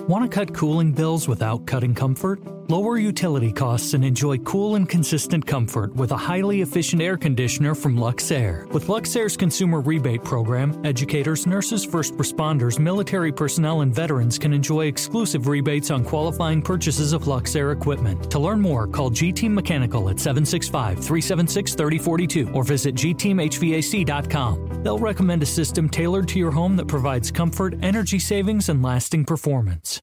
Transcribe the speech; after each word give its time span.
Want 0.00 0.24
to 0.24 0.28
cut 0.28 0.54
cooling 0.54 0.92
bills 0.92 1.28
without 1.28 1.66
cutting 1.66 1.94
comfort? 1.94 2.40
Lower 2.72 2.96
utility 2.96 3.52
costs 3.52 3.92
and 3.92 4.02
enjoy 4.02 4.38
cool 4.38 4.76
and 4.76 4.88
consistent 4.88 5.46
comfort 5.46 5.94
with 5.94 6.10
a 6.10 6.16
highly 6.16 6.62
efficient 6.62 7.02
air 7.02 7.18
conditioner 7.18 7.74
from 7.74 7.98
Luxair. 7.98 8.66
With 8.68 8.86
Luxair's 8.86 9.36
consumer 9.36 9.82
rebate 9.82 10.24
program, 10.24 10.80
educators, 10.82 11.46
nurses, 11.46 11.84
first 11.84 12.14
responders, 12.14 12.78
military 12.78 13.30
personnel, 13.30 13.82
and 13.82 13.94
veterans 13.94 14.38
can 14.38 14.54
enjoy 14.54 14.86
exclusive 14.86 15.48
rebates 15.48 15.90
on 15.90 16.02
qualifying 16.02 16.62
purchases 16.62 17.12
of 17.12 17.24
Luxair 17.24 17.76
equipment. 17.76 18.30
To 18.30 18.38
learn 18.38 18.58
more, 18.58 18.86
call 18.86 19.10
G 19.10 19.32
Team 19.32 19.54
Mechanical 19.54 20.08
at 20.08 20.18
765 20.18 20.94
376 20.94 21.74
3042 21.74 22.52
or 22.54 22.64
visit 22.64 22.94
gteamhvac.com. 22.94 24.82
They'll 24.82 24.98
recommend 24.98 25.42
a 25.42 25.52
system 25.60 25.90
tailored 25.90 26.26
to 26.28 26.38
your 26.38 26.52
home 26.52 26.76
that 26.76 26.88
provides 26.88 27.30
comfort, 27.30 27.74
energy 27.82 28.18
savings, 28.18 28.70
and 28.70 28.82
lasting 28.82 29.26
performance. 29.26 30.00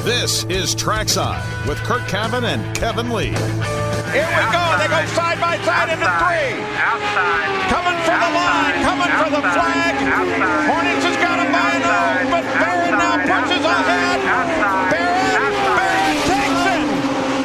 This 0.00 0.44
is 0.48 0.74
Trackside 0.74 1.44
with 1.68 1.76
Curt 1.84 2.00
Cavin 2.08 2.44
and 2.44 2.64
Kevin 2.74 3.12
Lee. 3.12 3.36
Here 4.16 4.24
we 4.24 4.44
go. 4.48 4.64
They 4.80 4.88
go 4.88 5.04
side 5.12 5.36
by 5.36 5.60
side 5.60 5.92
into 5.92 6.08
three. 6.08 6.56
Outside. 6.80 7.52
Coming 7.68 8.00
for 8.08 8.16
the 8.16 8.30
line. 8.32 8.80
Coming 8.80 9.12
for 9.20 9.28
the 9.28 9.44
flag. 9.44 9.92
Outside. 10.08 10.64
Hornish 10.72 11.04
has 11.04 11.16
got 11.20 11.36
him 11.36 11.52
by 11.52 11.68
a 11.76 11.80
nose, 11.84 12.32
but 12.32 12.44
Barron 12.64 12.96
now 12.96 13.20
pushes 13.28 13.60
ahead. 13.60 14.18
Barron, 14.88 15.52
Barron 15.76 16.16
takes 16.32 16.64
it. 16.64 16.86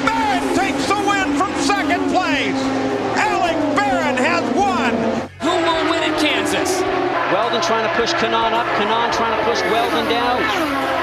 Barron 0.07 0.45
takes 0.55 0.83
the 0.87 0.99
win 1.03 1.27
from 1.35 1.51
second 1.59 2.07
place. 2.15 2.61
Alex 3.19 3.59
Barron 3.75 4.15
has 4.15 4.47
won. 4.55 4.95
Who 5.43 5.51
will 5.51 5.91
win 5.91 6.07
in 6.07 6.15
Kansas? 6.23 6.79
Wheldon 7.35 7.59
trying 7.67 7.83
to 7.83 7.93
push 7.99 8.15
Kanaan 8.15 8.55
up. 8.55 8.65
Kanaan 8.79 9.11
trying 9.11 9.35
to 9.35 9.43
push 9.43 9.59
Wheldon 9.67 10.07
down. 10.07 10.94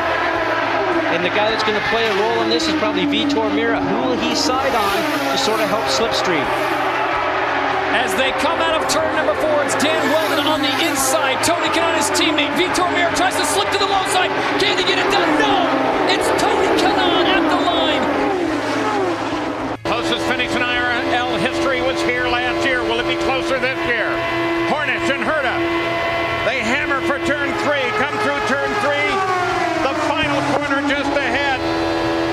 And 1.12 1.20
the 1.20 1.28
guy 1.36 1.52
that's 1.52 1.62
going 1.62 1.76
to 1.76 1.88
play 1.92 2.08
a 2.08 2.14
role 2.16 2.40
in 2.40 2.48
this 2.48 2.66
is 2.66 2.74
probably 2.80 3.04
Vitor 3.04 3.44
Meira. 3.52 3.76
Who 3.84 3.96
will 4.08 4.16
he 4.16 4.34
side 4.34 4.72
on 4.72 4.96
to 5.28 5.36
sort 5.36 5.60
of 5.60 5.68
help 5.68 5.84
Slipstream? 5.92 6.44
As 7.92 8.16
they 8.16 8.32
come 8.40 8.56
out 8.64 8.80
of 8.80 8.88
turn 8.88 9.12
number 9.14 9.36
four, 9.36 9.60
it's 9.64 9.76
Dan 9.76 10.00
Wheldon 10.08 10.48
on 10.48 10.64
the 10.64 10.72
inside. 10.88 11.44
Tony 11.44 11.68
Kanaan, 11.68 12.00
his 12.00 12.08
teammate. 12.16 12.56
Vitor 12.56 12.88
Meira 12.96 13.12
tries 13.14 13.36
to 13.36 13.44
slip 13.44 13.68
to 13.70 13.78
the 13.78 13.84
low 13.84 14.04
side. 14.08 14.32
Can 14.56 14.80
he 14.80 14.84
get 14.88 14.96
it 14.96 15.08
done? 15.12 15.28
No! 15.36 15.68
It's 16.08 16.28
Tony 16.40 16.72
Kanaan 16.80 17.28
at 17.28 17.44
the 17.44 17.60
line. 17.60 18.02
Closest 19.84 20.24
finish 20.26 20.50
in 20.56 20.62
IRL 20.64 21.38
history 21.38 21.82
was 21.82 22.00
here 22.02 22.26
last 22.26 22.64
year. 22.64 22.82
Will 22.82 22.98
it 22.98 23.06
be 23.06 23.20
closer 23.28 23.60
this 23.60 23.78
year? 23.86 24.08
Hornish 24.72 25.12
and 25.12 25.22
Herta. 25.22 25.56
They 26.48 26.64
hammer 26.64 27.04
for 27.06 27.20
turn 27.28 27.52
three. 27.62 27.86
Come 28.00 28.16
through 28.24 28.40
turn 28.48 28.72
three. 28.80 29.12
The 29.86 29.94
final 30.10 30.41
corner 30.52 30.86
just 30.86 31.16
ahead. 31.16 31.60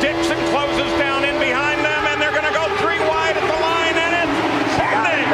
Dixon 0.01 0.37
closes 0.51 0.91
down 0.99 1.23
in 1.23 1.39
behind 1.39 1.79
them, 1.79 2.03
and 2.07 2.21
they're 2.21 2.35
going 2.35 2.43
to 2.43 2.53
go 2.53 2.67
three 2.77 2.99
wide 3.07 3.37
at 3.37 3.47
the 3.47 3.59
line, 3.63 3.95
and 3.95 4.13
it's 4.19 4.37
Hornish. 4.75 5.29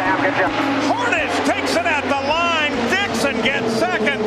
Hornish 0.93 1.45
takes 1.45 1.71
it 1.71 1.85
at 1.85 2.03
the 2.03 2.21
line. 2.29 2.73
Dixon 2.93 3.41
gets 3.43 3.73
second, 3.77 4.21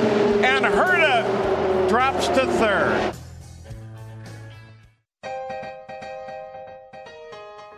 and 0.44 0.64
Herta 0.64 1.88
drops 1.88 2.26
to 2.28 2.46
third. 2.58 3.14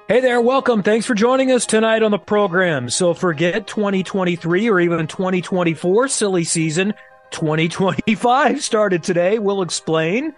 Hey 0.08 0.20
there, 0.20 0.40
welcome. 0.40 0.82
Thanks 0.82 1.06
for 1.06 1.14
joining 1.14 1.52
us 1.52 1.66
tonight 1.66 2.02
on 2.02 2.10
the 2.10 2.18
program. 2.18 2.90
So 2.90 3.14
forget 3.14 3.68
2023 3.68 4.68
or 4.68 4.80
even 4.80 5.06
2024 5.06 6.08
silly 6.08 6.42
season. 6.42 6.94
2025 7.30 8.62
started 8.62 9.04
today. 9.04 9.38
We'll 9.38 9.62
explain. 9.62 10.34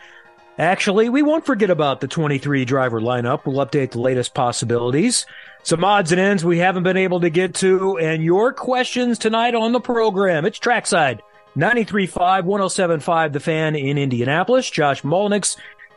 Actually, 0.62 1.08
we 1.08 1.22
won't 1.22 1.44
forget 1.44 1.70
about 1.70 2.00
the 2.00 2.06
23 2.06 2.64
driver 2.64 3.00
lineup. 3.00 3.44
We'll 3.44 3.66
update 3.66 3.90
the 3.90 4.00
latest 4.00 4.32
possibilities, 4.32 5.26
some 5.64 5.82
odds 5.82 6.12
and 6.12 6.20
ends 6.20 6.44
we 6.44 6.58
haven't 6.58 6.84
been 6.84 6.96
able 6.96 7.18
to 7.22 7.30
get 7.30 7.56
to, 7.56 7.98
and 7.98 8.22
your 8.22 8.52
questions 8.52 9.18
tonight 9.18 9.56
on 9.56 9.72
the 9.72 9.80
program. 9.80 10.44
It's 10.44 10.60
Trackside 10.60 11.20
93.5, 11.56 12.44
107.5, 12.44 13.32
The 13.32 13.40
Fan 13.40 13.74
in 13.74 13.98
Indianapolis. 13.98 14.70
Josh 14.70 15.02
Molnix 15.02 15.56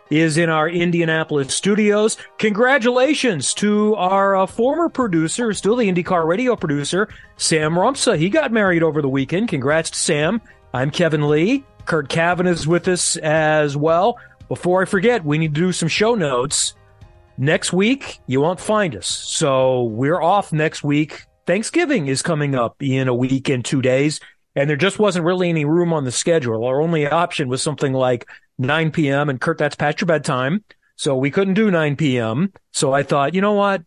is 0.09 0.35
in 0.35 0.50
our 0.50 0.67
Indianapolis 0.67 1.53
studios. 1.53 2.17
Congratulations 2.40 3.53
to 3.53 3.94
our 3.94 4.35
uh, 4.35 4.47
former 4.47 4.90
producer, 4.90 5.53
still 5.53 5.75
the 5.75 5.91
IndyCar 5.91 6.25
radio 6.25 6.56
producer, 6.56 7.07
Sam 7.38 7.73
Rumsa. 7.73 8.17
He 8.17 8.31
got 8.31 8.51
married 8.51 8.81
over 8.81 9.03
the 9.03 9.09
weekend. 9.09 9.47
Congrats 9.47 9.91
to 9.91 10.00
Sam. 10.00 10.41
I'm 10.73 10.90
Kevin 10.90 11.29
Lee. 11.29 11.66
Curt 11.85 12.09
Cavin 12.09 12.47
is 12.47 12.66
with 12.66 12.88
us 12.88 13.16
as 13.17 13.78
well. 13.78 14.17
Before 14.47 14.81
I 14.81 14.85
forget, 14.85 15.25
we 15.25 15.38
need 15.38 15.56
to 15.56 15.61
do 15.61 15.72
some 15.72 15.89
show 15.89 16.16
notes. 16.16 16.75
Next 17.38 17.73
week, 17.73 18.19
you 18.28 18.41
won't 18.41 18.59
find 18.59 18.95
us. 18.95 19.07
So 19.07 19.83
we're 19.83 20.22
off 20.22 20.53
next 20.53 20.83
week. 20.83 21.23
Thanksgiving 21.45 22.07
is 22.07 22.22
coming 22.22 22.55
up 22.55 22.81
in 22.81 23.07
a 23.07 23.13
week 23.13 23.50
and 23.50 23.63
two 23.63 23.81
days, 23.81 24.19
and 24.55 24.69
there 24.69 24.78
just 24.78 25.00
wasn't 25.00 25.25
really 25.25 25.50
any 25.50 25.66
room 25.66 25.94
on 25.94 26.05
the 26.05 26.11
schedule. 26.11 26.63
Our 26.66 26.81
only 26.81 27.07
option 27.07 27.50
was 27.50 27.61
something 27.61 27.94
like 27.94 28.28
9 28.57 28.91
p.m. 28.91 29.29
And 29.29 29.41
Curt, 29.41 29.57
that's 29.57 29.75
past 29.75 30.01
your 30.01 30.07
bedtime. 30.07 30.63
So 30.95 31.16
we 31.16 31.31
couldn't 31.31 31.55
do 31.55 31.69
9 31.69 31.95
p.m. 31.97 32.53
So 32.72 32.94
I 32.94 33.03
thought, 33.03 33.34
you 33.34 33.41
know 33.41 33.53
what? 33.53 33.84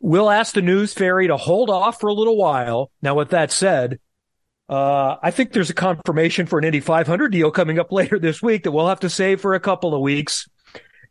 We'll 0.00 0.30
ask 0.30 0.54
the 0.54 0.62
news 0.62 0.94
fairy 0.94 1.28
to 1.28 1.36
hold 1.36 1.70
off 1.70 2.00
for 2.00 2.08
a 2.08 2.14
little 2.14 2.36
while. 2.36 2.90
Now, 3.02 3.14
with 3.14 3.30
that 3.30 3.52
said, 3.52 4.00
uh, 4.70 5.16
I 5.20 5.32
think 5.32 5.52
there's 5.52 5.68
a 5.68 5.74
confirmation 5.74 6.46
for 6.46 6.56
an 6.56 6.64
Indy 6.64 6.78
500 6.78 7.32
deal 7.32 7.50
coming 7.50 7.80
up 7.80 7.90
later 7.92 8.20
this 8.20 8.40
week 8.40 8.62
that 8.62 8.70
we'll 8.70 8.88
have 8.88 9.00
to 9.00 9.10
save 9.10 9.40
for 9.40 9.54
a 9.54 9.60
couple 9.60 9.94
of 9.94 10.00
weeks. 10.00 10.48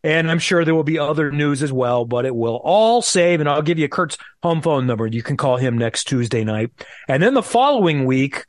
And 0.01 0.31
I'm 0.31 0.39
sure 0.39 0.63
there 0.63 0.73
will 0.73 0.85
be 0.85 0.97
other 0.97 1.29
news 1.29 1.61
as 1.61 1.73
well, 1.73 2.05
but 2.05 2.25
it 2.25 2.33
will 2.33 2.61
all 2.63 3.01
save. 3.01 3.41
And 3.41 3.49
I'll 3.49 3.61
give 3.61 3.77
you 3.77 3.89
Curt's 3.89 4.17
home 4.41 4.61
phone 4.61 4.87
number. 4.87 5.05
You 5.05 5.21
can 5.21 5.35
call 5.35 5.57
him 5.57 5.77
next 5.77 6.05
Tuesday 6.05 6.45
night. 6.45 6.71
And 7.09 7.21
then 7.21 7.33
the 7.33 7.43
following 7.43 8.05
week 8.05 8.45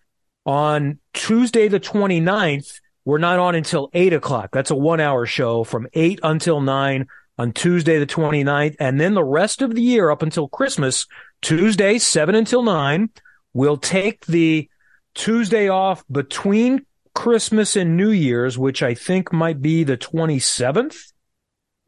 on 0.47 1.01
Tuesday, 1.13 1.67
the 1.67 1.81
29th, 1.81 2.81
we're 3.05 3.19
not 3.19 3.41
on 3.41 3.57
until 3.57 3.91
eight 3.95 4.13
o'clock. 4.13 4.51
That's 4.53 4.71
a 4.71 4.77
one 4.77 5.01
hour 5.01 5.27
show 5.27 5.65
from 5.65 5.89
eight 5.93 6.21
until 6.23 6.61
nine 6.61 7.09
on 7.37 7.51
Tuesday, 7.51 7.99
the 7.99 8.07
29th. 8.07 8.77
And 8.79 9.01
then 9.01 9.15
the 9.15 9.25
rest 9.25 9.61
of 9.61 9.75
the 9.75 9.83
year 9.83 10.09
up 10.09 10.23
until 10.23 10.47
Christmas, 10.47 11.05
Tuesday, 11.43 11.99
seven 11.99 12.37
until 12.37 12.63
nine, 12.63 13.11
we'll 13.53 13.77
take 13.77 14.25
the 14.27 14.70
Tuesday 15.15 15.69
off 15.69 16.05
between 16.11 16.87
Christmas 17.15 17.77
and 17.77 17.97
New 17.97 18.11
Year's, 18.11 18.57
which 18.57 18.83
I 18.83 18.95
think 18.95 19.33
might 19.33 19.61
be 19.61 19.85
the 19.85 19.97
27th. 19.97 21.13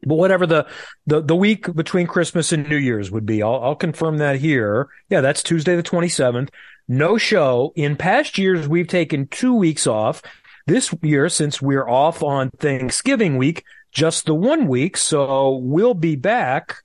But 0.05 0.15
whatever 0.15 0.45
the, 0.45 0.67
the, 1.07 1.21
the 1.21 1.35
week 1.35 1.73
between 1.73 2.07
Christmas 2.07 2.51
and 2.51 2.67
New 2.67 2.77
Year's 2.77 3.09
would 3.09 3.25
be, 3.25 3.41
I'll, 3.41 3.63
I'll 3.63 3.75
confirm 3.75 4.17
that 4.17 4.37
here. 4.37 4.89
Yeah, 5.09 5.21
that's 5.21 5.41
Tuesday 5.41 5.75
the 5.75 5.83
27th. 5.83 6.49
No 6.87 7.17
show. 7.17 7.71
In 7.75 7.95
past 7.95 8.37
years, 8.37 8.67
we've 8.67 8.87
taken 8.87 9.27
two 9.27 9.53
weeks 9.53 9.87
off. 9.87 10.21
This 10.67 10.93
year, 11.01 11.29
since 11.29 11.61
we're 11.61 11.87
off 11.87 12.21
on 12.21 12.49
Thanksgiving 12.51 13.37
week, 13.37 13.63
just 13.91 14.25
the 14.25 14.35
one 14.35 14.67
week. 14.67 14.97
So 14.97 15.55
we'll 15.57 15.93
be 15.93 16.15
back 16.15 16.82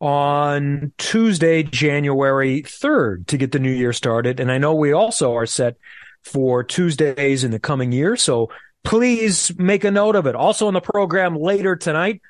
on 0.00 0.92
Tuesday, 0.96 1.62
January 1.62 2.62
3rd 2.62 3.26
to 3.26 3.36
get 3.36 3.52
the 3.52 3.58
new 3.58 3.72
year 3.72 3.92
started. 3.92 4.40
And 4.40 4.50
I 4.50 4.58
know 4.58 4.74
we 4.74 4.92
also 4.92 5.34
are 5.34 5.46
set 5.46 5.76
for 6.24 6.64
Tuesdays 6.64 7.44
in 7.44 7.50
the 7.50 7.58
coming 7.58 7.92
year. 7.92 8.16
So 8.16 8.50
please 8.82 9.56
make 9.58 9.84
a 9.84 9.90
note 9.90 10.16
of 10.16 10.26
it. 10.26 10.34
Also 10.34 10.66
on 10.66 10.74
the 10.74 10.80
program 10.80 11.36
later 11.36 11.76
tonight, 11.76 12.22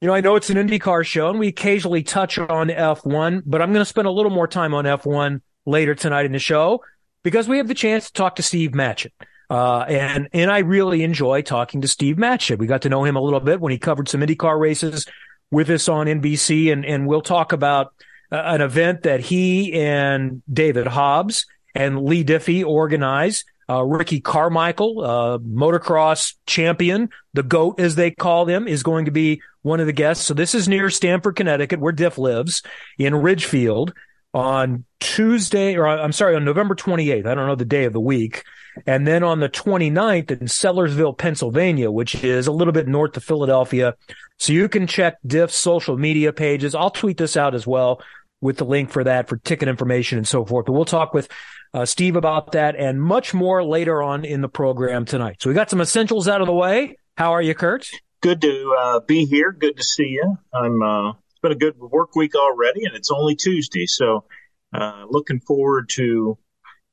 you 0.00 0.08
know, 0.08 0.14
I 0.14 0.20
know 0.20 0.36
it's 0.36 0.50
an 0.50 0.56
IndyCar 0.56 1.06
show 1.06 1.30
and 1.30 1.38
we 1.38 1.48
occasionally 1.48 2.02
touch 2.02 2.36
on 2.36 2.68
F1, 2.68 3.42
but 3.46 3.62
I'm 3.62 3.72
going 3.72 3.80
to 3.80 3.88
spend 3.88 4.08
a 4.08 4.10
little 4.10 4.32
more 4.32 4.48
time 4.48 4.74
on 4.74 4.84
F1 4.84 5.40
later 5.66 5.94
tonight 5.94 6.26
in 6.26 6.32
the 6.32 6.38
show 6.38 6.82
because 7.22 7.48
we 7.48 7.58
have 7.58 7.68
the 7.68 7.74
chance 7.74 8.06
to 8.06 8.12
talk 8.12 8.36
to 8.36 8.42
Steve 8.42 8.72
Matchett. 8.72 9.12
Uh, 9.48 9.80
and, 9.82 10.28
and 10.32 10.50
I 10.50 10.58
really 10.58 11.04
enjoy 11.04 11.42
talking 11.42 11.80
to 11.82 11.88
Steve 11.88 12.16
Matchett. 12.16 12.58
We 12.58 12.66
got 12.66 12.82
to 12.82 12.88
know 12.88 13.04
him 13.04 13.14
a 13.14 13.20
little 13.20 13.40
bit 13.40 13.60
when 13.60 13.70
he 13.70 13.78
covered 13.78 14.08
some 14.08 14.20
IndyCar 14.20 14.58
races 14.58 15.06
with 15.50 15.70
us 15.70 15.88
on 15.88 16.06
NBC 16.06 16.72
and, 16.72 16.84
and 16.84 17.06
we'll 17.06 17.22
talk 17.22 17.52
about 17.52 17.94
uh, 18.32 18.36
an 18.36 18.60
event 18.60 19.02
that 19.02 19.20
he 19.20 19.72
and 19.74 20.42
David 20.52 20.86
Hobbs 20.86 21.46
and 21.74 22.04
Leigh 22.04 22.24
Diffey 22.24 22.64
organized. 22.64 23.44
Uh, 23.66 23.82
Ricky 23.82 24.20
Carmichael, 24.20 25.00
uh, 25.00 25.38
motocross 25.38 26.34
champion, 26.46 27.08
the 27.32 27.42
GOAT 27.42 27.80
as 27.80 27.94
they 27.94 28.10
call 28.10 28.44
him, 28.44 28.68
is 28.68 28.82
going 28.82 29.06
to 29.06 29.10
be 29.10 29.40
one 29.62 29.80
of 29.80 29.86
the 29.86 29.92
guests. 29.92 30.26
So 30.26 30.34
this 30.34 30.54
is 30.54 30.68
near 30.68 30.90
Stamford, 30.90 31.36
Connecticut, 31.36 31.80
where 31.80 31.92
Diff 31.92 32.18
lives 32.18 32.62
in 32.98 33.14
Ridgefield 33.14 33.94
on 34.34 34.84
Tuesday, 35.00 35.76
or 35.76 35.86
I'm 35.86 36.12
sorry, 36.12 36.36
on 36.36 36.44
November 36.44 36.74
28th. 36.74 37.26
I 37.26 37.34
don't 37.34 37.46
know 37.46 37.54
the 37.54 37.64
day 37.64 37.84
of 37.84 37.94
the 37.94 38.00
week. 38.00 38.44
And 38.86 39.06
then 39.06 39.22
on 39.22 39.40
the 39.40 39.48
29th 39.48 40.30
in 40.30 40.46
Sellersville, 40.46 41.16
Pennsylvania, 41.16 41.90
which 41.90 42.16
is 42.24 42.46
a 42.46 42.52
little 42.52 42.72
bit 42.72 42.88
north 42.88 43.16
of 43.16 43.24
Philadelphia. 43.24 43.94
So 44.38 44.52
you 44.52 44.68
can 44.68 44.86
check 44.86 45.16
Diff's 45.26 45.54
social 45.54 45.96
media 45.96 46.32
pages. 46.32 46.74
I'll 46.74 46.90
tweet 46.90 47.16
this 47.16 47.36
out 47.36 47.54
as 47.54 47.66
well. 47.66 48.00
with 48.40 48.58
the 48.58 48.64
link 48.64 48.90
for 48.90 49.02
that 49.04 49.26
for 49.26 49.38
ticket 49.38 49.68
information 49.68 50.18
and 50.18 50.28
so 50.28 50.44
forth. 50.44 50.66
But 50.66 50.72
we'll 50.72 50.84
talk 50.84 51.14
with 51.14 51.28
uh, 51.72 51.86
Steve 51.86 52.14
about 52.14 52.52
that 52.52 52.76
and 52.76 53.00
much 53.00 53.32
more 53.32 53.64
later 53.64 54.02
on 54.02 54.24
in 54.24 54.42
the 54.42 54.48
program 54.48 55.06
tonight. 55.06 55.36
So 55.40 55.48
we 55.48 55.54
got 55.54 55.70
some 55.70 55.80
essentials 55.80 56.28
out 56.28 56.42
of 56.42 56.46
the 56.46 56.52
way. 56.52 56.96
How 57.16 57.32
are 57.32 57.40
you, 57.40 57.54
Curt? 57.54 57.88
Good 58.20 58.42
to 58.42 58.76
uh, 58.78 59.00
be 59.00 59.24
here. 59.24 59.50
Good 59.50 59.76
to 59.78 59.82
see 59.82 60.08
you. 60.08 60.36
I'm. 60.52 60.82
Uh, 60.82 61.10
it's 61.10 61.40
been 61.42 61.52
a 61.52 61.56
good 61.56 61.78
work 61.78 62.14
week 62.16 62.34
already, 62.34 62.84
and 62.84 62.94
it's 62.94 63.10
only 63.10 63.34
Tuesday, 63.34 63.86
so 63.86 64.24
uh, 64.72 65.04
looking 65.08 65.40
forward 65.40 65.88
to 65.90 66.36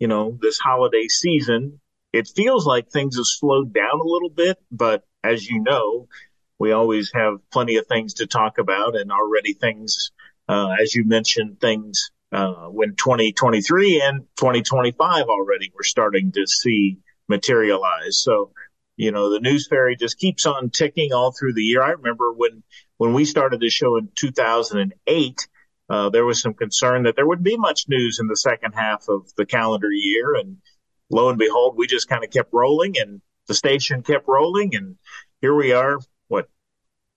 you 0.02 0.08
know 0.08 0.38
this 0.42 0.58
holiday 0.58 1.08
season. 1.08 1.80
It 2.12 2.28
feels 2.36 2.66
like 2.66 2.90
things 2.90 3.16
have 3.18 3.26
slowed 3.26 3.72
down 3.72 4.02
a 4.02 4.04
little 4.04 4.32
bit, 4.32 4.58
but 4.72 5.04
as 5.24 5.48
you 5.48 5.62
know, 5.62 6.08
we 6.60 6.72
always 6.72 7.12
have 7.14 7.36
plenty 7.52 7.78
of 7.78 7.86
things 7.86 8.16
to 8.16 8.26
talk 8.26 8.58
about, 8.58 8.96
and 8.98 9.12
already 9.12 9.54
things, 9.54 10.12
uh, 10.50 10.72
as 10.82 10.96
you 10.96 11.06
mentioned, 11.06 11.62
things 11.62 12.10
uh, 12.32 12.66
when 12.66 12.96
2023 12.96 14.02
and 14.02 14.22
2025 14.38 15.26
already 15.26 15.72
we're 15.74 15.84
starting 15.84 16.32
to 16.32 16.48
see 16.48 16.98
materialize. 17.30 18.22
So, 18.24 18.52
you 18.98 19.12
know, 19.12 19.30
the 19.30 19.40
news 19.40 19.68
fairy 19.68 19.96
just 19.96 20.18
keeps 20.18 20.48
on 20.48 20.72
ticking 20.72 21.14
all 21.14 21.32
through 21.32 21.54
the 21.54 21.64
year. 21.64 21.84
I 21.84 21.92
remember 21.92 22.34
when 22.34 22.64
when 22.98 23.14
we 23.14 23.26
started 23.26 23.60
the 23.60 23.70
show 23.70 23.98
in 23.98 24.10
2008. 24.18 25.48
Uh, 25.92 26.10
there 26.10 26.24
was 26.24 26.42
some 26.42 26.54
concern 26.54 27.04
that 27.04 27.18
there 27.18 27.28
wouldn't 27.28 27.44
be 27.44 27.58
much 27.58 27.90
news 27.90 28.20
in 28.22 28.28
the 28.28 28.38
second 28.38 28.72
half 28.72 29.10
of 29.10 29.30
the 29.36 29.46
calendar 29.46 29.92
year. 29.92 30.36
And 30.36 30.56
lo 31.10 31.28
and 31.28 31.38
behold, 31.38 31.76
we 31.76 31.86
just 31.86 32.08
kind 32.08 32.24
of 32.24 32.30
kept 32.30 32.54
rolling 32.54 32.96
and 32.98 33.22
the 33.48 33.54
station 33.54 34.02
kept 34.02 34.26
rolling. 34.26 34.74
And 34.74 34.96
here 35.42 35.54
we 35.54 35.74
are, 35.74 36.00
what, 36.30 36.48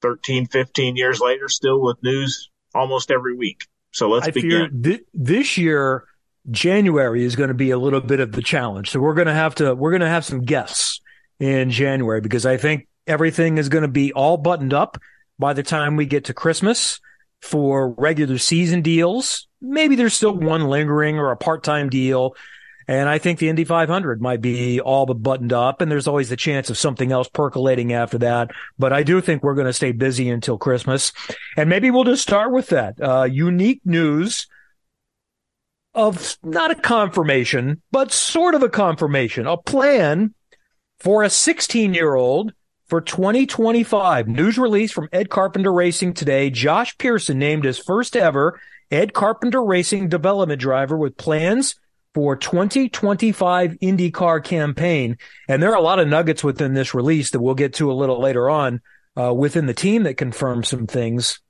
13, 0.02 0.46
15 0.46 0.96
years 0.96 1.20
later, 1.20 1.48
still 1.48 1.80
with 1.80 2.02
news 2.02 2.50
almost 2.74 3.12
every 3.12 3.36
week. 3.36 3.68
So 3.92 4.08
let's 4.08 4.26
I 4.26 4.32
begin. 4.32 4.82
Th- 4.82 5.04
this 5.14 5.56
year, 5.56 6.06
January 6.50 7.24
is 7.24 7.36
going 7.36 7.50
to 7.50 7.54
be 7.54 7.70
a 7.70 7.78
little 7.78 8.00
bit 8.00 8.18
of 8.18 8.32
the 8.32 8.42
challenge. 8.42 8.90
So 8.90 8.98
we're 8.98 9.14
going 9.14 9.28
to 9.28 9.34
have 9.34 9.54
to, 9.56 9.76
we're 9.76 9.92
going 9.92 10.00
to 10.00 10.08
have 10.08 10.24
some 10.24 10.42
guests 10.42 11.00
in 11.38 11.70
January 11.70 12.20
because 12.20 12.44
I 12.44 12.56
think 12.56 12.88
everything 13.06 13.56
is 13.56 13.68
going 13.68 13.82
to 13.82 13.88
be 13.88 14.12
all 14.12 14.36
buttoned 14.36 14.74
up 14.74 14.98
by 15.38 15.52
the 15.52 15.62
time 15.62 15.94
we 15.94 16.06
get 16.06 16.24
to 16.24 16.34
Christmas 16.34 16.98
for 17.44 17.90
regular 17.90 18.38
season 18.38 18.80
deals. 18.80 19.48
Maybe 19.60 19.96
there's 19.96 20.14
still 20.14 20.34
one 20.34 20.64
lingering 20.64 21.18
or 21.18 21.30
a 21.30 21.36
part-time 21.36 21.90
deal. 21.90 22.34
And 22.88 23.08
I 23.08 23.18
think 23.18 23.38
the 23.38 23.48
Indy 23.48 23.64
500 23.64 24.20
might 24.20 24.40
be 24.40 24.80
all 24.80 25.06
but 25.06 25.22
buttoned 25.22 25.52
up, 25.52 25.80
and 25.80 25.90
there's 25.90 26.06
always 26.08 26.28
the 26.28 26.36
chance 26.36 26.68
of 26.68 26.78
something 26.78 27.12
else 27.12 27.28
percolating 27.28 27.92
after 27.92 28.18
that. 28.18 28.50
But 28.78 28.92
I 28.92 29.02
do 29.02 29.20
think 29.20 29.42
we're 29.42 29.54
going 29.54 29.66
to 29.66 29.72
stay 29.72 29.92
busy 29.92 30.28
until 30.28 30.58
Christmas. 30.58 31.12
And 31.56 31.68
maybe 31.68 31.90
we'll 31.90 32.04
just 32.04 32.22
start 32.22 32.50
with 32.52 32.68
that. 32.68 33.00
Uh, 33.00 33.24
unique 33.24 33.80
news 33.84 34.46
of 35.94 36.36
not 36.42 36.70
a 36.70 36.74
confirmation, 36.74 37.82
but 37.90 38.10
sort 38.10 38.54
of 38.54 38.62
a 38.62 38.68
confirmation, 38.68 39.46
a 39.46 39.56
plan 39.56 40.34
for 40.98 41.22
a 41.22 41.30
16 41.30 41.94
year 41.94 42.14
old 42.14 42.52
for 42.88 43.00
2025. 43.00 44.28
News 44.28 44.58
release 44.58 44.92
from 44.92 45.08
Ed 45.12 45.30
Carpenter 45.30 45.72
Racing 45.72 46.14
today. 46.14 46.50
Josh 46.50 46.96
Pierson 46.98 47.38
named 47.38 47.64
his 47.64 47.78
first 47.78 48.16
ever 48.16 48.60
Ed 48.90 49.12
Carpenter 49.12 49.62
Racing 49.62 50.08
development 50.08 50.60
driver 50.60 50.96
with 50.96 51.16
plans 51.16 51.76
for 52.14 52.36
2025 52.36 53.72
IndyCar 53.82 54.44
campaign. 54.44 55.18
And 55.48 55.62
there 55.62 55.72
are 55.72 55.76
a 55.76 55.82
lot 55.82 55.98
of 55.98 56.08
nuggets 56.08 56.44
within 56.44 56.74
this 56.74 56.94
release 56.94 57.30
that 57.30 57.40
we'll 57.40 57.54
get 57.54 57.74
to 57.74 57.90
a 57.90 57.94
little 57.94 58.20
later 58.20 58.48
on 58.48 58.80
uh, 59.18 59.34
within 59.34 59.66
the 59.66 59.74
team 59.74 60.04
that 60.04 60.16
confirm 60.16 60.62
some 60.62 60.86
things. 60.86 61.40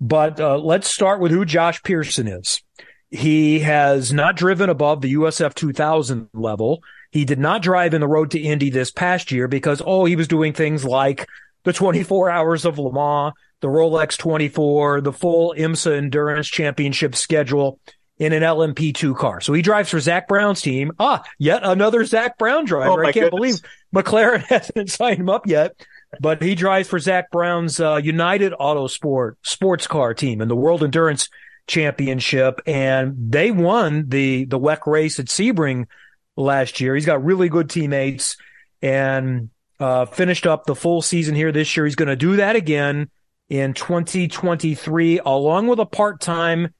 But 0.00 0.38
uh, 0.38 0.58
let's 0.58 0.88
start 0.88 1.20
with 1.20 1.32
who 1.32 1.44
Josh 1.44 1.82
Pierson 1.82 2.28
is. 2.28 2.62
He 3.10 3.60
has 3.60 4.12
not 4.12 4.36
driven 4.36 4.68
above 4.70 5.00
the 5.00 5.14
USF 5.14 5.54
2000 5.54 6.28
level. 6.32 6.82
He 7.14 7.24
did 7.24 7.38
not 7.38 7.62
drive 7.62 7.94
in 7.94 8.00
the 8.00 8.08
road 8.08 8.32
to 8.32 8.40
Indy 8.40 8.70
this 8.70 8.90
past 8.90 9.30
year 9.30 9.46
because, 9.46 9.80
oh, 9.86 10.04
he 10.04 10.16
was 10.16 10.26
doing 10.26 10.52
things 10.52 10.84
like 10.84 11.28
the 11.62 11.72
24 11.72 12.28
hours 12.28 12.64
of 12.64 12.76
Le 12.76 12.92
Mans, 12.92 13.32
the 13.60 13.68
Rolex 13.68 14.18
24, 14.18 15.00
the 15.00 15.12
full 15.12 15.54
IMSA 15.56 15.96
Endurance 15.96 16.48
Championship 16.48 17.14
schedule 17.14 17.78
in 18.18 18.32
an 18.32 18.42
LMP2 18.42 19.16
car. 19.16 19.40
So 19.40 19.52
he 19.52 19.62
drives 19.62 19.90
for 19.90 20.00
Zak 20.00 20.26
Brown's 20.26 20.60
team. 20.60 20.90
Ah, 20.98 21.22
yet 21.38 21.60
another 21.62 22.04
Zak 22.04 22.36
Brown 22.36 22.64
driver. 22.64 23.04
Oh, 23.04 23.06
I 23.06 23.12
can't 23.12 23.30
goodness. 23.30 23.60
believe 23.60 24.04
McLaren 24.04 24.42
hasn't 24.48 24.90
signed 24.90 25.20
him 25.20 25.30
up 25.30 25.46
yet, 25.46 25.86
but 26.20 26.42
he 26.42 26.56
drives 26.56 26.88
for 26.88 26.98
Zak 26.98 27.30
Brown's 27.30 27.78
uh, 27.78 28.00
United 28.02 28.54
Autosport 28.54 29.34
sports 29.42 29.86
car 29.86 30.14
team 30.14 30.40
in 30.40 30.48
the 30.48 30.56
World 30.56 30.82
Endurance 30.82 31.28
Championship. 31.68 32.60
And 32.66 33.14
they 33.30 33.52
won 33.52 34.08
the, 34.08 34.46
the 34.46 34.58
WEC 34.58 34.84
race 34.88 35.20
at 35.20 35.26
Sebring 35.26 35.86
last 36.36 36.80
year. 36.80 36.94
He's 36.94 37.06
got 37.06 37.24
really 37.24 37.48
good 37.48 37.70
teammates 37.70 38.36
and 38.82 39.50
uh, 39.80 40.06
finished 40.06 40.46
up 40.46 40.66
the 40.66 40.74
full 40.74 41.02
season 41.02 41.34
here 41.34 41.52
this 41.52 41.76
year. 41.76 41.86
He's 41.86 41.96
going 41.96 42.08
to 42.08 42.16
do 42.16 42.36
that 42.36 42.56
again 42.56 43.10
in 43.48 43.74
2023, 43.74 45.20
along 45.24 45.68
with 45.68 45.78
a 45.78 45.86
part-time 45.86 46.74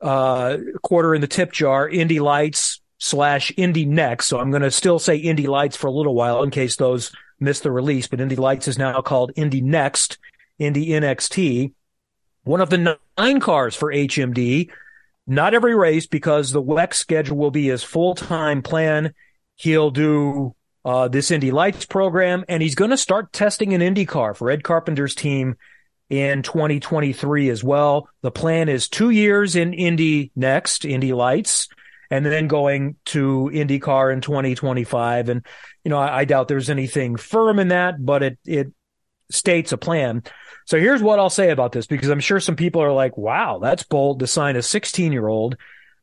uh, 0.00 0.58
quarter 0.82 1.14
in 1.14 1.20
the 1.20 1.26
tip 1.26 1.52
jar, 1.52 1.88
Indy 1.88 2.20
Lights 2.20 2.80
slash 2.98 3.52
Indy 3.56 3.84
Next. 3.84 4.26
So 4.26 4.38
I'm 4.38 4.50
going 4.50 4.62
to 4.62 4.70
still 4.70 4.98
say 4.98 5.16
Indy 5.16 5.46
Lights 5.46 5.76
for 5.76 5.86
a 5.86 5.92
little 5.92 6.14
while 6.14 6.42
in 6.42 6.50
case 6.50 6.76
those 6.76 7.12
missed 7.40 7.62
the 7.62 7.70
release, 7.72 8.06
but 8.06 8.20
Indy 8.20 8.36
Lights 8.36 8.68
is 8.68 8.78
now 8.78 9.00
called 9.02 9.32
Indy 9.36 9.60
Next, 9.60 10.18
Indy 10.58 10.88
NXT. 10.88 11.72
One 12.44 12.60
of 12.60 12.70
the 12.70 12.98
nine 13.18 13.40
cars 13.40 13.74
for 13.74 13.92
HMD. 13.92 14.70
Not 15.26 15.54
every 15.54 15.74
race 15.74 16.06
because 16.06 16.50
the 16.50 16.62
WEC 16.62 16.94
schedule 16.94 17.36
will 17.36 17.50
be 17.50 17.68
his 17.68 17.84
full-time 17.84 18.62
plan. 18.62 19.14
He'll 19.56 19.90
do 19.90 20.54
uh, 20.84 21.08
this 21.08 21.30
Indy 21.30 21.50
Lights 21.50 21.86
program, 21.86 22.44
and 22.48 22.62
he's 22.62 22.74
going 22.74 22.90
to 22.90 22.96
start 22.96 23.32
testing 23.32 23.72
an 23.72 23.82
Indy 23.82 24.04
car 24.04 24.34
for 24.34 24.50
Ed 24.50 24.64
Carpenter's 24.64 25.14
team 25.14 25.56
in 26.10 26.42
2023 26.42 27.48
as 27.48 27.64
well. 27.64 28.08
The 28.22 28.30
plan 28.30 28.68
is 28.68 28.88
two 28.88 29.10
years 29.10 29.56
in 29.56 29.72
Indy 29.72 30.30
next, 30.34 30.84
Indy 30.84 31.12
Lights, 31.12 31.68
and 32.10 32.26
then 32.26 32.48
going 32.48 32.96
to 33.06 33.50
IndyCar 33.52 34.12
in 34.12 34.20
2025. 34.20 35.30
And, 35.30 35.46
you 35.84 35.88
know, 35.88 35.98
I, 35.98 36.18
I 36.18 36.24
doubt 36.26 36.48
there's 36.48 36.68
anything 36.68 37.16
firm 37.16 37.58
in 37.58 37.68
that, 37.68 38.04
but 38.04 38.22
it, 38.22 38.38
it 38.44 38.72
states 39.30 39.72
a 39.72 39.78
plan. 39.78 40.22
So 40.66 40.78
here's 40.78 41.02
what 41.02 41.18
I'll 41.18 41.30
say 41.30 41.50
about 41.50 41.72
this 41.72 41.86
because 41.86 42.08
I'm 42.08 42.20
sure 42.20 42.40
some 42.40 42.56
people 42.56 42.82
are 42.82 42.92
like, 42.92 43.16
wow, 43.16 43.58
that's 43.58 43.82
bold 43.82 44.20
to 44.20 44.26
sign 44.26 44.56
a 44.56 44.62
16 44.62 45.12
year 45.12 45.26
old. 45.26 45.56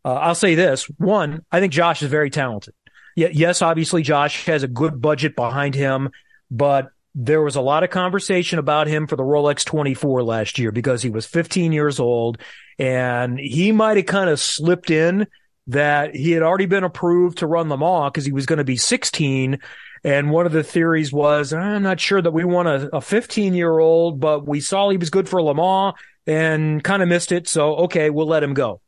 Uh, 0.04 0.16
I'll 0.16 0.36
say 0.36 0.56
this. 0.56 0.86
One, 0.98 1.46
I 1.52 1.60
think 1.60 1.74
Josh 1.74 2.02
is 2.02 2.10
very 2.10 2.30
talented. 2.30 2.74
Yes, 3.16 3.62
obviously 3.62 4.02
Josh 4.02 4.46
has 4.46 4.64
a 4.64 4.68
good 4.68 5.02
budget 5.02 5.36
behind 5.36 5.76
him, 5.76 6.10
but 6.50 6.90
there 7.16 7.42
was 7.42 7.58
a 7.58 7.62
lot 7.62 7.84
of 7.84 7.90
conversation 7.90 8.60
about 8.60 8.88
him 8.88 9.08
for 9.08 9.18
the 9.18 9.24
Rolex 9.24 9.66
24 9.66 10.24
last 10.24 10.58
year 10.58 10.72
because 10.72 11.02
he 11.02 11.10
was 11.10 11.26
15 11.26 11.74
years 11.74 12.00
old 12.00 12.38
and 12.78 13.38
he 13.38 13.74
might 13.74 13.98
have 13.98 14.06
kind 14.06 14.30
of 14.30 14.40
slipped 14.40 14.90
in 14.90 15.28
that 15.68 16.16
he 16.16 16.32
had 16.32 16.44
already 16.44 16.66
been 16.66 16.84
approved 16.84 17.40
to 17.40 17.48
run 17.48 17.70
Le 17.70 17.78
Mans 17.78 18.12
because 18.12 18.26
he 18.26 18.32
was 18.32 18.46
going 18.46 18.58
to 18.58 18.64
be 18.64 18.78
16. 18.78 19.60
And 20.04 20.32
one 20.32 20.46
of 20.46 20.52
the 20.52 20.64
theories 20.64 21.12
was, 21.12 21.52
I'm 21.54 21.84
not 21.84 22.00
sure 22.00 22.22
that 22.22 22.32
we 22.32 22.46
want 22.46 22.90
a 22.94 23.02
15 23.02 23.54
year 23.54 23.78
old, 23.78 24.20
but 24.20 24.48
we 24.48 24.60
saw 24.60 24.90
he 24.90 24.98
was 24.98 25.10
good 25.10 25.28
for 25.28 25.42
Le 25.42 25.54
Mans 25.54 25.96
and 26.26 26.84
kind 26.84 27.04
of 27.04 27.10
missed 27.10 27.32
it. 27.32 27.48
So, 27.48 27.76
okay, 27.76 28.10
we'll 28.10 28.28
let 28.28 28.44
him 28.44 28.54
go. 28.54 28.82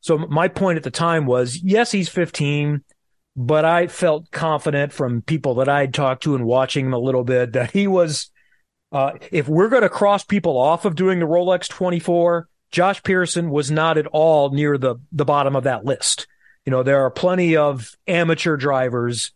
So 0.00 0.18
my 0.18 0.48
point 0.48 0.76
at 0.76 0.82
the 0.82 0.90
time 0.90 1.26
was, 1.26 1.62
yes, 1.62 1.90
he's 1.90 2.08
15 2.08 2.84
but 3.36 3.64
I 3.64 3.88
felt 3.88 4.30
confident 4.30 4.92
from 4.92 5.22
people 5.22 5.56
that 5.56 5.68
I'd 5.68 5.92
talked 5.92 6.22
to 6.24 6.34
and 6.34 6.44
watching 6.44 6.86
him 6.86 6.92
a 6.92 6.98
little 6.98 7.24
bit 7.24 7.52
that 7.52 7.72
he 7.72 7.86
was, 7.86 8.30
uh, 8.92 9.12
if 9.32 9.48
we're 9.48 9.68
going 9.68 9.82
to 9.82 9.88
cross 9.88 10.24
people 10.24 10.56
off 10.56 10.84
of 10.84 10.94
doing 10.94 11.18
the 11.18 11.26
Rolex 11.26 11.68
24, 11.68 12.48
Josh 12.70 13.02
Pierson 13.02 13.50
was 13.50 13.70
not 13.70 13.98
at 13.98 14.06
all 14.06 14.50
near 14.50 14.78
the, 14.78 14.96
the 15.10 15.24
bottom 15.24 15.56
of 15.56 15.64
that 15.64 15.84
list. 15.84 16.26
You 16.64 16.70
know, 16.70 16.82
there 16.82 17.04
are 17.04 17.10
plenty 17.10 17.56
of 17.56 17.96
amateur 18.06 18.56
drivers, 18.56 19.32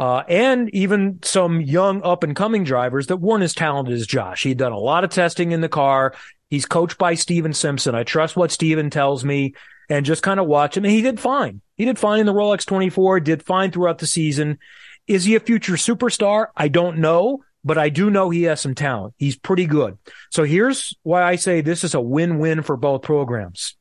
uh, 0.00 0.24
and 0.28 0.74
even 0.74 1.18
some 1.22 1.60
young 1.60 2.02
up 2.02 2.24
and 2.24 2.34
coming 2.34 2.64
drivers 2.64 3.08
that 3.08 3.18
weren't 3.18 3.44
as 3.44 3.52
talented 3.52 3.92
as 3.92 4.06
Josh. 4.06 4.44
He'd 4.44 4.56
done 4.56 4.72
a 4.72 4.78
lot 4.78 5.04
of 5.04 5.10
testing 5.10 5.52
in 5.52 5.60
the 5.60 5.68
car. 5.68 6.14
He's 6.48 6.64
coached 6.64 6.96
by 6.96 7.14
Steven 7.14 7.52
Simpson. 7.52 7.94
I 7.94 8.02
trust 8.02 8.34
what 8.34 8.50
Steven 8.50 8.88
tells 8.88 9.26
me 9.26 9.54
and 9.90 10.06
just 10.06 10.22
kind 10.22 10.40
of 10.40 10.46
watch 10.46 10.74
him. 10.74 10.86
And 10.86 10.92
he 10.94 11.02
did 11.02 11.20
fine. 11.20 11.60
He 11.76 11.84
did 11.84 11.98
fine 11.98 12.18
in 12.18 12.24
the 12.24 12.32
Rolex 12.32 12.64
24, 12.64 13.20
did 13.20 13.42
fine 13.42 13.72
throughout 13.72 13.98
the 13.98 14.06
season. 14.06 14.58
Is 15.06 15.24
he 15.24 15.34
a 15.34 15.40
future 15.40 15.74
superstar? 15.74 16.46
I 16.56 16.68
don't 16.68 17.00
know, 17.00 17.44
but 17.62 17.76
I 17.76 17.90
do 17.90 18.08
know 18.08 18.30
he 18.30 18.44
has 18.44 18.62
some 18.62 18.74
talent. 18.74 19.12
He's 19.18 19.36
pretty 19.36 19.66
good. 19.66 19.98
So 20.30 20.44
here's 20.44 20.94
why 21.02 21.24
I 21.24 21.36
say 21.36 21.60
this 21.60 21.84
is 21.84 21.94
a 21.94 22.00
win-win 22.00 22.62
for 22.62 22.78
both 22.78 23.02
programs. 23.02 23.76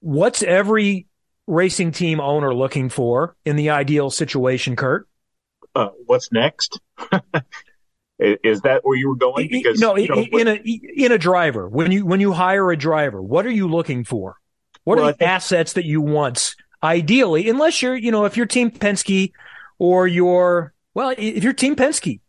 What's 0.00 0.42
every 0.42 1.06
racing 1.46 1.92
team 1.92 2.20
owner 2.20 2.52
looking 2.52 2.88
for 2.88 3.36
in 3.44 3.54
the 3.54 3.70
ideal 3.70 4.10
situation, 4.10 4.74
Kurt? 4.74 5.06
Uh, 5.74 5.88
what's 6.06 6.32
next? 6.32 6.80
Is 8.18 8.60
that 8.62 8.80
where 8.84 8.98
you 8.98 9.08
were 9.08 9.16
going? 9.16 9.48
Because 9.50 9.80
no, 9.80 9.96
you 9.96 10.08
know, 10.08 10.22
in 10.38 10.46
a 10.46 10.54
in 10.94 11.10
a 11.12 11.16
driver 11.16 11.66
when 11.68 11.90
you 11.90 12.04
when 12.04 12.20
you 12.20 12.32
hire 12.32 12.70
a 12.70 12.76
driver, 12.76 13.22
what 13.22 13.46
are 13.46 13.50
you 13.50 13.66
looking 13.66 14.04
for? 14.04 14.36
What 14.84 14.98
Well, 14.98 15.08
are 15.08 15.12
the 15.12 15.18
think- 15.18 15.30
assets 15.30 15.72
that 15.74 15.86
you 15.86 16.00
want? 16.02 16.54
Ideally, 16.82 17.48
unless 17.48 17.80
you're, 17.82 17.94
you 17.94 18.10
know, 18.10 18.24
if 18.24 18.36
you're 18.38 18.46
Team 18.46 18.70
Penske 18.70 19.32
or 19.78 20.06
you're, 20.06 20.72
well, 20.94 21.14
if 21.16 21.44
you're 21.44 21.52
Team 21.52 21.76
Penske, 21.76 22.20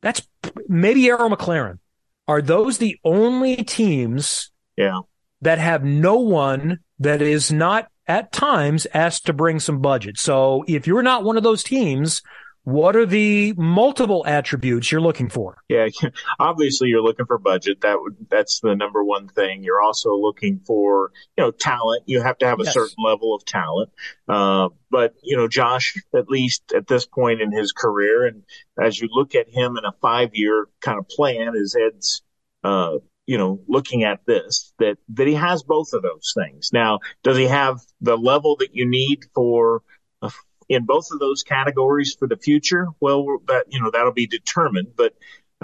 that's 0.00 0.26
maybe 0.66 1.06
Arrow 1.08 1.28
McLaren. 1.28 1.78
Are 2.26 2.40
those 2.40 2.78
the 2.78 2.96
only 3.04 3.56
teams 3.56 4.50
Yeah. 4.78 5.00
that 5.42 5.58
have 5.58 5.84
no 5.84 6.16
one 6.20 6.78
that 6.98 7.20
is 7.20 7.52
not 7.52 7.88
at 8.06 8.32
times 8.32 8.86
asked 8.94 9.26
to 9.26 9.34
bring 9.34 9.60
some 9.60 9.80
budget? 9.80 10.18
So 10.18 10.64
if 10.66 10.86
you're 10.86 11.02
not 11.02 11.22
one 11.24 11.36
of 11.36 11.42
those 11.42 11.62
teams, 11.62 12.22
what 12.64 12.96
are 12.96 13.06
the 13.06 13.54
multiple 13.56 14.24
attributes 14.26 14.92
you're 14.92 15.00
looking 15.00 15.28
for? 15.28 15.56
Yeah, 15.68 15.88
obviously 16.38 16.88
you're 16.88 17.02
looking 17.02 17.26
for 17.26 17.38
budget. 17.38 17.80
That 17.80 17.98
would 18.00 18.16
that's 18.28 18.60
the 18.60 18.74
number 18.74 19.02
one 19.02 19.28
thing. 19.28 19.62
You're 19.62 19.80
also 19.80 20.14
looking 20.14 20.60
for 20.66 21.12
you 21.36 21.44
know 21.44 21.50
talent. 21.50 22.02
You 22.06 22.22
have 22.22 22.38
to 22.38 22.46
have 22.46 22.60
a 22.60 22.64
Yes. 22.64 22.74
certain 22.74 23.02
level 23.02 23.34
of 23.34 23.44
talent. 23.44 23.90
Uh, 24.28 24.68
but 24.90 25.14
you 25.22 25.36
know, 25.36 25.48
Josh, 25.48 25.94
at 26.14 26.28
least 26.28 26.72
at 26.74 26.86
this 26.86 27.06
point 27.06 27.40
in 27.40 27.52
his 27.52 27.72
career, 27.72 28.26
and 28.26 28.42
as 28.80 29.00
you 29.00 29.08
look 29.10 29.34
at 29.34 29.48
him 29.48 29.76
in 29.78 29.84
a 29.84 29.92
five 30.02 30.30
year 30.34 30.66
kind 30.80 30.98
of 30.98 31.08
plan, 31.08 31.54
as 31.56 31.74
Ed's 31.74 32.22
uh, 32.64 32.98
you 33.26 33.38
know 33.38 33.60
looking 33.68 34.04
at 34.04 34.20
this, 34.26 34.72
that 34.78 34.96
that 35.14 35.26
he 35.26 35.34
has 35.34 35.62
both 35.62 35.92
of 35.92 36.02
those 36.02 36.32
things. 36.36 36.70
Now, 36.72 37.00
does 37.22 37.36
he 37.36 37.46
have 37.46 37.80
the 38.00 38.16
level 38.16 38.56
that 38.56 38.74
you 38.74 38.86
need 38.86 39.20
for 39.34 39.82
in 40.68 40.84
both 40.84 41.08
of 41.12 41.18
those 41.18 41.42
categories 41.42 42.14
for 42.18 42.28
the 42.28 42.36
future, 42.36 42.88
well, 43.00 43.38
that 43.46 43.66
you 43.68 43.80
know 43.80 43.90
that'll 43.90 44.12
be 44.12 44.26
determined. 44.26 44.88
But 44.96 45.14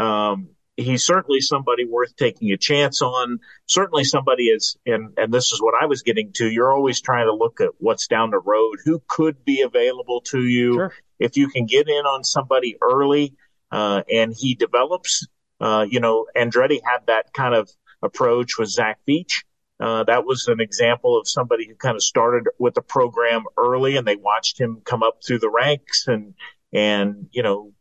um, 0.02 0.50
he's 0.76 1.04
certainly 1.04 1.40
somebody 1.40 1.84
worth 1.84 2.16
taking 2.16 2.52
a 2.52 2.56
chance 2.56 3.02
on. 3.02 3.40
Certainly 3.66 4.04
somebody 4.04 4.44
is, 4.44 4.76
and 4.86 5.12
and 5.16 5.32
this 5.32 5.52
is 5.52 5.60
what 5.60 5.74
I 5.80 5.86
was 5.86 6.02
getting 6.02 6.32
to. 6.34 6.50
You're 6.50 6.72
always 6.72 7.00
trying 7.00 7.26
to 7.26 7.34
look 7.34 7.60
at 7.60 7.70
what's 7.78 8.08
down 8.08 8.30
the 8.30 8.38
road, 8.38 8.78
who 8.84 9.02
could 9.08 9.44
be 9.44 9.62
available 9.62 10.22
to 10.26 10.40
you. 10.40 10.74
Sure. 10.74 10.92
If 11.18 11.36
you 11.36 11.48
can 11.48 11.66
get 11.66 11.88
in 11.88 12.06
on 12.06 12.24
somebody 12.24 12.76
early 12.82 13.34
uh, 13.70 14.02
and 14.10 14.34
he 14.36 14.56
develops, 14.56 15.26
uh, 15.60 15.86
you 15.88 16.00
know, 16.00 16.26
Andretti 16.36 16.80
had 16.84 17.06
that 17.06 17.32
kind 17.32 17.54
of 17.54 17.70
approach 18.02 18.58
with 18.58 18.68
Zach 18.68 18.98
Veach. 19.08 19.44
Uh, 19.80 20.04
that 20.04 20.24
was 20.24 20.46
an 20.46 20.60
example 20.60 21.18
of 21.18 21.28
somebody 21.28 21.66
who 21.66 21.74
kind 21.74 21.96
of 21.96 22.02
started 22.02 22.44
with 22.58 22.74
the 22.74 22.82
program 22.82 23.44
early 23.56 23.96
and 23.96 24.06
they 24.06 24.16
watched 24.16 24.58
him 24.58 24.80
come 24.84 25.02
up 25.02 25.18
through 25.26 25.40
the 25.40 25.50
ranks 25.50 26.06
and, 26.06 26.34
and, 26.72 27.26
you 27.32 27.42
know, 27.42 27.72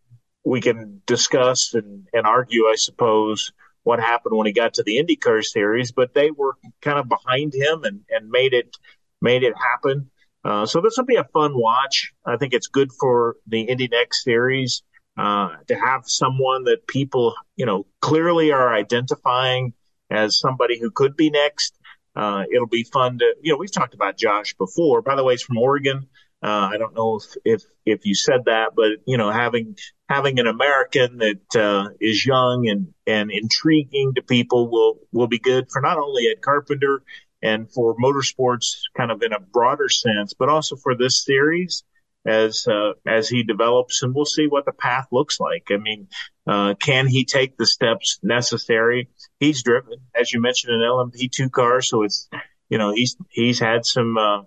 we 0.44 0.60
can 0.60 1.02
discuss 1.06 1.74
and, 1.74 2.08
and 2.12 2.26
argue, 2.26 2.64
I 2.64 2.76
suppose, 2.76 3.52
what 3.84 4.00
happened 4.00 4.36
when 4.36 4.48
he 4.48 4.54
got 4.54 4.74
to 4.76 4.84
the 4.84 4.98
IndyCar 4.98 5.44
series, 5.44 5.92
but 5.92 6.14
they 6.14 6.32
were 6.32 6.56
kind 6.82 6.98
of 6.98 7.08
behind 7.08 7.54
him 7.54 7.84
and, 7.84 8.02
and 8.10 8.30
made 8.30 8.54
it, 8.54 8.76
made 9.22 9.44
it 9.44 9.54
happen. 9.56 10.10
Uh, 10.44 10.66
so 10.66 10.82
this 10.82 10.98
will 10.98 11.06
be 11.06 11.16
a 11.16 11.24
fun 11.26 11.56
watch. 11.56 12.12
I 12.26 12.38
think 12.38 12.54
it's 12.54 12.68
good 12.68 12.92
for 13.00 13.36
the 13.48 13.62
Indy 13.62 13.88
Next 13.88 14.24
series, 14.24 14.84
uh, 15.18 15.50
to 15.68 15.76
have 15.76 16.02
someone 16.06 16.64
that 16.64 16.88
people, 16.88 17.36
you 17.56 17.66
know, 17.66 17.86
clearly 18.02 18.52
are 18.52 18.74
identifying 18.74 19.74
as 20.10 20.40
somebody 20.40 20.80
who 20.80 20.92
could 20.92 21.16
be 21.16 21.30
next. 21.30 21.78
Uh, 22.16 22.44
it'll 22.54 22.68
be 22.68 22.84
fun 22.84 23.18
to, 23.20 23.36
you 23.42 23.52
know, 23.52 23.58
we've 23.58 23.72
talked 23.72 23.94
about 23.94 24.18
Josh 24.18 24.54
before. 24.56 25.02
By 25.02 25.16
the 25.16 25.24
way, 25.24 25.34
he's 25.34 25.42
from 25.42 25.58
Oregon. 25.58 26.08
Uh, 26.42 26.70
I 26.74 26.78
don't 26.78 26.94
know 26.94 27.16
if, 27.16 27.24
if, 27.46 27.64
if 27.86 28.06
you 28.06 28.16
said 28.16 28.46
that, 28.46 28.72
but, 28.76 29.00
you 29.08 29.18
know, 29.18 29.32
having, 29.32 29.78
having 30.10 30.40
an 30.40 30.48
American 30.48 31.20
that, 31.20 31.56
uh, 31.56 31.90
is 32.02 32.26
young 32.26 32.68
and, 32.68 32.94
and 33.08 33.32
intriguing 33.32 34.14
to 34.16 34.22
people 34.22 34.70
will, 34.70 35.00
will 35.12 35.28
be 35.28 35.40
good 35.40 35.68
for 35.72 35.82
not 35.82 35.98
only 35.98 36.28
Ed 36.28 36.42
Carpenter 36.42 37.02
and 37.42 37.72
for 37.72 37.96
motorsports 37.96 38.82
kind 38.96 39.12
of 39.12 39.22
in 39.22 39.34
a 39.34 39.40
broader 39.40 39.90
sense, 39.90 40.34
but 40.34 40.50
also 40.50 40.76
for 40.76 40.96
this 40.96 41.24
series 41.24 41.84
as, 42.26 42.66
uh, 42.68 42.94
as 43.06 43.30
he 43.30 43.44
develops 43.44 44.04
and 44.04 44.14
we'll 44.16 44.26
see 44.26 44.48
what 44.48 44.66
the 44.66 44.72
path 44.72 45.08
looks 45.12 45.40
like. 45.40 45.68
I 45.72 45.78
mean, 45.78 46.08
uh, 46.48 46.76
can 46.76 47.08
he 47.08 47.26
take 47.26 47.58
the 47.58 47.66
steps 47.66 48.20
necessary? 48.24 49.10
He's 49.40 49.64
driven, 49.64 50.00
as 50.16 50.32
you 50.32 50.42
mentioned, 50.42 50.74
an 50.74 50.82
LMP2 50.82 51.52
car. 51.52 51.82
So 51.82 52.04
it's, 52.04 52.30
you 52.70 52.78
know, 52.78 52.94
he's, 52.94 53.16
he's 53.30 53.60
had 53.60 53.86
some, 53.86 54.18
uh, 54.18 54.42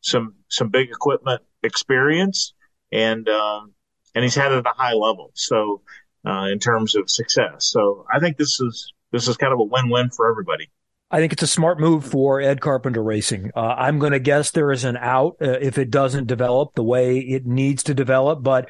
some, 0.00 0.34
some 0.48 0.68
big 0.68 0.88
equipment 0.90 1.42
experience 1.62 2.54
and, 2.92 3.28
um, 3.28 3.72
and 4.14 4.24
he's 4.24 4.34
had 4.34 4.52
it 4.52 4.58
at 4.58 4.66
a 4.66 4.76
high 4.76 4.94
level. 4.94 5.30
So, 5.34 5.82
uh, 6.26 6.48
in 6.52 6.58
terms 6.58 6.96
of 6.96 7.08
success. 7.08 7.70
So 7.70 8.04
I 8.12 8.20
think 8.20 8.36
this 8.36 8.60
is, 8.60 8.92
this 9.12 9.28
is 9.28 9.36
kind 9.36 9.52
of 9.52 9.60
a 9.60 9.64
win-win 9.64 10.10
for 10.10 10.30
everybody. 10.30 10.70
I 11.10 11.18
think 11.18 11.32
it's 11.32 11.42
a 11.42 11.46
smart 11.48 11.80
move 11.80 12.04
for 12.04 12.40
Ed 12.40 12.60
Carpenter 12.60 13.02
Racing. 13.02 13.50
Uh, 13.56 13.60
I'm 13.60 13.98
going 13.98 14.12
to 14.12 14.20
guess 14.20 14.50
there 14.52 14.70
is 14.70 14.84
an 14.84 14.96
out 14.96 15.36
uh, 15.42 15.58
if 15.60 15.76
it 15.76 15.90
doesn't 15.90 16.28
develop 16.28 16.74
the 16.74 16.84
way 16.84 17.18
it 17.18 17.46
needs 17.46 17.82
to 17.84 17.94
develop. 17.94 18.42
But 18.42 18.68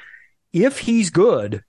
if 0.53 0.79
he's 0.81 1.11
good 1.11 1.63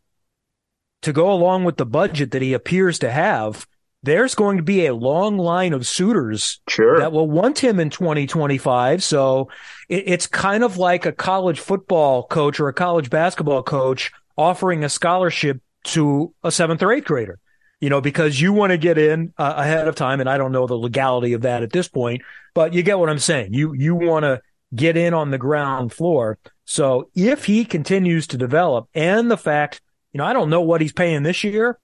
to 1.02 1.12
go 1.12 1.32
along 1.32 1.66
with 1.66 1.78
the 1.78 1.86
budget 1.86 2.32
that 2.32 2.42
he 2.42 2.54
appears 2.54 3.00
to 3.00 3.12
have, 3.12 3.68
there's 4.04 4.34
going 4.34 4.58
to 4.58 4.64
be 4.64 4.86
a 4.86 4.96
long 4.96 5.38
line 5.38 5.74
of 5.74 5.86
suitors 5.86 6.62
Sure. 6.70 7.00
that 7.00 7.12
will 7.12 7.30
want 7.30 7.60
him 7.60 7.80
in 7.80 7.90
2025. 7.90 9.04
So 9.04 9.50
it, 9.90 10.04
it's 10.08 10.26
kind 10.28 10.64
of 10.64 10.78
like 10.78 11.06
a 11.06 11.12
college 11.12 11.60
football 11.60 12.24
coach 12.26 12.60
or 12.60 12.70
a 12.70 12.74
college 12.74 13.10
basketball 13.10 13.62
coach 13.62 14.12
offering 14.38 14.84
a 14.84 14.90
scholarship 14.90 15.62
to 15.84 16.34
a 16.44 16.52
seventh 16.52 16.82
or 16.82 16.94
eighth 16.94 17.06
grader 17.06 17.40
you 17.82 17.90
know, 17.90 18.00
because 18.00 18.40
you 18.40 18.54
want 18.54 18.72
to 18.72 18.78
get 18.78 18.98
in 18.98 19.34
uh, 19.38 19.56
ahead 19.58 19.88
of 19.88 19.96
time. 19.96 20.22
And 20.22 20.30
I 20.30 20.38
don't 20.38 20.54
know 20.54 20.68
the 20.68 20.76
legality 20.76 21.34
of 21.34 21.42
that 21.42 21.64
at 21.64 21.74
this 21.74 21.90
point, 21.90 22.22
but 22.54 22.74
you 22.74 22.84
get 22.84 23.00
what 23.00 23.10
I'm 23.10 23.20
saying. 23.20 23.54
You, 23.54 23.74
you 23.74 23.96
want 23.96 24.24
to 24.24 24.42
get 24.74 24.96
in 24.96 25.14
on 25.14 25.32
the 25.32 25.38
ground 25.38 25.92
floor. 25.92 26.38
So 26.64 27.10
if 27.16 27.44
he 27.46 27.66
continues 27.66 28.28
to 28.28 28.38
develop 28.38 28.88
and 28.94 29.30
the 29.30 29.38
fact, 29.38 29.82
you 30.14 30.20
know, 30.20 30.26
I 30.26 30.32
don't 30.32 30.50
know 30.50 30.62
what 30.62 30.80
he's 30.80 30.94
paying 30.94 31.24
this 31.24 31.44
year, 31.44 31.78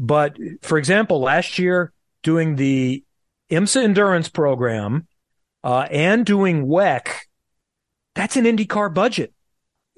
but 0.00 0.36
for 0.62 0.78
example, 0.78 1.20
last 1.20 1.58
year 1.58 1.92
doing 2.22 2.56
the 2.56 3.04
IMSA 3.50 3.84
endurance 3.84 4.28
program, 4.28 5.06
uh, 5.64 5.88
and 5.90 6.26
doing 6.26 6.66
WEC, 6.66 7.08
that's 8.14 8.36
an 8.36 8.44
IndyCar 8.44 8.92
budget, 8.92 9.32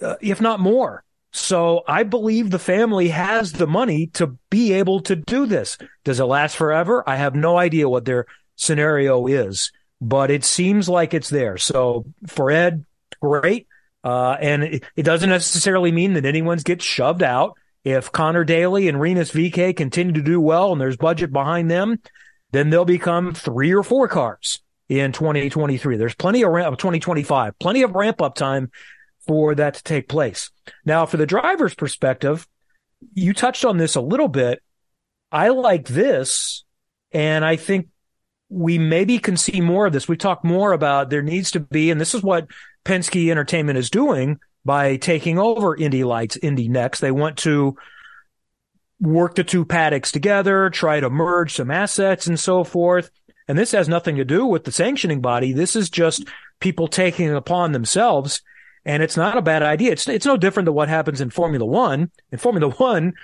uh, 0.01 0.15
if 0.21 0.41
not 0.41 0.61
more. 0.61 1.03
So 1.37 1.83
I 1.87 2.03
believe 2.03 2.51
the 2.51 2.59
family 2.59 3.09
has 3.09 3.53
the 3.53 3.67
money 3.67 4.07
to 4.15 4.39
be 4.49 4.73
able 4.73 5.01
to 5.01 5.15
do 5.15 5.45
this. 5.45 5.77
Does 6.03 6.19
it 6.19 6.25
last 6.25 6.57
forever? 6.57 7.05
I 7.07 7.17
have 7.17 7.35
no 7.35 7.59
idea 7.59 7.91
what 7.91 8.07
their 8.07 8.25
scenario 8.57 9.27
is, 9.27 9.71
but 10.01 10.31
it 10.31 10.45
seems 10.45 10.89
like 10.89 11.13
it's 11.13 11.29
there. 11.29 11.59
So 11.59 12.07
for 12.27 12.51
Ed, 12.51 12.87
great. 13.21 13.67
Uh, 14.03 14.39
and 14.41 14.63
it, 14.63 14.85
it 14.97 15.03
doesn't 15.03 15.29
necessarily 15.29 15.93
mean 15.93 16.15
that 16.15 16.25
anyone's 16.25 16.63
gets 16.63 16.85
shoved 16.85 17.23
out. 17.23 17.55
If 17.85 18.11
Connor 18.13 18.45
Daly 18.45 18.89
and 18.89 18.99
Rinus 18.99 19.31
VeeKay 19.31 19.77
continue 19.77 20.15
to 20.15 20.23
do 20.23 20.41
well 20.41 20.73
and 20.73 20.81
there's 20.81 20.97
budget 20.97 21.33
behind 21.33 21.71
them, 21.71 22.01
then 22.53 22.71
they'll 22.71 22.87
become 22.87 23.35
three 23.35 23.75
or 23.75 23.83
four 23.83 24.09
cars 24.09 24.61
in 24.89 25.13
2023. 25.13 25.99
There's 25.99 26.15
plenty 26.15 26.43
of 26.43 26.51
ramp, 26.51 26.79
2025, 26.79 27.59
plenty 27.59 27.83
of 27.83 27.95
ramp 27.95 28.23
up 28.23 28.37
time 28.37 28.71
for 29.27 29.55
that 29.55 29.75
to 29.75 29.83
take 29.83 30.09
place. 30.09 30.51
Now, 30.85 31.07
for 31.07 31.17
the 31.17 31.27
driver's 31.27 31.75
perspective, 31.75 32.47
you 33.15 33.33
touched 33.33 33.65
on 33.65 33.77
this 33.77 33.95
a 33.95 34.01
little 34.01 34.29
bit. 34.29 34.63
I 35.33 35.49
like 35.49 35.89
this, 35.89 36.65
and 37.13 37.45
I 37.45 37.57
think 37.57 37.89
we 38.49 38.79
maybe 38.79 39.19
can 39.19 39.37
see 39.37 39.61
more 39.61 39.87
of 39.87 39.93
this. 39.93 40.09
We 40.09 40.17
talk 40.17 40.45
more 40.45 40.73
about 40.73 41.11
there 41.11 41.23
needs 41.23 41.51
to 41.53 41.61
be, 41.61 41.91
and 41.91 42.01
this 42.01 42.15
is 42.15 42.23
what 42.23 42.47
Penske 42.85 43.31
Entertainment 43.31 43.79
is 43.79 43.91
doing 43.91 44.39
by 44.65 44.97
taking 44.97 45.39
over 45.39 45.77
Indy 45.77 46.05
Lights, 46.05 46.37
Indy 46.37 46.69
Next. 46.69 47.01
They 47.01 47.11
want 47.11 47.39
to 47.39 47.77
work 49.01 49.35
the 49.35 49.45
two 49.45 49.65
paddocks 49.65 50.11
together, 50.11 50.71
try 50.71 51.01
to 51.01 51.11
merge 51.11 51.55
some 51.55 51.71
assets 51.71 52.27
and 52.27 52.39
so 52.39 52.65
forth. 52.65 53.11
And 53.49 53.59
this 53.59 53.73
has 53.73 53.89
nothing 53.89 54.17
to 54.17 54.25
do 54.25 54.47
with 54.47 54.65
the 54.65 54.73
sanctioning 54.73 55.21
body. 55.21 55.53
This 55.53 55.77
is 55.77 55.91
just 55.91 56.27
people 56.61 56.89
taking 56.89 57.33
upon 57.33 57.73
themselves 57.73 58.43
and 58.87 59.03
it's 59.03 59.17
not 59.17 59.37
a 59.37 59.43
bad 59.43 59.63
idea. 59.63 59.93
It's 59.93 60.09
it's 60.09 60.25
no 60.25 60.37
different 60.37 60.65
than 60.65 60.75
what 60.75 60.89
happens 60.89 61.21
in 61.21 61.29
Formula 61.29 61.67
One. 61.67 62.11
In 62.31 62.39
Formula 62.39 62.73
One, 62.73 63.15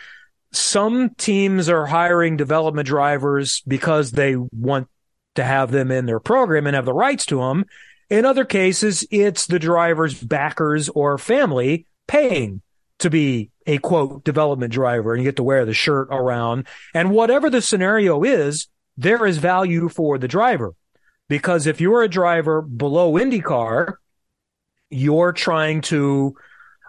some 0.50 1.10
teams 1.14 1.68
are 1.68 1.86
hiring 1.86 2.36
development 2.36 2.86
drivers 2.86 3.62
because 3.66 4.10
they 4.10 4.34
want 4.36 4.88
to 5.36 5.44
have 5.44 5.70
them 5.70 5.90
in 5.92 6.04
their 6.04 6.20
program 6.20 6.66
and 6.66 6.74
have 6.74 6.84
the 6.84 6.92
rights 6.92 7.24
to 7.26 7.38
them. 7.38 7.64
In 8.10 8.26
other 8.26 8.44
cases, 8.44 9.06
it's 9.10 9.46
the 9.46 9.60
driver's 9.60 10.20
backers 10.20 10.88
or 10.90 11.16
family 11.16 11.86
paying 12.08 12.60
to 12.98 13.08
be 13.08 13.50
a 13.64 13.78
quote 13.78 14.24
development 14.24 14.72
driver 14.72 15.14
and 15.14 15.22
you 15.22 15.28
get 15.28 15.36
to 15.36 15.42
wear 15.44 15.64
the 15.64 15.72
shirt 15.72 16.08
around. 16.10 16.66
And 16.92 17.12
whatever 17.12 17.48
the 17.48 17.62
scenario 17.62 18.24
is, 18.24 18.66
there 18.96 19.24
is 19.24 19.38
value 19.38 19.88
for 19.88 20.18
the 20.18 20.28
driver. 20.28 20.74
Because 21.28 21.66
if 21.66 21.80
you're 21.80 22.02
a 22.02 22.08
driver 22.08 22.60
below 22.60 23.12
IndyCar, 23.12 23.94
you're 24.92 25.32
trying 25.32 25.80
to 25.82 26.36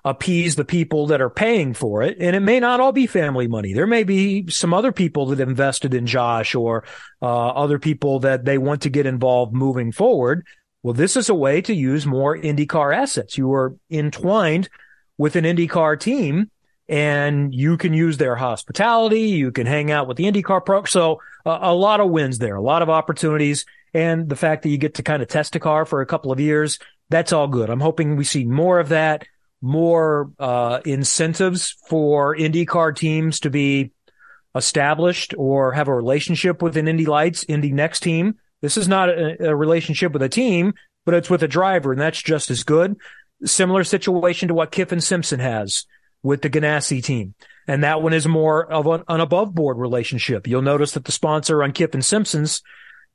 appease 0.05 0.55
the 0.55 0.65
people 0.65 1.07
that 1.07 1.21
are 1.21 1.29
paying 1.29 1.73
for 1.73 2.01
it. 2.01 2.17
And 2.19 2.35
it 2.35 2.41
may 2.41 2.59
not 2.59 2.79
all 2.79 2.91
be 2.91 3.07
family 3.07 3.47
money. 3.47 3.73
There 3.73 3.87
may 3.87 4.03
be 4.03 4.49
some 4.49 4.73
other 4.73 4.91
people 4.91 5.27
that 5.27 5.39
invested 5.39 5.93
in 5.93 6.05
Josh 6.05 6.55
or 6.55 6.83
uh, 7.21 7.49
other 7.49 7.79
people 7.79 8.19
that 8.19 8.43
they 8.43 8.57
want 8.57 8.81
to 8.81 8.89
get 8.89 9.05
involved 9.05 9.53
moving 9.53 9.91
forward. 9.91 10.45
Well, 10.81 10.93
this 10.93 11.15
is 11.15 11.29
a 11.29 11.35
way 11.35 11.61
to 11.61 11.73
use 11.73 12.05
more 12.05 12.37
IndyCar 12.37 12.93
assets. 12.93 13.37
You 13.37 13.53
are 13.53 13.77
entwined 13.89 14.67
with 15.17 15.37
an 15.37 15.45
IndyCar 15.45 15.97
team 15.97 16.51
and 16.89 17.55
you 17.55 17.77
can 17.77 17.93
use 17.93 18.17
their 18.17 18.35
hospitality. 18.35 19.21
You 19.21 19.53
can 19.53 19.65
hang 19.65 19.89
out 19.89 20.07
with 20.09 20.17
the 20.17 20.25
IndyCar 20.25 20.65
pro. 20.65 20.83
So 20.83 21.21
uh, 21.45 21.59
a 21.61 21.73
lot 21.73 22.01
of 22.01 22.09
wins 22.09 22.39
there, 22.39 22.55
a 22.55 22.61
lot 22.61 22.81
of 22.81 22.89
opportunities. 22.89 23.65
And 23.93 24.27
the 24.27 24.35
fact 24.35 24.63
that 24.63 24.69
you 24.69 24.77
get 24.77 24.95
to 24.95 25.03
kind 25.03 25.21
of 25.21 25.29
test 25.29 25.55
a 25.55 25.59
car 25.59 25.85
for 25.85 26.01
a 26.01 26.05
couple 26.05 26.31
of 26.33 26.41
years, 26.41 26.79
that's 27.13 27.31
all 27.31 27.47
good. 27.47 27.69
I'm 27.69 27.79
hoping 27.79 28.15
we 28.15 28.23
see 28.23 28.43
more 28.43 28.79
of 28.79 28.89
that, 28.89 29.27
more 29.61 30.31
uh, 30.39 30.81
incentives 30.83 31.75
for 31.87 32.35
IndyCar 32.35 32.95
teams 32.95 33.41
to 33.41 33.49
be 33.49 33.91
established 34.55 35.35
or 35.37 35.73
have 35.73 35.87
a 35.87 35.93
relationship 35.93 36.61
with 36.61 36.75
an 36.75 36.87
Indy 36.87 37.05
Lights, 37.05 37.45
Indy 37.47 37.71
Next 37.71 38.01
team. 38.01 38.35
This 38.61 38.77
is 38.77 38.87
not 38.87 39.09
a, 39.09 39.49
a 39.49 39.55
relationship 39.55 40.11
with 40.11 40.23
a 40.23 40.29
team, 40.29 40.73
but 41.05 41.13
it's 41.13 41.29
with 41.29 41.43
a 41.43 41.47
driver, 41.47 41.91
and 41.91 42.01
that's 42.01 42.21
just 42.21 42.49
as 42.49 42.63
good. 42.63 42.97
Similar 43.45 43.83
situation 43.83 44.47
to 44.47 44.53
what 44.53 44.71
Kyffin 44.71 45.01
Simpson 45.01 45.39
has 45.39 45.85
with 46.23 46.41
the 46.41 46.49
Ganassi 46.49 47.03
team. 47.03 47.35
And 47.67 47.83
that 47.83 48.01
one 48.01 48.13
is 48.13 48.27
more 48.27 48.65
of 48.71 48.87
an, 48.87 49.03
an 49.07 49.19
above 49.19 49.53
board 49.53 49.77
relationship. 49.77 50.47
You'll 50.47 50.61
notice 50.61 50.93
that 50.93 51.05
the 51.05 51.11
sponsor 51.11 51.61
on 51.61 51.73
Kyffin 51.73 52.03
Simpson's 52.03 52.63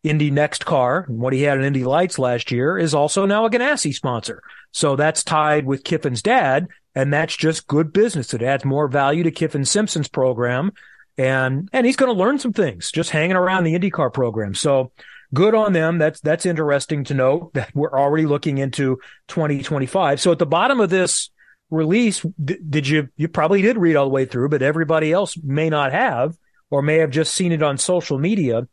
Indy 0.03 0.31
Next 0.31 0.65
car, 0.65 1.05
what 1.09 1.33
he 1.33 1.43
had 1.43 1.59
in 1.59 1.65
Indy 1.65 1.85
Lights 1.85 2.19
last 2.19 2.51
year, 2.53 2.79
is 2.79 2.95
also 2.95 3.27
now 3.27 3.45
a 3.45 3.51
Ganassi 3.51 3.93
sponsor. 3.93 4.43
So 4.71 4.97
that's 4.97 5.25
tied 5.25 5.67
with 5.67 5.83
Kyffin's 5.83 6.23
dad, 6.23 6.69
and 6.95 7.13
that's 7.13 7.37
just 7.37 7.67
good 7.67 7.93
business. 7.93 8.33
It 8.33 8.43
adds 8.43 8.65
more 8.65 8.89
value 8.89 9.25
to 9.25 9.31
Kyffin 9.31 9.65
Simpson's 9.65 10.09
program. 10.09 10.73
And, 11.17 11.69
and 11.73 11.85
he's 11.85 11.97
going 11.97 12.15
to 12.15 12.19
learn 12.19 12.39
some 12.39 12.53
things 12.53 12.93
just 12.93 13.11
hanging 13.11 13.37
around 13.37 13.65
the 13.65 13.77
IndyCar 13.77 14.13
program. 14.13 14.55
So 14.55 14.93
good 15.35 15.55
on 15.55 15.73
them. 15.73 15.99
That's, 15.99 16.21
that's 16.21 16.47
interesting 16.47 17.05
to 17.05 17.15
note 17.15 17.55
that 17.55 17.75
we're 17.75 17.99
already 17.99 18.25
looking 18.25 18.59
into 18.59 19.01
2025. 19.27 20.21
So 20.21 20.31
at 20.31 20.39
the 20.39 20.47
bottom 20.47 20.79
of 20.79 20.91
this 20.91 21.31
release, 21.71 22.25
did 22.43 22.87
you, 22.87 23.09
you 23.17 23.27
probably 23.27 23.63
did 23.63 23.77
read 23.79 23.97
all 23.97 24.07
the 24.07 24.15
way 24.15 24.27
through, 24.27 24.49
but 24.49 24.63
everybody 24.63 25.13
else 25.13 25.37
may 25.43 25.69
not 25.69 25.93
have 25.93 26.37
or 26.71 26.83
may 26.83 26.99
have 26.99 27.11
just 27.11 27.35
seen 27.35 27.51
it 27.51 27.63
on 27.63 27.79
social 27.79 28.19
media. 28.19 28.69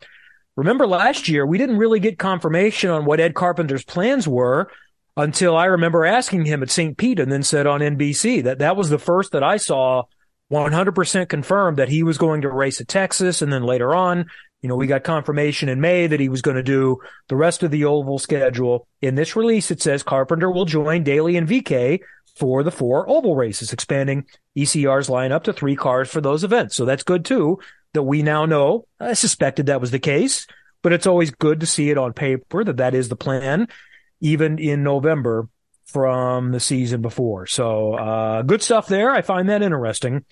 Remember 0.55 0.88
last 0.88 1.27
year, 1.27 1.45
we 1.45 1.57
didn't 1.57 1.77
really 1.77 2.00
get 2.00 2.17
confirmation 2.17 2.89
on 2.89 3.05
what 3.05 3.19
Ed 3.19 3.35
Carpenter's 3.35 3.83
plans 3.83 4.27
were 4.27 4.71
until 5.17 5.55
I 5.55 5.65
remember 5.65 6.05
asking 6.05 6.45
him 6.45 6.63
at 6.63 6.71
St. 6.71 6.97
Pete 6.97 7.19
and 7.19 7.31
then 7.31 7.43
said 7.43 7.67
on 7.67 7.81
NBC 7.81 8.43
that 8.43 8.59
that 8.59 8.75
was 8.75 8.89
the 8.89 9.00
first 9.00 9.31
that 9.31 9.43
I 9.43 9.57
saw 9.57 10.03
100% 10.51 11.29
confirmed 11.29 11.77
that 11.77 11.89
he 11.89 12.03
was 12.03 12.17
going 12.17 12.41
to 12.41 12.50
race 12.50 12.79
at 12.79 12.88
Texas. 12.88 13.41
And 13.41 13.51
then 13.51 13.63
later 13.63 13.95
on, 13.95 14.25
you 14.62 14.69
know, 14.69 14.75
we 14.75 14.88
got 14.88 15.03
confirmation 15.03 15.69
in 15.69 15.81
May 15.81 16.07
that 16.07 16.19
he 16.19 16.29
was 16.29 16.41
going 16.41 16.57
to 16.57 16.63
do 16.63 17.00
the 17.27 17.35
rest 17.35 17.63
of 17.63 17.71
the 17.71 17.85
oval 17.85 18.19
schedule. 18.19 18.88
In 19.01 19.15
this 19.15 19.35
release, 19.35 19.71
it 19.71 19.81
says 19.81 20.03
Carpenter 20.03 20.50
will 20.50 20.65
join 20.65 21.03
Daly 21.03 21.38
and 21.38 21.47
VeeKay 21.47 22.00
for 22.35 22.63
the 22.63 22.71
four 22.71 23.09
oval 23.09 23.35
races, 23.35 23.71
expanding 23.71 24.25
ECR's 24.57 25.07
lineup 25.07 25.43
to 25.43 25.53
three 25.53 25.75
cars 25.75 26.09
for 26.09 26.21
those 26.21 26.43
events. 26.43 26.75
So 26.75 26.85
that's 26.85 27.03
good 27.03 27.25
too, 27.25 27.59
that 27.95 28.03
we 28.03 28.21
now 28.21 28.45
know. 28.45 28.87
I 28.99 29.13
suspected 29.13 29.65
that 29.65 29.81
was 29.81 29.91
the 29.91 29.99
case, 29.99 30.47
but 30.81 30.93
it's 30.93 31.07
always 31.07 31.31
good 31.31 31.59
to 31.61 31.65
see 31.65 31.89
it 31.89 31.97
on 31.97 32.13
paper 32.13 32.63
that 32.63 32.77
that 32.77 32.93
is 32.95 33.09
the 33.09 33.15
plan, 33.15 33.67
even 34.21 34.59
in 34.59 34.83
November 34.83 35.49
from 35.85 36.51
the 36.51 36.59
season 36.59 37.01
before. 37.01 37.45
So, 37.47 37.93
uh, 37.93 38.41
good 38.43 38.61
stuff 38.61 38.87
there. 38.87 39.11
I 39.11 39.21
find 39.21 39.49
that 39.49 39.61
interesting. 39.61 40.25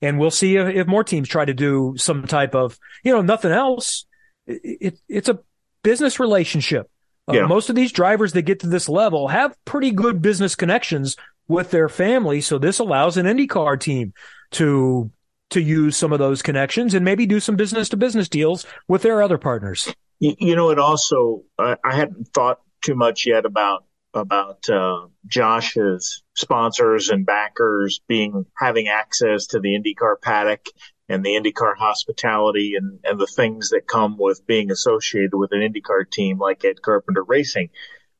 And 0.00 0.18
we'll 0.18 0.30
see 0.30 0.56
if, 0.56 0.74
if 0.74 0.86
more 0.86 1.04
teams 1.04 1.28
try 1.28 1.44
to 1.44 1.54
do 1.54 1.94
some 1.96 2.26
type 2.26 2.54
of, 2.54 2.78
you 3.02 3.12
know, 3.12 3.22
nothing 3.22 3.50
else. 3.50 4.06
It, 4.46 4.78
it 4.80 4.98
it's 5.08 5.28
a 5.28 5.40
business 5.82 6.20
relationship. 6.20 6.88
Uh, 7.28 7.34
yeah. 7.34 7.46
most 7.46 7.68
of 7.68 7.76
these 7.76 7.92
drivers 7.92 8.32
that 8.32 8.42
get 8.42 8.60
to 8.60 8.68
this 8.68 8.88
level 8.88 9.28
have 9.28 9.56
pretty 9.64 9.90
good 9.90 10.22
business 10.22 10.54
connections 10.54 11.16
with 11.46 11.70
their 11.70 11.88
family. 11.88 12.40
So 12.40 12.58
this 12.58 12.78
allows 12.78 13.16
an 13.16 13.26
IndyCar 13.26 13.78
team 13.80 14.14
to 14.52 15.10
to 15.50 15.60
use 15.60 15.96
some 15.96 16.12
of 16.12 16.18
those 16.18 16.42
connections 16.42 16.94
and 16.94 17.04
maybe 17.04 17.26
do 17.26 17.40
some 17.40 17.56
business 17.56 17.88
to 17.88 17.96
business 17.96 18.28
deals 18.28 18.66
with 18.86 19.02
their 19.02 19.22
other 19.22 19.38
partners. 19.38 19.92
You, 20.20 20.56
know, 20.56 20.70
it 20.70 20.78
also 20.78 21.42
I, 21.58 21.76
I 21.84 21.94
hadn't 21.94 22.28
thought 22.28 22.60
too 22.84 22.94
much 22.94 23.26
yet 23.26 23.44
about 23.44 23.84
about 24.14 24.68
uh, 24.68 25.06
Josh's 25.26 26.22
sponsors 26.34 27.10
and 27.10 27.26
backers 27.26 28.00
being 28.08 28.46
having 28.56 28.88
access 28.88 29.46
to 29.48 29.60
the 29.60 29.68
IndyCar 29.68 30.20
paddock 30.20 30.66
and 31.08 31.24
the 31.24 31.30
IndyCar 31.30 31.76
hospitality 31.76 32.74
and, 32.76 32.98
and 33.04 33.18
the 33.18 33.26
things 33.26 33.70
that 33.70 33.86
come 33.86 34.16
with 34.18 34.46
being 34.46 34.70
associated 34.70 35.34
with 35.34 35.52
an 35.52 35.60
IndyCar 35.60 36.10
team 36.10 36.38
like 36.38 36.64
Ed 36.64 36.82
Carpenter 36.82 37.22
Racing. 37.22 37.70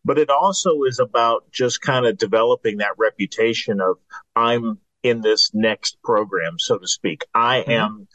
But 0.04 0.18
it 0.18 0.30
also 0.30 0.84
is 0.84 1.00
about 1.00 1.50
just 1.50 1.80
kind 1.82 2.06
of 2.06 2.16
developing 2.16 2.78
that 2.78 2.98
reputation 2.98 3.80
of 3.80 3.96
I'm 4.36 4.78
in 5.02 5.20
this 5.20 5.50
next 5.54 5.98
program, 6.02 6.58
so 6.58 6.78
to 6.78 6.86
speak. 6.86 7.24
I 7.34 7.60
mm-hmm. 7.60 7.70
am, 7.70 8.08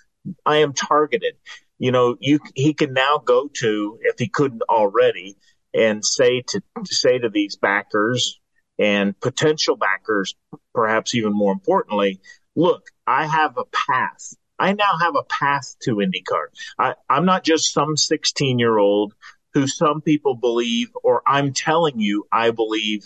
I 0.46 0.58
am 0.58 0.74
targeted. 0.74 1.36
You 1.80 1.92
know, 1.92 2.16
you, 2.20 2.40
he 2.56 2.74
can 2.74 2.94
now 2.94 3.18
go 3.18 3.50
to, 3.60 4.00
if 4.02 4.20
he 4.20 4.28
couldn't 4.28 4.64
already, 4.70 5.38
and 5.74 6.06
say 6.06 6.44
to 6.48 6.62
say 6.86 7.18
to 7.18 7.30
these 7.30 7.56
backers 7.56 8.40
and 8.78 9.20
potential 9.20 9.76
backers, 9.76 10.36
perhaps 10.74 11.16
even 11.16 11.34
more 11.34 11.52
importantly, 11.52 12.20
look, 12.56 12.88
I 13.08 13.26
have 13.26 13.58
a 13.58 13.66
path. 13.66 14.36
I 14.60 14.74
now 14.74 14.98
have 15.02 15.16
a 15.16 15.24
path 15.24 15.76
to 15.82 15.96
IndyCar. 15.96 16.46
I, 16.78 16.94
I'm 17.10 17.26
not 17.26 17.44
just 17.44 17.74
some 17.74 17.98
16 17.98 18.60
year 18.60 18.78
old 18.78 19.14
who 19.54 19.68
some 19.68 20.02
people 20.02 20.36
believe, 20.36 20.90
or 21.04 21.22
I'm 21.28 21.54
telling 21.54 22.00
you, 22.00 22.26
I 22.32 22.52
believe 22.52 23.04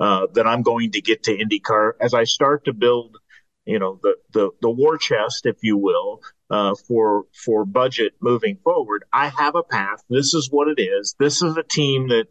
uh, 0.00 0.26
that 0.32 0.46
I'm 0.46 0.62
going 0.62 0.92
to 0.92 1.02
get 1.02 1.24
to 1.24 1.36
IndyCar 1.36 1.92
as 2.00 2.14
I 2.14 2.24
start 2.24 2.64
to 2.64 2.72
build, 2.72 3.18
you 3.66 3.78
know, 3.78 4.00
the 4.02 4.16
the, 4.32 4.50
the 4.62 4.70
war 4.70 4.96
chest, 4.96 5.44
if 5.44 5.56
you 5.62 5.76
will, 5.76 6.20
uh, 6.50 6.74
for 6.88 7.24
for 7.44 7.64
budget 7.64 8.14
moving 8.20 8.56
forward. 8.64 9.04
I 9.12 9.28
have 9.28 9.54
a 9.54 9.62
path. 9.62 10.02
This 10.08 10.34
is 10.34 10.48
what 10.50 10.68
it 10.68 10.80
is. 10.80 11.14
This 11.18 11.42
is 11.42 11.56
a 11.56 11.62
team 11.62 12.08
that 12.08 12.26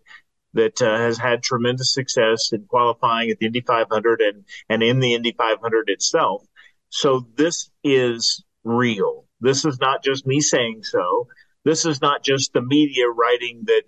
that 0.53 0.81
uh, 0.81 0.97
has 0.97 1.17
had 1.17 1.43
tremendous 1.43 1.93
success 1.93 2.51
in 2.51 2.65
qualifying 2.65 3.29
at 3.29 3.37
the 3.39 3.45
Indy 3.45 3.61
500 3.61 4.21
and 4.21 4.45
and 4.67 4.81
in 4.81 4.99
the 4.99 5.13
Indy 5.13 5.33
500 5.37 5.89
itself. 5.89 6.43
So 6.89 7.27
this 7.35 7.69
is 7.83 8.43
real. 8.63 9.25
This 9.39 9.63
is 9.63 9.79
not 9.79 10.03
just 10.03 10.25
me 10.25 10.41
saying 10.41 10.83
so. 10.83 11.27
This 11.63 11.85
is 11.85 12.01
not 12.01 12.23
just 12.23 12.53
the 12.53 12.61
media 12.61 13.07
writing 13.07 13.63
that 13.65 13.83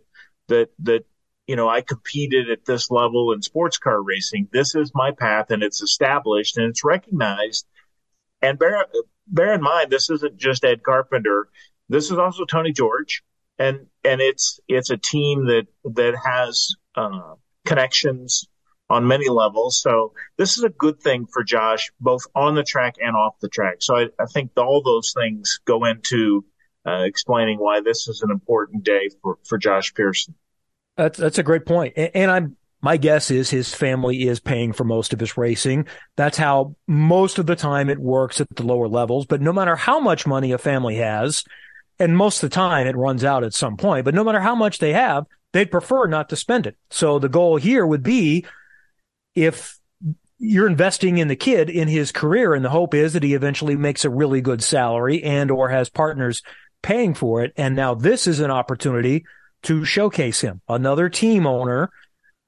that 0.49 0.69
that 0.79 1.05
you 1.47 1.55
know 1.55 1.67
I 1.69 1.81
competed 1.81 2.49
at 2.49 2.65
this 2.65 2.91
level 2.91 3.33
in 3.33 3.41
sports 3.41 3.77
car 3.77 4.01
racing. 4.01 4.47
This 4.51 4.75
is 4.75 4.91
my 4.93 5.11
path, 5.11 5.51
and 5.51 5.63
it's 5.63 5.81
established 5.81 6.57
and 6.57 6.67
it's 6.67 6.83
recognized. 6.83 7.65
And 8.41 8.57
bear 8.57 8.85
bear 9.27 9.53
in 9.53 9.61
mind, 9.61 9.91
this 9.91 10.09
isn't 10.09 10.37
just 10.37 10.63
Ed 10.65 10.83
Carpenter. 10.83 11.47
This 11.89 12.11
is 12.11 12.17
also 12.17 12.45
Tony 12.45 12.71
George, 12.71 13.23
and 13.59 13.87
and 14.03 14.21
it's 14.21 14.59
it's 14.67 14.89
a 14.89 14.97
team 14.97 15.45
that 15.47 15.67
that 15.83 16.15
has 16.23 16.75
uh, 16.95 17.35
connections 17.65 18.47
on 18.89 19.07
many 19.07 19.29
levels. 19.29 19.81
So 19.81 20.13
this 20.37 20.57
is 20.57 20.63
a 20.63 20.69
good 20.69 20.99
thing 21.01 21.25
for 21.25 21.43
Josh, 21.43 21.91
both 21.99 22.23
on 22.35 22.55
the 22.55 22.63
track 22.63 22.95
and 22.99 23.15
off 23.15 23.39
the 23.39 23.47
track. 23.47 23.77
So 23.79 23.95
I, 23.95 24.07
I 24.19 24.25
think 24.25 24.51
all 24.57 24.81
those 24.83 25.13
things 25.15 25.59
go 25.65 25.85
into 25.85 26.43
uh, 26.85 27.03
explaining 27.03 27.59
why 27.59 27.81
this 27.81 28.07
is 28.07 28.21
an 28.21 28.31
important 28.31 28.83
day 28.83 29.09
for 29.21 29.37
for 29.47 29.57
Josh 29.57 29.93
Pierson. 29.93 30.35
That's 31.01 31.17
that's 31.17 31.39
a 31.39 31.43
great 31.43 31.65
point, 31.65 31.93
and, 31.97 32.11
and 32.13 32.31
I'm 32.31 32.57
my 32.79 32.97
guess 32.97 33.31
is 33.31 33.49
his 33.49 33.73
family 33.73 34.27
is 34.27 34.39
paying 34.39 34.71
for 34.71 34.83
most 34.83 35.13
of 35.13 35.19
his 35.19 35.35
racing. 35.35 35.87
That's 36.15 36.37
how 36.37 36.75
most 36.87 37.39
of 37.39 37.45
the 37.47 37.55
time 37.55 37.89
it 37.89 37.99
works 37.99 38.39
at 38.39 38.47
the 38.55 38.63
lower 38.63 38.87
levels. 38.87 39.25
But 39.25 39.41
no 39.41 39.53
matter 39.53 39.75
how 39.75 39.99
much 39.99 40.27
money 40.27 40.51
a 40.51 40.57
family 40.57 40.95
has, 40.95 41.43
and 41.99 42.15
most 42.15 42.43
of 42.43 42.49
the 42.49 42.55
time 42.55 42.85
it 42.85 42.95
runs 42.95 43.23
out 43.23 43.43
at 43.43 43.53
some 43.53 43.77
point, 43.77 44.05
but 44.05 44.13
no 44.13 44.23
matter 44.23 44.39
how 44.39 44.53
much 44.53 44.77
they 44.77 44.93
have, 44.93 45.25
they'd 45.53 45.71
prefer 45.71 46.05
not 46.07 46.29
to 46.29 46.35
spend 46.35 46.67
it. 46.67 46.77
So 46.89 47.17
the 47.17 47.29
goal 47.29 47.57
here 47.57 47.85
would 47.85 48.03
be 48.03 48.45
if 49.35 49.79
you're 50.37 50.67
investing 50.67 51.17
in 51.17 51.27
the 51.27 51.35
kid 51.35 51.69
in 51.69 51.87
his 51.87 52.11
career 52.11 52.53
and 52.53 52.65
the 52.65 52.69
hope 52.69 52.93
is 52.93 53.13
that 53.13 53.23
he 53.23 53.33
eventually 53.33 53.75
makes 53.75 54.05
a 54.05 54.09
really 54.09 54.41
good 54.41 54.63
salary 54.63 55.23
and 55.23 55.51
or 55.51 55.69
has 55.69 55.89
partners 55.89 56.41
paying 56.81 57.13
for 57.13 57.43
it. 57.43 57.53
And 57.57 57.75
now 57.75 57.93
this 57.93 58.25
is 58.25 58.39
an 58.39 58.49
opportunity 58.49 59.23
to 59.63 59.85
showcase 59.85 60.41
him. 60.41 60.61
Another 60.67 61.09
team 61.09 61.45
owner 61.45 61.91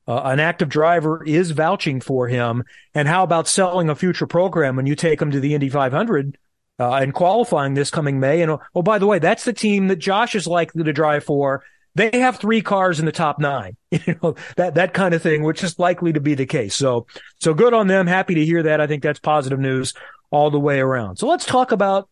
uh, 0.08 0.22
an 0.26 0.40
active 0.40 0.70
driver 0.70 1.24
is 1.24 1.52
vouching 1.52 2.02
for 2.02 2.28
him. 2.28 2.64
And 2.94 3.08
how 3.08 3.24
about 3.24 3.48
selling 3.48 3.90
a 3.90 3.96
future 3.96 4.28
program 4.28 4.76
when 4.76 4.86
you 4.86 4.96
take 4.96 5.22
him 5.22 5.32
to 5.32 5.40
the 5.40 5.54
Indy 5.54 5.70
500 5.70 6.38
uh, 6.80 6.94
and 6.94 7.14
qualifying 7.14 7.74
this 7.74 7.90
coming 7.90 8.20
May? 8.20 8.42
And 8.42 8.58
oh, 8.76 8.82
by 8.82 9.00
the 9.00 9.08
way, 9.08 9.20
that's 9.20 9.46
the 9.46 9.54
team 9.54 9.88
that 9.88 9.98
Josh 9.98 10.36
is 10.36 10.48
likely 10.48 10.84
to 10.84 10.94
drive 10.94 11.24
for. 11.24 11.64
They 11.96 12.10
have 12.20 12.38
three 12.38 12.62
cars 12.62 13.00
in 13.00 13.06
the 13.06 13.12
top 13.12 13.40
nine, 13.40 13.78
you 13.92 14.20
know, 14.22 14.36
that, 14.56 14.76
that 14.76 14.94
kind 14.94 15.14
of 15.14 15.22
thing, 15.22 15.44
which 15.44 15.64
is 15.64 15.78
likely 15.78 16.14
to 16.14 16.20
be 16.20 16.34
the 16.34 16.48
case. 16.48 16.76
So, 16.76 17.06
so 17.40 17.54
good 17.54 17.74
on 17.74 17.88
them. 17.88 18.08
Happy 18.08 18.36
to 18.36 18.46
hear 18.46 18.64
that. 18.64 18.82
I 18.82 18.88
think 18.88 19.04
that's 19.04 19.20
positive 19.20 19.60
news 19.60 19.94
all 20.32 20.50
the 20.50 20.60
way 20.60 20.80
around. 20.80 21.18
So 21.18 21.28
let's 21.28 21.46
talk 21.46 21.72
about 21.72 22.10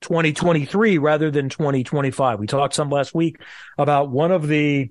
2023 0.00 0.98
rather 0.98 1.30
than 1.30 1.48
2025. 1.48 2.38
We 2.38 2.46
talked 2.46 2.74
some 2.74 2.90
last 2.90 3.14
week 3.14 3.40
about 3.78 4.10
one 4.10 4.32
of 4.32 4.48
the 4.48 4.90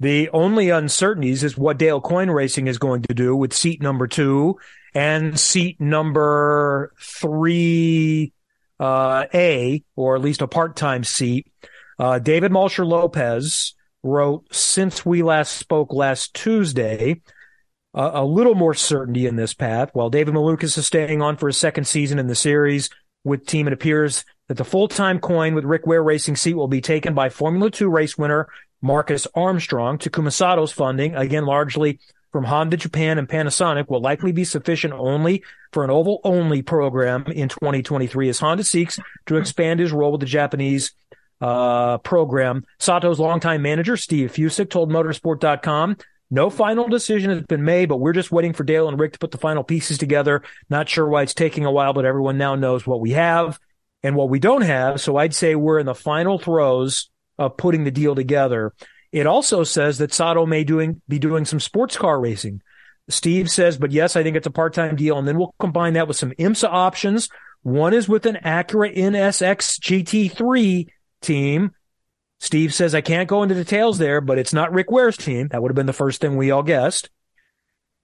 The 0.00 0.30
only 0.30 0.70
uncertainties 0.70 1.44
is 1.44 1.58
what 1.58 1.78
Dale 1.78 2.00
Coyne 2.00 2.30
Racing 2.30 2.66
is 2.66 2.78
going 2.78 3.02
to 3.02 3.14
do 3.14 3.36
with 3.36 3.52
seat 3.52 3.82
number 3.82 4.06
two 4.06 4.58
and 4.94 5.38
seat 5.38 5.80
number 5.80 6.92
three 6.98 8.32
uh, 8.78 9.26
A, 9.34 9.84
or 9.94 10.16
at 10.16 10.22
least 10.22 10.40
a 10.42 10.48
part-time 10.48 11.04
seat. 11.04 11.46
Uh, 11.98 12.18
David 12.18 12.50
Malsher 12.50 12.86
Lopez 12.86 13.74
wrote, 14.02 14.46
since 14.54 15.04
we 15.04 15.22
last 15.22 15.52
spoke 15.52 15.92
last 15.92 16.32
Tuesday, 16.32 17.20
uh, 17.94 18.10
a 18.14 18.24
little 18.24 18.54
more 18.54 18.74
certainty 18.74 19.26
in 19.26 19.36
this 19.36 19.52
path. 19.52 19.90
While 19.92 20.10
David 20.10 20.34
Malukas 20.34 20.78
is 20.78 20.86
staying 20.86 21.20
on 21.20 21.36
for 21.36 21.48
a 21.48 21.52
second 21.52 21.84
season 21.84 22.18
in 22.18 22.26
the 22.26 22.34
series 22.34 22.88
with 23.24 23.46
team, 23.46 23.66
it 23.66 23.74
appears 23.74 24.24
that 24.50 24.56
the 24.56 24.64
full-time 24.64 25.20
Coyne 25.20 25.54
with 25.54 25.64
Rick 25.64 25.86
Ware 25.86 26.02
Racing 26.02 26.34
seat 26.34 26.54
will 26.54 26.66
be 26.66 26.80
taken 26.80 27.14
by 27.14 27.28
Formula 27.28 27.70
Two 27.70 27.88
race 27.88 28.18
winner 28.18 28.48
Marcus 28.82 29.28
Armstrong. 29.32 29.96
Takuma 29.96 30.32
Sato's 30.32 30.72
funding, 30.72 31.14
again 31.14 31.46
largely 31.46 32.00
from 32.32 32.42
Honda 32.42 32.76
Japan 32.76 33.16
and 33.16 33.28
Panasonic, 33.28 33.88
will 33.88 34.00
likely 34.00 34.32
be 34.32 34.42
sufficient 34.42 34.92
only 34.92 35.44
for 35.72 35.84
an 35.84 35.90
oval 35.90 36.20
only 36.24 36.62
program 36.62 37.26
in 37.28 37.48
2023 37.48 38.28
as 38.28 38.40
Honda 38.40 38.64
seeks 38.64 38.98
to 39.26 39.36
expand 39.36 39.78
his 39.78 39.92
role 39.92 40.10
with 40.10 40.20
the 40.20 40.26
Japanese 40.26 40.94
uh, 41.40 41.98
program. 41.98 42.66
Sato's 42.80 43.20
longtime 43.20 43.62
manager, 43.62 43.96
Steve 43.96 44.32
Fusick, 44.32 44.68
told 44.68 44.90
motorsport.com, 44.90 45.96
no 46.28 46.50
final 46.50 46.88
decision 46.88 47.30
has 47.30 47.42
been 47.42 47.64
made, 47.64 47.88
but 47.88 47.98
we're 47.98 48.12
just 48.12 48.32
waiting 48.32 48.52
for 48.52 48.64
Dale 48.64 48.88
and 48.88 48.98
Rick 48.98 49.12
to 49.12 49.20
put 49.20 49.30
the 49.30 49.38
final 49.38 49.62
pieces 49.62 49.96
together. 49.96 50.42
Not 50.68 50.88
sure 50.88 51.06
why 51.06 51.22
it's 51.22 51.34
taking 51.34 51.66
a 51.66 51.70
while, 51.70 51.92
but 51.92 52.04
everyone 52.04 52.36
now 52.36 52.56
knows 52.56 52.84
what 52.84 53.00
we 53.00 53.12
have 53.12 53.60
and 54.02 54.16
what 54.16 54.28
we 54.28 54.38
don't 54.38 54.62
have. 54.62 55.00
So 55.00 55.16
I'd 55.16 55.34
say 55.34 55.54
we're 55.54 55.78
in 55.78 55.86
the 55.86 55.94
final 55.94 56.38
throes 56.38 57.10
of 57.38 57.56
putting 57.56 57.84
the 57.84 57.90
deal 57.90 58.14
together. 58.14 58.72
It 59.12 59.26
also 59.26 59.64
says 59.64 59.98
that 59.98 60.12
Sato 60.12 60.46
may 60.46 60.64
doing 60.64 61.02
be 61.08 61.18
doing 61.18 61.44
some 61.44 61.60
sports 61.60 61.96
car 61.96 62.20
racing. 62.20 62.62
Steve 63.08 63.50
says, 63.50 63.76
but 63.76 63.90
yes, 63.90 64.14
I 64.14 64.22
think 64.22 64.36
it's 64.36 64.46
a 64.46 64.52
part-time 64.52 64.94
deal. 64.94 65.18
And 65.18 65.26
then 65.26 65.36
we'll 65.36 65.54
combine 65.58 65.94
that 65.94 66.06
with 66.06 66.16
some 66.16 66.30
IMSA 66.32 66.68
options. 66.68 67.28
One 67.62 67.92
is 67.92 68.08
with 68.08 68.24
an 68.26 68.38
Acura 68.44 68.96
NSX 68.96 69.80
GT3 69.80 70.88
team. 71.20 71.72
Steve 72.38 72.72
says, 72.72 72.94
I 72.94 73.00
can't 73.00 73.28
go 73.28 73.42
into 73.42 73.54
details 73.54 73.98
there, 73.98 74.20
but 74.20 74.38
it's 74.38 74.54
not 74.54 74.72
Rick 74.72 74.90
Ware's 74.90 75.16
team. 75.16 75.48
That 75.48 75.60
would 75.60 75.70
have 75.70 75.76
been 75.76 75.86
the 75.86 75.92
first 75.92 76.20
thing 76.20 76.36
we 76.36 76.52
all 76.52 76.62
guessed. 76.62 77.10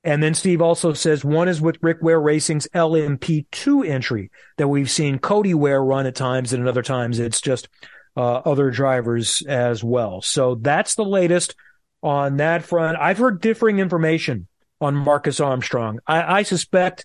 And 0.06 0.22
then 0.22 0.34
Steve 0.34 0.62
also 0.62 0.92
says 0.92 1.24
one 1.24 1.48
is 1.48 1.60
with 1.60 1.82
Rick 1.82 1.98
Ware 2.00 2.20
Racing's 2.20 2.68
LMP2 2.72 3.88
entry 3.88 4.30
that 4.56 4.68
we've 4.68 4.90
seen 4.90 5.18
Cody 5.18 5.52
Ware 5.52 5.82
run 5.82 6.06
at 6.06 6.14
times, 6.14 6.52
and 6.52 6.62
at 6.62 6.68
other 6.68 6.82
times 6.82 7.18
it's 7.18 7.40
just 7.40 7.68
uh, 8.16 8.36
other 8.36 8.70
drivers 8.70 9.42
as 9.48 9.82
well. 9.82 10.22
So 10.22 10.54
that's 10.54 10.94
the 10.94 11.04
latest 11.04 11.56
on 12.04 12.36
that 12.36 12.62
front. 12.62 12.96
I've 12.98 13.18
heard 13.18 13.40
differing 13.40 13.80
information 13.80 14.46
on 14.80 14.94
Marcus 14.94 15.40
Armstrong. 15.40 15.98
I, 16.06 16.38
I 16.38 16.42
suspect 16.44 17.04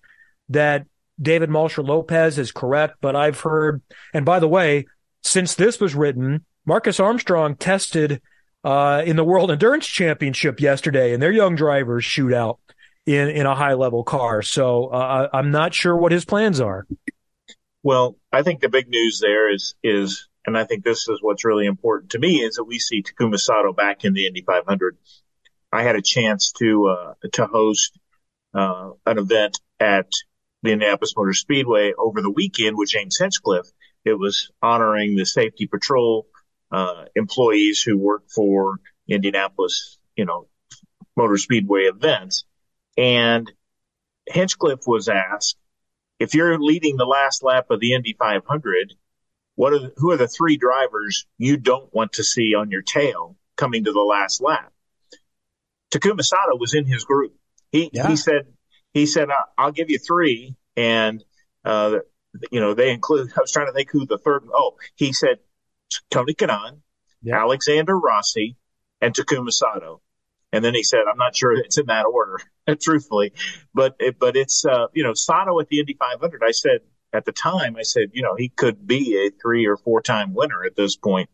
that 0.49 0.85
David 1.19 1.49
Malsher 1.49 1.83
Lopez 1.83 2.37
is 2.37 2.51
correct, 2.51 2.97
but 3.01 3.15
I've 3.15 3.39
heard, 3.39 3.81
and 4.13 4.25
by 4.25 4.39
the 4.39 4.47
way, 4.47 4.85
since 5.23 5.55
this 5.55 5.79
was 5.79 5.95
written, 5.95 6.45
Marcus 6.67 6.99
Armstrong 6.99 7.55
tested 7.55 8.21
uh, 8.63 9.01
in 9.03 9.15
the 9.15 9.23
World 9.23 9.49
Endurance 9.49 9.87
Championship 9.87 10.61
yesterday, 10.61 11.15
and 11.15 11.23
their 11.23 11.31
young 11.31 11.55
drivers 11.55 12.05
shoot 12.05 12.31
out 12.31 12.59
in 13.05 13.29
in 13.29 13.45
a 13.45 13.55
high 13.55 13.73
level 13.73 14.03
car. 14.03 14.41
So 14.41 14.87
uh, 14.87 15.29
I'm 15.33 15.51
not 15.51 15.73
sure 15.73 15.95
what 15.95 16.11
his 16.11 16.25
plans 16.25 16.59
are. 16.59 16.85
Well, 17.83 18.15
I 18.31 18.43
think 18.43 18.61
the 18.61 18.69
big 18.69 18.89
news 18.89 19.19
there 19.19 19.53
is 19.53 19.75
is 19.83 20.27
and 20.45 20.57
I 20.57 20.63
think 20.63 20.83
this 20.83 21.07
is 21.07 21.19
what's 21.21 21.45
really 21.45 21.65
important 21.65 22.11
to 22.11 22.19
me 22.19 22.41
is 22.41 22.55
that 22.55 22.63
we 22.63 22.79
see 22.79 23.03
Takuma 23.03 23.39
Sato 23.39 23.73
back 23.73 24.03
in 24.05 24.13
the 24.13 24.25
Indy 24.25 24.41
500. 24.41 24.97
I 25.71 25.83
had 25.83 25.95
a 25.95 26.01
chance 26.01 26.51
to 26.53 26.87
uh, 26.87 27.13
to 27.33 27.45
host 27.45 27.97
uh, 28.53 28.91
an 29.05 29.17
event 29.17 29.59
at 29.79 30.07
the 30.63 30.71
Indianapolis 30.71 31.13
Motor 31.15 31.33
Speedway 31.33 31.93
over 31.97 32.21
the 32.21 32.29
weekend 32.29 32.77
with 32.77 32.89
James 32.89 33.17
Hinchcliffe. 33.17 33.71
It 34.03 34.17
was 34.17 34.51
honoring 34.61 35.15
the 35.15 35.25
safety 35.25 35.67
patrol 35.67 36.27
uh, 36.71 37.05
employees 37.15 37.81
who 37.81 37.97
work 37.97 38.23
for 38.29 38.79
Indianapolis, 39.07 39.97
you 40.15 40.25
know, 40.25 40.47
Motor 41.15 41.37
Speedway 41.37 41.83
events. 41.83 42.45
And 42.97 43.51
Hinchcliffe 44.27 44.85
was 44.85 45.09
asked, 45.09 45.57
if 46.19 46.35
you're 46.35 46.59
leading 46.59 46.97
the 46.97 47.05
last 47.05 47.43
lap 47.43 47.71
of 47.71 47.79
the 47.79 47.93
Indy 47.93 48.15
500, 48.17 48.93
what 49.55 49.73
are 49.73 49.79
the, 49.79 49.93
who 49.97 50.11
are 50.11 50.17
the 50.17 50.27
three 50.27 50.57
drivers 50.57 51.25
you 51.37 51.57
don't 51.57 51.93
want 51.93 52.13
to 52.13 52.23
see 52.23 52.53
on 52.55 52.71
your 52.71 52.81
tail 52.81 53.35
coming 53.57 53.85
to 53.85 53.91
the 53.91 54.01
last 54.01 54.41
lap? 54.41 54.71
Takuma 55.91 56.23
Sato 56.23 56.55
was 56.57 56.73
in 56.73 56.85
his 56.85 57.03
group. 57.03 57.35
He 57.71 57.89
yeah. 57.93 58.07
he 58.07 58.15
said 58.15 58.47
he 58.93 59.05
said 59.05 59.29
I'll 59.57 59.71
give 59.71 59.89
you 59.89 59.99
three, 59.99 60.55
and 60.75 61.23
uh, 61.65 61.99
you 62.49 62.59
know 62.59 62.73
they 62.73 62.91
include. 62.91 63.31
I 63.35 63.41
was 63.41 63.51
trying 63.51 63.67
to 63.67 63.73
think 63.73 63.89
who 63.91 64.05
the 64.05 64.17
third. 64.17 64.43
Oh, 64.53 64.75
he 64.95 65.13
said 65.13 65.39
Tony 66.09 66.33
Kanaan, 66.33 66.81
yeah. 67.21 67.39
Alexander 67.39 67.97
Rossi, 67.97 68.57
and 69.01 69.13
Takuma 69.13 69.51
Sato. 69.51 70.01
And 70.53 70.63
then 70.63 70.73
he 70.73 70.83
said, 70.83 71.01
I'm 71.09 71.17
not 71.17 71.35
sure 71.35 71.53
it's 71.53 71.77
in 71.77 71.85
that 71.87 72.05
order, 72.05 72.39
truthfully, 72.81 73.33
but, 73.73 73.95
but 74.19 74.35
it's, 74.35 74.65
uh, 74.65 74.87
you 74.93 75.03
know, 75.03 75.13
Sato 75.13 75.59
at 75.59 75.69
the 75.69 75.79
Indy 75.79 75.95
500. 75.97 76.41
I 76.45 76.51
said, 76.51 76.79
at 77.13 77.25
the 77.25 77.31
time, 77.31 77.75
I 77.77 77.83
said, 77.83 78.11
you 78.13 78.21
know, 78.21 78.35
he 78.35 78.49
could 78.49 78.85
be 78.87 79.17
a 79.17 79.31
three 79.41 79.65
or 79.65 79.77
four 79.77 80.01
time 80.01 80.33
winner 80.33 80.63
at 80.63 80.75
this 80.75 80.95
point. 80.95 81.29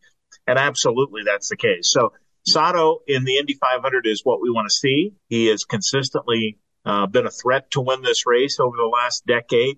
And 0.45 0.57
absolutely 0.57 1.23
that's 1.25 1.49
the 1.49 1.57
case. 1.57 1.91
So 1.91 2.13
Sato 2.45 2.99
in 3.07 3.25
the 3.25 3.37
Indy 3.37 3.53
500 3.53 4.07
is 4.07 4.21
what 4.23 4.41
we 4.41 4.49
want 4.49 4.69
to 4.69 4.73
see. 4.73 5.13
He 5.27 5.47
has 5.47 5.65
consistently 5.65 6.57
uh, 6.85 7.05
been 7.07 7.27
a 7.27 7.31
threat 7.31 7.71
to 7.71 7.81
win 7.81 8.01
this 8.01 8.25
race 8.25 8.59
over 8.59 8.75
the 8.77 8.85
last 8.85 9.25
decade. 9.25 9.77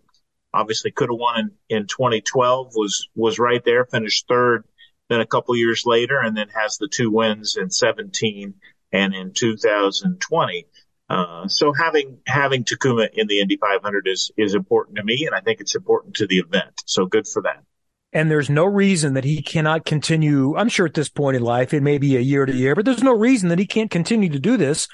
Obviously 0.53 0.91
could 0.91 1.09
have 1.09 1.19
won 1.19 1.51
in, 1.69 1.77
in 1.77 1.87
2012, 1.87 2.71
was, 2.75 3.07
was 3.15 3.39
right 3.39 3.63
there, 3.63 3.85
finished 3.85 4.27
third, 4.27 4.65
then 5.09 5.19
a 5.19 5.25
couple 5.25 5.55
years 5.55 5.83
later, 5.85 6.19
and 6.19 6.35
then 6.35 6.49
has 6.49 6.77
the 6.77 6.87
two 6.87 7.11
wins 7.11 7.55
in 7.55 7.69
17 7.69 8.55
and 8.91 9.13
in 9.13 9.33
2020. 9.33 10.67
Uh, 11.09 11.47
so 11.47 11.73
having 11.73 12.19
having 12.27 12.63
Takuma 12.63 13.09
in 13.13 13.27
the 13.27 13.39
Indy 13.39 13.57
500 13.57 14.07
is 14.07 14.31
is 14.37 14.53
important 14.53 14.97
to 14.97 15.03
me, 15.03 15.25
and 15.25 15.35
I 15.35 15.41
think 15.41 15.59
it's 15.59 15.75
important 15.75 16.15
to 16.17 16.27
the 16.27 16.37
event. 16.37 16.81
So 16.85 17.05
good 17.05 17.27
for 17.27 17.41
that. 17.43 17.63
And 18.11 18.29
there's 18.29 18.49
no 18.49 18.65
reason 18.65 19.13
that 19.13 19.23
he 19.23 19.41
cannot 19.41 19.85
continue. 19.85 20.55
I'm 20.55 20.69
sure 20.69 20.85
at 20.85 20.95
this 20.95 21.09
point 21.09 21.37
in 21.37 21.43
life, 21.43 21.73
it 21.73 21.81
may 21.81 21.99
be 21.99 22.15
a 22.15 22.21
year 22.21 22.45
to 22.45 22.53
year, 22.53 22.75
but 22.75 22.85
there's 22.85 23.03
no 23.03 23.15
reason 23.15 23.49
that 23.49 23.59
he 23.59 23.67
can't 23.67 23.91
continue 23.91 24.29
to 24.29 24.39
do 24.39 24.57
this 24.57 24.87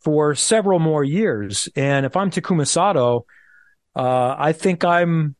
for 0.00 0.34
several 0.34 0.78
more 0.78 1.04
years. 1.04 1.68
And 1.76 2.06
if 2.06 2.16
I'm 2.16 2.30
Takuma 2.30 2.66
Sato, 2.66 3.26
uh, 3.94 4.34
I 4.38 4.52
think 4.52 4.84
I'm 4.84 5.36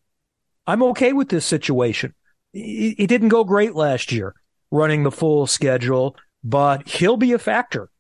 I'm 0.66 0.82
okay 0.84 1.12
with 1.12 1.28
this 1.28 1.44
situation. 1.44 2.14
He, 2.52 2.94
he 2.96 3.06
didn't 3.06 3.28
go 3.28 3.44
great 3.44 3.74
last 3.74 4.12
year 4.12 4.34
running 4.70 5.02
the 5.02 5.10
full 5.10 5.46
schedule, 5.46 6.16
but 6.42 6.88
he'll 6.88 7.16
be 7.16 7.32
a 7.32 7.38
factor 7.38 7.90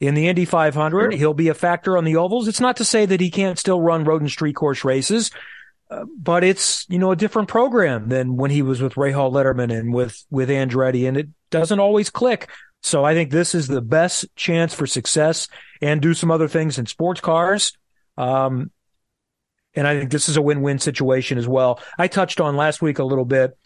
in 0.00 0.14
the 0.14 0.28
Indy 0.28 0.44
500. 0.44 1.12
Sure. 1.12 1.18
He'll 1.18 1.34
be 1.34 1.48
a 1.48 1.54
factor 1.54 1.96
on 1.96 2.04
the 2.04 2.16
ovals. 2.16 2.48
It's 2.48 2.60
not 2.60 2.76
to 2.78 2.84
say 2.84 3.06
that 3.06 3.20
he 3.20 3.30
can't 3.30 3.58
still 3.58 3.80
run 3.80 4.04
road 4.04 4.22
and 4.22 4.30
street 4.30 4.54
course 4.54 4.84
races, 4.84 5.30
uh, 5.90 6.04
but 6.16 6.44
it's, 6.44 6.86
you 6.88 6.98
know, 6.98 7.12
a 7.12 7.16
different 7.16 7.48
program 7.48 8.08
than 8.08 8.36
when 8.36 8.50
he 8.50 8.62
was 8.62 8.82
with 8.82 8.94
Rahal 8.94 9.32
Letterman 9.32 9.76
and 9.76 9.92
with, 9.92 10.24
with 10.30 10.48
Andretti, 10.48 11.06
and 11.06 11.16
it 11.16 11.28
doesn't 11.50 11.80
always 11.80 12.10
click. 12.10 12.50
So 12.82 13.04
I 13.04 13.14
think 13.14 13.30
this 13.30 13.54
is 13.54 13.66
the 13.66 13.80
best 13.80 14.26
chance 14.36 14.74
for 14.74 14.86
success 14.86 15.48
and 15.80 16.02
do 16.02 16.12
some 16.12 16.30
other 16.30 16.48
things 16.48 16.78
in 16.78 16.86
sports 16.86 17.20
cars. 17.20 17.72
Um, 18.18 18.70
and 19.74 19.86
I 19.88 19.98
think 19.98 20.10
this 20.10 20.28
is 20.28 20.36
a 20.36 20.42
win-win 20.42 20.78
situation 20.78 21.38
as 21.38 21.48
well. 21.48 21.80
I 21.98 22.08
touched 22.08 22.40
on 22.40 22.56
last 22.56 22.82
week 22.82 22.98
a 22.98 23.04
little 23.04 23.24
bit, 23.24 23.56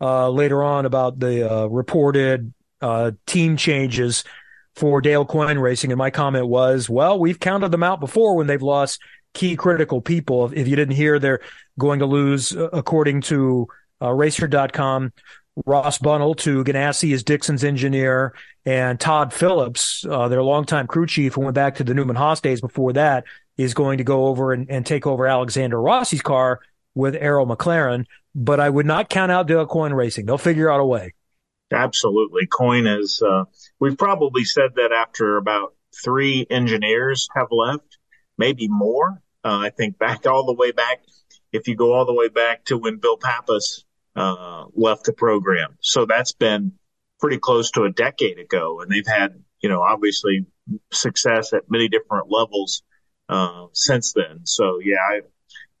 uh, 0.00 0.30
later 0.30 0.62
on 0.62 0.86
about 0.86 1.18
the, 1.18 1.50
uh, 1.50 1.66
reported, 1.66 2.54
uh, 2.80 3.10
team 3.26 3.56
changes 3.56 4.22
for 4.78 5.00
Dale 5.00 5.24
Coyne 5.24 5.58
Racing. 5.58 5.90
And 5.90 5.98
my 5.98 6.10
comment 6.10 6.46
was, 6.46 6.88
well, 6.88 7.18
we've 7.18 7.40
counted 7.40 7.72
them 7.72 7.82
out 7.82 8.00
before 8.00 8.36
when 8.36 8.46
they've 8.46 8.62
lost 8.62 9.00
key 9.34 9.56
critical 9.56 10.00
people. 10.00 10.50
If 10.54 10.68
you 10.68 10.76
didn't 10.76 10.94
hear, 10.94 11.18
they're 11.18 11.40
going 11.78 11.98
to 11.98 12.06
lose, 12.06 12.56
uh, 12.56 12.68
according 12.72 13.22
to 13.22 13.68
uh, 14.00 14.12
Racer.com, 14.12 15.12
Ross 15.66 15.98
Bunnell 15.98 16.36
to 16.36 16.62
Ganassi 16.62 17.12
as 17.12 17.24
Dixon's 17.24 17.64
engineer, 17.64 18.34
and 18.64 19.00
Todd 19.00 19.32
Phillips, 19.32 20.04
uh, 20.08 20.28
their 20.28 20.42
longtime 20.42 20.86
crew 20.86 21.06
chief, 21.06 21.34
who 21.34 21.40
went 21.40 21.54
back 21.54 21.76
to 21.76 21.84
the 21.84 21.94
Newman 21.94 22.16
Haas 22.16 22.40
days 22.40 22.60
before 22.60 22.92
that, 22.92 23.24
is 23.56 23.74
going 23.74 23.98
to 23.98 24.04
go 24.04 24.26
over 24.26 24.52
and, 24.52 24.70
and 24.70 24.86
take 24.86 25.06
over 25.06 25.26
Alexander 25.26 25.76
Rossi's 25.76 26.22
car 26.22 26.60
with 26.94 27.16
Arrow 27.16 27.44
McLaren. 27.44 28.06
But 28.34 28.60
I 28.60 28.70
would 28.70 28.86
not 28.86 29.08
count 29.08 29.32
out 29.32 29.48
Dale 29.48 29.66
Coyne 29.66 29.92
Racing. 29.92 30.26
They'll 30.26 30.38
figure 30.38 30.70
out 30.70 30.80
a 30.80 30.84
way. 30.84 31.14
Absolutely. 31.72 32.46
Coyne 32.46 32.86
is, 32.86 33.22
uh, 33.22 33.44
we've 33.78 33.98
probably 33.98 34.44
said 34.44 34.70
that 34.76 34.92
after 34.92 35.36
about 35.36 35.74
three 36.02 36.46
engineers 36.48 37.28
have 37.36 37.48
left, 37.50 37.98
maybe 38.36 38.68
more. 38.68 39.22
Uh, 39.44 39.58
I 39.58 39.70
think 39.70 39.98
back 39.98 40.26
all 40.26 40.46
the 40.46 40.54
way 40.54 40.72
back, 40.72 41.00
if 41.52 41.68
you 41.68 41.76
go 41.76 41.92
all 41.92 42.06
the 42.06 42.14
way 42.14 42.28
back 42.28 42.64
to 42.66 42.78
when 42.78 42.96
Bill 42.98 43.16
Pappas, 43.16 43.84
uh, 44.16 44.64
left 44.74 45.04
the 45.04 45.12
program. 45.12 45.76
So 45.80 46.06
that's 46.06 46.32
been 46.32 46.72
pretty 47.20 47.38
close 47.38 47.70
to 47.72 47.84
a 47.84 47.90
decade 47.90 48.38
ago. 48.38 48.80
And 48.80 48.90
they've 48.90 49.06
had 49.06 49.42
you 49.60 49.68
know, 49.68 49.82
obviously 49.82 50.46
success 50.92 51.52
at 51.52 51.70
many 51.70 51.88
different 51.88 52.30
levels 52.30 52.82
uh, 53.28 53.66
since 53.72 54.12
then. 54.12 54.40
So 54.44 54.78
yeah, 54.82 54.96
I 54.98 55.20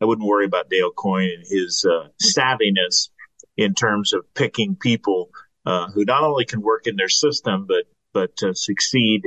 I 0.00 0.04
wouldn't 0.04 0.26
worry 0.26 0.44
about 0.44 0.70
Dale 0.70 0.92
Coyne 0.92 1.30
and 1.36 1.44
his 1.46 1.84
uh, 1.88 2.08
savviness 2.22 3.08
in 3.56 3.74
terms 3.74 4.12
of 4.12 4.22
picking 4.34 4.76
people 4.76 5.30
uh, 5.68 5.88
who 5.90 6.04
not 6.04 6.24
only 6.24 6.46
can 6.46 6.62
work 6.62 6.86
in 6.86 6.96
their 6.96 7.10
system 7.10 7.66
but 7.68 7.84
but 8.14 8.56
succeed 8.56 9.22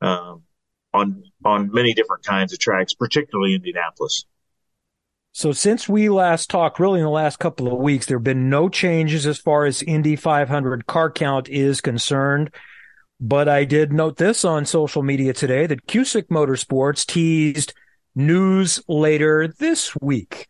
um, 0.00 0.42
on 0.94 1.24
on 1.44 1.72
many 1.72 1.92
different 1.92 2.24
kinds 2.24 2.52
of 2.52 2.58
tracks, 2.58 2.94
particularly 2.94 3.54
Indianapolis. 3.54 4.24
So 5.32 5.52
since 5.52 5.88
we 5.88 6.08
last 6.08 6.50
talked, 6.50 6.78
really 6.78 7.00
in 7.00 7.04
the 7.04 7.10
last 7.10 7.38
couple 7.38 7.66
of 7.66 7.78
weeks, 7.78 8.06
there 8.06 8.18
have 8.18 8.24
been 8.24 8.50
no 8.50 8.68
changes 8.68 9.26
as 9.26 9.38
far 9.38 9.64
as 9.64 9.82
Indy 9.82 10.14
500 10.14 10.86
car 10.86 11.10
count 11.10 11.48
is 11.48 11.80
concerned. 11.80 12.54
But 13.18 13.48
I 13.48 13.64
did 13.64 13.92
note 13.92 14.18
this 14.18 14.44
on 14.44 14.66
social 14.66 15.02
media 15.02 15.32
today 15.32 15.66
that 15.66 15.86
Cusick 15.86 16.28
Motorsports 16.28 17.06
teased 17.06 17.72
news 18.14 18.82
later 18.88 19.48
this 19.48 19.96
week. 20.02 20.46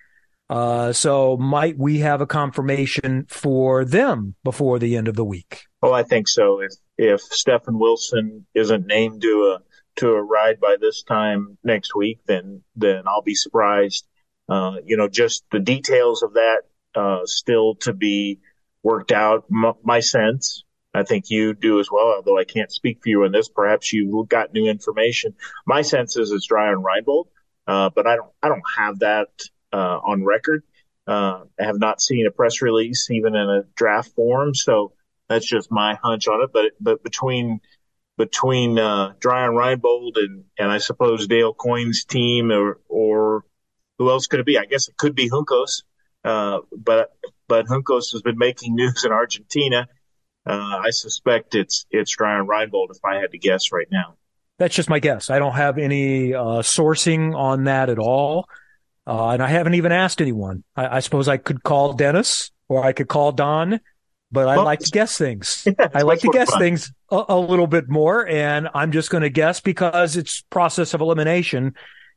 Uh, 0.53 0.93
so 0.93 1.39
might 1.39 1.79
we 1.79 2.01
have 2.01 2.21
a 2.21 2.27
confirmation 2.27 3.25
for 3.31 3.87
them 3.87 4.35
before 4.45 4.79
the 4.79 4.99
end 4.99 5.09
of 5.09 5.17
the 5.17 5.25
week? 5.25 5.63
Oh, 5.81 5.95
I 5.95 6.03
think 6.03 6.29
so. 6.29 6.61
If 6.61 6.73
if 6.99 7.23
Stefan 7.23 7.79
Wilson 7.79 8.45
isn't 8.55 8.87
named 8.87 9.23
to 9.23 9.57
a 9.57 9.63
to 10.01 10.11
a 10.11 10.23
ride 10.23 10.61
by 10.61 10.77
this 10.79 11.05
time 11.05 11.57
next 11.65 11.95
week, 11.95 12.19
then 12.27 12.63
then 12.77 13.05
I'll 13.07 13.23
be 13.23 13.35
surprised. 13.35 14.07
Uh, 14.47 14.77
you 14.85 14.99
know, 14.99 15.09
just 15.09 15.43
the 15.51 15.59
details 15.59 16.23
of 16.23 16.35
that 16.35 16.63
uh, 16.95 17.21
still 17.25 17.77
to 17.77 17.95
be 17.95 18.41
worked 18.83 19.11
out. 19.11 19.45
M- 19.51 19.73
my 19.83 20.01
sense, 20.01 20.65
I 20.93 21.05
think 21.05 21.31
you 21.31 21.55
do 21.55 21.81
as 21.81 21.89
well, 21.91 22.13
although 22.17 22.39
I 22.39 22.45
can't 22.45 22.71
speak 22.71 22.99
for 23.03 23.09
you 23.09 23.25
on 23.25 23.33
this. 23.33 23.49
Perhaps 23.49 23.95
you 23.95 24.27
got 24.29 24.53
new 24.53 24.67
information. 24.67 25.33
My 25.67 25.81
sense 25.81 26.19
is 26.19 26.31
it's 26.31 26.49
and 26.51 26.85
Reinbold, 26.85 27.29
uh, 27.67 27.89
but 27.89 28.07
I 28.07 28.17
don't 28.17 28.33
I 28.43 28.49
don't 28.49 28.63
have 28.77 28.99
that 28.99 29.29
uh, 29.73 29.99
on 30.05 30.25
record. 30.25 30.63
Uh, 31.07 31.45
I 31.61 31.65
have 31.65 31.79
not 31.79 32.01
seen 32.01 32.27
a 32.27 32.31
press 32.31 32.63
release 32.63 33.11
even 33.11 33.35
in 33.35 33.49
a 33.49 33.63
draft 33.75 34.13
form, 34.15 34.55
so 34.55 34.93
that's 35.29 35.47
just 35.47 35.71
my 35.71 35.99
hunch 36.03 36.29
on 36.29 36.43
it. 36.43 36.51
But 36.53 36.73
but 36.81 37.03
between 37.03 37.61
between 38.17 38.79
uh, 38.79 39.15
Dreyer 39.19 39.51
and 39.51 39.59
Reinbold 39.59 40.13
and 40.17 40.45
and 40.59 40.71
I 40.71 40.79
suppose 40.79 41.27
Dale 41.27 41.55
Coyne's 41.55 42.05
team 42.05 42.53
or 42.53 42.79
or 42.89 43.45
who 43.99 44.11
else 44.11 44.27
could 44.27 44.41
it 44.41 44.47
be? 44.47 44.59
I 44.59 44.65
guess 44.65 44.89
it 44.89 44.97
could 44.97 45.15
be 45.15 45.29
Juncos. 45.29 45.83
Uh, 46.25 46.61
but 46.77 47.13
but 47.49 47.67
Juncos 47.67 48.13
has 48.13 48.23
been 48.23 48.39
making 48.39 48.75
news 48.77 49.05
in 49.05 49.13
Argentina. 49.13 49.89
Uh, 50.45 50.81
I 50.85 50.91
suspect 50.91 51.55
it's 51.55 51.87
it's 51.91 52.17
and 52.19 52.49
Reinbold 52.49 52.91
if 52.91 53.05
I 53.05 53.17
had 53.17 53.33
to 53.33 53.39
guess 53.39 53.73
right 53.73 53.87
now. 53.91 54.17
That's 54.59 54.75
just 54.75 54.91
my 54.91 54.99
guess. 54.99 55.31
I 55.31 55.39
don't 55.39 55.55
have 55.55 55.79
any 55.79 56.35
uh, 56.35 56.63
sourcing 56.63 57.35
on 57.35 57.65
that 57.65 57.89
at 57.91 57.99
all, 57.99 58.49
uh, 59.07 59.31
and 59.31 59.43
I 59.43 59.49
haven't 59.49 59.75
even 59.75 59.93
asked 59.93 60.21
anyone. 60.21 60.65
I, 60.77 60.97
I, 60.97 61.01
suppose 61.01 61.29
I 61.29 61.37
could 61.37 61.63
call 61.63 61.93
Dennis 61.95 62.51
or 62.69 62.85
I 62.85 62.93
could 62.93 63.09
call 63.09 63.33
Don, 63.33 63.81
but 64.31 64.49
I 64.49 64.57
well, 64.57 64.65
like 64.65 64.79
to 64.81 64.91
guess 64.91 65.19
things. 65.19 65.67
Yeah, 65.79 65.89
I 65.95 66.03
like 66.03 66.21
to 66.21 66.29
guess 66.29 66.51
fun. 66.51 66.61
things 66.61 66.93
a, 67.11 67.25
a, 67.29 67.39
little 67.39 67.67
bit 67.67 67.89
more, 67.89 68.27
and 68.27 68.69
I'm 68.75 68.93
just 68.93 69.11
going 69.11 69.23
to 69.23 69.31
guess 69.31 69.61
because 69.61 70.17
it's 70.17 70.43
process 70.43 70.95
of 70.95 71.01
elimination. 71.01 71.75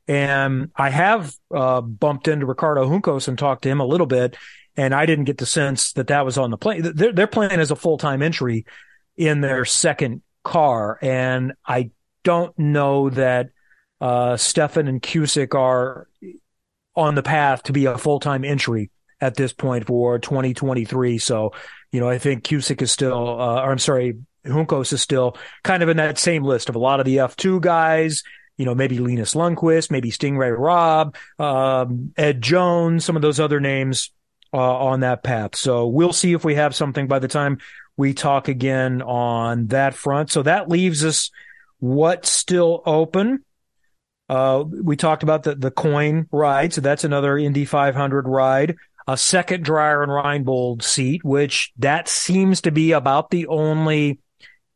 And 0.08 0.69
I 0.76 0.91
have 0.91 1.34
uh, 1.54 1.82
bumped 1.82 2.28
into 2.28 2.45
Ricardo 2.45 2.88
Juncos 2.88 3.28
and 3.28 3.38
talked 3.38 3.63
to 3.63 3.69
him 3.69 3.80
a 3.80 3.86
little 3.86 4.06
bit, 4.06 4.38
and 4.78 4.93
I 4.93 5.08
didn't 5.08 5.26
get 5.26 5.39
the 5.39 5.48
sense 5.48 5.93
that 5.93 6.08
that 6.08 6.26
was 6.26 6.38
on 6.38 6.52
the 6.52 6.58
plane. 6.58 6.84
Their, 6.93 7.12
their 7.12 7.28
plan 7.28 7.60
is 7.60 7.71
a 7.71 7.76
full 7.76 7.98
time 7.98 8.21
entry 8.21 8.65
in 9.17 9.41
their 9.41 9.65
second 9.65 10.21
car, 10.43 11.00
and 11.02 11.54
I 11.65 11.89
don't 12.24 12.58
know 12.60 13.10
that 13.10 13.50
uh, 14.00 14.38
Stefan 14.38 14.88
and 14.88 15.02
Cusick 15.02 15.56
are 15.56 16.08
on 16.95 17.15
the 17.15 17.23
path 17.23 17.63
to 17.63 17.73
be 17.73 17.86
a 17.86 17.97
full 17.97 18.19
time 18.19 18.43
entry 18.43 18.89
at 19.21 19.36
this 19.36 19.53
point 19.53 19.88
for 19.88 20.19
2023. 20.19 21.17
So, 21.17 21.53
you 21.91 21.99
know, 21.99 22.10
I 22.10 22.17
think 22.17 22.43
Cusick 22.43 22.81
is 22.81 22.91
still, 22.91 23.39
uh, 23.39 23.62
or 23.62 23.71
I'm 23.71 23.79
sorry, 23.79 24.17
Juncos 24.45 24.93
is 24.93 25.01
still 25.01 25.38
kind 25.63 25.81
of 25.81 25.89
in 25.89 25.97
that 25.97 26.19
same 26.19 26.43
list 26.43 26.69
of 26.69 26.75
a 26.75 26.79
lot 26.79 26.99
of 26.99 27.05
the 27.05 27.17
F2 27.17 27.62
guys 27.62 28.23
you 28.58 28.65
know, 28.65 28.75
maybe 28.75 28.99
Linus 28.99 29.34
Lundqvist, 29.34 29.91
maybe 29.91 30.12
Sting 30.12 30.38
Ray 30.38 30.51
Robb, 30.51 31.15
um, 31.39 32.13
Ed 32.15 32.41
Jones, 32.41 33.03
some 33.03 33.15
of 33.15 33.21
those 33.21 33.39
other 33.39 33.60
names 33.60 34.12
uh, 34.53 34.58
on 34.58 35.01
that 35.01 35.23
path. 35.23 35.55
So 35.55 35.88
we'll 35.88 36.13
see 36.13 36.34
if 36.34 36.45
we 36.45 36.55
have 36.55 36.75
something 36.75 37.08
by 37.08 37.19
the 37.19 37.27
time 37.27 37.58
we 37.97 38.13
talk 38.13 38.47
again 38.47 39.01
on 39.01 39.67
that 39.67 39.93
front. 39.93 40.31
So 40.31 40.43
that 40.43 40.69
leaves 40.69 41.03
us 41.03 41.31
what's 41.79 42.29
still 42.29 42.81
open. 42.86 43.43
Uh, 44.28 44.64
we 44.68 44.96
talked 44.96 45.24
about 45.24 45.44
the, 45.44 45.56
the 45.56 45.72
Coyne 45.72 46.28
ride. 46.32 46.74
So 46.74 46.82
that's 46.82 47.04
another 47.04 47.38
Indy 47.38 47.66
500 47.66 48.28
ride. 48.28 48.76
A 49.08 49.18
second 49.18 49.64
Dreyer 49.64 50.02
and 50.02 50.12
Reinbold 50.12 50.82
seat, 50.82 51.24
which 51.24 51.72
that 51.78 52.08
seems 52.08 52.62
to 52.62 52.72
be 52.72 52.92
about 52.92 53.30
the 53.30 53.46
only 53.48 54.20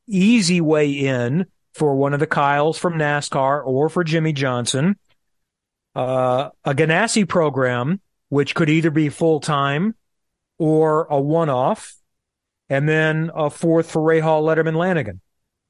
easy 0.07 0.61
way 0.61 0.91
in 0.91 1.47
for 1.73 1.95
one 1.95 2.13
of 2.13 2.19
the 2.19 2.27
Kyles 2.27 2.77
from 2.77 2.93
NASCAR 2.93 3.65
or 3.65 3.89
for 3.89 4.03
Jimmie 4.03 4.33
Johnson. 4.33 4.97
Uh, 5.95 6.49
a 6.63 6.75
Ganassi 6.75 7.27
program, 7.27 8.01
which 8.29 8.53
could 8.53 8.69
either 8.69 8.91
be 8.91 9.09
full 9.09 9.39
time 9.39 9.95
or 10.59 11.05
a 11.05 11.19
one 11.19 11.49
off, 11.49 11.95
and 12.69 12.87
then 12.87 13.31
a 13.33 13.49
fourth 13.49 13.89
for 13.89 14.01
Rahal, 14.01 14.43
Letterman 14.43 14.75
Lanigan. 14.75 15.21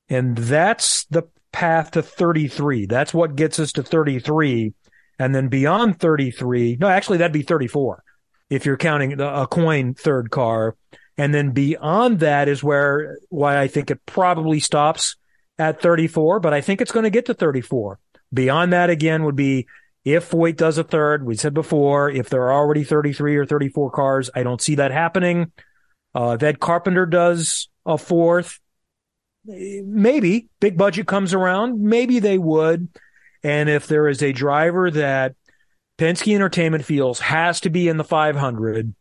And 0.10 0.38
that's 0.38 1.06
the 1.06 1.24
path 1.52 1.92
to 1.92 2.02
33. 2.02 2.86
That's 2.86 3.14
what 3.14 3.36
gets 3.36 3.60
us 3.60 3.74
to 3.74 3.84
33. 3.84 4.74
And 5.18 5.36
then 5.36 5.50
beyond 5.50 6.00
33, 6.00 6.78
no, 6.80 6.88
actually, 6.88 7.18
that'd 7.18 7.34
be 7.34 7.42
34 7.42 8.04
if 8.50 8.66
you're 8.66 8.78
counting 8.78 9.20
a 9.20 9.48
Coyne 9.48 9.94
third 9.94 10.32
car. 10.32 10.76
And 11.18 11.34
then 11.34 11.52
beyond 11.52 12.20
that 12.20 12.48
is 12.48 12.64
where 12.64 13.18
why 13.30 13.60
I 13.60 13.68
think 13.68 13.92
it 13.92 14.06
probably 14.06 14.60
stops 14.60 15.18
at 15.58 15.82
34, 15.82 16.40
but 16.40 16.54
I 16.54 16.62
think 16.62 16.82
it's 16.82 16.94
going 16.94 17.04
to 17.04 17.10
get 17.10 17.26
to 17.26 17.34
34. 17.34 18.00
Beyond 18.34 18.74
that, 18.74 18.90
again, 18.90 19.24
would 19.26 19.36
be 19.36 19.68
if 20.06 20.32
Foyt 20.32 20.56
does 20.56 20.78
a 20.78 20.84
third. 20.84 21.26
We 21.26 21.36
said 21.36 21.54
before, 21.54 22.10
if 22.10 22.30
there 22.30 22.44
are 22.44 22.54
already 22.54 22.84
33 22.84 23.36
or 23.36 23.46
34 23.46 23.92
cars, 23.92 24.30
I 24.34 24.44
don't 24.44 24.62
see 24.62 24.76
that 24.76 24.92
happening. 24.92 25.52
Uh, 26.16 26.38
if 26.40 26.44
Ed 26.44 26.60
Carpenter 26.60 27.06
does 27.06 27.68
a 27.86 27.98
fourth, 27.98 28.60
maybe 29.46 30.48
big 30.60 30.78
budget 30.78 31.08
comes 31.08 31.34
around, 31.34 31.82
maybe 31.82 32.20
they 32.20 32.38
would. 32.38 32.90
And 33.44 33.70
if 33.70 33.88
there 33.88 34.08
is 34.08 34.22
a 34.22 34.34
driver 34.34 34.92
that 34.92 35.36
Penske 35.98 36.34
Entertainment 36.34 36.86
feels 36.86 37.20
has 37.20 37.62
to 37.62 37.70
be 37.70 37.88
in 37.88 37.98
the 37.98 38.04
500 38.04 38.94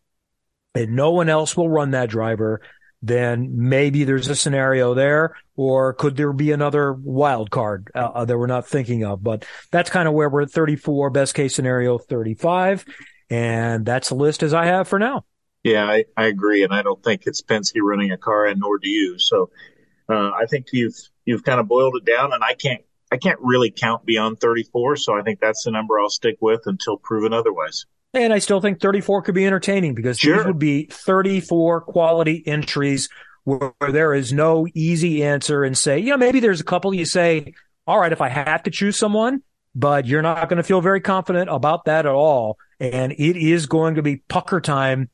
and 0.75 0.95
no 0.95 1.11
one 1.11 1.29
else 1.29 1.57
will 1.57 1.69
run 1.69 1.91
that 1.91 2.09
driver, 2.09 2.61
then 3.01 3.49
maybe 3.53 4.03
there's 4.03 4.27
a 4.27 4.35
scenario 4.35 4.93
there, 4.93 5.35
or 5.55 5.93
could 5.93 6.17
there 6.17 6.33
be 6.33 6.51
another 6.51 6.91
wild 6.93 7.49
card 7.49 7.89
uh, 7.95 7.99
uh 7.99 8.25
that 8.25 8.37
we're 8.37 8.47
not 8.47 8.67
thinking 8.67 9.05
of? 9.05 9.23
But 9.23 9.45
that's 9.71 9.89
kind 9.89 10.07
of 10.07 10.13
where 10.13 10.29
we're 10.29 10.41
at 10.41 10.51
34, 10.51 11.09
best 11.09 11.33
case 11.33 11.55
scenario 11.55 11.97
35. 11.97 12.85
And 13.29 13.85
that's 13.85 14.09
the 14.09 14.15
list 14.15 14.43
as 14.43 14.53
I 14.53 14.65
have 14.65 14.87
for 14.87 14.99
now. 14.99 15.23
Yeah, 15.63 15.85
I, 15.85 16.05
I 16.17 16.25
agree. 16.25 16.63
And 16.63 16.73
I 16.73 16.81
don't 16.81 17.03
think 17.03 17.23
it's 17.25 17.41
Penske 17.41 17.81
running 17.81 18.11
a 18.11 18.17
car, 18.17 18.45
and 18.45 18.59
nor 18.59 18.77
do 18.79 18.89
you. 18.89 19.19
So 19.19 19.49
uh, 20.09 20.31
I 20.31 20.45
think 20.49 20.67
you've 20.73 20.95
you've 21.25 21.43
kind 21.43 21.59
of 21.59 21.67
boiled 21.67 21.95
it 21.95 22.05
down, 22.05 22.33
and 22.33 22.43
I 22.43 22.53
can't 22.53 22.81
I 23.11 23.17
can't 23.17 23.39
really 23.41 23.71
count 23.71 24.05
beyond 24.05 24.39
34. 24.39 24.97
So 24.97 25.17
I 25.17 25.21
think 25.21 25.39
that's 25.39 25.63
the 25.63 25.71
number 25.71 25.99
I'll 25.99 26.09
stick 26.09 26.37
with 26.41 26.61
until 26.65 26.97
proven 26.97 27.33
otherwise. 27.33 27.85
And 28.13 28.33
I 28.33 28.39
still 28.39 28.59
think 28.59 28.79
34 28.79 29.21
could 29.21 29.35
be 29.35 29.45
entertaining 29.45 29.93
because 29.93 30.17
sure. 30.17 30.37
these 30.37 30.45
would 30.45 30.59
be 30.59 30.85
34 30.85 31.81
quality 31.81 32.43
entries 32.45 33.07
where, 33.43 33.73
where 33.77 33.91
there 33.91 34.13
is 34.13 34.33
no 34.33 34.67
easy 34.73 35.23
answer 35.23 35.63
and 35.63 35.77
say, 35.77 35.99
you 35.99 36.09
know, 36.09 36.17
maybe 36.17 36.39
there's 36.39 36.61
a 36.61 36.63
couple 36.63 36.93
you 36.93 37.05
say, 37.05 37.53
all 37.85 37.99
right, 37.99 38.11
if 38.11 38.21
I 38.21 38.29
have 38.29 38.63
to 38.63 38.71
choose 38.71 38.97
someone, 38.97 39.43
but 39.75 40.07
you're 40.07 40.23
not 40.23 40.49
going 40.49 40.57
to 40.57 40.63
feel 40.63 40.81
very 40.81 41.01
confident 41.01 41.49
about 41.51 41.85
that 41.85 42.05
at 42.05 42.11
all. 42.11 42.57
And 42.79 43.11
it 43.11 43.37
is 43.37 43.67
going 43.67 43.95
to 43.95 44.01
be 44.01 44.17
pucker 44.17 44.61
time 44.61 45.09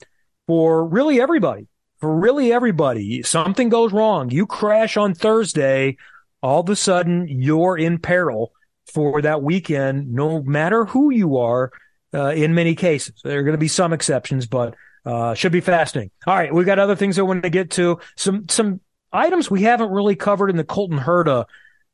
for 0.47 0.85
really 0.85 1.19
everybody, 1.19 1.67
for 1.99 2.15
really 2.15 2.51
everybody. 2.51 3.23
Something 3.23 3.69
goes 3.69 3.93
wrong. 3.93 4.29
You 4.29 4.45
crash 4.45 4.97
on 4.97 5.13
Thursday. 5.13 5.97
All 6.41 6.61
of 6.61 6.69
a 6.69 6.75
sudden 6.75 7.27
you're 7.27 7.77
in 7.77 7.97
peril 7.97 8.51
for 8.93 9.21
that 9.21 9.41
weekend, 9.41 10.13
no 10.13 10.43
matter 10.43 10.85
who 10.85 11.11
you 11.11 11.37
are 11.37 11.71
uh, 12.13 12.29
in 12.29 12.53
many 12.53 12.75
cases. 12.75 13.19
There 13.23 13.39
are 13.39 13.43
going 13.43 13.53
to 13.53 13.57
be 13.57 13.67
some 13.67 13.93
exceptions, 13.93 14.45
but 14.45 14.75
uh, 15.05 15.33
should 15.33 15.51
be 15.51 15.61
fascinating. 15.61 16.11
All 16.25 16.35
right, 16.35 16.53
we've 16.53 16.65
got 16.65 16.79
other 16.79 16.95
things 16.95 17.17
I 17.19 17.23
want 17.23 17.43
to 17.43 17.49
get 17.49 17.71
to. 17.71 17.99
Some 18.15 18.47
some 18.49 18.79
items 19.11 19.49
we 19.49 19.63
haven't 19.63 19.91
really 19.91 20.15
covered 20.15 20.49
in 20.49 20.57
the 20.57 20.63
Colton 20.63 20.99
Herta 20.99 21.45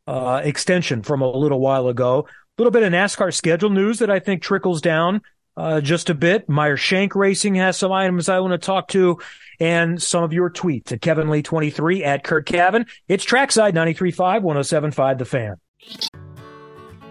uh, 0.07 0.41
extension 0.43 1.01
from 1.03 1.21
a 1.21 1.29
little 1.29 1.59
while 1.59 1.87
ago. 1.87 2.27
A 2.27 2.61
little 2.61 2.71
bit 2.71 2.83
of 2.83 2.91
NASCAR 2.91 3.33
schedule 3.33 3.69
news 3.69 3.99
that 3.99 4.09
I 4.09 4.19
think 4.19 4.41
trickles 4.41 4.81
down 4.81 5.21
uh, 5.57 5.81
just 5.81 6.09
a 6.09 6.13
bit. 6.13 6.47
Meyer 6.49 6.77
Shank 6.77 7.15
Racing 7.15 7.55
has 7.55 7.77
some 7.77 7.91
items 7.91 8.29
I 8.29 8.39
want 8.39 8.53
to 8.53 8.57
talk 8.57 8.87
to 8.89 9.19
and 9.59 10.01
some 10.01 10.23
of 10.23 10.33
your 10.33 10.49
tweets 10.49 10.91
at 10.91 11.01
Kevin 11.01 11.29
Lee 11.29 11.43
23 11.43 12.03
at 12.03 12.23
Curt 12.23 12.47
Cavin. 12.47 12.87
It's 13.07 13.23
Trackside 13.23 13.75
93.5, 13.75 14.41
107.5 14.41 15.17
The 15.19 15.25
Fan. 15.25 15.55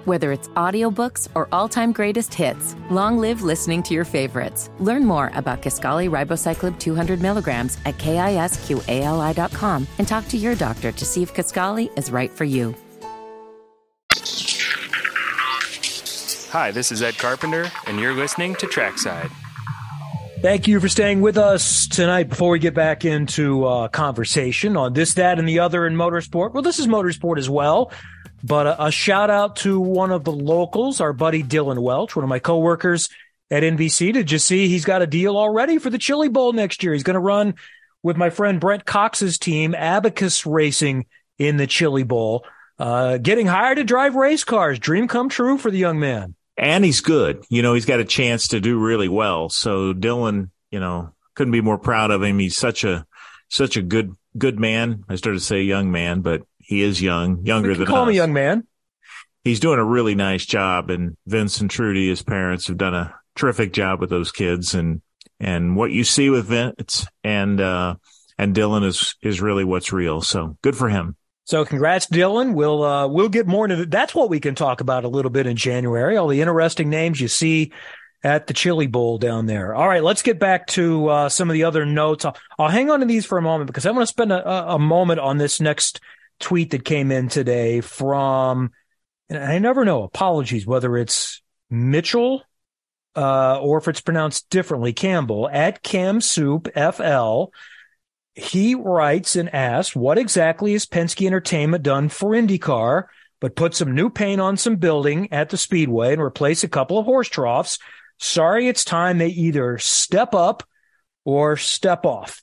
Whether 0.07 0.33
it's 0.33 0.49
audiobooks 0.49 1.29
or 1.35 1.47
all-time 1.53 1.93
greatest 1.93 2.33
hits, 2.33 2.75
long 2.91 3.19
live 3.19 3.43
listening 3.43 3.83
to 3.85 3.95
your 3.95 4.07
favorites. 4.07 4.71
Learn 4.81 5.05
more 5.05 5.31
about 5.35 5.63
Kisqali 5.63 6.11
Ribociclib 6.11 6.79
200 6.79 7.21
milligrams 7.21 7.79
at 7.85 7.99
kisqali.com 7.99 9.87
and 9.99 10.09
talk 10.09 10.27
to 10.29 10.39
your 10.39 10.55
doctor 10.55 10.91
to 10.91 11.05
see 11.05 11.23
if 11.23 11.35
Kisqali 11.35 11.97
is 11.99 12.11
right 12.11 12.31
for 12.31 12.45
you. 12.45 12.75
Hi, 16.51 16.73
this 16.73 16.91
is 16.91 17.01
Ed 17.01 17.17
Carpenter, 17.17 17.71
and 17.87 18.01
you're 18.01 18.13
listening 18.13 18.57
to 18.57 18.67
Trackside. 18.67 19.31
Thank 20.43 20.67
you 20.67 20.81
for 20.81 20.89
staying 20.89 21.21
with 21.21 21.39
us 21.39 21.87
tonight. 21.87 22.29
Before 22.29 22.51
we 22.51 22.59
get 22.59 22.75
back 22.75 23.05
into 23.05 23.65
uh, 23.67 23.87
conversation 23.87 24.77
on 24.77 24.93
this, 24.93 25.15
that, 25.15 25.39
and 25.39 25.47
the 25.47 25.61
other 25.61 25.87
in 25.87 25.95
motorsport, 25.95 26.53
well, 26.53 26.65
this 26.65 26.81
is 26.81 26.89
motorsport 26.89 27.39
as 27.39 27.49
well. 27.49 27.93
But 28.43 28.67
a, 28.67 28.87
a 28.87 28.91
shout 28.91 29.31
out 29.31 29.55
to 29.57 29.79
one 29.79 30.11
of 30.11 30.25
the 30.25 30.33
locals, 30.33 31.01
our 31.01 31.13
buddy 31.13 31.45
Dylan 31.45 31.79
Welch, 31.79 32.17
one 32.17 32.25
of 32.25 32.29
my 32.29 32.41
coworkers 32.41 33.09
at 33.49 33.63
NBC. 33.63 34.13
Did 34.13 34.33
you 34.33 34.41
see 34.41 34.67
he's 34.67 34.85
got 34.85 35.03
a 35.03 35.07
deal 35.07 35.37
already 35.37 35.79
for 35.79 35.89
the 35.89 35.99
Chili 35.99 36.29
Bowl 36.29 36.53
next 36.53 36.83
year? 36.83 36.95
He's 36.95 37.05
going 37.05 37.15
to 37.15 37.21
run 37.21 37.55
with 38.03 38.17
my 38.17 38.31
friend 38.31 38.59
Brent 38.59 38.85
Cox's 38.85 39.39
team, 39.39 39.73
Abacus 39.73 40.45
Racing, 40.45 41.07
in 41.39 41.59
the 41.59 41.69
Chili 41.69 42.03
Bowl. 42.03 42.45
Uh, 42.77 43.19
getting 43.19 43.47
hired 43.47 43.77
to 43.77 43.85
drive 43.85 44.17
race 44.17 44.43
cars, 44.43 44.81
dream 44.81 45.07
come 45.07 45.29
true 45.29 45.57
for 45.57 45.71
the 45.71 45.79
young 45.79 46.01
man 46.01 46.35
and 46.61 46.85
he's 46.85 47.01
good. 47.01 47.43
You 47.49 47.63
know, 47.63 47.73
he's 47.73 47.87
got 47.87 48.01
a 48.01 48.05
chance 48.05 48.49
to 48.49 48.61
do 48.61 48.79
really 48.79 49.09
well. 49.09 49.49
So 49.49 49.95
Dylan, 49.95 50.51
you 50.71 50.79
know, 50.79 51.15
couldn't 51.35 51.53
be 51.53 51.63
more 51.63 51.79
proud 51.79 52.11
of 52.11 52.23
him. 52.23 52.39
He's 52.39 52.57
such 52.57 52.85
a 52.85 53.07
such 53.49 53.77
a 53.77 53.83
good 53.83 54.13
good 54.37 54.61
man. 54.61 55.05
I 55.09 55.17
started 55.17 55.39
to 55.39 55.45
say 55.45 55.63
young 55.63 55.91
man, 55.91 56.21
but 56.21 56.43
he 56.59 56.83
is 56.83 57.01
young, 57.01 57.45
younger 57.47 57.75
than 57.75 57.87
call 57.87 58.05
us. 58.05 58.11
a 58.11 58.15
young 58.15 58.35
man. 58.35 58.67
He's 59.43 59.59
doing 59.59 59.79
a 59.79 59.85
really 59.85 60.15
nice 60.15 60.45
job, 60.45 60.91
and 60.91 61.17
Vince 61.27 61.63
and 61.63 61.71
Trudy, 61.71 62.11
his 62.11 62.23
parents, 62.23 62.67
have 62.67 62.77
done 62.77 62.95
a 62.95 63.15
terrific 63.35 63.73
job 63.73 63.99
with 63.99 64.11
those 64.11 64.31
kids. 64.31 64.75
And 64.75 65.01
and 65.41 65.75
what 65.77 65.91
you 65.91 66.05
see 66.05 66.29
with 66.29 66.45
Vince 66.45 67.07
and 67.25 67.59
uh, 67.59 67.95
and 68.37 68.55
Dylan 68.55 68.85
is 68.85 69.17
is 69.23 69.41
really 69.41 69.65
what's 69.65 69.95
real. 69.95 70.21
So 70.21 70.59
good 70.63 70.77
for 70.77 70.91
him. 70.91 71.17
So 71.51 71.65
congrats, 71.65 72.07
Dylan. 72.07 72.55
We'll 72.55 72.85
uh, 72.85 73.09
we'll 73.09 73.29
get 73.29 73.49
more 73.49 73.65
into 73.65 73.75
that. 73.75 73.91
That's 73.91 74.15
what 74.15 74.31
we 74.31 74.39
can 74.39 74.55
talk 74.55 74.81
about 74.81 75.03
a 75.03 75.09
little 75.09 75.33
bit 75.33 75.49
in 75.49 75.57
January. 75.57 76.17
All 76.17 76.29
the 76.29 76.41
interesting 76.41 76.91
names 76.91 77.21
you 77.21 77.27
see 77.27 77.73
at 78.23 78.47
the 78.47 78.55
Chili 78.55 78.87
Bowl 78.87 79.19
down 79.19 79.47
there. 79.47 79.75
All 79.75 79.89
right, 79.89 80.05
let's 80.05 80.23
get 80.23 80.39
back 80.39 80.69
to 80.69 81.09
uh, 81.09 81.29
some 81.29 81.51
of 81.51 81.55
the 81.55 81.65
other 81.65 81.85
notes. 81.85 82.25
I'll, 82.25 82.37
I'll, 82.57 82.69
hang 82.69 82.89
on 82.89 83.01
to 83.01 83.07
these 83.07 83.27
for 83.27 83.37
a 83.37 83.43
moment 83.43 83.67
because 83.67 83.85
I 83.85 83.91
want 83.91 84.03
to 84.03 84.07
spend 84.07 84.31
a, 84.31 84.75
a 84.75 84.79
moment 84.79 85.19
on 85.19 85.39
this 85.39 85.61
next 85.61 86.01
tweet 86.39 86.71
that 86.71 86.85
came 86.85 87.11
in 87.11 87.29
today 87.29 87.81
from. 87.81 88.71
And 89.29 89.43
I 89.43 89.59
never 89.59 89.85
know. 89.85 90.05
Apologies 90.05 90.69
whether 90.69 90.97
it's 90.97 91.43
Mitchell 91.69 92.45
uh, 93.17 93.59
or 93.61 93.79
if 93.79 93.89
it's 93.89 94.01
pronounced 94.01 94.49
differently. 94.51 94.93
Campbell 94.93 95.49
at 95.49 95.83
Cam 95.83 96.21
Soup 96.21 96.69
FL 96.77 97.47
he 98.35 98.75
writes 98.75 99.37
and 99.37 99.53
asks, 99.55 99.95
what 99.95 100.19
exactly 100.19 100.73
has 100.73 100.87
Penske 100.87 101.27
Entertainment 101.27 101.83
done 101.83 102.09
for 102.09 102.31
IndyCar, 102.31 103.05
but 103.41 103.57
put 103.57 103.75
some 103.75 103.95
new 103.95 104.11
paint 104.11 104.41
on 104.41 104.57
some 104.57 104.77
building 104.77 105.33
at 105.33 105.51
the 105.51 105.57
Speedway 105.57 106.13
and 106.13 106.23
replace 106.23 106.63
a 106.63 106.69
couple 106.69 106.99
of 106.99 107.07
horse 107.07 107.29
troughs? 107.29 107.79
Sorry, 108.19 108.69
it's 108.69 108.85
time 108.85 109.19
they 109.19 109.29
either 109.29 109.79
step 109.79 110.35
up 110.35 110.63
or 111.25 111.57
step 111.57 112.05
off. 112.05 112.43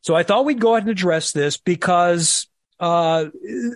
So 0.00 0.14
I 0.14 0.24
thought 0.24 0.44
we'd 0.44 0.60
go 0.60 0.74
ahead 0.74 0.82
and 0.82 0.90
address 0.90 1.32
this 1.32 1.56
because 1.56 2.48
uh, 2.80 3.26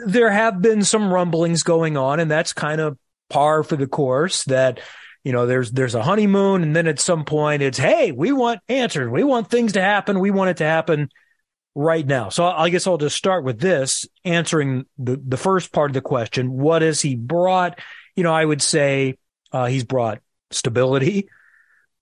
there 0.07 0.31
have 0.31 0.61
been 0.61 0.83
some 0.83 1.13
rumblings 1.13 1.63
going 1.63 1.97
on, 1.97 2.19
and 2.19 2.31
that's 2.31 2.53
kind 2.53 2.81
of 2.81 2.99
par 3.29 3.63
for 3.63 3.77
the 3.77 3.87
course 3.87 4.45
that 4.45 4.81
you 5.25 5.33
know 5.33 5.47
there's 5.47 5.73
there's 5.73 5.97
a 5.97 6.03
honeymoon 6.03 6.63
and 6.63 6.77
then 6.77 6.87
at 6.87 7.01
some 7.01 7.25
point 7.25 7.61
it's 7.61 7.79
hey 7.79 8.13
we 8.13 8.31
want 8.31 8.61
answers 8.69 9.11
we 9.11 9.25
want 9.25 9.51
things 9.51 9.73
to 9.73 9.81
happen 9.81 10.21
we 10.21 10.31
want 10.31 10.51
it 10.51 10.59
to 10.59 10.65
happen 10.65 11.11
right 11.77 12.07
now. 12.07 12.31
So 12.31 12.47
I 12.47 12.71
guess 12.71 12.87
I'll 12.87 12.97
just 12.97 13.17
start 13.17 13.45
with 13.45 13.61
this 13.61 14.07
answering 14.25 14.87
the, 14.99 15.21
the 15.23 15.37
first 15.37 15.73
part 15.73 15.91
of 15.91 15.95
the 15.95 16.01
question. 16.01 16.51
What 16.51 16.81
has 16.81 17.03
he 17.03 17.15
brought? 17.15 17.79
You 18.17 18.23
know, 18.23 18.33
I 18.33 18.45
would 18.45 18.63
say 18.63 19.19
uh, 19.53 19.67
he's 19.67 19.85
brought 19.85 20.21
stability, 20.51 21.29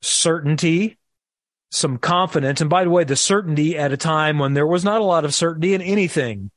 certainty, 0.00 0.96
some 1.72 1.98
confidence. 1.98 2.60
And 2.60 2.70
by 2.70 2.84
the 2.84 2.90
way, 2.90 3.02
the 3.02 3.16
certainty 3.16 3.76
at 3.76 3.92
a 3.92 3.96
time 3.96 4.38
when 4.38 4.54
there 4.54 4.66
was 4.66 4.84
not 4.84 5.00
a 5.00 5.04
lot 5.04 5.24
of 5.24 5.34
certainty 5.34 5.74
in 5.74 5.82
anything 5.82 6.52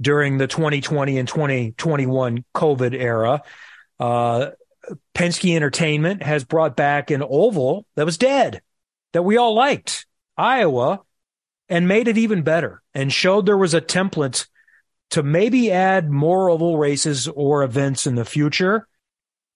during 0.00 0.38
the 0.38 0.48
2020 0.48 1.18
and 1.18 1.28
2021 1.28 2.44
COVID 2.52 2.94
era. 2.94 3.42
Uh, 4.00 4.50
Penske 5.14 5.54
Entertainment 5.54 6.22
has 6.24 6.42
brought 6.42 6.76
back 6.76 7.12
an 7.12 7.22
oval 7.22 7.86
that 7.94 8.04
was 8.04 8.18
dead 8.18 8.60
that 9.12 9.22
we 9.22 9.36
all 9.36 9.54
liked. 9.54 10.04
Iowa 10.36 11.00
and 11.68 11.88
made 11.88 12.08
it 12.08 12.18
even 12.18 12.42
better 12.42 12.82
and 12.94 13.12
showed 13.12 13.46
there 13.46 13.56
was 13.56 13.74
a 13.74 13.80
template 13.80 14.46
to 15.10 15.22
maybe 15.22 15.70
add 15.70 16.10
more 16.10 16.50
oval 16.50 16.78
races 16.78 17.28
or 17.28 17.62
events 17.62 18.06
in 18.06 18.14
the 18.14 18.24
future. 18.24 18.88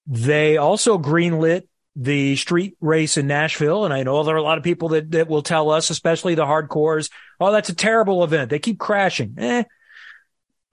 They 0.07 0.57
also 0.57 0.99
greenlit 0.99 1.63
the 1.97 2.37
street 2.37 2.77
race 2.81 3.17
in 3.17 3.27
Nashville. 3.27 3.85
And 3.85 3.93
I 3.93 4.03
know 4.03 4.23
there 4.23 4.35
are 4.35 4.39
a 4.39 4.43
lot 4.43 4.59
of 4.59 4.65
people 4.65 4.91
that, 4.91 5.11
that 5.11 5.29
will 5.29 5.43
tell 5.43 5.71
us, 5.71 5.91
especially 5.91 6.35
the 6.35 6.45
hardcores, 6.45 7.11
oh, 7.41 7.53
that's 7.53 7.69
a 7.69 7.75
terrible 7.75 8.23
event. 8.23 8.51
They 8.51 8.59
keep 8.59 8.79
crashing. 8.79 9.35
Eh. 9.39 9.65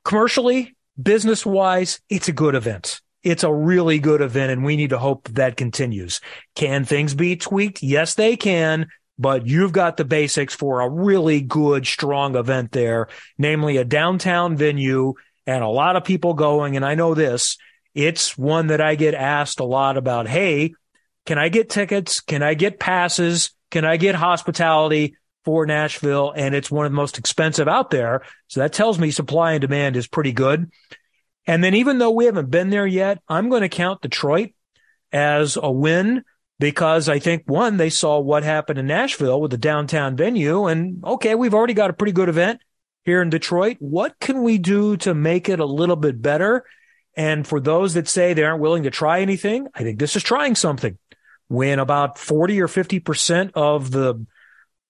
Commercially, 0.03 0.75
business 1.01 1.45
wise, 1.45 1.99
it's 2.09 2.27
a 2.27 2.33
good 2.33 2.55
event. 2.55 3.01
It's 3.23 3.43
a 3.43 3.53
really 3.53 3.99
good 3.99 4.21
event 4.21 4.51
and 4.51 4.63
we 4.63 4.77
need 4.77 4.91
to 4.91 4.99
hope 4.99 5.27
that 5.29 5.57
continues. 5.57 6.21
Can 6.55 6.85
things 6.85 7.13
be 7.13 7.35
tweaked? 7.35 7.83
Yes, 7.83 8.13
they 8.13 8.37
can 8.37 8.87
but 9.19 9.47
you've 9.47 9.71
got 9.71 9.97
the 9.97 10.05
basics 10.05 10.53
for 10.53 10.81
a 10.81 10.89
really 10.89 11.41
good, 11.41 11.87
strong 11.87 12.35
event 12.35 12.71
there, 12.71 13.07
namely 13.37 13.77
a 13.77 13.85
downtown 13.85 14.55
venue 14.55 15.13
and 15.45 15.63
a 15.63 15.67
lot 15.67 15.95
of 15.95 16.03
people 16.03 16.33
going. 16.33 16.75
And 16.75 16.85
I 16.85 16.95
know 16.95 17.13
this, 17.13 17.57
it's 17.95 18.37
one 18.37 18.67
that 18.67 18.81
I 18.81 18.95
get 18.95 19.13
asked 19.13 19.59
a 19.59 19.65
lot 19.65 19.97
about. 19.97 20.27
Hey, 20.27 20.73
can 21.25 21.37
I 21.37 21.49
get 21.49 21.69
tickets? 21.69 22.21
Can 22.21 22.43
I 22.43 22.53
get 22.53 22.79
passes? 22.79 23.51
Can 23.71 23.85
I 23.85 23.97
get 23.97 24.15
hospitality 24.15 25.17
for 25.45 25.65
Nashville? 25.65 26.31
And 26.35 26.53
it's 26.53 26.69
one 26.69 26.85
of 26.85 26.91
the 26.91 26.95
most 26.95 27.17
expensive 27.17 27.67
out 27.67 27.89
there. 27.89 28.21
So 28.47 28.59
that 28.59 28.73
tells 28.73 28.99
me 28.99 29.11
supply 29.11 29.53
and 29.53 29.61
demand 29.61 29.97
is 29.97 30.07
pretty 30.07 30.31
good. 30.31 30.71
And 31.47 31.63
then 31.63 31.73
even 31.75 31.97
though 31.97 32.11
we 32.11 32.25
haven't 32.25 32.51
been 32.51 32.69
there 32.69 32.85
yet, 32.85 33.19
I'm 33.27 33.49
going 33.49 33.61
to 33.61 33.69
count 33.69 34.01
Detroit 34.01 34.51
as 35.11 35.57
a 35.57 35.71
win 35.71 36.23
because 36.59 37.07
I 37.07 37.19
think 37.19 37.43
one, 37.45 37.77
they 37.77 37.89
saw 37.89 38.19
what 38.19 38.43
happened 38.43 38.79
in 38.79 38.87
Nashville 38.87 39.41
with 39.41 39.51
the 39.51 39.57
downtown 39.57 40.15
venue 40.15 40.65
and 40.65 41.03
okay, 41.03 41.35
we've 41.35 41.53
already 41.53 41.73
got 41.73 41.89
a 41.89 41.93
pretty 41.93 42.13
good 42.13 42.29
event 42.29 42.61
here 43.05 43.21
in 43.21 43.29
Detroit. 43.29 43.77
What 43.79 44.19
can 44.19 44.43
we 44.43 44.57
do 44.57 44.97
to 44.97 45.13
make 45.13 45.49
it 45.49 45.59
a 45.59 45.65
little 45.65 45.95
bit 45.95 46.21
better? 46.21 46.65
And 47.15 47.47
for 47.47 47.59
those 47.59 47.95
that 47.95 48.07
say 48.07 48.33
they 48.33 48.43
aren't 48.43 48.61
willing 48.61 48.83
to 48.83 48.91
try 48.91 49.21
anything, 49.21 49.67
I 49.73 49.83
think 49.83 49.99
this 49.99 50.15
is 50.15 50.23
trying 50.23 50.55
something. 50.55 50.97
When 51.47 51.79
about 51.79 52.17
40 52.17 52.61
or 52.61 52.67
50% 52.67 53.51
of 53.55 53.89
the 53.91 54.25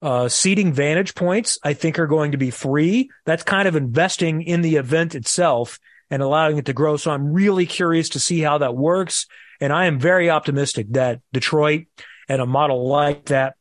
uh, 0.02 0.28
seating 0.28 0.74
vantage 0.74 1.16
points, 1.16 1.58
I 1.64 1.74
think 1.74 2.00
are 2.00 2.08
going 2.08 2.32
to 2.32 2.38
be 2.38 2.52
free. 2.52 3.10
That's 3.26 3.44
kind 3.44 3.68
of 3.68 3.76
investing 3.76 4.42
in 4.42 4.62
the 4.62 4.76
event 4.76 5.16
itself 5.16 5.80
and 6.10 6.22
allowing 6.22 6.58
it 6.58 6.66
to 6.66 6.74
grow. 6.74 6.98
So 6.98 7.12
I'm 7.12 7.34
really 7.34 7.66
curious 7.66 8.10
to 8.10 8.20
see 8.20 8.42
how 8.42 8.60
that 8.60 8.76
works. 8.76 9.26
And 9.60 9.74
I 9.74 9.86
am 9.86 10.00
very 10.00 10.30
optimistic 10.30 10.88
that 10.92 11.22
Detroit 11.34 11.86
and 12.30 12.42
a 12.42 12.46
model 12.46 12.88
like 12.88 13.26
that 13.26 13.56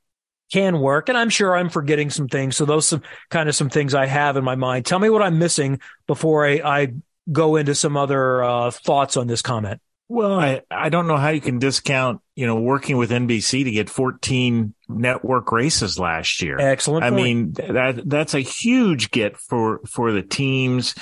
can 0.53 0.81
work. 0.81 1.09
And 1.09 1.19
I'm 1.19 1.31
sure 1.31 1.57
I'm 1.57 1.69
forgetting 1.69 2.11
some 2.11 2.29
things. 2.29 2.57
So 2.57 2.65
those 2.65 2.87
some 2.87 3.03
kind 3.31 3.49
of 3.49 3.55
some 3.55 3.71
things 3.71 3.95
I 3.95 4.07
have 4.07 4.37
in 4.37 4.45
my 4.45 4.55
mind. 4.55 4.87
Tell 4.87 4.99
me 4.99 5.11
what 5.11 5.23
I'm 5.23 5.39
missing 5.39 5.81
before 6.07 6.47
I, 6.47 6.61
I 6.65 6.95
go 7.31 7.57
into 7.57 7.75
some 7.75 7.97
other 7.97 8.43
uh, 8.43 8.71
thoughts 8.71 9.17
on 9.17 9.27
this 9.27 9.43
comment. 9.43 9.81
Well, 10.09 10.39
I, 10.39 10.63
I 10.71 10.89
don't 10.89 11.09
know 11.09 11.17
how 11.17 11.31
you 11.31 11.41
can 11.41 11.59
discount, 11.59 12.21
you 12.37 12.47
know, 12.47 12.61
working 12.61 12.97
with 12.97 13.11
NBC 13.11 13.65
to 13.65 13.71
get 13.73 13.91
14 13.91 14.73
network 14.89 15.51
races 15.51 15.99
last 15.99 16.43
year. 16.43 16.59
Excellent. 16.61 17.05
I 17.05 17.11
mean, 17.11 17.53
that, 17.55 18.09
that's 18.09 18.35
a 18.35 18.41
huge 18.41 19.11
get 19.11 19.37
for, 19.37 19.81
for 19.85 20.13
the 20.13 20.23
teams. 20.23 20.95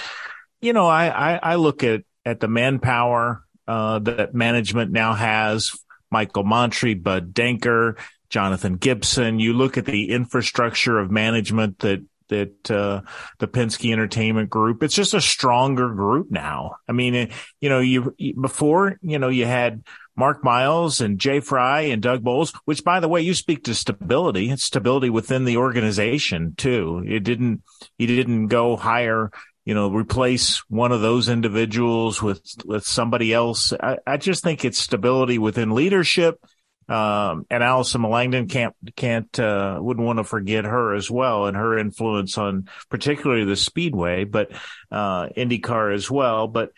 You 0.62 0.72
know, 0.72 0.86
I, 0.86 1.34
I, 1.34 1.40
I 1.42 1.54
look 1.56 1.84
at, 1.84 2.04
at 2.24 2.40
the 2.40 2.48
manpower 2.48 3.43
uh, 3.66 3.98
that 4.00 4.34
management 4.34 4.92
now 4.92 5.14
has 5.14 5.72
Michael 6.10 6.44
Montri, 6.44 7.00
Bud 7.00 7.34
Denker, 7.34 7.98
Jonathan 8.30 8.76
Gibson. 8.76 9.38
You 9.38 9.52
look 9.52 9.76
at 9.76 9.86
the 9.86 10.10
infrastructure 10.10 10.98
of 10.98 11.10
management 11.10 11.80
that, 11.80 12.04
that 12.28 12.70
uh, 12.70 13.02
the 13.38 13.48
Penske 13.48 13.92
Entertainment 13.92 14.50
Group. 14.50 14.82
It's 14.82 14.94
just 14.94 15.14
a 15.14 15.20
stronger 15.20 15.92
group 15.94 16.30
now. 16.30 16.76
I 16.88 16.92
mean, 16.92 17.30
you 17.60 17.68
know, 17.68 17.80
you 17.80 18.14
before 18.40 18.98
you 19.02 19.18
know 19.18 19.28
you 19.28 19.46
had 19.46 19.82
Mark 20.16 20.44
Miles 20.44 21.00
and 21.00 21.18
Jay 21.18 21.40
Frye 21.40 21.82
and 21.82 22.00
Doug 22.00 22.22
Boles, 22.22 22.52
which 22.64 22.84
by 22.84 23.00
the 23.00 23.08
way, 23.08 23.20
you 23.20 23.34
speak 23.34 23.64
to 23.64 23.74
stability. 23.74 24.50
It's 24.50 24.64
stability 24.64 25.10
within 25.10 25.44
the 25.44 25.56
organization 25.56 26.54
too. 26.56 27.04
It 27.06 27.24
didn't, 27.24 27.62
you 27.98 28.06
didn't 28.06 28.48
go 28.48 28.76
hire, 28.76 29.30
you 29.64 29.74
know, 29.74 29.90
replace 29.90 30.58
one 30.68 30.92
of 30.92 31.00
those 31.00 31.28
individuals 31.28 32.22
with, 32.22 32.42
with 32.64 32.84
somebody 32.84 33.32
else. 33.32 33.72
I, 33.72 33.98
I 34.06 34.16
just 34.18 34.42
think 34.42 34.64
it's 34.64 34.78
stability 34.78 35.38
within 35.38 35.70
leadership. 35.70 36.38
Um, 36.86 37.46
and 37.48 37.62
Allison 37.62 38.02
Melangton 38.02 38.50
can't, 38.50 38.74
can't, 38.94 39.40
uh, 39.40 39.78
wouldn't 39.80 40.04
want 40.04 40.18
to 40.18 40.24
forget 40.24 40.66
her 40.66 40.94
as 40.94 41.10
well 41.10 41.46
and 41.46 41.56
her 41.56 41.78
influence 41.78 42.36
on 42.36 42.68
particularly 42.90 43.46
the 43.46 43.56
speedway, 43.56 44.24
but, 44.24 44.52
uh, 44.90 45.28
IndyCar 45.34 45.94
as 45.94 46.10
well. 46.10 46.46
But, 46.46 46.72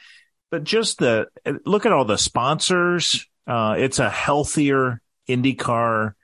but 0.53 0.63
just 0.63 0.99
the 0.99 1.27
look 1.65 1.87
at 1.87 1.93
all 1.93 2.05
the 2.05 2.19
sponsors. 2.19 3.27
Uh, 3.49 3.75
it's 3.79 3.99
a 3.99 4.09
healthier 4.09 5.01
IndyCar, 5.29 6.15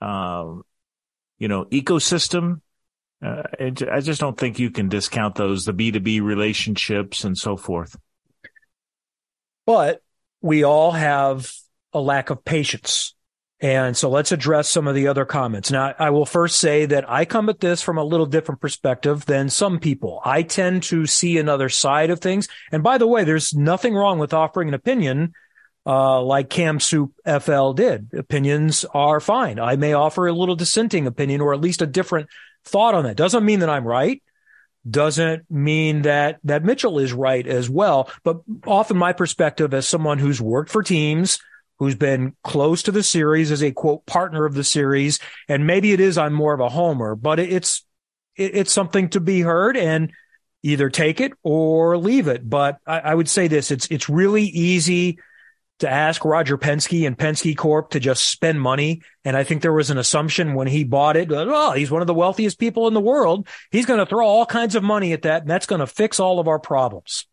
um, 0.00 0.64
you 1.38 1.46
know, 1.46 1.64
ecosystem. 1.66 2.60
Uh, 3.24 3.42
I 3.60 4.00
just 4.00 4.20
don't 4.20 4.38
think 4.38 4.58
you 4.58 4.70
can 4.70 4.88
discount 4.88 5.34
those, 5.34 5.64
the 5.64 5.72
B2B 5.72 6.22
relationships 6.22 7.24
and 7.24 7.36
so 7.36 7.56
forth. 7.56 7.96
But 9.66 10.02
we 10.40 10.62
all 10.62 10.92
have 10.92 11.52
a 11.92 12.00
lack 12.00 12.30
of 12.30 12.44
patience 12.44 13.14
and 13.60 13.96
so 13.96 14.08
let's 14.08 14.30
address 14.30 14.68
some 14.68 14.86
of 14.86 14.94
the 14.94 15.08
other 15.08 15.24
comments. 15.24 15.70
Now, 15.72 15.92
I 15.98 16.10
will 16.10 16.26
first 16.26 16.58
say 16.58 16.86
that 16.86 17.10
I 17.10 17.24
come 17.24 17.48
at 17.48 17.58
this 17.58 17.82
from 17.82 17.98
a 17.98 18.04
little 18.04 18.26
different 18.26 18.60
perspective 18.60 19.26
than 19.26 19.50
some 19.50 19.80
people. 19.80 20.20
I 20.24 20.42
tend 20.42 20.84
to 20.84 21.06
see 21.06 21.38
another 21.38 21.68
side 21.68 22.10
of 22.10 22.20
things. 22.20 22.46
And 22.70 22.84
by 22.84 22.98
the 22.98 23.08
way, 23.08 23.24
there's 23.24 23.54
nothing 23.54 23.94
wrong 23.94 24.20
with 24.20 24.32
offering 24.32 24.68
an 24.68 24.74
opinion, 24.74 25.32
uh, 25.84 26.22
like 26.22 26.50
Cam 26.50 26.78
Soup 26.78 27.12
FL 27.26 27.72
did. 27.72 28.10
Opinions 28.14 28.84
are 28.94 29.18
fine. 29.18 29.58
I 29.58 29.74
may 29.74 29.92
offer 29.92 30.28
a 30.28 30.32
little 30.32 30.56
dissenting 30.56 31.08
opinion 31.08 31.40
or 31.40 31.52
at 31.52 31.60
least 31.60 31.82
a 31.82 31.86
different 31.86 32.28
thought 32.64 32.94
on 32.94 33.04
that. 33.04 33.16
Doesn't 33.16 33.44
mean 33.44 33.60
that 33.60 33.70
I'm 33.70 33.86
right. 33.86 34.22
Doesn't 34.88 35.50
mean 35.50 36.02
that, 36.02 36.38
that 36.44 36.64
Mitchell 36.64 36.98
is 36.98 37.12
right 37.12 37.46
as 37.46 37.68
well. 37.68 38.10
But 38.22 38.38
often 38.66 38.96
my 38.96 39.12
perspective 39.12 39.74
as 39.74 39.86
someone 39.86 40.18
who's 40.18 40.40
worked 40.40 40.70
for 40.70 40.82
teams, 40.82 41.38
who's 41.78 41.94
been 41.94 42.34
close 42.42 42.82
to 42.84 42.92
the 42.92 43.02
series 43.02 43.50
as 43.50 43.62
a 43.62 43.72
quote 43.72 44.06
partner 44.06 44.44
of 44.44 44.54
the 44.54 44.64
series. 44.64 45.18
And 45.48 45.66
maybe 45.66 45.92
it 45.92 46.00
is 46.00 46.18
I'm 46.18 46.32
more 46.32 46.54
of 46.54 46.60
a 46.60 46.68
homer, 46.68 47.14
but 47.14 47.38
it's 47.38 47.84
it's 48.36 48.72
something 48.72 49.08
to 49.10 49.20
be 49.20 49.40
heard 49.40 49.76
and 49.76 50.12
either 50.62 50.90
take 50.90 51.20
it 51.20 51.32
or 51.42 51.98
leave 51.98 52.28
it. 52.28 52.48
But 52.48 52.78
I, 52.86 53.00
I 53.00 53.14
would 53.14 53.28
say 53.28 53.48
this: 53.48 53.70
it's 53.70 53.86
it's 53.88 54.08
really 54.08 54.44
easy 54.44 55.18
to 55.78 55.88
ask 55.88 56.24
Roger 56.24 56.58
Penske 56.58 57.06
and 57.06 57.16
Penske 57.16 57.56
Corp 57.56 57.90
to 57.90 58.00
just 58.00 58.28
spend 58.28 58.60
money. 58.60 59.02
And 59.24 59.36
I 59.36 59.44
think 59.44 59.62
there 59.62 59.72
was 59.72 59.90
an 59.90 59.98
assumption 59.98 60.54
when 60.54 60.66
he 60.66 60.84
bought 60.84 61.16
it, 61.16 61.28
oh, 61.30 61.72
he's 61.72 61.90
one 61.90 62.00
of 62.00 62.06
the 62.06 62.14
wealthiest 62.14 62.58
people 62.58 62.88
in 62.88 62.94
the 62.94 63.00
world. 63.00 63.46
He's 63.70 63.86
going 63.86 64.00
to 64.00 64.06
throw 64.06 64.26
all 64.26 64.46
kinds 64.46 64.74
of 64.74 64.82
money 64.82 65.12
at 65.12 65.22
that, 65.22 65.42
and 65.42 65.50
that's 65.50 65.66
going 65.66 65.80
to 65.80 65.86
fix 65.86 66.18
all 66.18 66.40
of 66.40 66.48
our 66.48 66.58
problems. 66.58 67.26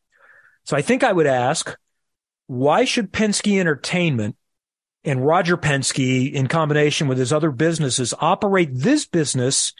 So 0.65 0.77
I 0.77 0.81
think 0.81 1.03
I 1.03 1.11
would 1.11 1.27
ask, 1.27 1.75
why 2.47 2.85
should 2.85 3.11
Penske 3.11 3.59
Entertainment 3.59 4.35
and 5.03 5.25
Roger 5.25 5.57
Penske, 5.57 6.31
in 6.31 6.47
combination 6.47 7.07
with 7.07 7.17
his 7.17 7.33
other 7.33 7.51
businesses, 7.51 8.13
operate 8.19 8.69
this 8.71 9.05
business 9.05 9.73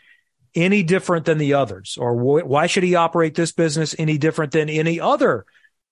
any 0.56 0.84
different 0.84 1.26
than 1.26 1.38
the 1.38 1.54
others? 1.54 1.98
Or 2.00 2.16
wh- 2.16 2.48
why 2.48 2.66
should 2.68 2.84
he 2.84 2.96
operate 2.96 3.36
this 3.36 3.52
business 3.52 3.96
any 4.00 4.18
different 4.18 4.54
than 4.54 4.70
any 4.70 5.00
other 5.00 5.46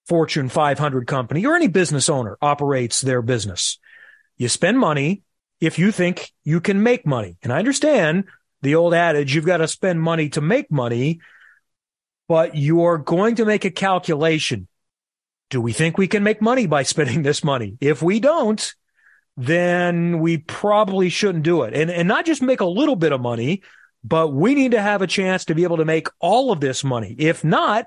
Fortune 0.08 0.49
500 0.49 1.08
company 1.08 1.45
or 1.45 1.56
any 1.56 1.68
business 1.68 2.10
owner 2.10 2.38
operates 2.41 3.01
their 3.01 3.22
business? 3.22 3.80
You 4.38 4.49
spend 4.49 4.80
money 4.80 5.24
if 5.62 5.80
you 5.80 5.91
think 5.91 6.32
you 6.43 6.60
can 6.60 6.84
make 6.84 7.06
money. 7.06 7.38
And 7.43 7.54
I 7.54 7.60
understand 7.60 8.26
the 8.62 8.76
old 8.76 8.93
adage, 8.93 9.34
you've 9.36 9.45
got 9.45 9.58
to 9.58 9.68
spend 9.68 10.01
money 10.01 10.30
to 10.30 10.41
make 10.41 10.72
money, 10.72 11.20
but 12.28 12.56
you're 12.56 12.97
going 12.97 13.36
to 13.36 13.45
make 13.45 13.66
a 13.66 13.72
calculation 13.72 14.68
do 15.54 15.62
we 15.62 15.72
think 15.72 15.99
we 15.99 16.08
can 16.08 16.24
make 16.24 16.41
money 16.41 16.66
by 16.66 16.82
spending 16.93 17.22
this 17.22 17.43
money? 17.43 17.78
If 17.80 18.01
we 18.01 18.20
don't, 18.20 18.74
then 19.38 20.20
we 20.20 20.38
probably 20.38 21.10
shouldn't 21.10 21.43
do 21.43 21.62
it. 21.64 21.74
And, 21.74 21.91
and 21.91 22.08
not 22.08 22.26
just 22.26 22.41
make 22.41 22.60
a 22.60 22.66
little 22.66 22.95
bit 22.95 23.12
of 23.12 23.22
money, 23.22 23.62
but 24.04 24.34
we 24.34 24.56
need 24.56 24.72
to 24.72 24.82
have 24.82 25.01
a 25.01 25.08
chance 25.08 25.45
to 25.45 25.56
be 25.56 25.64
able 25.64 25.78
to 25.78 25.86
make 25.86 26.08
all 26.20 26.51
of 26.51 26.60
this 26.60 26.84
money. 26.84 27.16
If 27.18 27.43
not, 27.43 27.86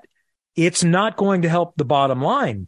it's 0.57 0.83
not 0.83 1.15
going 1.15 1.43
to 1.43 1.49
help 1.49 1.75
the 1.77 1.85
bottom 1.85 2.21
line 2.21 2.67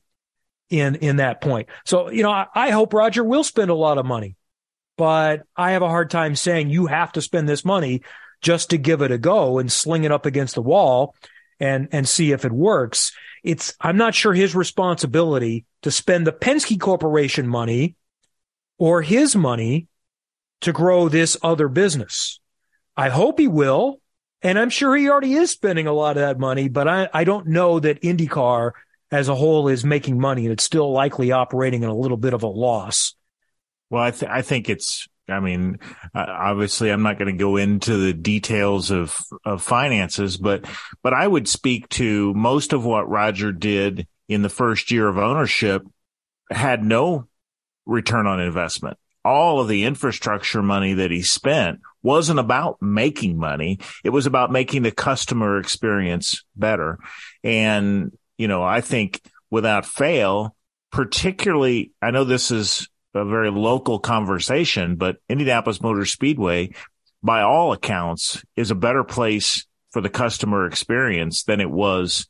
in, 0.69 0.95
in 0.95 1.17
that 1.17 1.41
point. 1.41 1.67
So, 1.85 2.09
you 2.09 2.23
know, 2.23 2.31
I, 2.31 2.47
I 2.55 2.69
hope 2.69 2.93
Roger 2.93 3.23
will 3.23 3.43
spend 3.43 3.71
a 3.71 3.75
lot 3.75 3.97
of 3.97 4.05
money, 4.05 4.35
but 4.97 5.43
I 5.57 5.71
have 5.71 5.81
a 5.81 5.89
hard 5.89 6.09
time 6.09 6.35
saying 6.35 6.69
you 6.69 6.85
have 6.85 7.11
to 7.13 7.21
spend 7.21 7.49
this 7.49 7.65
money 7.65 8.03
just 8.41 8.69
to 8.69 8.77
give 8.77 9.01
it 9.01 9.11
a 9.11 9.17
go 9.17 9.59
and 9.59 9.69
sling 9.69 10.05
it 10.05 10.11
up 10.11 10.25
against 10.25 10.55
the 10.55 10.61
wall 10.61 11.15
and, 11.59 11.89
and 11.91 12.07
see 12.07 12.31
if 12.31 12.45
it 12.45 12.51
works 12.53 13.11
it's, 13.43 13.73
I'm 13.79 13.97
not 13.97 14.15
sure 14.15 14.33
his 14.33 14.55
responsibility 14.55 15.65
to 15.83 15.91
spend 15.91 16.27
the 16.27 16.31
Penske 16.31 16.79
Corporation 16.79 17.47
money 17.47 17.95
or 18.77 19.01
his 19.01 19.35
money 19.35 19.87
to 20.61 20.73
grow 20.73 21.07
this 21.07 21.37
other 21.41 21.67
business. 21.67 22.39
I 22.97 23.09
hope 23.09 23.39
he 23.39 23.47
will. 23.47 24.01
And 24.41 24.57
I'm 24.57 24.69
sure 24.69 24.95
he 24.95 25.09
already 25.09 25.33
is 25.33 25.51
spending 25.51 25.87
a 25.87 25.93
lot 25.93 26.17
of 26.17 26.21
that 26.21 26.39
money, 26.39 26.69
but 26.69 26.87
I, 26.87 27.09
I 27.13 27.23
don't 27.23 27.47
know 27.47 27.79
that 27.79 28.01
IndyCar 28.01 28.71
as 29.11 29.27
a 29.27 29.35
whole 29.35 29.67
is 29.67 29.83
making 29.83 30.19
money 30.19 30.45
and 30.45 30.53
it's 30.53 30.63
still 30.63 30.91
likely 30.91 31.31
operating 31.31 31.83
in 31.83 31.89
a 31.89 31.95
little 31.95 32.17
bit 32.17 32.33
of 32.33 32.43
a 32.43 32.47
loss. 32.47 33.15
Well, 33.89 34.03
I, 34.03 34.11
th- 34.11 34.31
I 34.31 34.41
think 34.41 34.69
it's 34.69 35.07
I 35.29 35.39
mean, 35.39 35.79
uh, 36.15 36.25
obviously, 36.27 36.89
I'm 36.89 37.03
not 37.03 37.19
going 37.19 37.31
to 37.31 37.37
go 37.37 37.57
into 37.57 37.97
the 37.97 38.13
details 38.13 38.91
of 38.91 39.15
of 39.45 39.61
finances, 39.61 40.37
but 40.37 40.65
but 41.03 41.13
I 41.13 41.27
would 41.27 41.47
speak 41.47 41.87
to 41.89 42.33
most 42.33 42.73
of 42.73 42.85
what 42.85 43.09
Roger 43.09 43.51
did 43.51 44.07
in 44.27 44.41
the 44.41 44.49
first 44.49 44.91
year 44.91 45.07
of 45.07 45.17
ownership 45.17 45.83
had 46.49 46.83
no 46.83 47.27
return 47.85 48.27
on 48.27 48.39
investment. 48.39 48.97
All 49.23 49.59
of 49.59 49.67
the 49.67 49.83
infrastructure 49.83 50.63
money 50.63 50.93
that 50.93 51.11
he 51.11 51.21
spent 51.21 51.79
wasn't 52.01 52.39
about 52.39 52.81
making 52.81 53.37
money. 53.37 53.79
It 54.03 54.09
was 54.09 54.25
about 54.25 54.51
making 54.51 54.83
the 54.83 54.91
customer 54.91 55.59
experience 55.59 56.43
better. 56.55 56.99
And, 57.43 58.17
you 58.37 58.47
know, 58.47 58.63
I 58.63 58.81
think 58.81 59.21
without 59.49 59.85
fail, 59.85 60.55
particularly, 60.91 61.91
I 62.01 62.11
know 62.11 62.23
this 62.23 62.51
is 62.51 62.87
a 63.13 63.25
very 63.25 63.51
local 63.51 63.99
conversation, 63.99 64.95
but 64.95 65.17
Indianapolis 65.27 65.81
Motor 65.81 66.05
Speedway, 66.05 66.71
by 67.21 67.41
all 67.41 67.73
accounts, 67.73 68.43
is 68.55 68.71
a 68.71 68.75
better 68.75 69.03
place 69.03 69.65
for 69.91 70.01
the 70.01 70.09
customer 70.09 70.65
experience 70.65 71.43
than 71.43 71.59
it 71.59 71.69
was, 71.69 72.27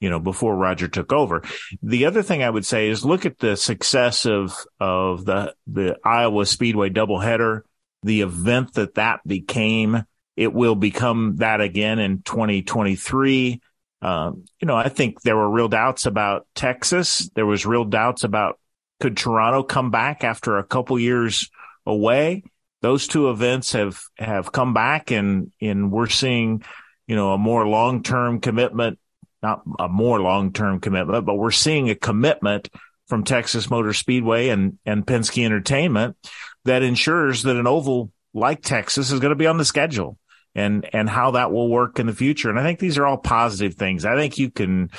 you 0.00 0.08
know, 0.08 0.20
before 0.20 0.56
Roger 0.56 0.88
took 0.88 1.12
over. 1.12 1.42
The 1.82 2.06
other 2.06 2.22
thing 2.22 2.42
I 2.42 2.50
would 2.50 2.64
say 2.64 2.88
is 2.88 3.04
look 3.04 3.26
at 3.26 3.38
the 3.38 3.56
success 3.56 4.24
of, 4.24 4.56
of 4.78 5.24
the, 5.24 5.54
the 5.66 5.98
Iowa 6.04 6.46
Speedway 6.46 6.90
doubleheader, 6.90 7.62
the 8.02 8.22
event 8.22 8.74
that 8.74 8.94
that 8.94 9.20
became. 9.26 10.04
It 10.36 10.52
will 10.52 10.74
become 10.74 11.36
that 11.36 11.60
again 11.60 11.98
in 11.98 12.22
2023. 12.22 13.60
Um, 14.00 14.44
you 14.60 14.66
know, 14.66 14.76
I 14.76 14.88
think 14.88 15.22
there 15.22 15.36
were 15.36 15.48
real 15.48 15.68
doubts 15.68 16.06
about 16.06 16.46
Texas. 16.54 17.30
There 17.34 17.46
was 17.46 17.66
real 17.66 17.84
doubts 17.84 18.24
about 18.24 18.58
could 19.00 19.16
Toronto 19.16 19.62
come 19.62 19.90
back 19.90 20.24
after 20.24 20.58
a 20.58 20.64
couple 20.64 20.98
years 20.98 21.50
away? 21.86 22.44
Those 22.82 23.06
two 23.06 23.30
events 23.30 23.72
have, 23.72 24.00
have 24.16 24.52
come 24.52 24.74
back 24.74 25.10
and, 25.10 25.52
and 25.60 25.90
we're 25.90 26.08
seeing, 26.08 26.64
you 27.06 27.16
know, 27.16 27.32
a 27.32 27.38
more 27.38 27.66
long-term 27.66 28.40
commitment, 28.40 28.98
not 29.42 29.62
a 29.78 29.88
more 29.88 30.20
long-term 30.20 30.80
commitment, 30.80 31.26
but 31.26 31.34
we're 31.34 31.50
seeing 31.50 31.90
a 31.90 31.96
commitment 31.96 32.68
from 33.08 33.24
Texas 33.24 33.68
Motor 33.68 33.92
Speedway 33.92 34.48
and, 34.48 34.78
and 34.86 35.04
Penske 35.04 35.44
Entertainment 35.44 36.16
that 36.64 36.82
ensures 36.82 37.42
that 37.42 37.56
an 37.56 37.66
oval 37.66 38.12
like 38.34 38.62
Texas 38.62 39.10
is 39.10 39.20
going 39.20 39.30
to 39.30 39.36
be 39.36 39.46
on 39.46 39.58
the 39.58 39.64
schedule 39.64 40.18
and, 40.54 40.88
and 40.92 41.08
how 41.08 41.32
that 41.32 41.52
will 41.52 41.68
work 41.68 41.98
in 41.98 42.06
the 42.06 42.14
future. 42.14 42.50
And 42.50 42.58
I 42.58 42.62
think 42.62 42.78
these 42.78 42.98
are 42.98 43.06
all 43.06 43.18
positive 43.18 43.74
things. 43.74 44.04
I 44.04 44.16
think 44.16 44.38
you 44.38 44.50
can, 44.50 44.90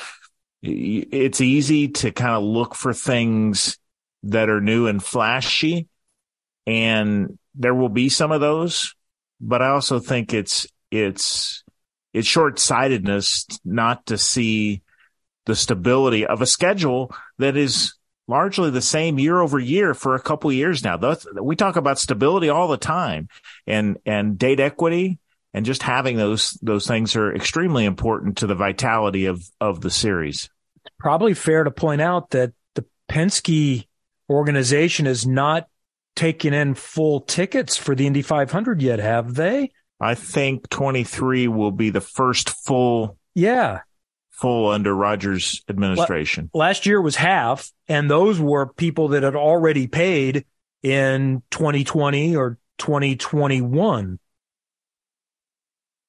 it's 0.62 1.42
easy 1.42 1.90
to 1.90 2.12
kind 2.12 2.36
of 2.36 2.44
look 2.44 2.76
for 2.76 2.94
things 2.94 3.78
that 4.24 4.50
are 4.50 4.62
new 4.62 4.88
and 4.88 5.04
flashy. 5.04 5.88
And 6.66 7.38
there 7.56 7.74
will 7.76 7.90
be 7.90 8.10
some 8.10 8.32
of 8.32 8.42
those, 8.42 8.96
but 9.42 9.62
I 9.62 9.70
also 9.70 10.00
think 10.00 10.34
it's, 10.34 10.66
it's, 10.92 11.64
it's 12.14 12.28
short 12.28 12.60
sightedness 12.60 13.46
not 13.66 14.06
to 14.08 14.18
see 14.18 14.82
the 15.46 15.56
stability 15.56 16.26
of 16.26 16.42
a 16.42 16.46
schedule 16.46 17.14
that 17.38 17.58
is 17.58 17.96
largely 18.28 18.70
the 18.70 18.82
same 18.82 19.20
year 19.20 19.40
over 19.40 19.60
year 19.60 19.94
for 19.94 20.16
a 20.16 20.22
couple 20.22 20.52
years 20.52 20.84
now. 20.84 20.98
we 21.42 21.56
talk 21.56 21.76
about 21.76 22.00
stability 22.00 22.50
all 22.50 22.68
the 22.68 22.78
time 22.78 23.28
and, 23.68 23.98
and 24.06 24.38
date 24.38 24.60
equity. 24.60 25.20
and 25.54 25.66
just 25.66 25.84
having 25.84 26.18
those 26.18 26.58
those 26.62 26.88
things 26.88 27.16
are 27.16 27.34
extremely 27.34 27.86
important 27.86 28.38
to 28.38 28.48
the 28.48 28.56
vitality 28.56 29.26
of 29.26 29.44
of 29.62 29.82
the 29.82 29.92
series. 29.92 30.50
It's 30.86 30.96
Probably 31.00 31.34
fair 31.34 31.64
to 31.64 31.72
point 31.72 32.02
out 32.02 32.32
that 32.32 32.54
the 32.74 32.86
Penske 33.10 33.86
organization 34.30 35.06
is 35.08 35.28
not 35.28 35.68
taking 36.16 36.54
in 36.54 36.74
full 36.74 37.22
tickets 37.22 37.78
for 37.78 37.96
the 37.96 38.08
Indy 38.08 38.22
500 38.22 38.82
yet, 38.82 39.00
have 39.00 39.36
they? 39.36 39.72
I 40.00 40.16
think 40.16 40.70
23 40.70 41.48
will 41.48 41.72
be 41.72 41.90
the 41.90 42.02
first 42.02 42.50
full 42.50 43.18
yeah 43.36 43.82
full 44.34 44.70
under 44.70 44.94
Rogers 44.94 45.64
administration. 45.70 46.50
Last 46.54 46.86
year 46.86 47.02
was 47.02 47.16
half, 47.16 47.72
and 47.88 48.10
those 48.10 48.40
were 48.40 48.68
people 48.68 49.10
that 49.10 49.24
had 49.24 49.36
already 49.36 49.88
paid 49.88 50.46
in 50.82 51.44
2020 51.52 52.36
or 52.36 52.58
2021. 52.78 54.20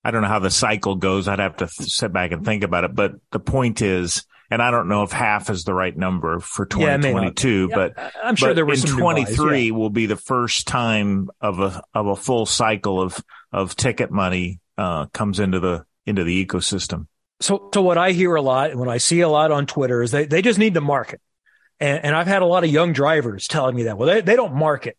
I 0.06 0.10
don't 0.10 0.22
know 0.22 0.28
how 0.28 0.38
the 0.38 0.50
cycle 0.50 0.96
goes. 0.96 1.28
I'd 1.28 1.38
have 1.38 1.56
to 1.58 1.68
sit 1.68 2.12
back 2.12 2.32
and 2.32 2.44
think 2.44 2.62
about 2.62 2.84
it. 2.84 2.94
But 2.94 3.12
the 3.30 3.40
point 3.40 3.80
is, 3.80 4.26
and 4.50 4.60
I 4.60 4.70
don't 4.70 4.88
know 4.88 5.02
if 5.02 5.12
half 5.12 5.48
is 5.48 5.64
the 5.64 5.72
right 5.72 5.96
number 5.96 6.40
for 6.40 6.66
2022, 6.66 7.68
yeah, 7.70 7.74
but 7.74 8.12
I'm 8.22 8.36
sure 8.36 8.50
but 8.50 8.54
there 8.54 8.66
was 8.66 8.84
in 8.84 8.98
23 8.98 9.66
yeah. 9.66 9.72
will 9.72 9.90
be 9.90 10.06
the 10.06 10.16
first 10.16 10.66
time 10.66 11.30
of 11.40 11.60
a 11.60 11.82
of 11.94 12.06
a 12.06 12.16
full 12.16 12.44
cycle 12.44 13.00
of 13.00 13.22
of 13.52 13.76
ticket 13.76 14.10
money 14.10 14.60
uh, 14.76 15.06
comes 15.06 15.40
into 15.40 15.60
the 15.60 15.86
into 16.04 16.24
the 16.24 16.44
ecosystem. 16.44 17.06
So, 17.40 17.70
so 17.74 17.82
what 17.82 17.98
I 17.98 18.12
hear 18.12 18.34
a 18.34 18.42
lot 18.42 18.70
and 18.70 18.78
what 18.78 18.88
I 18.88 18.98
see 18.98 19.20
a 19.20 19.28
lot 19.28 19.50
on 19.50 19.66
Twitter 19.66 20.02
is 20.02 20.10
they, 20.10 20.24
they 20.24 20.42
just 20.42 20.58
need 20.58 20.74
to 20.74 20.80
market. 20.80 21.20
And, 21.80 22.04
and 22.04 22.16
I've 22.16 22.26
had 22.26 22.42
a 22.42 22.46
lot 22.46 22.64
of 22.64 22.70
young 22.70 22.92
drivers 22.92 23.48
telling 23.48 23.74
me 23.74 23.84
that, 23.84 23.98
well, 23.98 24.08
they, 24.08 24.20
they 24.20 24.36
don't 24.36 24.54
market. 24.54 24.96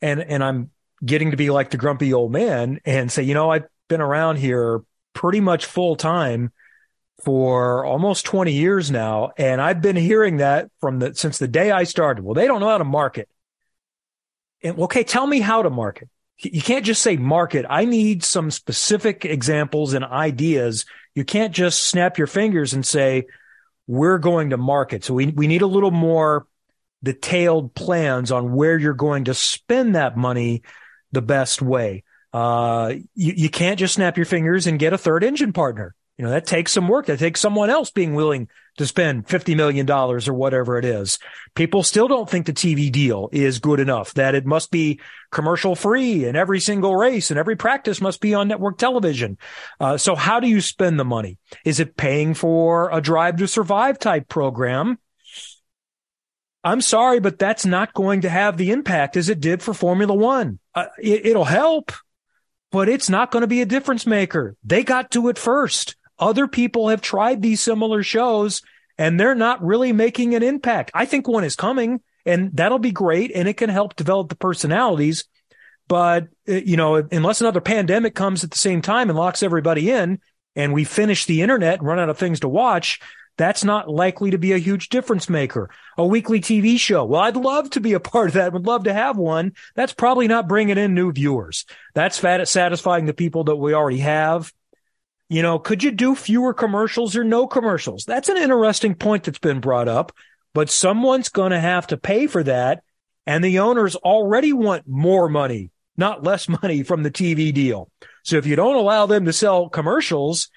And, 0.00 0.20
and 0.20 0.42
I'm 0.42 0.70
getting 1.04 1.30
to 1.32 1.36
be 1.36 1.50
like 1.50 1.70
the 1.70 1.76
grumpy 1.76 2.12
old 2.12 2.32
man 2.32 2.80
and 2.84 3.12
say, 3.12 3.22
you 3.22 3.34
know, 3.34 3.50
I've 3.50 3.66
been 3.88 4.00
around 4.00 4.36
here 4.36 4.82
pretty 5.12 5.40
much 5.40 5.66
full 5.66 5.96
time 5.96 6.52
for 7.24 7.84
almost 7.84 8.26
20 8.26 8.52
years 8.52 8.90
now. 8.90 9.32
And 9.36 9.60
I've 9.60 9.80
been 9.80 9.96
hearing 9.96 10.38
that 10.38 10.70
from 10.80 10.98
the, 10.98 11.14
since 11.14 11.38
the 11.38 11.48
day 11.48 11.70
I 11.70 11.84
started. 11.84 12.24
Well, 12.24 12.34
they 12.34 12.46
don't 12.46 12.60
know 12.60 12.68
how 12.68 12.78
to 12.78 12.84
market. 12.84 13.28
And 14.62 14.78
okay, 14.78 15.04
tell 15.04 15.26
me 15.26 15.40
how 15.40 15.62
to 15.62 15.70
market. 15.70 16.08
You 16.38 16.60
can't 16.60 16.84
just 16.84 17.02
say 17.02 17.16
market. 17.16 17.64
I 17.68 17.86
need 17.86 18.22
some 18.22 18.50
specific 18.50 19.24
examples 19.24 19.94
and 19.94 20.04
ideas. 20.04 20.84
You 21.16 21.24
can't 21.24 21.52
just 21.52 21.82
snap 21.82 22.18
your 22.18 22.28
fingers 22.28 22.74
and 22.74 22.86
say, 22.86 23.26
we're 23.88 24.18
going 24.18 24.50
to 24.50 24.56
market. 24.56 25.02
So 25.02 25.14
we, 25.14 25.26
we 25.28 25.46
need 25.46 25.62
a 25.62 25.66
little 25.66 25.90
more 25.90 26.46
detailed 27.02 27.74
plans 27.74 28.30
on 28.30 28.52
where 28.52 28.78
you're 28.78 28.94
going 28.94 29.24
to 29.24 29.34
spend 29.34 29.96
that 29.96 30.16
money 30.16 30.62
the 31.12 31.22
best 31.22 31.62
way. 31.62 32.04
Uh, 32.32 32.94
you, 33.14 33.32
you 33.34 33.48
can't 33.48 33.78
just 33.78 33.94
snap 33.94 34.16
your 34.16 34.26
fingers 34.26 34.66
and 34.66 34.78
get 34.78 34.92
a 34.92 34.98
third 34.98 35.24
engine 35.24 35.52
partner. 35.52 35.94
You 36.18 36.24
know, 36.24 36.30
that 36.30 36.46
takes 36.46 36.72
some 36.72 36.88
work. 36.88 37.06
That 37.06 37.18
takes 37.18 37.40
someone 37.40 37.68
else 37.68 37.90
being 37.90 38.14
willing 38.14 38.48
to 38.78 38.86
spend 38.86 39.26
$50 39.26 39.56
million 39.56 39.90
or 39.90 40.18
whatever 40.32 40.78
it 40.78 40.84
is. 40.84 41.18
People 41.54 41.82
still 41.82 42.08
don't 42.08 42.28
think 42.28 42.46
the 42.46 42.52
TV 42.52 42.90
deal 42.90 43.28
is 43.32 43.58
good 43.58 43.80
enough, 43.80 44.14
that 44.14 44.34
it 44.34 44.46
must 44.46 44.70
be 44.70 45.00
commercial 45.30 45.74
free 45.74 46.24
and 46.24 46.36
every 46.36 46.60
single 46.60 46.96
race 46.96 47.30
and 47.30 47.38
every 47.38 47.56
practice 47.56 48.00
must 48.00 48.20
be 48.20 48.34
on 48.34 48.48
network 48.48 48.78
television. 48.78 49.38
Uh, 49.80 49.96
so 49.96 50.14
how 50.14 50.40
do 50.40 50.48
you 50.48 50.60
spend 50.60 50.98
the 50.98 51.04
money? 51.04 51.38
Is 51.64 51.80
it 51.80 51.96
paying 51.96 52.34
for 52.34 52.90
a 52.90 53.00
drive 53.00 53.36
to 53.38 53.48
survive 53.48 53.98
type 53.98 54.28
program? 54.28 54.98
I'm 56.64 56.80
sorry, 56.80 57.20
but 57.20 57.38
that's 57.38 57.64
not 57.64 57.94
going 57.94 58.22
to 58.22 58.28
have 58.28 58.56
the 58.56 58.72
impact 58.72 59.16
as 59.16 59.28
it 59.28 59.40
did 59.40 59.62
for 59.62 59.72
Formula 59.72 60.12
One. 60.12 60.58
Uh, 60.74 60.86
it, 60.98 61.26
it'll 61.26 61.44
help, 61.44 61.92
but 62.72 62.88
it's 62.88 63.08
not 63.08 63.30
going 63.30 63.42
to 63.42 63.46
be 63.46 63.62
a 63.62 63.66
difference 63.66 64.04
maker. 64.04 64.56
They 64.64 64.82
got 64.82 65.12
to 65.12 65.28
it 65.28 65.38
first. 65.38 65.94
Other 66.18 66.48
people 66.48 66.88
have 66.88 67.00
tried 67.00 67.42
these 67.42 67.60
similar 67.60 68.02
shows 68.02 68.62
and 68.98 69.20
they're 69.20 69.34
not 69.34 69.62
really 69.64 69.92
making 69.92 70.34
an 70.34 70.42
impact. 70.42 70.90
I 70.94 71.04
think 71.04 71.28
one 71.28 71.44
is 71.44 71.56
coming 71.56 72.00
and 72.24 72.50
that'll 72.56 72.78
be 72.78 72.92
great 72.92 73.32
and 73.34 73.48
it 73.48 73.56
can 73.56 73.70
help 73.70 73.96
develop 73.96 74.28
the 74.28 74.36
personalities. 74.36 75.24
But, 75.88 76.28
uh, 76.48 76.54
you 76.54 76.76
know, 76.76 76.96
unless 76.96 77.40
another 77.40 77.60
pandemic 77.60 78.14
comes 78.14 78.42
at 78.42 78.50
the 78.50 78.58
same 78.58 78.82
time 78.82 79.08
and 79.08 79.18
locks 79.18 79.42
everybody 79.42 79.90
in 79.90 80.20
and 80.56 80.72
we 80.72 80.84
finish 80.84 81.26
the 81.26 81.42
internet 81.42 81.78
and 81.78 81.86
run 81.86 82.00
out 82.00 82.08
of 82.08 82.18
things 82.18 82.40
to 82.40 82.48
watch, 82.48 83.00
that's 83.36 83.64
not 83.64 83.88
likely 83.88 84.30
to 84.30 84.38
be 84.38 84.52
a 84.52 84.58
huge 84.58 84.88
difference 84.88 85.28
maker. 85.28 85.70
A 85.98 86.06
weekly 86.06 86.40
TV 86.40 86.78
show. 86.78 87.04
Well, 87.04 87.20
I'd 87.20 87.36
love 87.36 87.70
to 87.70 87.80
be 87.80 87.92
a 87.92 88.00
part 88.00 88.28
of 88.28 88.34
that. 88.34 88.52
Would 88.52 88.66
love 88.66 88.84
to 88.84 88.94
have 88.94 89.16
one. 89.16 89.52
That's 89.74 89.92
probably 89.92 90.26
not 90.26 90.48
bringing 90.48 90.78
in 90.78 90.94
new 90.94 91.12
viewers. 91.12 91.66
That's 91.94 92.18
satisfying 92.18 93.04
the 93.04 93.14
people 93.14 93.44
that 93.44 93.56
we 93.56 93.74
already 93.74 93.98
have. 93.98 94.52
You 95.28 95.42
know, 95.42 95.58
could 95.58 95.82
you 95.82 95.90
do 95.90 96.14
fewer 96.14 96.54
commercials 96.54 97.16
or 97.16 97.24
no 97.24 97.46
commercials? 97.46 98.04
That's 98.04 98.28
an 98.28 98.36
interesting 98.36 98.94
point 98.94 99.24
that's 99.24 99.38
been 99.38 99.60
brought 99.60 99.88
up, 99.88 100.12
but 100.54 100.70
someone's 100.70 101.28
going 101.28 101.50
to 101.50 101.60
have 101.60 101.88
to 101.88 101.96
pay 101.96 102.26
for 102.26 102.42
that. 102.44 102.82
And 103.26 103.42
the 103.42 103.58
owners 103.58 103.96
already 103.96 104.52
want 104.52 104.86
more 104.86 105.28
money, 105.28 105.70
not 105.96 106.22
less 106.22 106.48
money 106.62 106.82
from 106.84 107.02
the 107.02 107.10
TV 107.10 107.52
deal. 107.52 107.90
So 108.22 108.36
if 108.36 108.46
you 108.46 108.56
don't 108.56 108.76
allow 108.76 109.06
them 109.06 109.24
to 109.24 109.32
sell 109.32 109.68
commercials, 109.68 110.48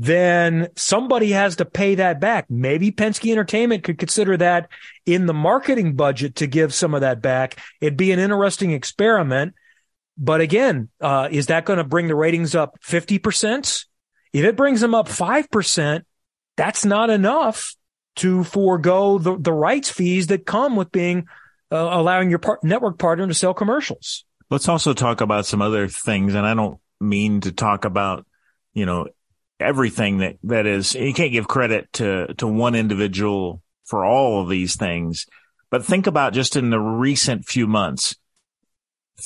then 0.00 0.68
somebody 0.76 1.32
has 1.32 1.56
to 1.56 1.64
pay 1.64 1.96
that 1.96 2.20
back. 2.20 2.48
Maybe 2.48 2.92
Penske 2.92 3.32
Entertainment 3.32 3.82
could 3.82 3.98
consider 3.98 4.36
that 4.36 4.68
in 5.06 5.26
the 5.26 5.34
marketing 5.34 5.96
budget 5.96 6.36
to 6.36 6.46
give 6.46 6.72
some 6.72 6.94
of 6.94 7.00
that 7.00 7.20
back. 7.20 7.58
It'd 7.80 7.96
be 7.96 8.12
an 8.12 8.20
interesting 8.20 8.70
experiment. 8.70 9.54
But 10.16 10.40
again, 10.40 10.88
uh, 11.00 11.28
is 11.30 11.46
that 11.46 11.64
going 11.64 11.78
to 11.78 11.84
bring 11.84 12.06
the 12.06 12.14
ratings 12.14 12.54
up 12.54 12.78
50%? 12.80 13.86
If 14.32 14.44
it 14.44 14.56
brings 14.56 14.80
them 14.80 14.94
up 14.94 15.08
5%, 15.08 16.02
that's 16.56 16.84
not 16.84 17.10
enough 17.10 17.74
to 18.16 18.44
forego 18.44 19.18
the, 19.18 19.38
the 19.38 19.52
rights 19.52 19.90
fees 19.90 20.26
that 20.26 20.44
come 20.44 20.76
with 20.76 20.90
being 20.90 21.26
uh, 21.70 21.76
allowing 21.76 22.30
your 22.30 22.40
par- 22.40 22.58
network 22.62 22.98
partner 22.98 23.26
to 23.26 23.34
sell 23.34 23.54
commercials. 23.54 24.24
Let's 24.50 24.68
also 24.68 24.92
talk 24.92 25.20
about 25.20 25.46
some 25.46 25.62
other 25.62 25.88
things. 25.88 26.34
And 26.34 26.46
I 26.46 26.54
don't 26.54 26.80
mean 27.00 27.42
to 27.42 27.52
talk 27.52 27.84
about, 27.84 28.26
you 28.72 28.86
know, 28.86 29.08
everything 29.60 30.18
that, 30.18 30.36
that 30.44 30.66
is, 30.66 30.94
you 30.94 31.14
can't 31.14 31.32
give 31.32 31.48
credit 31.48 31.92
to, 31.94 32.34
to 32.34 32.46
one 32.46 32.74
individual 32.74 33.62
for 33.84 34.04
all 34.04 34.42
of 34.42 34.48
these 34.48 34.76
things. 34.76 35.26
But 35.70 35.84
think 35.84 36.06
about 36.06 36.32
just 36.32 36.56
in 36.56 36.70
the 36.70 36.80
recent 36.80 37.44
few 37.44 37.66
months, 37.66 38.16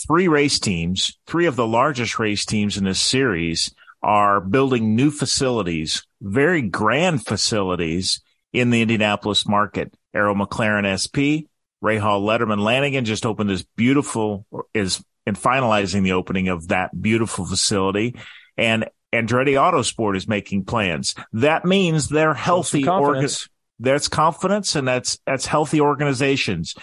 three 0.06 0.28
race 0.28 0.58
teams, 0.58 1.18
three 1.26 1.46
of 1.46 1.56
the 1.56 1.66
largest 1.66 2.18
race 2.18 2.44
teams 2.44 2.76
in 2.76 2.84
this 2.84 3.00
series 3.00 3.72
are 4.02 4.40
building 4.40 4.96
new 4.96 5.10
facilities, 5.10 6.04
very 6.20 6.62
grand 6.62 7.24
facilities 7.24 8.20
in 8.52 8.70
the 8.70 8.82
Indianapolis 8.82 9.46
market. 9.46 9.94
Arrow 10.14 10.34
McLaren 10.34 10.86
SP, 10.86 11.48
Rahal 11.82 12.22
Letterman 12.22 12.62
Lanigan 12.62 13.04
just 13.04 13.24
opened 13.24 13.50
this 13.50 13.64
beautiful, 13.76 14.46
is 14.74 15.02
in 15.26 15.34
finalizing 15.34 16.02
the 16.02 16.12
opening 16.12 16.48
of 16.48 16.68
that 16.68 16.90
beautiful 17.00 17.46
facility. 17.46 18.16
And 18.56 18.88
Andretti 19.12 19.54
Autosport 19.54 20.16
is 20.16 20.26
making 20.26 20.64
plans. 20.64 21.14
That 21.32 21.64
means 21.64 22.08
they're 22.08 22.34
healthy. 22.34 22.82
Confidence. 22.82 23.44
Orga- 23.44 23.48
that's 23.80 24.06
confidence 24.06 24.76
and 24.76 24.86
that's, 24.86 25.18
that's 25.26 25.46
healthy 25.46 25.80
organizations 25.80 26.76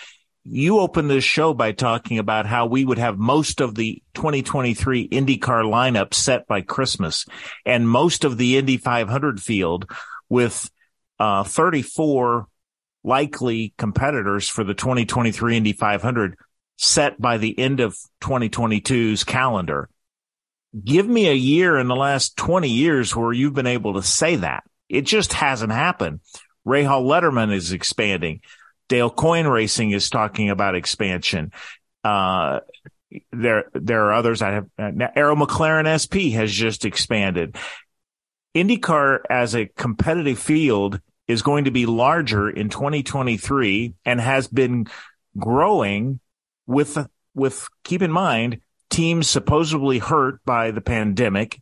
you 0.52 0.80
opened 0.80 1.10
this 1.10 1.24
show 1.24 1.54
by 1.54 1.72
talking 1.72 2.18
about 2.18 2.45
how 2.45 2.66
we 2.66 2.84
would 2.84 2.97
have 2.97 3.18
most 3.18 3.62
of 3.62 3.76
the 3.76 4.02
2023 4.16 5.08
IndyCar 5.08 5.64
lineup 5.64 6.14
set 6.14 6.47
by 6.47 6.62
Christmas 6.62 7.26
and 7.66 7.88
most 7.88 8.24
of 8.24 8.38
the 8.38 8.58
Indy 8.58 8.78
500 8.78 9.41
field 9.41 9.89
with 10.28 10.70
uh, 11.20 11.43
34 11.43 12.47
likely 13.04 13.74
competitors 13.78 14.50
for 14.50 14.64
the 14.64 14.74
2023 14.74 15.58
Indy 15.58 15.74
500 15.74 16.36
set 16.78 17.22
by 17.22 17.38
the 17.38 17.58
end 17.58 17.80
of 17.80 17.95
2022's 18.22 19.24
calendar. 19.24 19.89
Give 20.84 21.08
me 21.08 21.28
a 21.28 21.34
year 21.34 21.78
in 21.78 21.88
the 21.88 21.95
last 21.95 22.38
20 22.38 22.70
years 22.70 23.16
where 23.16 23.34
you've 23.34 23.54
been 23.54 23.68
able 23.68 23.95
to 23.95 24.04
say 24.04 24.38
that. 24.38 24.64
It 24.88 25.02
just 25.02 25.34
hasn't 25.34 25.72
happened. 25.72 26.22
Rahal 26.66 27.06
Letterman 27.06 27.54
is 27.54 27.72
expanding. 27.72 28.41
Dale 28.90 29.10
Coyne 29.10 29.48
Racing 29.48 29.92
is 29.92 30.10
talking 30.10 30.50
about 30.50 30.76
expansion. 30.76 31.54
Uh, 32.04 32.60
there, 33.32 33.66
there 33.74 34.06
are 34.06 34.14
others. 34.14 34.42
I 34.42 34.52
have 34.52 34.68
uh, 34.78 34.92
Arrow 35.16 35.36
McLaren 35.36 35.88
SP 35.88 36.36
has 36.36 36.52
just 36.52 36.84
expanded. 36.84 37.56
IndyCar 38.56 39.20
as 39.30 39.56
a 39.56 39.68
competitive 39.68 40.40
field 40.40 41.00
is 41.28 41.44
going 41.44 41.66
to 41.66 41.72
be 41.72 41.86
larger 41.86 42.50
in 42.50 42.70
2023 42.70 43.94
and 44.04 44.20
has 44.20 44.48
been 44.48 44.88
growing 45.38 46.20
with, 46.66 46.98
with 47.36 47.70
keep 47.84 48.02
in 48.02 48.12
mind 48.12 48.60
teams 48.90 49.30
supposedly 49.30 50.00
hurt 50.00 50.44
by 50.46 50.72
the 50.72 50.82
pandemic. 50.82 51.62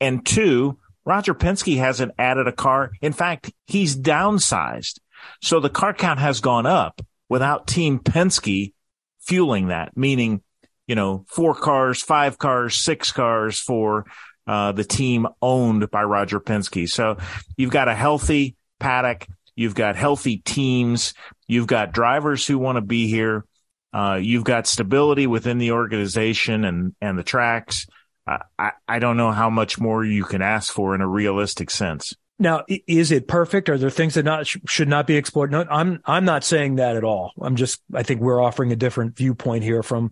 And 0.00 0.24
two, 0.24 0.78
Roger 1.04 1.34
Penske 1.34 1.76
hasn't 1.76 2.12
added 2.18 2.48
a 2.48 2.52
car. 2.52 2.92
In 3.02 3.12
fact, 3.12 3.52
he's 3.66 3.96
downsized. 3.96 4.98
So 5.40 5.60
the 5.60 5.70
car 5.70 5.94
count 5.94 6.18
has 6.18 6.40
gone 6.40 6.66
up 6.66 7.00
without 7.28 7.66
Team 7.66 7.98
Penske 7.98 8.72
fueling 9.20 9.68
that, 9.68 9.96
meaning, 9.96 10.42
you 10.86 10.94
know, 10.94 11.24
four 11.28 11.54
cars, 11.54 12.02
five 12.02 12.38
cars, 12.38 12.76
six 12.76 13.12
cars 13.12 13.58
for 13.58 14.06
uh, 14.46 14.72
the 14.72 14.84
team 14.84 15.26
owned 15.40 15.90
by 15.90 16.02
Roger 16.02 16.40
Penske. 16.40 16.88
So 16.88 17.18
you've 17.56 17.70
got 17.70 17.88
a 17.88 17.94
healthy 17.94 18.56
paddock. 18.80 19.26
You've 19.54 19.74
got 19.74 19.96
healthy 19.96 20.38
teams. 20.38 21.14
You've 21.46 21.66
got 21.66 21.92
drivers 21.92 22.46
who 22.46 22.58
want 22.58 22.76
to 22.76 22.82
be 22.82 23.06
here. 23.08 23.44
Uh, 23.92 24.18
you've 24.20 24.44
got 24.44 24.66
stability 24.66 25.26
within 25.26 25.58
the 25.58 25.72
organization 25.72 26.64
and, 26.64 26.94
and 27.00 27.18
the 27.18 27.22
tracks. 27.22 27.86
I, 28.26 28.72
I 28.88 28.98
don't 28.98 29.16
know 29.16 29.32
how 29.32 29.50
much 29.50 29.80
more 29.80 30.04
you 30.04 30.24
can 30.24 30.42
ask 30.42 30.72
for 30.72 30.94
in 30.94 31.00
a 31.00 31.08
realistic 31.08 31.70
sense. 31.70 32.14
Now, 32.42 32.64
is 32.68 33.12
it 33.12 33.28
perfect? 33.28 33.68
Are 33.68 33.78
there 33.78 33.88
things 33.88 34.14
that 34.14 34.24
not 34.24 34.48
should 34.48 34.88
not 34.88 35.06
be 35.06 35.14
explored? 35.14 35.52
No, 35.52 35.64
I'm 35.70 36.00
I'm 36.04 36.24
not 36.24 36.42
saying 36.42 36.74
that 36.74 36.96
at 36.96 37.04
all. 37.04 37.30
I'm 37.40 37.54
just 37.54 37.80
I 37.94 38.02
think 38.02 38.20
we're 38.20 38.42
offering 38.42 38.72
a 38.72 38.76
different 38.76 39.16
viewpoint 39.16 39.62
here 39.62 39.84
from 39.84 40.10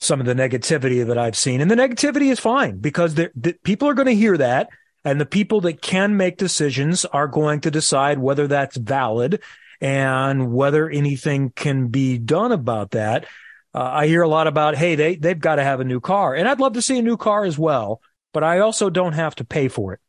some 0.00 0.20
of 0.20 0.26
the 0.26 0.34
negativity 0.34 1.04
that 1.04 1.18
I've 1.18 1.36
seen, 1.36 1.60
and 1.60 1.68
the 1.68 1.74
negativity 1.74 2.30
is 2.30 2.38
fine 2.38 2.78
because 2.78 3.16
the, 3.16 3.32
people 3.64 3.88
are 3.88 3.94
going 3.94 4.06
to 4.06 4.14
hear 4.14 4.36
that, 4.36 4.68
and 5.04 5.20
the 5.20 5.26
people 5.26 5.60
that 5.62 5.82
can 5.82 6.16
make 6.16 6.38
decisions 6.38 7.04
are 7.04 7.26
going 7.26 7.60
to 7.62 7.70
decide 7.72 8.20
whether 8.20 8.46
that's 8.46 8.76
valid 8.76 9.42
and 9.80 10.52
whether 10.52 10.88
anything 10.88 11.50
can 11.50 11.88
be 11.88 12.16
done 12.16 12.52
about 12.52 12.92
that. 12.92 13.26
Uh, 13.74 13.82
I 13.82 14.06
hear 14.06 14.22
a 14.22 14.28
lot 14.28 14.46
about, 14.46 14.76
hey, 14.76 14.94
they, 14.94 15.16
they've 15.16 15.38
got 15.38 15.56
to 15.56 15.64
have 15.64 15.80
a 15.80 15.84
new 15.84 15.98
car. 15.98 16.36
And 16.36 16.46
I'd 16.46 16.60
love 16.60 16.74
to 16.74 16.82
see 16.82 16.98
a 16.98 17.02
new 17.02 17.16
car 17.16 17.44
as 17.44 17.58
well, 17.58 18.00
but 18.32 18.44
I 18.44 18.60
also 18.60 18.90
don't 18.90 19.14
have 19.14 19.34
to 19.36 19.44
pay 19.44 19.66
for 19.66 19.94
it. 19.94 20.00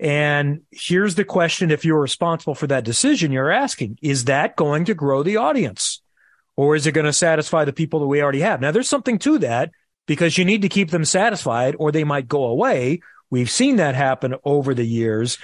And 0.00 0.62
here's 0.70 1.16
the 1.16 1.24
question. 1.24 1.70
If 1.70 1.84
you're 1.84 2.00
responsible 2.00 2.54
for 2.54 2.66
that 2.68 2.84
decision, 2.84 3.32
you're 3.32 3.50
asking, 3.50 3.98
is 4.00 4.26
that 4.26 4.56
going 4.56 4.84
to 4.86 4.94
grow 4.94 5.22
the 5.22 5.36
audience 5.36 6.02
or 6.56 6.76
is 6.76 6.86
it 6.86 6.92
going 6.92 7.06
to 7.06 7.12
satisfy 7.12 7.64
the 7.64 7.72
people 7.72 8.00
that 8.00 8.06
we 8.06 8.22
already 8.22 8.40
have? 8.40 8.60
Now 8.60 8.70
there's 8.70 8.88
something 8.88 9.18
to 9.20 9.38
that 9.38 9.70
because 10.06 10.38
you 10.38 10.44
need 10.44 10.62
to 10.62 10.68
keep 10.68 10.90
them 10.90 11.04
satisfied 11.04 11.74
or 11.78 11.90
they 11.90 12.04
might 12.04 12.28
go 12.28 12.44
away. 12.44 13.00
We've 13.30 13.50
seen 13.50 13.76
that 13.76 13.94
happen 13.94 14.36
over 14.44 14.72
the 14.72 14.86
years, 14.86 15.38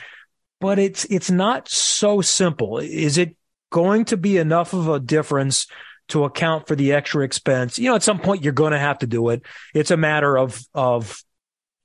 but 0.61 0.79
it's, 0.79 1.05
it's 1.07 1.31
not 1.31 1.69
so 1.69 2.21
simple. 2.21 2.79
Is 2.79 3.19
it 3.19 3.37
going 3.71 4.05
to 4.07 4.17
be 4.17 4.37
enough 4.37 4.73
of 4.73 4.89
a 4.89 5.01
difference 5.01 5.67
to 6.09 6.25
account 6.25 6.69
for 6.69 6.77
the 6.77 6.93
extra 6.93 7.25
expense. 7.25 7.79
You 7.79 7.91
know, 7.91 7.97
at 7.97 8.03
some 8.03 8.19
point 8.19 8.45
you're 8.45 8.53
going 8.53 8.73
to 8.73 8.79
have 8.79 8.99
to 9.01 9.07
do 9.07 9.31
it. 9.31 9.43
It's 9.75 9.91
a 9.91 9.97
matter 9.97 10.37
of, 10.37 10.61
of 10.75 11.23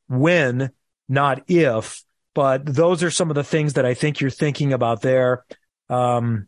when, 0.07 0.71
not 1.07 1.43
if, 1.47 2.03
but 2.33 2.65
those 2.65 3.03
are 3.03 3.11
some 3.11 3.29
of 3.29 3.35
the 3.35 3.43
things 3.43 3.73
that 3.73 3.85
I 3.85 3.93
think 3.93 4.19
you're 4.19 4.29
thinking 4.29 4.73
about 4.73 5.01
there. 5.01 5.45
Um, 5.89 6.47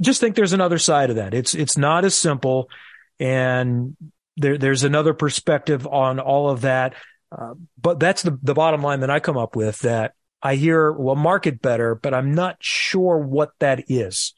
just 0.00 0.20
think 0.20 0.34
there's 0.34 0.52
another 0.52 0.78
side 0.78 1.10
of 1.10 1.16
that. 1.16 1.34
It's, 1.34 1.54
it's 1.54 1.76
not 1.76 2.04
as 2.04 2.14
simple 2.14 2.70
and 3.18 3.96
there, 4.36 4.56
there's 4.56 4.84
another 4.84 5.14
perspective 5.14 5.86
on 5.86 6.18
all 6.18 6.50
of 6.50 6.62
that. 6.62 6.94
Uh, 7.30 7.54
but 7.80 8.00
that's 8.00 8.22
the, 8.22 8.36
the 8.42 8.54
bottom 8.54 8.82
line 8.82 9.00
that 9.00 9.10
I 9.10 9.20
come 9.20 9.36
up 9.36 9.54
with 9.54 9.80
that 9.80 10.14
I 10.42 10.56
hear, 10.56 10.90
well, 10.90 11.14
market 11.14 11.60
better, 11.60 11.94
but 11.94 12.14
I'm 12.14 12.34
not 12.34 12.56
sure 12.60 13.18
what 13.18 13.50
that 13.60 13.84
is. 13.88 14.34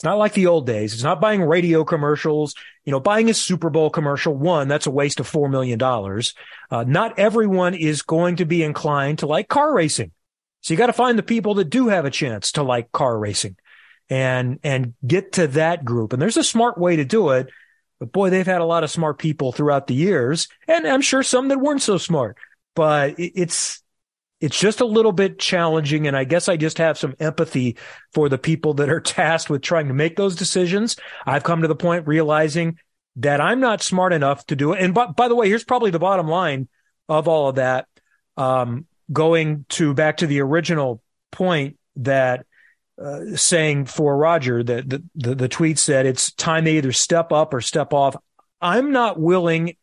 It's 0.00 0.04
not 0.06 0.16
like 0.16 0.32
the 0.32 0.46
old 0.46 0.66
days. 0.66 0.94
It's 0.94 1.02
not 1.02 1.20
buying 1.20 1.42
radio 1.42 1.84
commercials. 1.84 2.54
You 2.86 2.90
know, 2.90 3.00
buying 3.00 3.28
a 3.28 3.34
Super 3.34 3.68
Bowl 3.68 3.90
commercial, 3.90 4.34
one, 4.34 4.66
that's 4.66 4.86
a 4.86 4.90
waste 4.90 5.20
of 5.20 5.30
$4 5.30 5.50
million. 5.50 5.78
Uh, 6.70 6.84
not 6.90 7.18
everyone 7.18 7.74
is 7.74 8.00
going 8.00 8.36
to 8.36 8.46
be 8.46 8.62
inclined 8.62 9.18
to 9.18 9.26
like 9.26 9.50
car 9.50 9.74
racing. 9.74 10.12
So 10.62 10.72
you 10.72 10.78
got 10.78 10.86
to 10.86 10.94
find 10.94 11.18
the 11.18 11.22
people 11.22 11.52
that 11.56 11.68
do 11.68 11.88
have 11.88 12.06
a 12.06 12.10
chance 12.10 12.52
to 12.52 12.62
like 12.62 12.90
car 12.92 13.18
racing 13.18 13.56
and, 14.08 14.58
and 14.62 14.94
get 15.06 15.32
to 15.32 15.48
that 15.48 15.84
group. 15.84 16.14
And 16.14 16.22
there's 16.22 16.38
a 16.38 16.44
smart 16.44 16.78
way 16.78 16.96
to 16.96 17.04
do 17.04 17.28
it. 17.32 17.50
But 17.98 18.10
boy, 18.10 18.30
they've 18.30 18.46
had 18.46 18.62
a 18.62 18.64
lot 18.64 18.84
of 18.84 18.90
smart 18.90 19.18
people 19.18 19.52
throughout 19.52 19.86
the 19.86 19.92
years. 19.92 20.48
And 20.66 20.86
I'm 20.86 21.02
sure 21.02 21.22
some 21.22 21.48
that 21.48 21.60
weren't 21.60 21.82
so 21.82 21.98
smart, 21.98 22.38
but 22.74 23.16
it's, 23.18 23.79
it's 24.40 24.58
just 24.58 24.80
a 24.80 24.86
little 24.86 25.12
bit 25.12 25.38
challenging. 25.38 26.06
And 26.06 26.16
I 26.16 26.24
guess 26.24 26.48
I 26.48 26.56
just 26.56 26.78
have 26.78 26.98
some 26.98 27.14
empathy 27.20 27.76
for 28.12 28.28
the 28.28 28.38
people 28.38 28.74
that 28.74 28.88
are 28.88 29.00
tasked 29.00 29.50
with 29.50 29.62
trying 29.62 29.88
to 29.88 29.94
make 29.94 30.16
those 30.16 30.36
decisions. 30.36 30.96
I've 31.26 31.44
come 31.44 31.62
to 31.62 31.68
the 31.68 31.76
point 31.76 32.06
realizing 32.06 32.78
that 33.16 33.40
I'm 33.40 33.60
not 33.60 33.82
smart 33.82 34.12
enough 34.12 34.46
to 34.46 34.56
do 34.56 34.72
it. 34.72 34.82
And 34.82 34.94
by, 34.94 35.06
by 35.06 35.28
the 35.28 35.34
way, 35.34 35.48
here's 35.48 35.64
probably 35.64 35.90
the 35.90 35.98
bottom 35.98 36.28
line 36.28 36.68
of 37.08 37.28
all 37.28 37.48
of 37.48 37.56
that. 37.56 37.86
Um, 38.36 38.86
going 39.12 39.66
to 39.70 39.92
back 39.92 40.18
to 40.18 40.26
the 40.26 40.40
original 40.40 41.02
point 41.32 41.76
that 41.96 42.46
uh, 43.00 43.34
saying 43.34 43.86
for 43.86 44.16
Roger 44.16 44.62
that 44.62 44.88
the, 44.88 45.02
the, 45.14 45.34
the 45.34 45.48
tweet 45.48 45.78
said 45.78 46.06
it's 46.06 46.32
time 46.32 46.64
to 46.64 46.70
either 46.70 46.92
step 46.92 47.32
up 47.32 47.52
or 47.52 47.60
step 47.60 47.92
off. 47.92 48.14
I'm 48.60 48.92
not 48.92 49.18
willing 49.18 49.76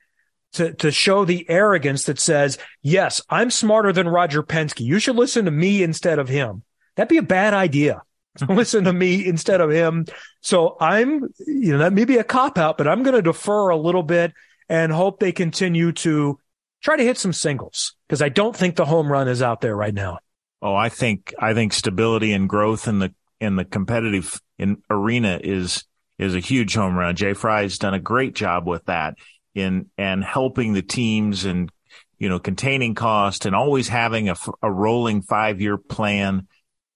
to, 0.54 0.74
to 0.74 0.92
show 0.92 1.26
the 1.26 1.50
arrogance 1.50 2.06
that 2.06 2.20
says, 2.20 2.58
yes, 2.82 3.22
I'm 3.30 3.52
smarter 3.52 3.94
than 3.94 4.08
Roger 4.08 4.44
Penske. 4.44 4.82
You 4.82 5.00
should 5.00 5.16
listen 5.16 5.46
to 5.46 5.52
me 5.52 5.84
instead 5.84 6.20
of 6.20 6.30
him. 6.30 6.64
That'd 6.96 7.10
be 7.10 7.18
a 7.18 7.24
bad 7.24 7.54
idea. 7.54 8.02
listen 8.50 8.84
to 8.86 8.94
me 8.94 9.26
instead 9.26 9.62
of 9.62 9.72
him. 9.72 10.06
So 10.42 10.78
I'm, 10.80 11.24
you 11.46 11.74
know, 11.74 11.80
that 11.80 11.94
may 11.94 12.06
be 12.06 12.18
a 12.18 12.24
cop 12.24 12.58
out, 12.58 12.78
but 12.78 12.88
I'm 12.88 13.04
going 13.04 13.16
to 13.16 13.22
defer 13.22 13.70
a 13.70 13.78
little 13.78 14.04
bit 14.04 14.34
and 14.70 14.92
hope 14.92 15.20
they 15.20 15.32
continue 15.32 15.92
to 15.94 16.40
try 16.82 16.96
to 16.96 17.04
hit 17.04 17.18
some 17.18 17.34
singles 17.34 17.96
because 18.08 18.22
I 18.22 18.30
don't 18.30 18.56
think 18.56 18.76
the 18.76 18.86
home 18.86 19.12
run 19.12 19.28
is 19.28 19.42
out 19.42 19.62
there 19.62 19.76
right 19.76 19.94
now. 19.94 20.20
Oh, 20.62 20.76
I 20.76 20.90
think, 20.90 21.34
I 21.40 21.54
think 21.54 21.74
stability 21.74 22.34
and 22.34 22.50
growth 22.50 22.88
in 22.88 23.00
the, 23.00 23.14
in 23.40 23.56
the 23.56 23.66
competitive 23.66 24.42
in 24.58 24.82
arena 24.90 25.40
is, 25.44 25.86
is 26.18 26.36
a 26.36 26.40
huge 26.40 26.74
home 26.74 26.96
run. 26.96 27.16
Jay 27.16 27.34
Frye's 27.34 27.78
done 27.78 27.94
a 27.94 28.00
great 28.00 28.34
job 28.34 28.68
with 28.68 28.86
that 28.86 29.16
in 29.58 29.90
and 29.98 30.24
helping 30.24 30.74
the 30.74 30.82
teams 30.82 31.46
and 31.46 31.72
you 32.18 32.30
know 32.30 32.40
containing 32.40 32.96
cost 32.96 33.46
and 33.46 33.56
always 33.56 33.88
having 33.88 34.30
a, 34.30 34.36
a 34.62 34.72
rolling 34.72 35.22
five 35.22 35.62
year 35.62 35.78
plan. 35.78 36.48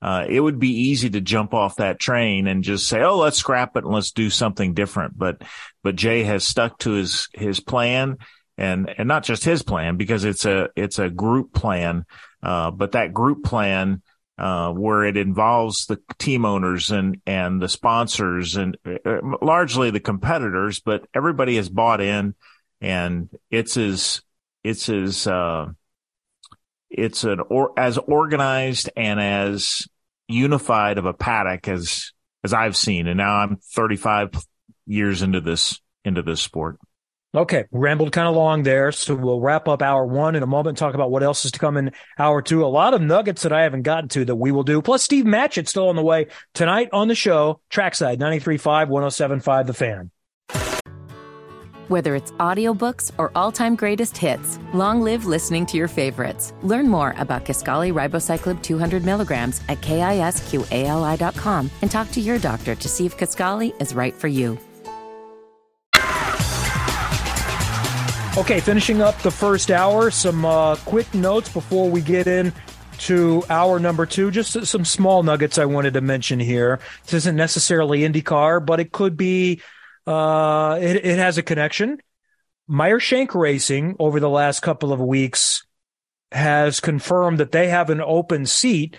Uh, 0.04 0.26
it 0.28 0.40
would 0.40 0.58
be 0.58 0.90
easy 0.90 1.12
to 1.12 1.22
jump 1.22 1.54
off 1.54 1.76
that 1.76 2.00
train 2.00 2.48
and 2.48 2.64
just 2.64 2.88
say, 2.88 3.02
"Oh, 3.02 3.20
let's 3.20 3.38
scrap 3.38 3.76
it 3.78 3.84
and 3.84 3.94
let's 3.94 4.12
do 4.12 4.30
something 4.30 4.74
different." 4.74 5.18
But 5.18 5.44
but 5.84 5.96
Jay 5.96 6.24
has 6.24 6.44
stuck 6.44 6.80
to 6.80 6.92
his 6.92 7.30
his 7.34 7.60
plan 7.60 8.18
and 8.58 8.94
and 8.98 9.08
not 9.08 9.24
just 9.24 9.44
his 9.44 9.64
plan 9.64 9.98
because 9.98 10.24
it's 10.24 10.46
a 10.46 10.70
it's 10.76 11.00
a 11.00 11.10
group 11.10 11.54
plan. 11.54 12.06
Uh, 12.42 12.72
but 12.72 12.94
that 12.94 13.14
group 13.14 13.44
plan 13.44 14.02
uh, 14.38 14.72
where 14.72 15.04
it 15.04 15.18
involves 15.18 15.86
the 15.86 16.00
team 16.18 16.46
owners 16.46 16.90
and 16.90 17.22
and 17.28 17.62
the 17.62 17.70
sponsors 17.70 18.56
and 18.56 18.78
uh, 18.86 19.20
largely 19.42 19.92
the 19.92 20.00
competitors, 20.00 20.80
but 20.80 21.06
everybody 21.14 21.58
has 21.58 21.70
bought 21.70 22.02
in 22.02 22.34
and 22.82 23.30
it's 23.50 23.78
as 23.78 24.22
it's 24.64 24.90
as 24.90 25.28
uh, 25.28 25.68
it's 26.90 27.24
an 27.24 27.40
or 27.50 27.78
as 27.78 27.98
organized 27.98 28.90
and 28.96 29.20
as 29.20 29.88
unified 30.28 30.98
of 30.98 31.06
a 31.06 31.14
paddock 31.14 31.68
as 31.68 32.12
as 32.44 32.54
I've 32.54 32.76
seen, 32.76 33.08
and 33.08 33.18
now 33.18 33.36
I'm 33.36 33.58
35 33.58 34.32
years 34.88 35.22
into 35.22 35.42
this 35.42 35.80
into 36.04 36.22
this 36.22 36.42
sport. 36.42 36.78
Okay, 37.34 37.64
rambled 37.72 38.12
kind 38.12 38.28
of 38.28 38.36
long 38.36 38.64
there, 38.64 38.92
so 38.92 39.16
we'll 39.16 39.40
wrap 39.40 39.70
up 39.70 39.82
hour 39.82 40.06
one 40.06 40.36
in 40.36 40.44
a 40.44 40.48
moment. 40.48 40.78
Talk 40.78 40.96
about 40.96 41.12
what 41.12 41.24
else 41.24 41.46
is 41.46 41.52
to 41.54 41.60
come 41.60 41.78
in 41.78 41.92
hour 42.20 42.42
two. 42.42 42.66
A 42.66 42.68
lot 42.68 42.94
of 42.94 43.02
nuggets 43.02 43.44
that 43.44 43.54
I 43.54 43.64
haven't 43.64 43.84
gotten 43.84 44.10
to 44.10 44.26
that 44.26 44.36
we 44.36 44.52
will 44.52 44.64
do. 44.64 44.82
Plus, 44.82 45.02
Steve 45.02 45.24
Matchett 45.24 45.70
still 45.70 45.88
on 45.88 45.96
the 45.96 46.02
way 46.02 46.28
tonight 46.54 46.90
on 46.92 47.08
the 47.08 47.16
show. 47.16 47.62
Trackside 47.70 48.20
93.5, 48.20 48.90
107.5, 48.90 49.66
The 49.66 49.74
Fan. 49.74 50.12
Whether 51.92 52.16
it's 52.16 52.32
audiobooks 52.40 53.12
or 53.18 53.34
all-time 53.36 53.76
greatest 53.76 54.16
hits, 54.16 54.58
long 54.74 55.02
live 55.02 55.26
listening 55.26 55.66
to 55.66 55.76
your 55.76 55.90
favorites. 55.90 56.54
Learn 56.62 56.88
more 56.88 57.14
about 57.18 57.44
Kisqali 57.44 57.92
Ribociclib 57.92 58.64
200 58.64 59.04
milligrams 59.04 59.60
at 59.68 59.82
kisqali.com 59.82 61.70
and 61.82 61.92
talk 61.92 62.10
to 62.12 62.22
your 62.22 62.40
doctor 62.40 62.76
to 62.76 62.88
see 62.88 63.06
if 63.06 63.18
Kisqali 63.18 63.74
is 63.82 63.94
right 63.94 64.14
for 64.14 64.30
you. 64.30 64.58
Okay, 68.38 68.62
finishing 68.62 69.02
up 69.02 69.22
the 69.22 69.30
first 69.30 69.70
hour, 69.70 70.12
some 70.12 70.46
uh, 70.46 70.78
quick 70.86 71.14
notes 71.14 71.52
before 71.52 71.90
we 71.90 72.00
get 72.00 72.26
in 72.26 72.54
to 73.00 73.44
hour 73.50 73.80
number 73.80 74.06
two. 74.06 74.32
Just 74.32 74.66
some 74.66 74.86
small 74.86 75.24
nuggets 75.24 75.58
I 75.58 75.66
wanted 75.66 75.96
to 75.96 76.02
mention 76.02 76.40
here. 76.40 76.80
This 77.04 77.16
isn't 77.16 77.36
necessarily 77.36 78.00
IndyCar, 78.04 78.66
but 78.66 78.80
it 78.80 78.94
could 78.94 79.18
be 79.18 79.60
uh, 80.08 80.78
it, 80.82 81.06
it 81.06 81.18
has 81.18 81.38
a 81.38 81.44
connection. 81.44 82.00
Meyer 82.68 83.00
Shank 83.00 83.36
Racing 83.36 83.96
over 84.00 84.20
the 84.20 84.30
last 84.30 84.62
couple 84.62 84.94
of 84.94 85.00
weeks 85.00 85.66
has 86.32 86.80
confirmed 86.80 87.40
that 87.40 87.52
they 87.52 87.68
have 87.68 87.90
an 87.90 88.02
open 88.02 88.46
seat 88.46 88.98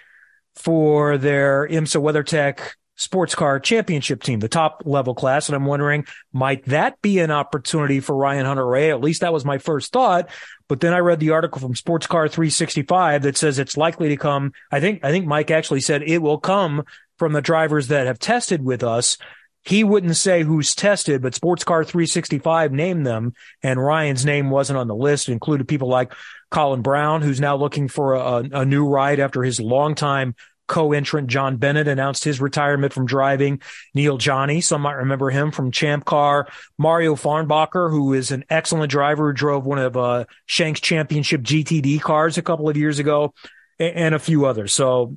for 0.55 1.17
their 1.17 1.67
IMSA 1.67 2.03
WeatherTech 2.03 2.61
sports 2.97 3.35
car 3.35 3.59
championship 3.59 4.23
team, 4.23 4.41
the 4.41 4.49
top 4.49 4.83
level 4.85 5.15
class. 5.15 5.49
And 5.49 5.57
I'm 5.57 5.65
wondering, 5.65 6.05
might 6.33 6.65
that 6.67 7.01
be 7.03 7.19
an 7.19 7.31
opportunity 7.31 8.01
for 8.01 8.15
Ryan 8.15 8.47
Hunter-Reay? 8.47 8.91
At 8.91 9.01
least 9.01 9.23
that 9.23 9.33
was 9.33 9.45
my 9.45 9.59
first 9.59 9.93
thought. 9.93 10.29
But 10.69 10.81
then 10.81 10.93
I 10.93 10.99
read 10.99 11.21
the 11.21 11.31
article 11.31 11.61
from 11.61 11.75
Sportscar365 11.75 13.23
that 13.23 13.37
says 13.37 13.59
it's 13.59 13.77
likely 13.77 14.11
to 14.11 14.17
come. 14.17 14.53
I 14.71 14.81
think, 14.81 15.05
I 15.05 15.11
think 15.11 15.27
Mike 15.27 15.51
actually 15.51 15.81
said 15.81 16.03
it 16.03 16.19
will 16.19 16.39
come 16.39 16.85
from 17.19 17.33
the 17.33 17.43
drivers 17.43 17.89
that 17.89 18.07
have 18.07 18.19
tested 18.19 18.63
with 18.63 18.83
us. 18.83 19.17
He 19.65 19.85
wouldn't 19.85 20.17
say 20.17 20.43
who's 20.43 20.75
tested, 20.75 21.23
but 21.23 21.35
Sportscar365 21.35 22.73
named 22.73 23.07
them, 23.07 23.35
and 23.63 23.83
Ryan's 23.83 24.25
name 24.25 24.51
wasn't 24.51 24.79
on 24.79 24.89
the 24.89 24.95
list. 24.95 25.29
It 25.29 25.33
included 25.33 25.69
people 25.69 25.89
like 25.89 26.13
Colin 26.51 26.83
Braun, 26.83 27.23
who's 27.23 27.41
now 27.41 27.57
looking 27.57 27.89
for 27.89 28.15
a, 28.15 28.49
a 28.53 28.65
new 28.65 28.87
ride 28.87 29.21
after 29.21 29.43
his 29.43 29.61
longtime 29.61 30.35
co-entrant 30.73 31.29
Jon 31.29 31.59
Bennett 31.59 31.87
announced 31.87 32.25
his 32.25 32.41
retirement 32.41 32.95
from 32.95 33.05
driving. 33.05 33.61
Neel 33.95 34.19
Jani, 34.19 34.63
some 34.63 34.81
might 34.81 34.95
remember 34.95 35.29
him 35.29 35.51
from 35.51 35.71
Champ 35.71 36.05
Car. 36.05 36.49
Mario 36.79 37.15
Farnbacher, 37.15 37.91
who 37.91 38.15
is 38.15 38.31
an 38.31 38.45
excellent 38.49 38.91
driver 38.91 39.29
who 39.29 39.35
drove 39.35 39.67
one 39.67 39.79
of 39.79 39.97
uh, 39.99 40.25
Shanks 40.47 40.81
Championship 40.81 41.43
GTD 41.43 42.01
cars 42.01 42.39
a 42.39 42.43
couple 42.43 42.71
of 42.71 42.77
years 42.79 42.99
ago, 42.99 43.35
and, 43.79 43.97
and 43.97 44.15
a 44.15 44.19
few 44.19 44.47
others. 44.47 44.73
So 44.73 45.17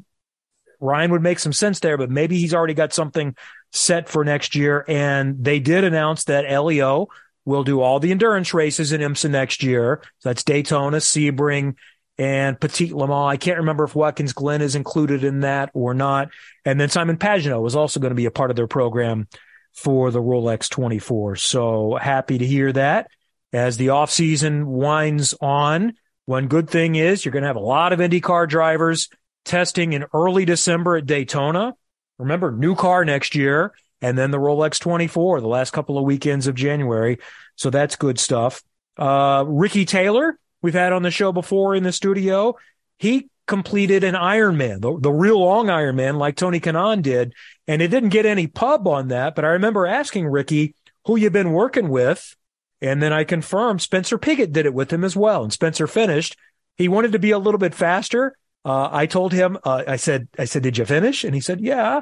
Ryan 0.80 1.12
would 1.12 1.24
make 1.24 1.40
some 1.40 1.54
sense 1.54 1.80
there, 1.80 1.98
but 1.98 2.10
maybe 2.10 2.38
he's 2.38 2.54
already 2.54 2.74
got 2.74 2.94
something 2.94 3.36
set 3.76 4.10
for 4.10 4.24
next 4.24 4.56
year. 4.56 4.86
And 4.88 5.44
they 5.44 5.60
did 5.60 5.84
announce 5.84 6.26
that 6.26 6.46
Helio 6.46 7.08
will 7.46 7.64
do 7.64 7.82
all 7.82 8.00
the 8.00 8.12
endurance 8.12 8.54
races 8.54 8.92
in 8.92 9.02
IMSA 9.02 9.30
next 9.30 9.64
year. 9.64 10.02
So 10.20 10.30
that's 10.30 10.44
Daytona, 10.44 10.98
Sebring, 10.98 11.76
and 12.18 12.60
Petit 12.60 12.94
Le 12.94 13.08
Mans. 13.08 13.34
I 13.34 13.38
can't 13.38 13.60
remember 13.60 13.84
if 13.84 13.96
Watkins 13.96 14.34
Glen 14.34 14.62
is 14.62 14.76
included 14.76 15.24
in 15.24 15.42
that 15.42 15.70
or 15.74 15.94
not. 15.94 16.30
And 16.64 16.80
then 16.80 16.90
Simon 16.90 17.18
Pagenaud 17.18 17.68
is 17.68 17.76
also 17.76 18.00
going 18.00 18.12
to 18.12 18.16
be 18.16 18.26
a 18.26 18.32
part 18.32 18.50
of 18.50 18.56
their 18.56 18.68
program 18.68 19.28
for 19.74 20.10
the 20.10 20.22
Rolex 20.22 20.70
24. 20.70 21.36
So 21.36 21.98
happy 22.02 22.38
to 22.38 22.46
hear 22.46 22.72
that 22.72 23.10
as 23.52 23.78
the 23.78 23.90
off 23.90 24.10
season 24.10 24.66
winds 24.68 25.36
on. 25.42 25.94
One 26.26 26.48
good 26.48 26.70
thing 26.70 26.96
is 26.96 27.24
you're 27.24 27.34
going 27.34 27.44
to 27.44 27.48
have 27.48 27.56
a 27.56 27.60
lot 27.60 27.94
of 27.94 28.00
IndyCar 28.00 28.50
drivers 28.50 29.10
testing 29.44 29.94
in 29.94 30.06
early 30.14 30.46
December 30.46 30.98
at 30.98 31.06
Daytona. 31.06 31.76
Remember, 32.18 32.52
new 32.52 32.76
car 32.76 33.06
next 33.06 33.36
year, 33.36 33.74
and 34.02 34.18
then 34.18 34.32
the 34.32 34.38
Rolex 34.38 34.80
24 34.80 35.42
the 35.42 35.48
last 35.48 35.72
couple 35.72 35.98
of 35.98 36.04
weekends 36.06 36.48
of 36.48 36.56
January. 36.56 37.20
So 37.56 37.70
that's 37.70 37.96
good 37.96 38.20
stuff. 38.20 38.64
Uh, 38.98 39.44
Ricky 39.48 39.86
Taylor 39.86 40.40
we've 40.62 40.74
had 40.74 40.94
on 40.94 41.04
the 41.04 41.12
show 41.12 41.32
before 41.32 41.76
in 41.76 41.84
the 41.84 41.92
studio. 41.92 42.56
He 42.98 43.30
completed 43.48 44.04
an 44.04 44.16
Ironman, 44.16 44.82
the, 44.82 44.98
the 45.00 45.12
real 45.12 45.40
long 45.40 45.68
Ironman, 45.68 46.18
like 46.18 46.36
Tony 46.36 46.60
Kanaan 46.60 47.02
did, 47.02 47.34
and 47.68 47.82
it 47.82 47.90
didn't 47.90 48.10
get 48.10 48.26
any 48.26 48.48
pub 48.48 48.88
on 48.88 49.10
that. 49.10 49.36
But 49.36 49.46
I 49.46 49.50
remember 49.50 49.86
asking 49.86 50.26
Ricky 50.28 50.74
who 51.06 51.18
you've 51.18 51.34
been 51.34 51.52
working 51.52 51.90
with, 51.90 52.36
and 52.82 53.02
then 53.02 53.14
I 53.14 53.24
confirmed 53.24 53.82
Spencer 53.82 54.18
Pigot 54.18 54.52
did 54.52 54.66
it 54.66 54.74
with 54.74 54.92
him 54.92 55.04
as 55.04 55.16
well, 55.16 55.44
and 55.44 55.54
Spencer 55.54 55.88
finished. 55.88 56.36
He 56.78 56.88
wanted 56.88 57.12
to 57.12 57.20
be 57.20 57.32
a 57.32 57.40
little 57.40 57.60
bit 57.60 57.76
faster. 57.76 58.36
Uh, 58.66 58.90
I 58.92 59.06
told 59.06 59.32
him, 59.32 59.60
uh, 59.64 59.84
I 59.88 59.96
said, 59.98 60.28
I 60.40 60.46
said, 60.46 60.64
did 60.64 60.78
you 60.78 60.86
finish? 60.86 61.24
And 61.24 61.36
he 61.36 61.42
said, 61.42 61.62
yeah. 61.62 62.02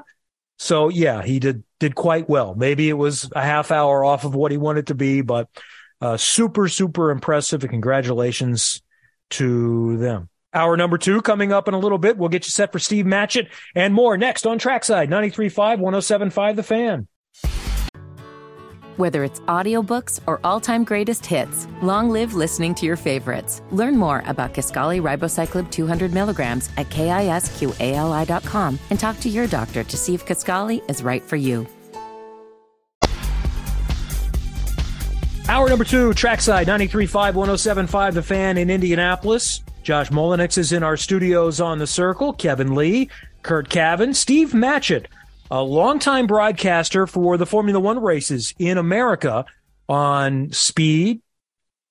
So 0.58 0.88
yeah, 0.88 1.22
he 1.22 1.40
did 1.40 1.64
did 1.80 1.94
quite 1.94 2.30
well. 2.30 2.56
Maybe 2.56 2.88
it 2.88 2.94
was 2.94 3.30
a 3.36 3.42
half 3.42 3.70
hour 3.70 4.06
off 4.06 4.24
of 4.24 4.34
what 4.34 4.52
he 4.52 4.58
wanted 4.58 4.88
to 4.88 4.96
be, 4.96 5.22
but 5.22 5.50
uh, 6.00 6.16
super, 6.16 6.70
super 6.70 7.12
impressive. 7.12 7.64
And 7.64 7.72
congratulations 7.72 8.82
to 9.32 9.98
them. 9.98 10.30
Hour 10.54 10.78
number 10.78 10.98
two 10.98 11.22
coming 11.22 11.52
up 11.52 11.68
in 11.68 11.74
a 11.74 11.80
little 11.80 11.98
bit. 11.98 12.18
We'll 12.18 12.30
get 12.30 12.46
you 12.46 12.52
set 12.52 12.72
for 12.72 12.80
Steve 12.80 13.06
Matchett 13.06 13.48
and 13.76 13.94
more 13.94 14.16
next 14.16 14.46
on 14.46 14.60
Trackside 14.60 15.10
93.5, 15.10 15.80
107.5 15.80 16.56
The 16.56 16.64
Fan. 16.64 17.08
Whether 18.98 19.24
it's 19.24 19.40
audiobooks 19.42 20.20
or 20.28 20.40
all-time 20.44 20.84
greatest 20.84 21.26
hits, 21.26 21.68
long 21.82 22.10
live 22.12 22.36
listening 22.36 22.76
to 22.76 22.86
your 22.86 22.96
favorites. 22.96 23.64
Learn 23.72 23.98
more 23.98 24.24
about 24.28 24.54
Kisqali 24.54 25.02
Ribociclib 25.02 25.72
200 25.72 26.14
milligrams 26.14 26.70
at 26.78 26.90
kisqali.com 26.90 28.80
and 28.92 29.00
talk 29.00 29.20
to 29.22 29.30
your 29.30 29.48
doctor 29.48 29.84
to 29.84 29.98
see 29.98 30.14
if 30.14 30.26
Kisqali 30.26 30.88
is 30.90 31.02
right 31.02 31.24
for 31.24 31.38
you. 31.38 31.66
Hour 35.50 35.70
number 35.70 35.84
two, 35.84 36.14
trackside 36.14 36.68
93.5, 36.68 37.34
107.5, 37.34 38.14
The 38.14 38.24
Fan 38.24 38.58
in 38.58 38.70
Indianapolis. 38.70 39.62
Josh 39.84 40.10
Molinix 40.10 40.58
is 40.58 40.72
in 40.72 40.84
our 40.84 40.96
studios 40.96 41.60
on 41.60 41.80
the 41.80 41.88
circle. 41.88 42.32
Kevin 42.32 42.76
Lee, 42.76 43.10
Curt 43.42 43.70
Cavin, 43.70 44.16
Steve 44.16 44.52
Matchett, 44.52 45.08
a 45.54 45.62
longtime 45.62 46.26
broadcaster 46.26 47.06
for 47.06 47.38
the 47.38 47.46
Formula 47.46 47.80
One 47.80 48.02
races 48.02 48.56
in 48.58 48.80
America 48.80 49.46
on 49.88 50.52
Speed, 50.52 51.22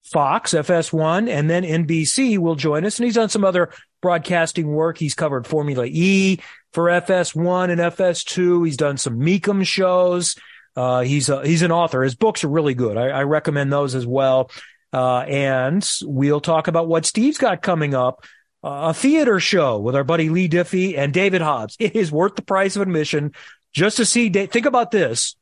Fox, 0.03 0.53
FS1, 0.53 1.31
and 1.31 1.49
then 1.49 1.63
NBC 1.63 2.39
will 2.39 2.57
join 2.57 2.85
us. 2.85 2.99
And 2.99 3.05
he's 3.05 3.15
done 3.15 3.29
some 3.29 3.45
other 3.45 3.71
broadcasting 4.01 4.67
work. 4.67 4.99
He's 4.99 5.15
covered 5.15 5.47
Formula 5.47 5.87
E 5.87 6.41
for 6.73 6.87
FS1 6.87 7.71
and 7.71 7.81
FS2. 7.81 8.67
He's 8.67 8.77
done 8.77 8.97
some 8.97 9.21
Mecum 9.21 9.65
shows. 9.65 10.35
Uh, 10.75 11.03
he's 11.03 11.29
a, 11.29 11.47
he's 11.47 11.63
an 11.63 11.71
author. 11.71 12.03
His 12.03 12.17
books 12.17 12.43
are 12.43 12.49
really 12.49 12.75
good. 12.75 12.97
I, 12.97 13.11
I 13.11 13.23
recommend 13.23 13.73
those 13.73 13.95
as 13.95 14.05
well. 14.05 14.51
Uh, 14.93 15.21
and 15.21 15.89
we'll 16.03 16.41
talk 16.41 16.67
about 16.67 16.89
what 16.89 17.07
Steve's 17.07 17.39
got 17.39 17.63
coming 17.63 17.95
up. 17.95 18.25
A 18.63 18.95
theater 18.95 19.41
show 19.41 19.79
with 19.79 19.97
our 19.97 20.05
buddy 20.05 20.29
Leigh 20.29 20.49
Diffey 20.49 20.97
and 20.97 21.13
David 21.13 21.43
Hobbs. 21.43 21.77
It 21.81 21.97
is 21.97 22.13
worth 22.13 22.37
the 22.37 22.43
price 22.43 22.77
of 22.77 22.83
admission 22.83 23.33
just 23.73 23.97
to 23.97 24.05
see. 24.05 24.29
Think 24.31 24.67
about 24.67 24.93
this. 24.93 25.35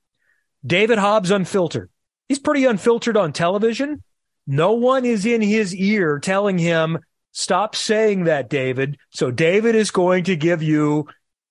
David 0.65 0.99
Hobbs 0.99 1.31
unfiltered. 1.31 1.91
He's 2.29 2.39
pretty 2.39 2.65
unfiltered 2.65 3.17
on 3.17 3.33
television. 3.33 4.03
No 4.47 4.73
one 4.73 5.05
is 5.05 5.27
in 5.27 5.43
his 5.43 5.75
ear 5.75 6.19
telling 6.19 6.59
him, 6.59 6.99
stop 7.33 7.77
saying 7.77 8.25
that, 8.25 8.49
David. 8.49 8.99
So 9.11 9.31
David 9.31 9.75
is 9.75 9.91
going 9.91 10.25
to 10.25 10.37
give 10.37 10.63
you 10.63 11.07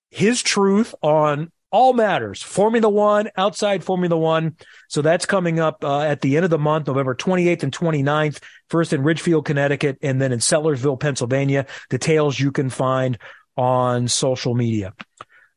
his 0.09 0.41
truth 0.41 0.95
on 1.01 1.51
all 1.71 1.93
matters. 1.93 2.41
Formula 2.41 2.89
One, 2.89 3.29
outside 3.37 3.83
Formula 3.83 4.17
One. 4.17 4.55
So 4.87 5.01
that's 5.01 5.25
coming 5.25 5.59
up 5.59 5.83
uh, 5.83 6.01
at 6.01 6.21
the 6.21 6.35
end 6.35 6.45
of 6.45 6.51
the 6.51 6.57
month, 6.57 6.87
November 6.87 7.15
28th 7.15 7.63
and 7.63 7.71
29th, 7.71 8.39
first 8.69 8.93
in 8.93 9.03
Ridgefield, 9.03 9.45
Connecticut, 9.45 9.97
and 10.01 10.21
then 10.21 10.31
in 10.31 10.39
Sellersville, 10.39 10.99
Pennsylvania. 10.99 11.65
Details 11.89 12.39
you 12.39 12.51
can 12.51 12.69
find 12.69 13.17
on 13.55 14.07
social 14.07 14.55
media. 14.55 14.93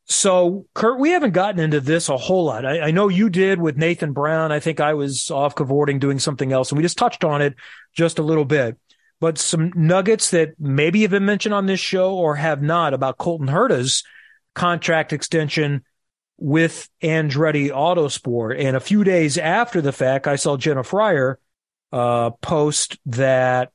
So, 0.05 0.65
Curt, 0.75 0.99
we 0.99 1.11
haven't 1.11 1.31
gotten 1.31 1.61
into 1.61 1.79
this 1.79 2.09
a 2.09 2.17
whole 2.17 2.45
lot. 2.45 2.65
I, 2.65 2.81
I, 2.81 2.91
know 2.91 3.07
you 3.07 3.29
did 3.29 3.61
with 3.61 3.77
Nathan 3.77 4.11
Brown. 4.11 4.51
I 4.51 4.59
think 4.59 4.81
I 4.81 4.93
was 4.95 5.31
off 5.31 5.55
cavorting 5.55 5.99
doing 5.99 6.19
something 6.19 6.51
else, 6.51 6.71
and 6.71 6.77
we 6.77 6.83
just 6.83 6.97
touched 6.97 7.23
on 7.23 7.41
it 7.41 7.55
just 7.93 8.19
a 8.19 8.23
little 8.23 8.43
bit. 8.43 8.77
But 9.21 9.37
some 9.37 9.71
nuggets 9.75 10.31
that 10.31 10.55
maybe 10.59 11.03
have 11.03 11.11
been 11.11 11.25
mentioned 11.25 11.55
on 11.55 11.67
this 11.67 11.79
show 11.79 12.13
or 12.13 12.35
have 12.35 12.61
not 12.61 12.93
about 12.93 13.17
Colton 13.17 13.47
Herta's 13.47 14.03
contract 14.53 15.13
extension 15.13 15.83
with 16.43 16.89
Andretti 17.01 17.69
Autosport. 17.69 18.61
And 18.61 18.75
a 18.75 18.81
few 18.81 19.05
days 19.05 19.37
after 19.37 19.79
the 19.79 19.93
fact, 19.93 20.27
I 20.27 20.35
saw 20.35 20.57
Jenna 20.57 20.83
Fryer 20.83 21.39
uh, 21.93 22.31
post 22.41 22.97
that 23.05 23.71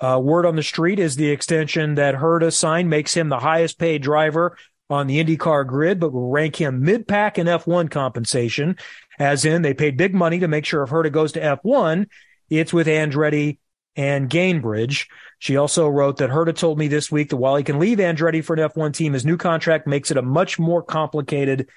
uh, 0.00 0.18
word 0.20 0.44
on 0.44 0.56
the 0.56 0.62
street 0.64 0.98
is 0.98 1.14
the 1.14 1.30
extension 1.30 1.94
that 1.94 2.16
Herta 2.16 2.52
signed 2.52 2.90
makes 2.90 3.14
him 3.14 3.28
the 3.28 3.38
highest 3.38 3.78
paid 3.78 4.02
driver 4.02 4.56
on 4.88 5.06
the 5.06 5.22
IndyCar 5.22 5.64
grid, 5.68 6.00
but 6.00 6.12
will 6.12 6.30
rank 6.30 6.56
him 6.56 6.82
mid 6.82 7.06
pack 7.06 7.38
in 7.38 7.46
F1 7.46 7.92
compensation, 7.92 8.76
as 9.20 9.44
in 9.44 9.62
they 9.62 9.72
paid 9.72 9.96
big 9.96 10.12
money 10.12 10.40
to 10.40 10.48
make 10.48 10.64
sure 10.64 10.82
if 10.82 10.90
Herta 10.90 11.12
goes 11.12 11.30
to 11.32 11.40
F1, 11.40 12.06
it's 12.48 12.72
with 12.72 12.88
Andretti 12.88 13.58
and 13.94 14.28
Gainbridge. 14.28 15.06
She 15.38 15.56
also 15.56 15.86
wrote 15.86 16.16
that 16.16 16.30
Herta 16.30 16.56
told 16.56 16.76
me 16.76 16.88
this 16.88 17.12
week 17.12 17.28
that 17.28 17.36
while 17.36 17.54
he 17.54 17.62
can 17.62 17.78
leave 17.78 17.98
Andretti 17.98 18.44
for 18.44 18.56
an 18.56 18.68
F1 18.68 18.94
team, 18.94 19.12
his 19.12 19.24
new 19.24 19.36
contract 19.36 19.86
makes 19.86 20.10
it 20.10 20.16
a 20.16 20.22
much 20.22 20.58
more 20.58 20.82
complicated 20.82 21.68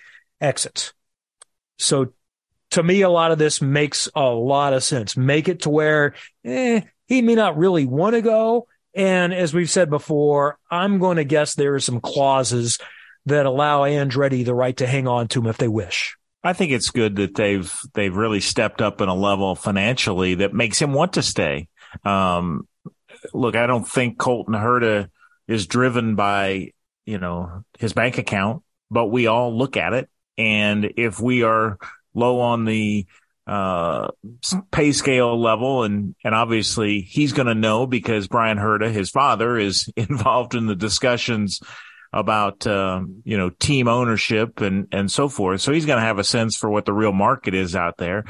exit. 0.43 0.93
So 1.77 2.13
to 2.71 2.83
me, 2.83 3.01
a 3.01 3.09
lot 3.09 3.31
of 3.31 3.37
this 3.37 3.61
makes 3.61 4.09
a 4.15 4.25
lot 4.25 4.73
of 4.73 4.83
sense. 4.83 5.15
Make 5.15 5.47
it 5.47 5.61
to 5.61 5.69
where 5.69 6.15
eh, 6.43 6.81
he 7.07 7.21
may 7.21 7.35
not 7.35 7.57
really 7.57 7.85
want 7.85 8.15
to 8.15 8.21
go. 8.21 8.67
And 8.95 9.33
as 9.33 9.53
we've 9.53 9.69
said 9.69 9.89
before, 9.89 10.57
I'm 10.69 10.99
going 10.99 11.17
to 11.17 11.23
guess 11.23 11.55
there 11.55 11.75
are 11.75 11.79
some 11.79 11.99
clauses 11.99 12.79
that 13.25 13.45
allow 13.45 13.81
Andretti 13.81 14.45
the 14.45 14.53
right 14.53 14.75
to 14.77 14.87
hang 14.87 15.07
on 15.07 15.27
to 15.29 15.39
him 15.39 15.47
if 15.47 15.57
they 15.57 15.67
wish. 15.67 16.15
I 16.43 16.53
think 16.53 16.71
it's 16.71 16.89
good 16.89 17.15
that 17.15 17.35
they've 17.35 17.73
they've 17.93 18.15
really 18.15 18.41
stepped 18.41 18.81
up 18.81 18.99
in 18.99 19.07
a 19.07 19.15
level 19.15 19.55
financially 19.55 20.35
that 20.35 20.53
makes 20.53 20.79
him 20.79 20.93
want 20.93 21.13
to 21.13 21.21
stay. 21.21 21.69
Um, 22.03 22.67
look, 23.33 23.55
I 23.55 23.65
don't 23.65 23.87
think 23.87 24.17
Colton 24.17 24.53
Herta 24.53 25.09
is 25.47 25.67
driven 25.67 26.15
by 26.15 26.71
you 27.05 27.17
know 27.17 27.63
his 27.79 27.93
bank 27.93 28.17
account, 28.17 28.63
but 28.91 29.07
we 29.07 29.27
all 29.27 29.57
look 29.57 29.77
at 29.77 29.93
it 29.93 30.09
and 30.37 30.93
if 30.97 31.19
we 31.19 31.43
are 31.43 31.77
low 32.13 32.39
on 32.39 32.65
the 32.65 33.05
uh, 33.45 34.07
pay 34.71 34.91
scale 34.91 35.39
level, 35.39 35.83
and 35.83 36.15
and 36.23 36.33
obviously 36.33 37.01
he's 37.01 37.33
going 37.33 37.47
to 37.47 37.55
know 37.55 37.85
because 37.85 38.27
Bryan 38.27 38.57
Herta, 38.57 38.91
his 38.91 39.09
father, 39.09 39.57
is 39.57 39.89
involved 39.95 40.55
in 40.55 40.67
the 40.67 40.75
discussions 40.75 41.59
about 42.11 42.65
uh, 42.65 43.01
you 43.23 43.37
know 43.37 43.49
team 43.49 43.87
ownership 43.87 44.61
and 44.61 44.87
and 44.91 45.11
so 45.11 45.27
forth. 45.27 45.61
So 45.61 45.73
he's 45.73 45.85
going 45.85 45.99
to 45.99 46.05
have 46.05 46.19
a 46.19 46.23
sense 46.23 46.55
for 46.55 46.69
what 46.69 46.85
the 46.85 46.93
real 46.93 47.11
market 47.11 47.53
is 47.53 47.75
out 47.75 47.97
there, 47.97 48.23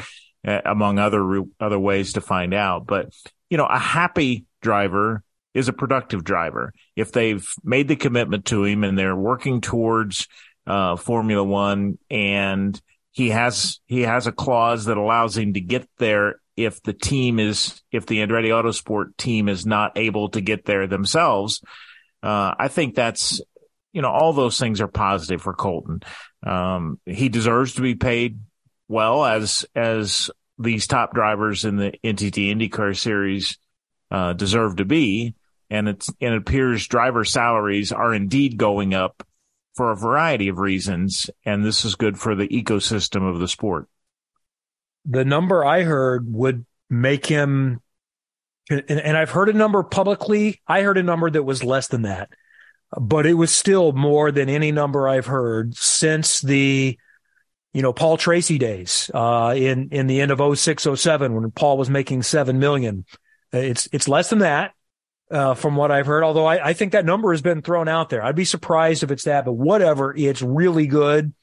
uh, 0.48 0.62
among 0.66 0.98
other 0.98 1.44
other 1.60 1.80
ways 1.80 2.14
to 2.14 2.22
find 2.22 2.54
out. 2.54 2.88
But 2.88 3.14
you 3.50 3.58
know, 3.58 3.66
a 3.66 3.80
happy 3.80 4.46
driver 4.62 5.24
is 5.54 5.68
a 5.68 5.74
productive 5.74 6.24
driver 6.24 6.74
if 6.96 7.12
they've 7.12 7.48
made 7.64 7.88
the 7.88 7.96
commitment 7.96 8.46
to 8.46 8.64
him 8.64 8.84
and 8.84 8.98
they're 8.98 9.16
working 9.16 9.62
towards 9.62 10.28
uh, 10.66 10.96
Formula 10.96 11.44
One, 11.44 11.98
and 12.10 12.80
he 13.12 13.30
has 13.30 13.80
he 13.86 14.02
has 14.02 14.28
a 14.28 14.32
clause 14.32 14.86
that 14.86 14.98
allows 14.98 15.38
him 15.38 15.54
to 15.54 15.62
get 15.62 15.88
there 15.98 16.42
if 16.56 16.82
the 16.84 16.94
team 16.94 17.40
is 17.40 17.82
if 17.92 18.06
the 18.06 18.18
Andretti 18.18 18.50
Autosport 18.50 19.18
team 19.18 19.50
is 19.50 19.66
not 19.66 19.98
able 19.98 20.30
to 20.30 20.42
get 20.42 20.66
there 20.66 20.88
themselves. 20.88 21.62
Uh, 22.22 22.54
I 22.58 22.68
think 22.68 22.96
that's 22.96 23.42
you 23.92 24.02
know 24.02 24.10
all 24.10 24.34
those 24.34 24.60
things 24.60 24.82
are 24.82 24.88
positive 24.88 25.42
for 25.42 25.54
Colton. 25.54 26.02
Um, 26.46 27.00
he 27.06 27.30
deserves 27.30 27.76
to 27.76 27.82
be 27.82 27.96
paid 27.96 28.40
well 28.88 29.26
as 29.26 29.66
as 29.76 30.30
these 30.58 30.88
top 30.88 31.14
drivers 31.14 31.66
in 31.66 31.78
the 31.78 31.94
NTT 32.04 32.56
IndyCar 32.56 32.98
series 32.98 33.58
uh, 34.12 34.34
deserve 34.34 34.78
to 34.78 34.86
be, 34.86 35.36
and 35.70 35.88
it's 35.88 36.10
and 36.22 36.34
it 36.34 36.38
appears 36.38 36.88
driver 36.88 37.26
salaries 37.26 37.92
are 37.92 38.14
indeed 38.14 38.58
going 38.58 38.94
up 38.94 39.26
for 39.74 39.92
a 39.92 39.96
variety 39.96 40.48
of 40.48 40.60
reasons, 40.60 41.30
and 41.46 41.66
this 41.66 41.86
is 41.86 41.96
good 41.96 42.20
for 42.20 42.36
the 42.36 42.48
ecosystem 42.48 43.28
of 43.28 43.40
the 43.40 43.48
sport. 43.48 43.88
The 45.06 45.26
number 45.26 45.66
I 45.66 45.84
heard 45.84 46.32
would 46.32 46.66
make 46.90 47.26
him, 47.26 47.82
and, 48.70 48.84
and 48.90 49.18
I've 49.18 49.32
heard 49.32 49.50
a 49.50 49.54
number 49.54 49.84
publicly. 49.84 50.62
I 50.68 50.82
heard 50.82 50.98
a 50.98 51.04
number 51.04 51.30
that 51.30 51.44
was 51.44 51.64
less 51.64 51.88
than 51.88 52.04
that, 52.04 52.30
but 53.00 53.26
it 53.26 53.34
was 53.34 53.52
still 53.52 53.92
more 53.92 54.32
than 54.32 54.50
any 54.50 54.72
number 54.72 55.08
I've 55.08 55.26
heard 55.26 55.76
since 55.76 56.40
the 56.42 56.98
you 57.74 57.82
know, 57.82 57.92
Paul 57.92 58.18
Tracy 58.18 58.60
days, 58.60 59.10
uh, 59.14 59.54
in, 59.58 59.90
in 59.90 60.06
the 60.06 60.22
end 60.22 60.32
of 60.32 60.58
06, 60.58 60.88
07, 60.96 61.34
when 61.34 61.50
Paul 61.52 61.78
was 61.78 61.90
making 61.90 62.22
7 62.22 62.60
million. 62.60 63.06
It's, 63.52 63.90
it's 63.92 64.08
less 64.08 64.30
than 64.30 64.40
that, 64.40 64.74
uh, 65.32 65.54
from 65.54 65.76
what 65.76 65.92
I've 65.92 66.06
heard, 66.06 66.24
although 66.24 66.46
I, 66.46 66.70
I 66.70 66.74
think 66.74 66.92
that 66.92 67.06
number 67.06 67.32
has 67.32 67.42
been 67.42 67.62
thrown 67.62 67.88
out 67.88 68.10
there. 68.10 68.24
I'd 68.24 68.36
be 68.36 68.46
surprised 68.46 69.04
if 69.04 69.12
it's 69.12 69.24
that, 69.24 69.46
but 69.46 69.54
whatever, 69.54 70.16
it's 70.16 70.42
really 70.42 70.88
good. 70.88 71.34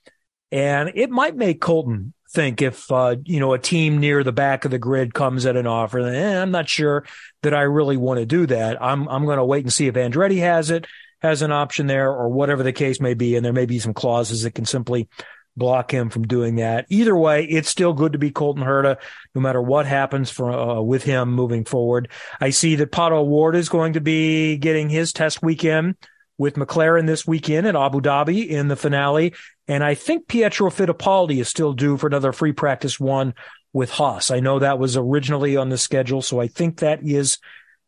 And 0.53 0.93
it 0.95 1.11
might 1.11 1.37
make 1.37 1.61
Colton 1.61 2.13
think 2.33 2.63
if, 2.63 2.91
uh, 2.93 3.17
you 3.25 3.41
know, 3.41 3.53
a 3.53 3.59
team 3.59 3.99
near 3.99 4.23
the 4.23 4.33
back 4.33 4.65
of 4.65 4.71
the 4.71 4.79
grid 4.79 5.15
comes 5.15 5.47
at 5.47 5.57
an 5.57 5.67
offer, 5.67 6.03
then 6.03 6.15
eh, 6.15 6.41
I'm 6.41 6.51
not 6.51 6.69
sure 6.69 7.05
that 7.43 7.55
I 7.55 7.63
really 7.63 7.97
want 7.97 8.21
to 8.21 8.27
do 8.27 8.47
that. 8.47 8.81
I'm, 8.83 9.09
I'm 9.09 9.25
going 9.25 9.39
to 9.39 9.45
wait 9.45 9.65
and 9.65 9.73
see 9.73 9.87
if 9.87 9.95
Andretti 9.95 10.39
has 10.39 10.71
it, 10.71 10.87
has 11.21 11.43
an 11.43 11.53
option 11.53 11.87
there 11.87 12.11
or 12.11 12.29
whatever 12.29 12.63
the 12.63 12.73
case 12.73 13.01
may 13.01 13.15
be. 13.15 13.37
And 13.37 13.45
there 13.45 13.53
may 13.53 13.67
be 13.67 13.79
some 13.79 13.95
clauses 13.95 14.43
that 14.43 14.55
can 14.55 14.65
simply 14.65 15.09
block 15.57 15.93
him 15.93 16.11
from 16.11 16.27
doing 16.27 16.57
that. 16.57 16.87
Either 16.89 17.17
way, 17.17 17.45
it's 17.45 17.69
still 17.69 17.93
good 17.93 18.13
to 18.13 18.19
be 18.19 18.31
Colton 18.31 18.65
Herta, 18.65 18.97
no 19.35 19.41
matter 19.41 19.61
what 19.61 19.87
happens 19.87 20.31
for, 20.31 20.51
uh, 20.51 20.81
with 20.81 21.03
him 21.03 21.33
moving 21.33 21.65
forward. 21.65 22.09
I 22.41 22.51
see 22.51 22.77
that 22.77 22.93
Pato 22.93 23.13
O'Ward 23.13 23.57
is 23.57 23.69
going 23.69 23.95
to 23.95 24.01
be 24.01 24.57
getting 24.57 24.89
his 24.89 25.13
test 25.13 25.43
weekend 25.43 25.97
with 26.39 26.55
McLaren 26.55 27.07
this 27.07 27.27
weekend 27.27 27.67
at 27.67 27.77
Abu 27.77 28.01
Dhabi 28.01 28.47
in 28.49 28.69
the 28.69 28.77
finale. 28.77 29.35
And 29.69 29.85
I 29.85 29.95
think 29.95 30.27
Pietro 30.27 30.71
Fittipaldi 30.71 31.39
is 31.41 31.49
still 31.49 31.75
due 31.75 31.97
for 31.97 32.07
another 32.07 32.33
free 32.33 32.53
practice 32.53 32.99
one 32.99 33.35
with 33.73 33.91
Haas. 33.91 34.31
I 34.31 34.41
know 34.41 34.59
that 34.59 34.79
was 34.79 34.97
originally 34.97 35.57
on 35.57 35.69
the 35.69 35.79
schedule, 35.79 36.23
so 36.23 36.41
I 36.41 36.49
think 36.49 36.79
that 36.79 37.01
is 37.03 37.39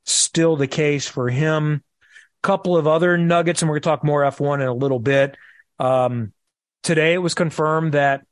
still 0.04 0.56
the 0.56 0.66
case 0.66 1.08
for 1.08 1.28
him. 1.28 1.82
Couple 2.42 2.76
of 2.76 2.86
other 2.86 3.16
nuggets, 3.16 3.62
and 3.62 3.68
we're 3.68 3.76
going 3.76 3.82
to 3.82 3.88
talk 3.88 4.04
more 4.04 4.22
F1 4.22 4.60
in 4.60 4.66
a 4.66 4.74
little 4.74 4.98
bit. 4.98 5.36
Um, 5.78 6.32
today 6.82 7.14
it 7.14 7.18
was 7.18 7.34
confirmed 7.34 7.94
that 7.94 8.26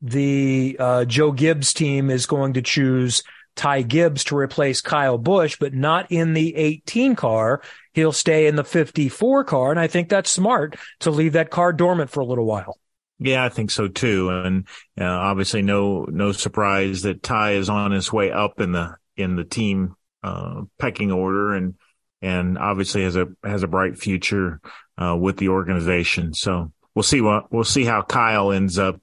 the 0.00 0.76
uh, 0.78 1.04
Joe 1.04 1.32
Gibbs 1.32 1.72
team 1.72 2.10
is 2.10 2.26
going 2.26 2.54
to 2.54 2.62
choose 2.62 3.22
Ty 3.54 3.82
Gibbs 3.82 4.24
to 4.24 4.36
replace 4.36 4.80
Kyle 4.80 5.18
Busch, 5.18 5.56
but 5.60 5.74
not 5.74 6.10
in 6.10 6.32
the 6.32 6.54
18 6.56 7.14
car. 7.16 7.62
He'll 7.92 8.12
stay 8.12 8.46
in 8.46 8.56
the 8.56 8.64
54 8.64 9.44
car. 9.44 9.70
And 9.70 9.78
I 9.78 9.86
think 9.86 10.08
that's 10.08 10.30
smart 10.30 10.76
to 11.00 11.10
leave 11.10 11.34
that 11.34 11.50
car 11.50 11.72
dormant 11.72 12.10
for 12.10 12.20
a 12.20 12.24
little 12.24 12.46
while. 12.46 12.78
Yeah, 13.18 13.44
I 13.44 13.50
think 13.50 13.70
so 13.70 13.88
too. 13.88 14.30
And 14.30 14.66
uh, 15.00 15.04
obviously 15.04 15.62
no, 15.62 16.04
no 16.04 16.32
surprise 16.32 17.02
that 17.02 17.22
Ty 17.22 17.52
is 17.52 17.68
on 17.68 17.92
his 17.92 18.12
way 18.12 18.32
up 18.32 18.60
in 18.60 18.72
the, 18.72 18.96
in 19.16 19.36
the 19.36 19.44
team, 19.44 19.94
uh, 20.24 20.62
pecking 20.78 21.12
order 21.12 21.54
and, 21.54 21.74
and 22.20 22.58
obviously 22.58 23.02
has 23.04 23.16
a, 23.16 23.28
has 23.44 23.62
a 23.62 23.68
bright 23.68 23.98
future, 23.98 24.60
uh, 24.96 25.16
with 25.16 25.36
the 25.36 25.50
organization. 25.50 26.34
So 26.34 26.72
we'll 26.94 27.02
see 27.02 27.20
what 27.20 27.52
we'll 27.52 27.64
see 27.64 27.84
how 27.84 28.02
Kyle 28.02 28.52
ends 28.52 28.78
up, 28.78 29.00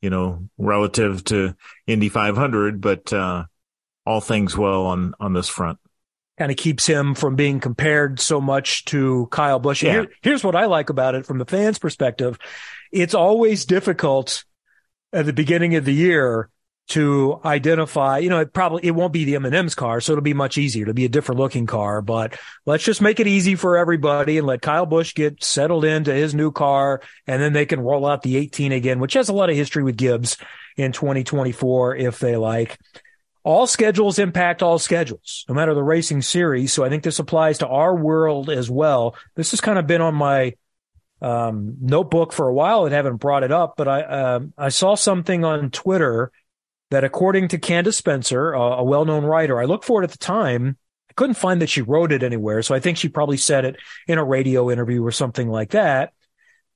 you 0.00 0.10
know, 0.10 0.48
relative 0.58 1.24
to 1.24 1.54
Indy 1.86 2.08
500. 2.08 2.80
But 2.80 3.12
uh, 3.12 3.44
all 4.06 4.20
things 4.20 4.56
well 4.56 4.86
on 4.86 5.14
on 5.20 5.32
this 5.32 5.48
front. 5.48 5.78
Kind 6.38 6.50
of 6.50 6.56
keeps 6.56 6.86
him 6.86 7.14
from 7.14 7.36
being 7.36 7.60
compared 7.60 8.18
so 8.18 8.40
much 8.40 8.86
to 8.86 9.28
Kyle 9.30 9.58
Busch. 9.58 9.82
Yeah. 9.82 9.92
Here, 9.92 10.06
here's 10.22 10.42
what 10.42 10.56
I 10.56 10.66
like 10.66 10.88
about 10.88 11.14
it 11.14 11.26
from 11.26 11.38
the 11.38 11.44
fans' 11.44 11.78
perspective: 11.78 12.38
it's 12.92 13.14
always 13.14 13.64
difficult 13.64 14.44
at 15.12 15.26
the 15.26 15.32
beginning 15.32 15.74
of 15.76 15.84
the 15.84 15.94
year 15.94 16.48
to 16.90 17.40
identify, 17.44 18.18
you 18.18 18.28
know, 18.28 18.40
it 18.40 18.52
probably, 18.52 18.84
it 18.84 18.90
won't 18.90 19.12
be 19.12 19.24
the 19.24 19.36
M&M's 19.36 19.74
car. 19.74 20.00
So 20.00 20.12
it'll 20.12 20.22
be 20.22 20.34
much 20.34 20.58
easier. 20.58 20.82
It'll 20.82 20.94
be 20.94 21.04
a 21.04 21.08
different 21.08 21.40
looking 21.40 21.66
car, 21.66 22.02
but 22.02 22.38
let's 22.66 22.84
just 22.84 23.00
make 23.00 23.20
it 23.20 23.26
easy 23.26 23.54
for 23.54 23.76
everybody 23.76 24.38
and 24.38 24.46
let 24.46 24.62
Kyle 24.62 24.86
Busch 24.86 25.14
get 25.14 25.42
settled 25.42 25.84
into 25.84 26.12
his 26.12 26.34
new 26.34 26.50
car. 26.50 27.00
And 27.26 27.40
then 27.40 27.52
they 27.52 27.66
can 27.66 27.80
roll 27.80 28.06
out 28.06 28.22
the 28.22 28.36
18 28.36 28.72
again, 28.72 28.98
which 28.98 29.14
has 29.14 29.28
a 29.28 29.32
lot 29.32 29.50
of 29.50 29.56
history 29.56 29.84
with 29.84 29.96
Gibbs 29.96 30.36
in 30.76 30.92
2024 30.92 31.96
if 31.96 32.18
they 32.18 32.36
like. 32.36 32.78
All 33.42 33.66
schedules 33.66 34.18
impact 34.18 34.62
all 34.62 34.78
schedules, 34.78 35.44
no 35.48 35.54
matter 35.54 35.74
the 35.74 35.82
racing 35.82 36.22
series. 36.22 36.72
So 36.72 36.84
I 36.84 36.88
think 36.88 37.04
this 37.04 37.20
applies 37.20 37.58
to 37.58 37.68
our 37.68 37.96
world 37.96 38.50
as 38.50 38.68
well. 38.68 39.16
This 39.34 39.52
has 39.52 39.60
kind 39.60 39.78
of 39.78 39.86
been 39.86 40.02
on 40.02 40.14
my 40.14 40.54
um, 41.22 41.76
notebook 41.80 42.32
for 42.32 42.48
a 42.48 42.54
while. 42.54 42.84
and 42.84 42.94
haven't 42.94 43.16
brought 43.16 43.44
it 43.44 43.52
up, 43.52 43.74
but 43.76 43.88
I, 43.88 44.00
uh, 44.02 44.40
I 44.58 44.68
saw 44.70 44.94
something 44.94 45.44
on 45.44 45.70
Twitter 45.70 46.32
that 46.90 47.04
according 47.04 47.48
to 47.48 47.58
Candace 47.58 47.96
Spencer, 47.96 48.52
a 48.52 48.82
well-known 48.82 49.24
writer, 49.24 49.60
I 49.60 49.64
looked 49.64 49.84
for 49.84 50.02
it 50.02 50.04
at 50.04 50.10
the 50.10 50.18
time. 50.18 50.76
I 51.08 51.12
couldn't 51.14 51.34
find 51.34 51.62
that 51.62 51.68
she 51.68 51.82
wrote 51.82 52.12
it 52.12 52.22
anywhere. 52.22 52.62
So 52.62 52.74
I 52.74 52.80
think 52.80 52.96
she 52.96 53.08
probably 53.08 53.36
said 53.36 53.64
it 53.64 53.76
in 54.06 54.18
a 54.18 54.24
radio 54.24 54.70
interview 54.70 55.04
or 55.04 55.10
something 55.10 55.48
like 55.48 55.70
that, 55.70 56.12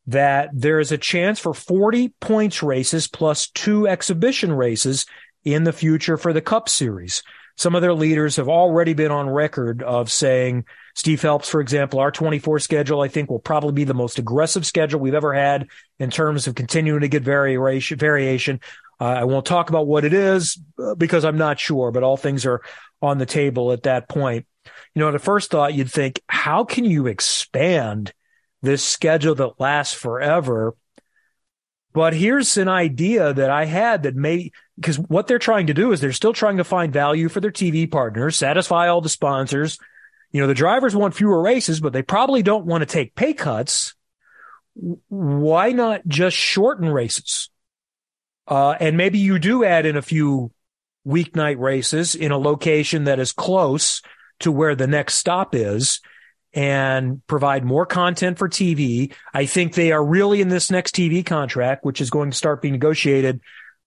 that 0.07 0.51
there 0.53 0.81
is 0.81 0.93
a 0.93 0.99
chance 0.99 1.39
for 1.39 1.55
40 1.55 2.11
points 2.21 2.63
races 2.63 3.09
plus 3.09 3.49
two 3.49 3.89
exhibition 3.89 4.53
races 4.53 5.07
in 5.45 5.65
the 5.65 5.73
future 5.73 6.17
for 6.17 6.33
the 6.33 6.41
Cup 6.41 6.69
Series. 6.69 7.23
Some 7.57 7.77
of 7.77 7.83
their 7.83 7.95
leaders 7.95 8.37
have 8.37 8.49
already 8.49 8.95
been 8.95 9.13
on 9.13 9.31
record 9.31 9.83
of 9.83 10.11
saying, 10.11 10.65
Steve 10.97 11.21
Phelps, 11.21 11.49
for 11.49 11.61
example, 11.61 12.01
our 12.01 12.11
24 12.11 12.59
schedule, 12.59 13.01
I 13.01 13.09
think 13.09 13.31
will 13.31 13.39
probably 13.39 13.73
be 13.73 13.85
the 13.85 13.95
most 13.95 14.19
aggressive 14.19 14.67
schedule 14.67 14.99
we've 14.99 15.15
ever 15.15 15.33
had 15.33 15.69
in 16.01 16.11
terms 16.11 16.49
of 16.49 16.57
continuing 16.57 17.03
to 17.03 17.09
get 17.09 17.23
variation, 17.23 17.97
variation. 17.97 18.61
Uh, 19.01 19.05
I 19.05 19.25
won't 19.25 19.47
talk 19.47 19.71
about 19.71 19.87
what 19.87 20.05
it 20.05 20.13
is 20.13 20.59
uh, 20.79 20.95
because 20.95 21.25
I'm 21.25 21.39
not 21.39 21.59
sure, 21.59 21.91
but 21.91 22.03
all 22.03 22.17
things 22.17 22.47
are 22.47 22.63
on 23.03 23.19
the 23.19 23.27
table 23.27 23.73
at 23.73 23.85
that 23.85 24.09
point. 24.09 24.47
You 24.95 25.01
know, 25.01 25.13
at 25.13 25.21
first 25.21 25.51
thought, 25.51 25.75
you'd 25.75 25.91
think, 25.91 26.23
how 26.29 26.65
can 26.65 26.85
you 26.85 27.07
expand 27.07 28.13
this 28.63 28.83
schedule 28.83 29.35
that 29.35 29.61
lasts 29.61 29.95
forever? 29.95 30.75
But 31.93 32.15
here's 32.15 32.57
an 32.57 32.69
idea 32.69 33.33
that 33.33 33.51
I 33.51 33.67
had 33.67 34.03
that 34.03 34.17
may, 34.17 34.51
because 34.77 34.99
what 34.99 35.27
they're 35.27 35.39
trying 35.39 35.69
to 35.69 35.75
do 35.75 35.93
is 35.93 36.01
they're 36.01 36.13
still 36.13 36.33
trying 36.33 36.57
to 36.57 36.65
find 36.65 36.93
value 36.93 37.29
for 37.29 37.41
their 37.41 37.53
TV 37.53 37.91
partners, 37.91 38.37
satisfy 38.37 38.89
all 38.89 39.01
the 39.01 39.09
sponsors. 39.09 39.79
You 40.33 40.41
know, 40.41 40.49
the 40.49 40.55
drivers 40.55 40.97
want 40.97 41.15
fewer 41.15 41.41
races, 41.41 41.81
but 41.81 41.93
they 41.93 42.03
probably 42.03 42.43
don't 42.43 42.67
want 42.67 42.83
to 42.83 42.87
take 42.87 43.15
pay 43.15 43.33
cuts. 43.33 43.95
Why 44.75 45.71
not 45.71 46.05
just 46.09 46.37
shorten 46.37 46.89
races? 46.89 47.49
Uh, 48.47 48.73
and 48.73 48.97
maybe 48.97 49.19
you 49.19 49.39
do 49.39 49.65
add 49.65 49.87
in 49.87 49.97
a 49.97 50.03
few 50.03 50.51
weeknight 51.07 51.59
races 51.59 52.15
in 52.15 52.33
a 52.33 52.39
location 52.39 53.05
that 53.05 53.19
is 53.19 53.33
close 53.33 54.03
to 54.41 54.51
where 54.51 54.75
the 54.75 54.87
next 54.87 55.15
stop 55.15 55.55
is 55.55 56.01
and 56.53 57.27
provide 57.27 57.65
more 57.65 57.85
content 57.85 58.39
for 58.39 58.49
TV. 58.49 59.13
I 59.33 59.47
think 59.47 59.75
they 59.75 59.93
are 59.93 60.05
really 60.05 60.41
in 60.41 60.49
this 60.49 60.71
next 60.71 60.95
TV 60.95 61.25
contract, 61.25 61.85
which 61.85 62.01
is 62.01 62.11
going 62.11 62.31
to 62.31 62.37
start 62.37 62.63
being 62.63 62.73
negotiated. 62.73 63.41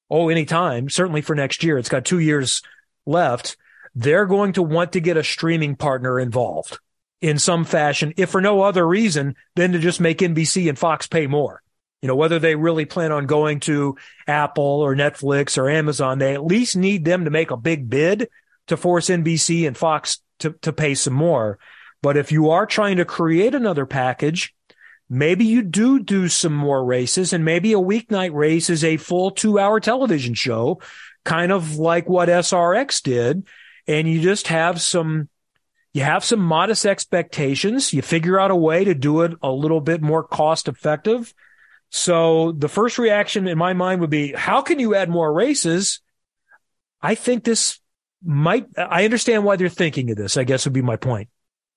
Oh, 0.09 0.29
anytime, 0.29 0.89
certainly 0.89 1.21
for 1.21 1.35
next 1.35 1.63
year. 1.63 1.77
It's 1.77 1.89
got 1.89 2.05
two 2.05 2.19
years 2.19 2.61
left. 3.05 3.57
They're 3.95 4.25
going 4.25 4.53
to 4.53 4.63
want 4.63 4.93
to 4.93 4.99
get 4.99 5.17
a 5.17 5.23
streaming 5.23 5.75
partner 5.75 6.19
involved 6.19 6.79
in 7.19 7.39
some 7.39 7.65
fashion, 7.65 8.13
if 8.15 8.29
for 8.29 8.41
no 8.41 8.61
other 8.61 8.87
reason 8.87 9.35
than 9.55 9.71
to 9.71 9.79
just 9.79 9.99
make 9.99 10.19
NBC 10.19 10.69
and 10.69 10.77
Fox 10.77 11.07
pay 11.07 11.25
more. 11.25 11.63
You 12.01 12.07
know, 12.07 12.15
whether 12.15 12.37
they 12.37 12.55
really 12.55 12.85
plan 12.85 13.11
on 13.11 13.25
going 13.25 13.59
to 13.61 13.97
Apple 14.27 14.63
or 14.63 14.95
Netflix 14.95 15.57
or 15.57 15.69
Amazon, 15.69 16.19
they 16.19 16.33
at 16.33 16.45
least 16.45 16.75
need 16.75 17.05
them 17.05 17.25
to 17.25 17.31
make 17.31 17.49
a 17.49 17.57
big 17.57 17.89
bid 17.89 18.29
to 18.67 18.77
force 18.77 19.09
NBC 19.09 19.65
and 19.65 19.75
Fox 19.75 20.21
to, 20.39 20.51
to 20.61 20.71
pay 20.71 20.93
some 20.93 21.13
more. 21.13 21.57
But 22.03 22.17
if 22.17 22.31
you 22.31 22.51
are 22.51 22.67
trying 22.67 22.97
to 22.97 23.05
create 23.05 23.55
another 23.55 23.87
package, 23.87 24.53
maybe 25.09 25.45
you 25.45 25.63
do 25.63 25.99
do 25.99 26.27
some 26.27 26.53
more 26.53 26.83
races 26.85 27.33
and 27.33 27.43
maybe 27.43 27.73
a 27.73 27.77
weeknight 27.79 28.33
race 28.33 28.69
is 28.69 28.83
a 28.83 28.97
full 28.97 29.31
two 29.31 29.57
hour 29.57 29.79
television 29.79 30.35
show, 30.35 30.79
kind 31.25 31.51
of 31.51 31.77
like 31.77 32.07
what 32.07 32.29
SRX 32.29 33.01
did. 33.01 33.47
And 33.87 34.07
you 34.07 34.21
just 34.21 34.49
have 34.49 34.79
some, 34.81 35.29
you 35.93 36.03
have 36.03 36.23
some 36.23 36.41
modest 36.41 36.85
expectations. 36.85 37.91
You 37.91 38.03
figure 38.03 38.39
out 38.39 38.51
a 38.51 38.55
way 38.55 38.83
to 38.83 38.93
do 38.93 39.21
it 39.21 39.33
a 39.41 39.51
little 39.51 39.81
bit 39.81 40.01
more 40.01 40.23
cost 40.23 40.67
effective 40.67 41.33
so 41.89 42.51
the 42.51 42.69
first 42.69 42.97
reaction 42.97 43.47
in 43.47 43.57
my 43.57 43.73
mind 43.73 44.01
would 44.01 44.09
be, 44.09 44.33
how 44.33 44.61
can 44.61 44.79
you 44.79 44.95
add 44.95 45.09
more 45.09 45.31
races 45.31 46.01
I 47.01 47.15
think 47.15 47.43
this 47.43 47.79
might, 48.23 48.67
I 48.77 49.05
understand 49.05 49.43
why 49.43 49.55
they're 49.55 49.69
thinking 49.69 50.09
of 50.11 50.17
this, 50.17 50.37
I 50.37 50.43
guess 50.43 50.65
would 50.65 50.73
be 50.73 50.81
my 50.81 50.97
point. 50.97 51.29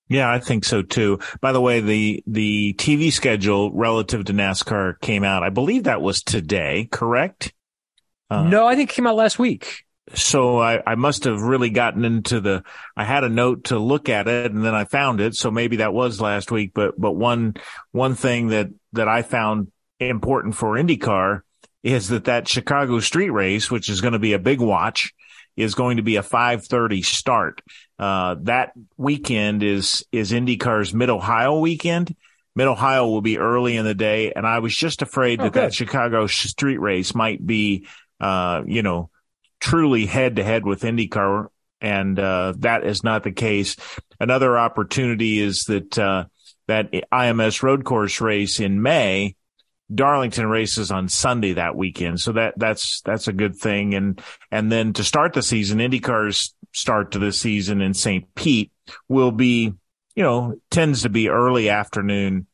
Yeah, 0.07 0.29
I 0.29 0.39
think 0.39 0.65
so 0.65 0.81
too. 0.81 1.19
By 1.39 1.53
the 1.53 1.61
way, 1.61 1.79
the 1.79 2.21
the 2.27 2.73
TV 2.73 3.13
schedule 3.13 3.71
relative 3.71 4.25
to 4.25 4.33
NASCAR 4.33 4.99
came 4.99 5.23
out. 5.23 5.41
I 5.41 5.49
believe 5.51 5.85
that 5.85 6.01
was 6.01 6.21
today, 6.21 6.89
correct? 6.91 7.53
Uh, 8.29 8.43
no, 8.43 8.67
I 8.67 8.75
think 8.75 8.89
it 8.89 8.93
came 8.93 9.07
out 9.07 9.15
last 9.15 9.39
week. 9.39 9.85
So 10.13 10.59
I, 10.59 10.81
I 10.85 10.95
must 10.95 11.23
have 11.23 11.41
really 11.41 11.69
gotten 11.69 12.03
into 12.03 12.41
the. 12.41 12.63
I 12.97 13.05
had 13.05 13.23
a 13.23 13.29
note 13.29 13.65
to 13.65 13.79
look 13.79 14.09
at 14.09 14.27
it, 14.27 14.51
and 14.51 14.65
then 14.65 14.75
I 14.75 14.83
found 14.83 15.21
it. 15.21 15.35
So 15.35 15.49
maybe 15.49 15.77
that 15.77 15.93
was 15.93 16.19
last 16.19 16.51
week. 16.51 16.71
But 16.73 16.99
but 16.99 17.13
one 17.13 17.53
one 17.93 18.15
thing 18.15 18.47
that 18.47 18.67
that 18.91 19.07
I 19.07 19.21
found 19.21 19.71
important 20.09 20.55
for 20.55 20.75
IndyCar 20.75 21.41
is 21.83 22.09
that 22.09 22.25
that 22.25 22.47
Chicago 22.47 22.99
Street 22.99 23.29
Race, 23.31 23.71
which 23.71 23.89
is 23.89 24.01
going 24.01 24.13
to 24.13 24.19
be 24.19 24.33
a 24.33 24.39
big 24.39 24.59
watch, 24.59 25.13
is 25.55 25.75
going 25.75 25.97
to 25.97 26.03
be 26.03 26.15
a 26.15 26.23
5:30 26.23 27.03
start. 27.03 27.61
Uh, 27.99 28.35
that 28.41 28.73
weekend 28.97 29.63
is 29.63 30.05
is 30.11 30.31
IndyCar's 30.31 30.93
Mid 30.93 31.09
Ohio 31.09 31.59
weekend. 31.59 32.15
Mid 32.55 32.67
Ohio 32.67 33.07
will 33.07 33.21
be 33.21 33.37
early 33.37 33.77
in 33.77 33.85
the 33.85 33.95
day, 33.95 34.33
and 34.33 34.45
I 34.45 34.59
was 34.59 34.75
just 34.75 35.01
afraid 35.01 35.39
that 35.39 35.53
that 35.53 35.73
Chicago 35.73 36.27
street 36.27 36.79
race 36.79 37.15
might 37.15 37.45
be, 37.45 37.87
uh, 38.19 38.63
you 38.65 38.83
know, 38.83 39.09
truly 39.59 40.05
head 40.05 40.35
to 40.35 40.43
head 40.43 40.65
with 40.65 40.81
IndyCar, 40.81 41.47
and 41.79 42.19
uh, 42.19 42.53
that 42.57 42.85
is 42.85 43.03
not 43.03 43.23
the 43.23 43.31
case. 43.31 43.77
Another 44.19 44.57
opportunity 44.57 45.39
is 45.39 45.63
that 45.65 45.97
uh, 45.97 46.25
that 46.67 46.91
IMS 46.91 47.63
road 47.63 47.85
course 47.85 48.19
race 48.19 48.59
in 48.59 48.81
May 48.81 49.35
Darlington 49.93 50.47
races 50.47 50.91
on 50.91 51.09
Sunday 51.09 51.53
that 51.53 51.75
weekend. 51.75 52.19
So 52.19 52.33
that, 52.33 52.53
that's, 52.57 53.01
that's 53.01 53.27
a 53.27 53.33
good 53.33 53.55
thing. 53.55 53.93
And, 53.93 54.21
and 54.51 54.71
then 54.71 54.93
to 54.93 55.03
start 55.03 55.33
the 55.33 55.41
season, 55.41 55.79
IndyCar's 55.79 56.53
start 56.73 57.11
to 57.11 57.19
the 57.19 57.31
season 57.31 57.81
in 57.81 57.93
St. 57.93 58.33
Pete 58.35 58.71
will 59.07 59.31
be, 59.31 59.73
you 60.15 60.23
know, 60.23 60.55
tends 60.69 61.03
to 61.03 61.09
be 61.09 61.29
early 61.29 61.69
afternoon. 61.69 62.47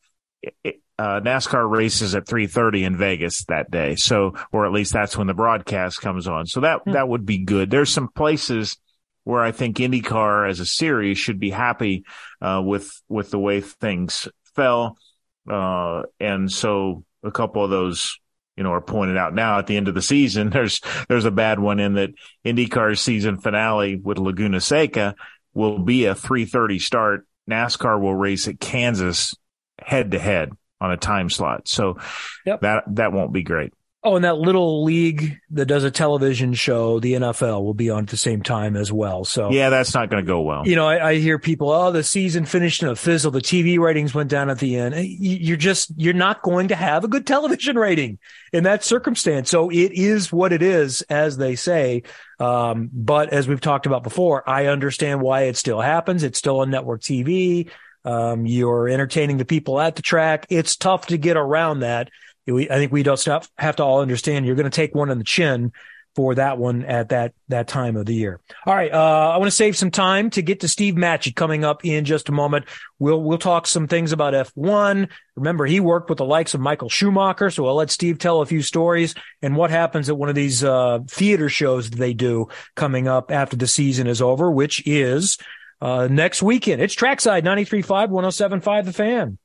Uh, 0.99 1.21
NASCAR 1.21 1.69
races 1.69 2.15
at 2.15 2.25
3:30 2.25 2.83
in 2.83 2.97
Vegas 2.97 3.45
that 3.45 3.69
day. 3.69 3.95
So, 3.95 4.33
or 4.51 4.65
at 4.65 4.71
least 4.71 4.93
that's 4.93 5.15
when 5.15 5.27
the 5.27 5.33
broadcast 5.35 6.01
comes 6.01 6.27
on. 6.27 6.47
So 6.47 6.61
that, 6.61 6.81
hmm. 6.85 6.93
that 6.93 7.07
would 7.07 7.25
be 7.25 7.37
good. 7.37 7.69
There's 7.69 7.91
some 7.91 8.07
places 8.07 8.77
where 9.23 9.43
I 9.43 9.51
think 9.51 9.77
IndyCar 9.77 10.49
as 10.49 10.59
a 10.59 10.65
series 10.65 11.17
should 11.19 11.39
be 11.39 11.49
happy, 11.49 12.05
uh, 12.41 12.61
with, 12.65 12.89
with 13.09 13.29
the 13.29 13.37
way 13.37 13.61
things 13.61 14.27
fell. 14.55 14.97
Uh, 15.47 16.03
and 16.19 16.51
so 16.51 17.03
a 17.27 17.31
couple 17.31 17.63
of 17.63 17.69
those, 17.69 18.19
you 18.55 18.63
know, 18.63 18.71
are 18.71 18.81
pointed 18.81 19.17
out 19.17 19.33
now 19.33 19.59
at 19.59 19.67
the 19.67 19.77
end 19.77 19.87
of 19.87 19.95
the 19.95 20.01
season. 20.01 20.49
There's, 20.57 20.81
there's 21.07 21.25
a 21.25 21.31
bad 21.31 21.59
one 21.59 21.79
in 21.79 21.95
that 21.95 22.11
IndyCar's 22.45 22.99
season 22.99 23.37
finale 23.37 23.95
with 23.95 24.17
Laguna 24.17 24.61
Seca 24.61 25.15
will 25.53 25.79
be 25.79 26.05
a 26.05 26.15
330 26.15 26.79
start. 26.79 27.27
NASCAR 27.49 27.99
will 27.99 28.15
race 28.15 28.47
at 28.47 28.59
Kansas 28.59 29.33
head 29.79 30.11
to 30.11 30.19
head 30.19 30.51
on 30.81 30.91
a 30.91 30.97
time 30.97 31.29
slot. 31.29 31.67
So 31.67 31.97
yep. 32.45 32.61
that, 32.61 32.83
that 32.95 33.13
won't 33.13 33.33
be 33.33 33.43
great. 33.43 33.73
Oh, 34.07 34.15
and 34.15 34.23
that 34.23 34.37
little 34.37 34.85
league 34.85 35.37
that 35.49 35.65
does 35.65 35.83
a 35.83 35.91
television 35.91 36.53
show, 36.53 37.01
the 37.01 37.15
NFL, 37.15 37.61
will 37.61 37.73
be 37.73 37.89
on 37.89 38.03
at 38.03 38.09
the 38.09 38.15
same 38.15 38.41
time 38.41 38.77
as 38.77 38.89
well. 38.89 39.25
So 39.25 39.51
yeah, 39.51 39.69
that's 39.69 39.93
not 39.93 40.09
going 40.09 40.23
to 40.23 40.25
go 40.25 40.39
well. 40.39 40.65
You 40.65 40.77
know, 40.77 40.87
I, 40.87 41.09
I, 41.09 41.15
hear 41.15 41.37
people, 41.37 41.69
oh, 41.69 41.91
the 41.91 42.03
season 42.03 42.45
finished 42.45 42.81
in 42.81 42.87
a 42.87 42.95
fizzle. 42.95 43.31
The 43.31 43.41
TV 43.41 43.77
ratings 43.77 44.15
went 44.15 44.29
down 44.29 44.49
at 44.49 44.59
the 44.59 44.77
end. 44.77 44.95
You're 44.97 45.57
just 45.57 45.91
you're 45.97 46.13
not 46.13 46.41
going 46.41 46.69
to 46.69 46.75
have 46.75 47.03
a 47.03 47.09
good 47.09 47.27
television 47.27 47.77
rating 47.77 48.17
in 48.53 48.63
that 48.63 48.81
circumstance. 48.81 49.49
So 49.49 49.69
it 49.69 49.91
is 49.91 50.31
what 50.31 50.53
it 50.53 50.61
is, 50.61 51.01
as 51.09 51.35
they 51.35 51.57
say. 51.57 52.03
Um, 52.39 52.89
but 52.93 53.33
as 53.33 53.45
we've 53.45 53.59
talked 53.59 53.87
about 53.87 54.03
before, 54.03 54.49
I 54.49 54.67
understand 54.67 55.19
why 55.19 55.41
it 55.41 55.57
still 55.57 55.81
happens. 55.81 56.23
It's 56.23 56.39
still 56.39 56.61
on 56.61 56.69
network 56.69 57.01
TV. 57.01 57.69
Um, 58.05 58.45
you're 58.45 58.87
entertaining 58.87 59.35
the 59.35 59.43
people 59.43 59.81
at 59.81 59.97
the 59.97 60.01
track. 60.01 60.45
It's 60.49 60.77
tough 60.77 61.07
to 61.07 61.17
get 61.17 61.35
around 61.35 61.81
that 61.81 62.09
we, 62.47 62.69
I 62.69 62.75
think 62.75 62.91
we 62.91 63.03
don't 63.03 63.17
stop, 63.17 63.45
have 63.57 63.75
to 63.77 63.83
all 63.83 64.01
understand 64.01 64.45
you're 64.45 64.55
going 64.55 64.69
to 64.69 64.69
take 64.69 64.95
one 64.95 65.09
on 65.09 65.17
the 65.17 65.23
chin 65.23 65.71
for 66.17 66.33
that 66.33 66.57
one 66.57 66.83
at 66.83 67.09
that 67.09 67.33
that 67.47 67.67
time 67.67 67.95
of 67.95 68.07
the 68.07 68.13
year. 68.15 68.41
All 68.65 68.73
right, 68.73 68.91
uh, 68.91 69.31
I 69.33 69.37
want 69.37 69.45
to 69.45 69.55
save 69.55 69.77
some 69.77 69.91
time 69.91 70.31
to 70.31 70.41
get 70.41 70.61
to 70.61 70.67
Steve 70.67 70.95
Matchett 70.95 71.35
coming 71.35 71.63
up 71.63 71.85
in 71.85 72.05
just 72.05 72.27
a 72.27 72.31
moment. 72.31 72.65
We'll 72.97 73.21
we'll 73.21 73.37
talk 73.37 73.67
some 73.67 73.87
things 73.87 74.11
about 74.13 74.33
F1. 74.33 75.11
Remember, 75.35 75.67
he 75.67 75.79
worked 75.79 76.09
with 76.09 76.17
the 76.17 76.25
likes 76.25 76.55
of 76.55 76.59
Michael 76.59 76.89
Schumacher, 76.89 77.51
so 77.51 77.67
I'll 77.67 77.75
let 77.75 77.91
Steve 77.91 78.17
tell 78.17 78.41
a 78.41 78.47
few 78.47 78.63
stories 78.63 79.13
and 79.43 79.55
what 79.55 79.69
happens 79.69 80.09
at 80.09 80.17
one 80.17 80.27
of 80.27 80.33
these 80.33 80.63
uh, 80.63 81.01
theater 81.07 81.49
shows 81.49 81.91
they 81.91 82.15
do 82.15 82.47
coming 82.73 83.07
up 83.07 83.29
after 83.29 83.55
the 83.55 83.67
season 83.67 84.07
is 84.07 84.19
over, 84.19 84.49
which 84.49 84.81
is 84.87 85.37
uh, 85.81 86.07
next 86.09 86.41
weekend. 86.41 86.81
It's 86.81 86.95
Trackside 86.95 87.45
93.5, 87.45 88.09
107.5 88.09 88.85
The 88.85 88.93
Fan. 88.93 89.37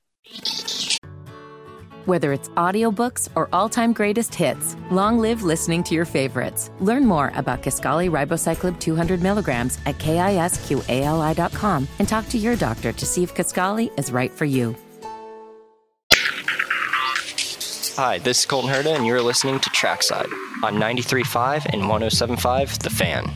Whether 2.04 2.32
it's 2.32 2.48
audiobooks 2.50 3.28
or 3.36 3.48
all-time 3.52 3.92
greatest 3.92 4.34
hits, 4.34 4.76
long 4.90 5.18
live 5.18 5.42
listening 5.42 5.84
to 5.84 5.94
your 5.94 6.04
favorites. 6.04 6.70
Learn 6.80 7.06
more 7.06 7.30
about 7.36 7.62
Kisqali 7.62 8.10
Ribociclib 8.10 8.80
200 8.80 9.22
milligrams 9.22 9.78
at 9.86 9.98
kisqali.com 9.98 11.88
and 11.98 12.08
talk 12.08 12.28
to 12.28 12.38
your 12.38 12.56
doctor 12.56 12.92
to 12.92 13.06
see 13.06 13.22
if 13.22 13.34
Kisqali 13.34 13.96
is 13.98 14.10
right 14.10 14.32
for 14.32 14.44
you. 14.44 14.74
Hi, 17.96 18.18
this 18.18 18.40
is 18.40 18.46
Colton 18.46 18.70
Herta, 18.70 18.96
and 18.96 19.06
you're 19.06 19.20
listening 19.20 19.60
to 19.60 19.70
Trackside 19.70 20.32
on 20.64 20.76
93.5 20.76 21.66
and 21.72 21.82
107.5 21.82 22.82
The 22.82 22.90
Fan. 22.90 23.30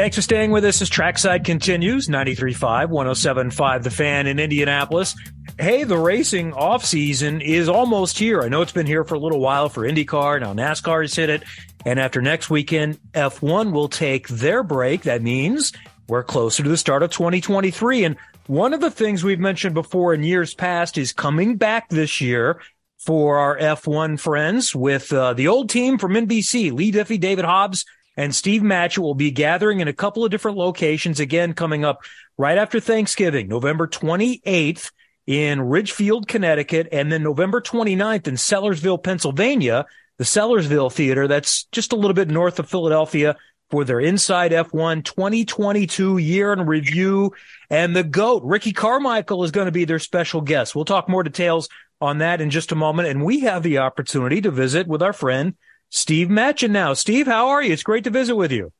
Thanks 0.00 0.16
for 0.16 0.22
staying 0.22 0.50
with 0.50 0.64
us 0.64 0.80
as 0.80 0.88
Trackside 0.88 1.44
continues. 1.44 2.08
93.5, 2.08 2.88
107.5 2.88 3.82
The 3.82 3.90
Fan 3.90 4.26
in 4.26 4.38
Indianapolis 4.38 5.14
hey, 5.58 5.84
the 5.84 5.98
racing 5.98 6.54
off 6.54 6.86
season 6.86 7.42
is 7.42 7.68
almost 7.68 8.18
here. 8.18 8.40
I 8.40 8.48
know 8.48 8.62
it's 8.62 8.72
been 8.72 8.86
here 8.86 9.04
for 9.04 9.14
a 9.14 9.18
little 9.18 9.40
while 9.40 9.68
for 9.68 9.82
IndyCar. 9.82 10.40
Now 10.40 10.54
NASCAR 10.54 11.02
has 11.02 11.14
hit 11.14 11.28
it. 11.28 11.42
And 11.84 12.00
after 12.00 12.22
next 12.22 12.48
weekend, 12.48 12.98
F1 13.12 13.72
will 13.72 13.90
take 13.90 14.26
their 14.28 14.62
break. 14.62 15.02
That 15.02 15.20
means 15.20 15.74
we're 16.08 16.24
closer 16.24 16.62
to 16.62 16.68
the 16.70 16.78
start 16.78 17.02
of 17.02 17.10
2023. 17.10 18.04
And 18.04 18.16
one 18.46 18.72
of 18.72 18.80
the 18.80 18.90
things 18.90 19.22
we've 19.22 19.38
mentioned 19.38 19.74
before 19.74 20.14
in 20.14 20.22
years 20.22 20.54
past 20.54 20.96
is 20.96 21.12
coming 21.12 21.56
back 21.56 21.90
this 21.90 22.22
year 22.22 22.58
for 22.96 23.36
our 23.36 23.58
F1 23.58 24.18
friends 24.18 24.74
with 24.74 25.12
uh, 25.12 25.34
the 25.34 25.48
old 25.48 25.68
team 25.68 25.98
from 25.98 26.14
NBC, 26.14 26.72
Leigh 26.72 26.92
Diffey, 26.92 27.20
David 27.20 27.44
Hobbs, 27.44 27.84
and 28.20 28.34
Steve 28.34 28.60
Matchett 28.60 28.98
will 28.98 29.14
be 29.14 29.30
gathering 29.30 29.80
in 29.80 29.88
a 29.88 29.94
couple 29.94 30.26
of 30.26 30.30
different 30.30 30.58
locations 30.58 31.20
again 31.20 31.54
coming 31.54 31.86
up 31.86 32.02
right 32.36 32.58
after 32.58 32.78
Thanksgiving, 32.78 33.48
November 33.48 33.86
28th 33.86 34.90
in 35.26 35.62
Ridgefield, 35.62 36.28
Connecticut, 36.28 36.88
and 36.92 37.10
then 37.10 37.22
November 37.22 37.62
29th 37.62 38.28
in 38.28 38.34
Sellersville, 38.34 39.02
Pennsylvania, 39.02 39.86
the 40.18 40.24
Sellersville 40.24 40.92
Theater. 40.92 41.28
That's 41.28 41.64
just 41.72 41.94
a 41.94 41.96
little 41.96 42.12
bit 42.12 42.28
north 42.28 42.58
of 42.58 42.68
Philadelphia 42.68 43.36
for 43.70 43.86
their 43.86 44.00
Inside 44.00 44.52
F1 44.52 45.02
2022 45.02 46.18
year 46.18 46.52
in 46.52 46.66
review. 46.66 47.32
And 47.70 47.96
the 47.96 48.04
GOAT, 48.04 48.42
Ricky 48.44 48.74
Carmichael, 48.74 49.44
is 49.44 49.50
going 49.50 49.64
to 49.64 49.72
be 49.72 49.86
their 49.86 49.98
special 49.98 50.42
guest. 50.42 50.74
We'll 50.74 50.84
talk 50.84 51.08
more 51.08 51.22
details 51.22 51.70
on 52.02 52.18
that 52.18 52.42
in 52.42 52.50
just 52.50 52.70
a 52.70 52.76
moment. 52.76 53.08
And 53.08 53.24
we 53.24 53.40
have 53.40 53.62
the 53.62 53.78
opportunity 53.78 54.42
to 54.42 54.50
visit 54.50 54.86
with 54.86 55.00
our 55.00 55.14
friend 55.14 55.54
Steve 55.90 56.28
Matchett 56.28 56.70
now. 56.70 56.94
Steve, 56.94 57.26
how 57.26 57.48
are 57.48 57.62
you? 57.62 57.72
It's 57.72 57.82
great 57.82 58.04
to 58.04 58.10
visit 58.10 58.36
with 58.36 58.52
you. 58.52 58.72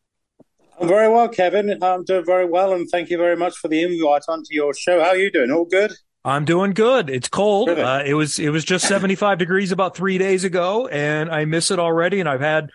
I'm 0.80 0.88
very 0.88 1.08
well, 1.08 1.28
Kevin. 1.28 1.82
I'm 1.82 2.04
doing 2.04 2.24
very 2.24 2.46
well, 2.46 2.72
and 2.72 2.88
thank 2.88 3.10
you 3.10 3.18
very 3.18 3.36
much 3.36 3.56
for 3.58 3.68
the 3.68 3.82
invite 3.82 4.22
onto 4.28 4.54
your 4.54 4.72
show. 4.72 5.00
How 5.00 5.10
are 5.10 5.16
you 5.16 5.30
doing? 5.30 5.50
All 5.50 5.66
good? 5.66 5.92
I'm 6.24 6.44
doing 6.44 6.72
good. 6.72 7.10
It's 7.10 7.28
cold. 7.28 7.68
Uh, 7.70 8.02
it 8.04 8.14
was 8.14 8.38
it 8.38 8.50
was 8.50 8.64
just 8.64 8.86
75 8.86 9.38
degrees 9.38 9.72
about 9.72 9.96
three 9.96 10.18
days 10.18 10.44
ago, 10.44 10.86
and 10.86 11.30
I 11.30 11.44
miss 11.44 11.70
it 11.70 11.78
already. 11.78 12.20
And 12.20 12.28
I've 12.28 12.40
had 12.40 12.70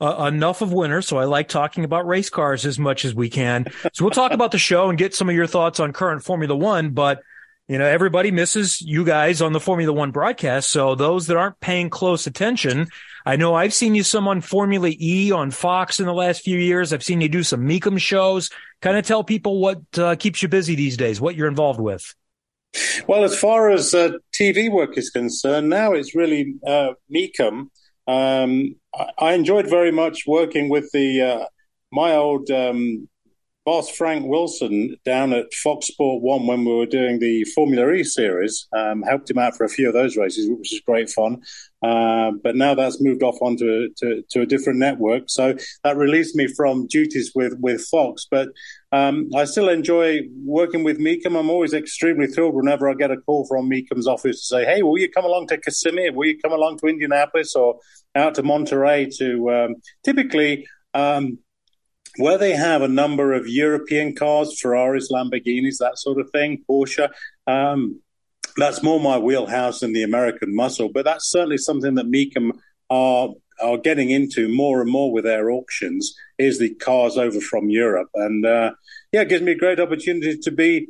uh, 0.00 0.30
enough 0.32 0.62
of 0.62 0.72
winter, 0.72 1.00
so 1.02 1.18
I 1.18 1.24
like 1.24 1.48
talking 1.48 1.84
about 1.84 2.06
race 2.06 2.30
cars 2.30 2.66
as 2.66 2.78
much 2.78 3.04
as 3.04 3.14
we 3.14 3.28
can. 3.30 3.66
So 3.92 4.04
we'll 4.04 4.10
talk 4.10 4.32
about 4.32 4.50
the 4.50 4.58
show 4.58 4.88
and 4.88 4.98
get 4.98 5.14
some 5.14 5.28
of 5.28 5.34
your 5.34 5.46
thoughts 5.46 5.78
on 5.78 5.92
current 5.92 6.24
Formula 6.24 6.56
One. 6.56 6.90
But 6.90 7.22
you 7.68 7.78
know, 7.78 7.86
everybody 7.86 8.30
misses 8.30 8.80
you 8.80 9.04
guys 9.04 9.42
on 9.42 9.52
the 9.52 9.60
Formula 9.60 9.92
One 9.92 10.10
broadcast. 10.10 10.70
So 10.70 10.94
those 10.94 11.26
that 11.26 11.36
aren't 11.36 11.60
paying 11.60 11.90
close 11.90 12.26
attention, 12.26 12.88
I 13.26 13.34
know 13.34 13.56
I've 13.56 13.74
seen 13.74 13.96
you 13.96 14.04
some 14.04 14.28
on 14.28 14.40
Formula 14.40 14.88
E 14.88 15.32
on 15.32 15.50
Fox 15.50 15.98
in 15.98 16.06
the 16.06 16.14
last 16.14 16.42
few 16.42 16.58
years. 16.58 16.92
I've 16.92 17.02
seen 17.02 17.20
you 17.20 17.28
do 17.28 17.42
some 17.42 17.62
Mecum 17.66 17.98
shows. 17.98 18.50
Kind 18.80 18.96
of 18.96 19.04
tell 19.04 19.24
people 19.24 19.60
what 19.60 19.80
uh, 19.98 20.14
keeps 20.14 20.42
you 20.42 20.48
busy 20.48 20.76
these 20.76 20.96
days, 20.96 21.20
what 21.20 21.34
you're 21.34 21.48
involved 21.48 21.80
with. 21.80 22.14
Well, 23.08 23.24
as 23.24 23.36
far 23.36 23.68
as 23.70 23.92
uh, 23.94 24.12
TV 24.32 24.70
work 24.70 24.96
is 24.96 25.10
concerned, 25.10 25.68
now 25.68 25.92
it's 25.92 26.14
really 26.14 26.54
uh, 26.64 26.90
Mecum. 27.12 27.70
Um, 28.06 28.76
I, 28.94 29.10
I, 29.18 29.32
enjoyed 29.32 29.68
very 29.68 29.90
much 29.90 30.22
working 30.28 30.68
with 30.68 30.88
the 30.92 31.20
uh, 31.22 31.44
my 31.90 32.12
old 32.12 32.48
um, 32.50 33.08
boss 33.64 33.90
Frank 33.90 34.24
Wilson 34.26 34.96
down 35.04 35.32
at 35.32 35.52
Fox 35.52 35.88
Sport 35.88 36.22
One 36.22 36.46
when 36.46 36.64
we 36.64 36.72
were 36.72 36.86
doing 36.86 37.18
the 37.18 37.42
Formula 37.44 37.90
E 37.90 38.04
series. 38.04 38.68
Um, 38.72 39.02
helped 39.02 39.28
him 39.28 39.38
out 39.38 39.56
for 39.56 39.64
a 39.64 39.68
few 39.68 39.88
of 39.88 39.94
those 39.94 40.16
races, 40.16 40.48
which 40.48 40.70
was 40.70 40.80
great 40.86 41.10
fun. 41.10 41.42
Uh, 41.82 42.32
but 42.42 42.56
now 42.56 42.74
that's 42.74 43.02
moved 43.02 43.22
off 43.22 43.36
onto 43.42 43.88
to, 43.98 44.22
to 44.30 44.40
a 44.40 44.46
different 44.46 44.78
network, 44.78 45.24
so 45.28 45.54
that 45.84 45.96
released 45.96 46.34
me 46.34 46.46
from 46.46 46.86
duties 46.86 47.32
with 47.34 47.54
with 47.60 47.84
Fox. 47.84 48.26
But 48.30 48.48
um, 48.92 49.28
I 49.36 49.44
still 49.44 49.68
enjoy 49.68 50.22
working 50.42 50.84
with 50.84 50.98
Mecum. 50.98 51.38
I'm 51.38 51.50
always 51.50 51.74
extremely 51.74 52.28
thrilled 52.28 52.54
whenever 52.54 52.88
I 52.88 52.94
get 52.94 53.10
a 53.10 53.18
call 53.18 53.46
from 53.46 53.68
Mecum's 53.68 54.06
office 54.06 54.40
to 54.40 54.46
say, 54.46 54.64
"Hey, 54.64 54.82
will 54.82 54.98
you 54.98 55.10
come 55.10 55.26
along 55.26 55.48
to 55.48 55.58
Kissimmee? 55.58 56.10
Will 56.10 56.28
you 56.28 56.38
come 56.38 56.52
along 56.52 56.78
to 56.78 56.86
Indianapolis 56.86 57.54
or 57.54 57.78
out 58.14 58.34
to 58.36 58.42
Monterey?" 58.42 59.10
To 59.18 59.50
um, 59.50 59.74
typically 60.02 60.66
um, 60.94 61.38
where 62.16 62.38
they 62.38 62.52
have 62.52 62.80
a 62.80 62.88
number 62.88 63.34
of 63.34 63.46
European 63.46 64.14
cars, 64.14 64.58
Ferraris, 64.58 65.12
Lamborghinis, 65.12 65.76
that 65.78 65.98
sort 65.98 66.18
of 66.18 66.30
thing, 66.30 66.64
Porsche. 66.68 67.10
Um, 67.46 68.00
that's 68.56 68.82
more 68.82 69.00
my 69.00 69.18
wheelhouse 69.18 69.80
than 69.80 69.92
the 69.92 70.02
American 70.02 70.54
muscle, 70.54 70.90
but 70.92 71.04
that's 71.04 71.30
certainly 71.30 71.58
something 71.58 71.94
that 71.94 72.10
Mecum 72.10 72.52
are 72.90 73.30
are 73.62 73.78
getting 73.78 74.10
into 74.10 74.48
more 74.48 74.82
and 74.82 74.90
more 74.90 75.10
with 75.10 75.24
their 75.24 75.50
auctions 75.50 76.14
is 76.38 76.58
the 76.58 76.74
cars 76.74 77.16
over 77.16 77.40
from 77.40 77.70
Europe, 77.70 78.08
and 78.14 78.44
uh, 78.44 78.72
yeah, 79.12 79.22
it 79.22 79.28
gives 79.28 79.42
me 79.42 79.52
a 79.52 79.58
great 79.58 79.80
opportunity 79.80 80.36
to 80.36 80.50
be 80.50 80.86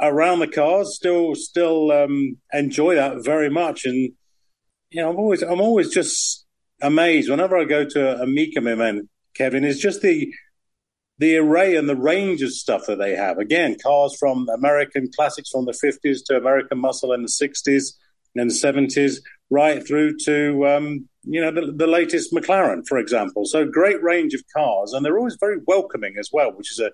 around 0.00 0.40
the 0.40 0.48
cars. 0.48 0.94
Still, 0.96 1.34
still 1.34 1.92
um, 1.92 2.36
enjoy 2.52 2.96
that 2.96 3.24
very 3.24 3.50
much, 3.50 3.84
and 3.84 4.12
you 4.90 5.02
know, 5.02 5.10
I'm 5.10 5.16
always 5.16 5.42
I'm 5.42 5.60
always 5.60 5.90
just 5.90 6.44
amazed 6.82 7.30
whenever 7.30 7.56
I 7.56 7.64
go 7.64 7.84
to 7.84 8.22
a 8.22 8.26
Mecum 8.26 8.70
event. 8.70 9.08
Kevin 9.34 9.64
is 9.64 9.78
just 9.78 10.02
the 10.02 10.32
the 11.20 11.36
array 11.36 11.76
and 11.76 11.86
the 11.86 11.94
range 11.94 12.40
of 12.40 12.50
stuff 12.50 12.86
that 12.86 12.98
they 12.98 13.14
have. 13.14 13.36
Again, 13.36 13.76
cars 13.80 14.16
from 14.18 14.48
American 14.48 15.10
classics 15.14 15.50
from 15.50 15.66
the 15.66 15.72
50s 15.72 16.24
to 16.24 16.36
American 16.36 16.78
muscle 16.78 17.12
in 17.12 17.20
the 17.20 17.28
60s 17.28 17.92
and 18.34 18.50
the 18.50 18.54
70s, 18.54 19.18
right 19.50 19.86
through 19.86 20.16
to 20.24 20.66
um, 20.66 21.08
you 21.24 21.40
know 21.40 21.52
the, 21.52 21.72
the, 21.72 21.86
latest 21.86 22.32
McLaren, 22.32 22.86
for 22.88 22.96
example. 22.96 23.44
So 23.44 23.66
great 23.66 24.02
range 24.02 24.32
of 24.32 24.42
cars, 24.56 24.94
and 24.94 25.04
they're 25.04 25.18
always 25.18 25.36
very 25.38 25.58
welcoming 25.66 26.14
as 26.18 26.30
well, 26.32 26.52
which 26.52 26.72
is 26.72 26.78
a 26.78 26.90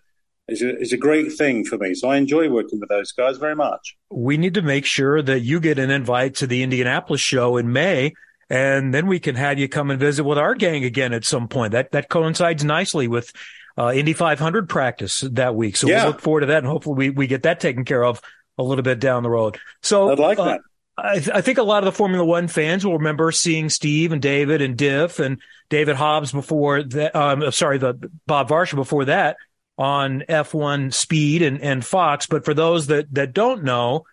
is 0.49 0.61
a, 0.61 0.77
is 0.77 0.93
a 0.93 0.97
great 0.97 1.33
thing 1.33 1.65
for 1.65 1.79
me. 1.79 1.95
So 1.95 2.09
I 2.09 2.17
enjoy 2.17 2.49
working 2.49 2.81
with 2.81 2.89
those 2.89 3.13
guys 3.13 3.37
very 3.37 3.55
much. 3.55 3.97
We 4.11 4.39
need 4.39 4.55
to 4.55 4.63
make 4.63 4.87
sure 4.87 5.23
that 5.23 5.41
you 5.41 5.61
get 5.61 5.79
an 5.79 5.91
invite 5.91 6.37
to 6.37 6.49
the 6.49 6.65
Indianapolis 6.65 7.21
show 7.21 7.59
in 7.59 7.73
May. 7.73 8.15
And 8.49 8.95
then 8.95 9.09
we 9.09 9.19
can 9.19 9.35
have 9.35 9.59
you 9.59 9.69
come 9.69 9.91
and 9.91 9.99
visit 9.99 10.25
with 10.25 10.39
our 10.39 10.55
gang 10.55 10.85
again 10.85 11.13
at 11.13 11.25
some 11.25 11.49
point. 11.49 11.73
That 11.73 11.93
that 11.93 12.09
coincides 12.09 12.65
nicely 12.65 13.09
with 13.09 13.33
uh, 13.79 13.93
Indy 13.95 14.13
500 14.13 14.69
practice 14.69 15.21
that 15.33 15.55
week. 15.55 15.77
So 15.77 15.89
yeah. 15.89 16.05
we'll 16.05 16.13
look 16.13 16.21
forward 16.21 16.41
to 16.41 16.47
that 16.47 16.59
and 16.59 16.67
hopefully 16.67 16.97
we, 16.97 17.11
we 17.11 17.27
get 17.27 17.43
that 17.45 17.61
taken 17.61 17.85
care 17.85 18.05
of 18.05 18.21
a 18.59 18.63
little 18.63 18.83
bit 18.83 19.01
down 19.01 19.23
the 19.23 19.31
road. 19.31 19.59
So 19.83 20.11
I'd 20.11 20.19
like 20.19 20.39
uh, 20.39 20.45
that. 20.45 20.61
I, 20.99 21.15
th- 21.15 21.31
I, 21.31 21.43
think 21.43 21.59
a 21.59 21.63
lot 21.63 21.83
of 21.83 21.85
the 21.85 21.93
Formula 21.93 22.25
One 22.25 22.49
fans 22.49 22.85
will 22.87 22.97
remember 22.97 23.31
seeing 23.31 23.69
Steve 23.69 24.13
and 24.13 24.23
David 24.23 24.63
and 24.63 24.79
Diff 24.79 25.19
and 25.19 25.43
David 25.69 25.97
Hobbs 25.97 26.33
before 26.33 26.83
that. 26.83 27.15
Um, 27.15 27.51
sorry, 27.53 27.77
the 27.77 28.11
Bob 28.27 28.49
Varsha 28.49 28.77
before 28.77 29.05
that 29.05 29.37
on 29.77 30.23
F1 30.27 30.95
Speed 30.95 31.43
and, 31.43 31.61
and 31.61 31.85
Fox. 31.85 32.27
But 32.27 32.47
for 32.47 32.55
those 32.55 32.87
that, 32.87 33.13
that 33.13 33.35
don't 33.35 33.63
know, 33.63 34.07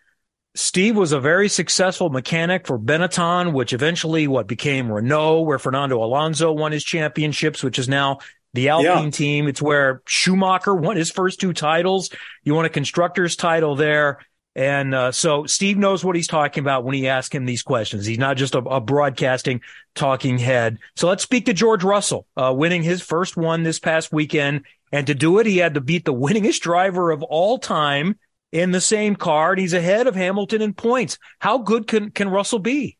Steve 0.55 0.97
was 0.97 1.13
a 1.13 1.21
very 1.21 1.47
successful 1.47 2.09
mechanic 2.09 2.67
for 2.67 2.77
Benetton, 2.77 3.53
which 3.53 3.71
eventually 3.71 4.27
what 4.27 4.47
became 4.47 4.91
Renault, 4.91 5.41
where 5.43 5.59
Fernando 5.59 6.03
Alonso 6.03 6.51
won 6.51 6.73
his 6.73 6.83
championships, 6.83 7.63
which 7.63 7.79
is 7.79 7.87
now 7.87 8.19
the 8.53 8.69
Alpine 8.69 9.05
yeah. 9.05 9.09
team. 9.09 9.47
It's 9.47 9.61
where 9.61 10.01
Schumacher 10.05 10.73
won 10.73 10.95
his 10.95 11.11
first 11.11 11.39
two 11.39 11.53
titles. 11.53 12.09
You 12.43 12.55
won 12.55 12.65
a 12.65 12.69
constructor's 12.69 13.35
title 13.35 13.75
there. 13.75 14.19
And 14.55 14.93
uh, 14.93 15.11
so 15.11 15.45
Steve 15.47 15.77
knows 15.77 16.05
what 16.05 16.15
he's 16.15 16.27
talking 16.27 16.61
about 16.61 16.83
when 16.83 16.93
he 16.93 17.07
asks 17.07 17.33
him 17.33 17.45
these 17.45 17.63
questions. 17.63 18.05
He's 18.05 18.19
not 18.19 18.37
just 18.37 18.53
a, 18.53 18.59
a 18.59 18.79
broadcasting 18.79 19.61
talking 19.95 20.37
head. 20.37 20.77
So 20.95 21.07
let's 21.07 21.23
speak 21.23 21.47
to 21.47 21.53
George 21.53 21.83
Russell, 21.83 22.27
uh, 22.37 22.53
winning 22.55 22.83
his 22.83 23.01
first 23.01 23.35
one 23.35 23.63
this 23.63 23.79
past 23.79 24.11
weekend. 24.11 24.65
And 24.91 25.07
to 25.07 25.15
do 25.15 25.39
it, 25.39 25.47
he 25.47 25.57
had 25.57 25.73
to 25.73 25.81
beat 25.81 26.05
the 26.05 26.13
winningest 26.13 26.59
driver 26.59 27.09
of 27.09 27.23
all 27.23 27.57
time 27.57 28.19
in 28.51 28.69
the 28.69 28.81
same 28.81 29.15
car. 29.15 29.53
And 29.53 29.59
he's 29.59 29.73
ahead 29.73 30.05
of 30.05 30.13
Hamilton 30.13 30.61
in 30.61 30.73
points. 30.75 31.17
How 31.39 31.57
good 31.57 31.87
can, 31.87 32.11
can 32.11 32.29
Russell 32.29 32.59
be? 32.59 32.97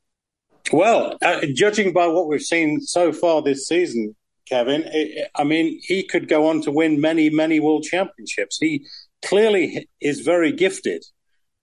Well, 0.72 1.18
uh, 1.22 1.42
judging 1.54 1.94
by 1.94 2.08
what 2.08 2.28
we've 2.28 2.42
seen 2.42 2.82
so 2.82 3.12
far 3.12 3.44
this 3.44 3.68
season, 3.68 4.16
Kevin. 4.54 4.88
I 5.34 5.44
mean, 5.44 5.80
he 5.82 6.04
could 6.04 6.28
go 6.28 6.48
on 6.48 6.62
to 6.62 6.72
win 6.72 7.02
many, 7.02 7.32
many 7.32 7.60
world 7.60 7.84
championships. 7.84 8.60
He 8.60 8.86
clearly 9.26 9.90
is 10.00 10.20
very 10.20 10.52
gifted. 10.52 11.04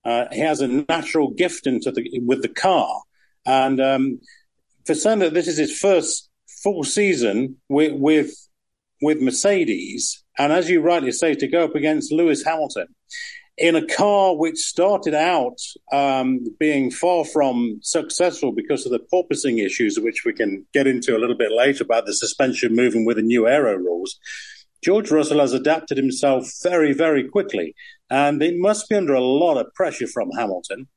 Uh, 0.05 0.25
he 0.33 0.41
has 0.41 0.61
a 0.61 0.67
natural 0.67 1.31
gift 1.31 1.69
into 1.69 1.93
the 1.93 2.03
with 2.27 2.43
the 2.43 2.49
car, 2.49 3.03
and 3.47 3.81
um, 3.81 4.21
for 4.87 4.95
saying 4.95 5.21
this 5.21 5.47
is 5.47 5.59
his 5.59 5.79
first 5.79 6.31
full 6.63 6.83
season 6.83 7.57
with 7.69 7.93
with 7.93 8.33
with 9.01 9.21
Mercedes, 9.21 10.25
and 10.37 10.53
as 10.53 10.69
you 10.69 10.81
rightly 10.81 11.13
say, 11.13 11.35
to 11.35 11.47
go 11.47 11.65
up 11.65 11.77
against 11.77 12.11
Lewis 12.11 12.43
Hamilton, 12.45 12.89
in 13.61 13.77
a 13.77 13.87
car 13.87 14.35
which 14.35 14.57
started 14.57 15.15
out 15.15 15.59
um, 15.93 16.41
being 16.59 16.91
far 16.91 17.27
from 17.27 17.79
successful 17.83 18.53
because 18.53 18.87
of 18.87 18.93
the 18.93 19.07
porpoising 19.13 19.65
issues, 19.65 20.01
which 20.01 20.25
we 20.25 20.33
can 20.33 20.67
get 20.73 20.87
into 20.87 21.15
a 21.15 21.21
little 21.21 21.37
bit 21.37 21.53
later 21.53 21.85
about 21.85 22.07
the 22.07 22.15
suspension 22.15 22.75
moving 22.75 23.05
with 23.05 23.19
the 23.19 23.23
new 23.23 23.47
aero 23.47 23.77
rules. 23.77 24.19
George 24.83 25.11
Russell 25.11 25.41
has 25.41 25.53
adapted 25.53 25.99
himself 25.99 26.51
very, 26.63 26.95
very 26.95 27.29
quickly, 27.29 27.75
and 28.09 28.43
it 28.43 28.55
must 28.57 28.89
be 28.89 28.97
under 28.97 29.13
a 29.13 29.21
lot 29.21 29.59
of 29.59 29.73
pressure 29.75 30.07
from 30.07 30.31
Hamilton 30.31 30.89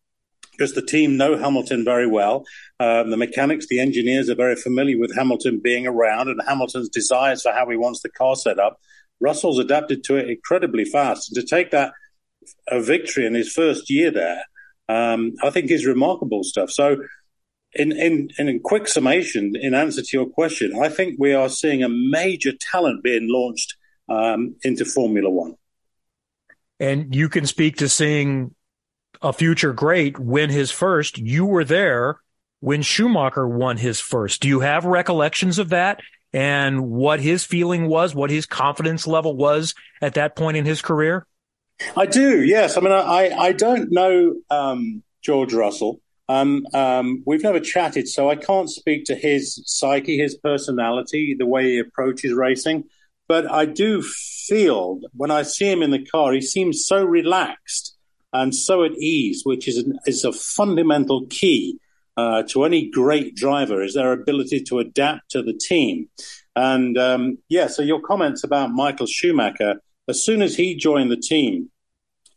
because 0.53 0.73
the 0.73 0.81
team 0.81 1.17
know 1.17 1.35
Hamilton 1.35 1.83
very 1.83 2.07
well. 2.07 2.45
Um, 2.79 3.09
the 3.09 3.17
mechanics, 3.17 3.67
the 3.67 3.81
engineers 3.81 4.29
are 4.29 4.35
very 4.35 4.55
familiar 4.55 4.97
with 4.97 5.13
Hamilton 5.13 5.59
being 5.61 5.85
around 5.85 6.29
and 6.29 6.39
Hamilton's 6.47 6.87
desires 6.87 7.41
for 7.41 7.51
how 7.51 7.69
he 7.69 7.75
wants 7.75 8.01
the 8.01 8.09
car 8.09 8.37
set 8.37 8.57
up. 8.57 8.79
Russell's 9.19 9.59
adapted 9.59 10.03
to 10.05 10.15
it 10.15 10.29
incredibly 10.29 10.85
fast. 10.85 11.29
And 11.29 11.41
to 11.41 11.55
take 11.55 11.71
that 11.71 11.91
a 12.69 12.81
victory 12.81 13.25
in 13.25 13.33
his 13.33 13.51
first 13.51 13.89
year 13.89 14.11
there, 14.11 14.43
um, 14.89 15.33
I 15.43 15.49
think 15.49 15.71
is 15.71 15.85
remarkable 15.85 16.43
stuff. 16.43 16.71
So, 16.71 16.97
in, 17.75 17.91
in, 17.91 18.29
in 18.37 18.59
quick 18.59 18.87
summation, 18.87 19.53
in 19.59 19.73
answer 19.73 20.03
to 20.03 20.17
your 20.17 20.27
question, 20.27 20.79
I 20.79 20.89
think 20.89 21.15
we 21.17 21.33
are 21.33 21.49
seeing 21.49 21.83
a 21.83 21.89
major 21.89 22.51
talent 22.71 23.03
being 23.03 23.27
launched 23.29 23.75
um, 24.09 24.55
into 24.63 24.85
Formula 24.85 25.29
One. 25.29 25.55
And 26.79 27.15
you 27.15 27.29
can 27.29 27.47
speak 27.47 27.77
to 27.77 27.89
seeing 27.89 28.53
a 29.21 29.33
future 29.33 29.73
great 29.73 30.19
win 30.19 30.49
his 30.49 30.69
first. 30.69 31.17
You 31.17 31.45
were 31.45 31.63
there 31.63 32.19
when 32.59 32.81
Schumacher 32.81 33.47
won 33.47 33.77
his 33.77 33.99
first. 33.99 34.41
Do 34.41 34.47
you 34.47 34.59
have 34.59 34.85
recollections 34.85 35.59
of 35.59 35.69
that 35.69 36.01
and 36.33 36.89
what 36.89 37.19
his 37.19 37.43
feeling 37.43 37.87
was, 37.87 38.13
what 38.13 38.29
his 38.29 38.45
confidence 38.45 39.07
level 39.07 39.35
was 39.35 39.75
at 40.01 40.15
that 40.15 40.35
point 40.35 40.57
in 40.57 40.65
his 40.65 40.81
career? 40.81 41.25
I 41.95 42.05
do, 42.05 42.43
yes. 42.43 42.77
I 42.77 42.81
mean, 42.81 42.91
I, 42.91 43.29
I 43.29 43.51
don't 43.51 43.91
know 43.91 44.35
um, 44.49 45.03
George 45.21 45.53
Russell. 45.53 46.01
Um, 46.29 46.65
um, 46.73 47.23
we've 47.25 47.43
never 47.43 47.59
chatted, 47.59 48.07
so 48.07 48.29
I 48.29 48.35
can't 48.35 48.69
speak 48.69 49.05
to 49.05 49.15
his 49.15 49.61
psyche, 49.65 50.17
his 50.17 50.35
personality, 50.37 51.35
the 51.37 51.45
way 51.45 51.73
he 51.73 51.79
approaches 51.79 52.33
racing. 52.33 52.85
But 53.27 53.49
I 53.49 53.65
do 53.65 54.01
feel 54.01 54.99
when 55.13 55.31
I 55.31 55.43
see 55.43 55.69
him 55.69 55.83
in 55.83 55.91
the 55.91 56.05
car, 56.05 56.33
he 56.33 56.41
seems 56.41 56.85
so 56.85 57.03
relaxed 57.03 57.95
and 58.31 58.53
so 58.53 58.83
at 58.83 58.93
ease, 58.93 59.41
which 59.43 59.67
is, 59.67 59.77
an, 59.77 59.99
is 60.05 60.23
a 60.23 60.33
fundamental 60.33 61.25
key 61.27 61.79
uh, 62.17 62.43
to 62.49 62.63
any 62.63 62.89
great 62.89 63.35
driver, 63.35 63.83
is 63.83 63.93
their 63.93 64.11
ability 64.11 64.61
to 64.63 64.79
adapt 64.79 65.31
to 65.31 65.41
the 65.41 65.53
team. 65.53 66.09
And 66.55 66.97
um, 66.97 67.37
yeah, 67.49 67.67
so 67.67 67.81
your 67.81 68.01
comments 68.01 68.43
about 68.43 68.71
Michael 68.71 69.07
Schumacher 69.07 69.75
as 70.07 70.23
soon 70.23 70.41
as 70.41 70.55
he 70.55 70.75
joined 70.75 71.11
the 71.11 71.17
team, 71.17 71.69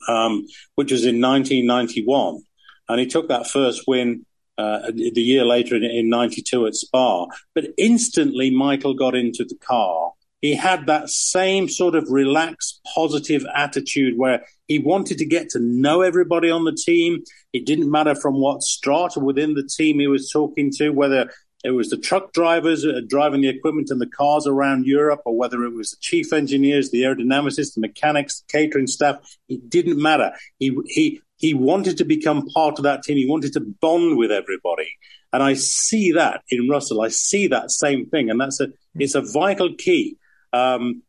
um, 0.09 0.47
which 0.74 0.93
was 0.93 1.05
in 1.05 1.20
1991, 1.20 2.43
and 2.89 3.01
he 3.01 3.07
took 3.07 3.28
that 3.28 3.49
first 3.49 3.85
win 3.87 4.24
uh, 4.59 4.91
the 4.91 5.20
year 5.20 5.45
later 5.45 5.77
in, 5.77 5.85
in 5.85 6.09
92 6.09 6.66
at 6.66 6.74
Spa, 6.74 7.27
but 7.55 7.66
instantly 7.77 8.51
Michael 8.51 8.95
got 8.95 9.15
into 9.15 9.45
the 9.45 9.57
car. 9.57 10.12
He 10.41 10.55
had 10.55 10.87
that 10.87 11.09
same 11.09 11.69
sort 11.69 11.95
of 11.95 12.07
relaxed, 12.11 12.81
positive 12.95 13.45
attitude 13.55 14.16
where 14.16 14.45
he 14.69 14.78
wanted 14.78 15.19
to 15.19 15.27
get 15.27 15.49
to 15.51 15.59
know 15.59 16.03
everybody 16.03 16.51
on 16.51 16.65
the 16.65 16.77
team. 16.77 17.23
It 17.53 17.66
didn't 17.66 17.91
matter 17.91 18.15
from 18.15 18.35
what 18.35 18.62
strata 18.62 19.19
within 19.20 19.55
the 19.55 19.69
team 19.69 19.99
he 19.99 20.07
was 20.07 20.31
talking 20.31 20.70
to, 20.77 20.91
whether 20.91 21.31
it 21.66 21.74
was 21.74 21.90
the 21.90 21.97
truck 21.97 22.32
drivers 22.32 22.84
uh, 22.84 23.01
driving 23.09 23.40
the 23.40 23.48
equipment 23.48 23.90
and 23.90 24.01
the 24.01 24.06
cars 24.06 24.47
around 24.47 24.86
Europe, 24.86 25.22
or 25.24 25.36
whether 25.36 25.64
it 25.64 25.74
was 25.74 25.90
the 25.90 25.97
chief 26.01 26.32
engineers, 26.32 26.90
the 26.90 27.02
aerodynamicists, 27.02 27.74
the 27.74 27.80
mechanics, 27.80 28.40
the 28.40 28.52
catering 28.52 28.86
staff. 28.86 29.16
It 29.48 29.68
didn't 29.68 30.01
matter. 30.01 30.30
He 30.60 30.76
he 30.86 31.20
he 31.38 31.55
wanted 31.55 31.98
to 31.98 32.05
become 32.05 32.48
part 32.55 32.78
of 32.78 32.84
that 32.84 33.02
team. 33.02 33.16
He 33.16 33.28
wanted 33.28 33.52
to 33.55 33.60
bond 33.60 34.16
with 34.16 34.30
everybody, 34.30 34.97
and 35.32 35.43
I 35.43 35.55
see 35.55 36.12
that 36.12 36.43
in 36.51 36.68
Russell. 36.68 37.02
I 37.02 37.09
see 37.09 37.48
that 37.48 37.72
same 37.72 38.06
thing, 38.06 38.30
and 38.30 38.40
that's 38.40 38.60
a 38.60 38.68
it's 38.94 39.16
a 39.16 39.22
vital 39.22 39.74
key. 39.74 40.16
Um, 40.52 41.02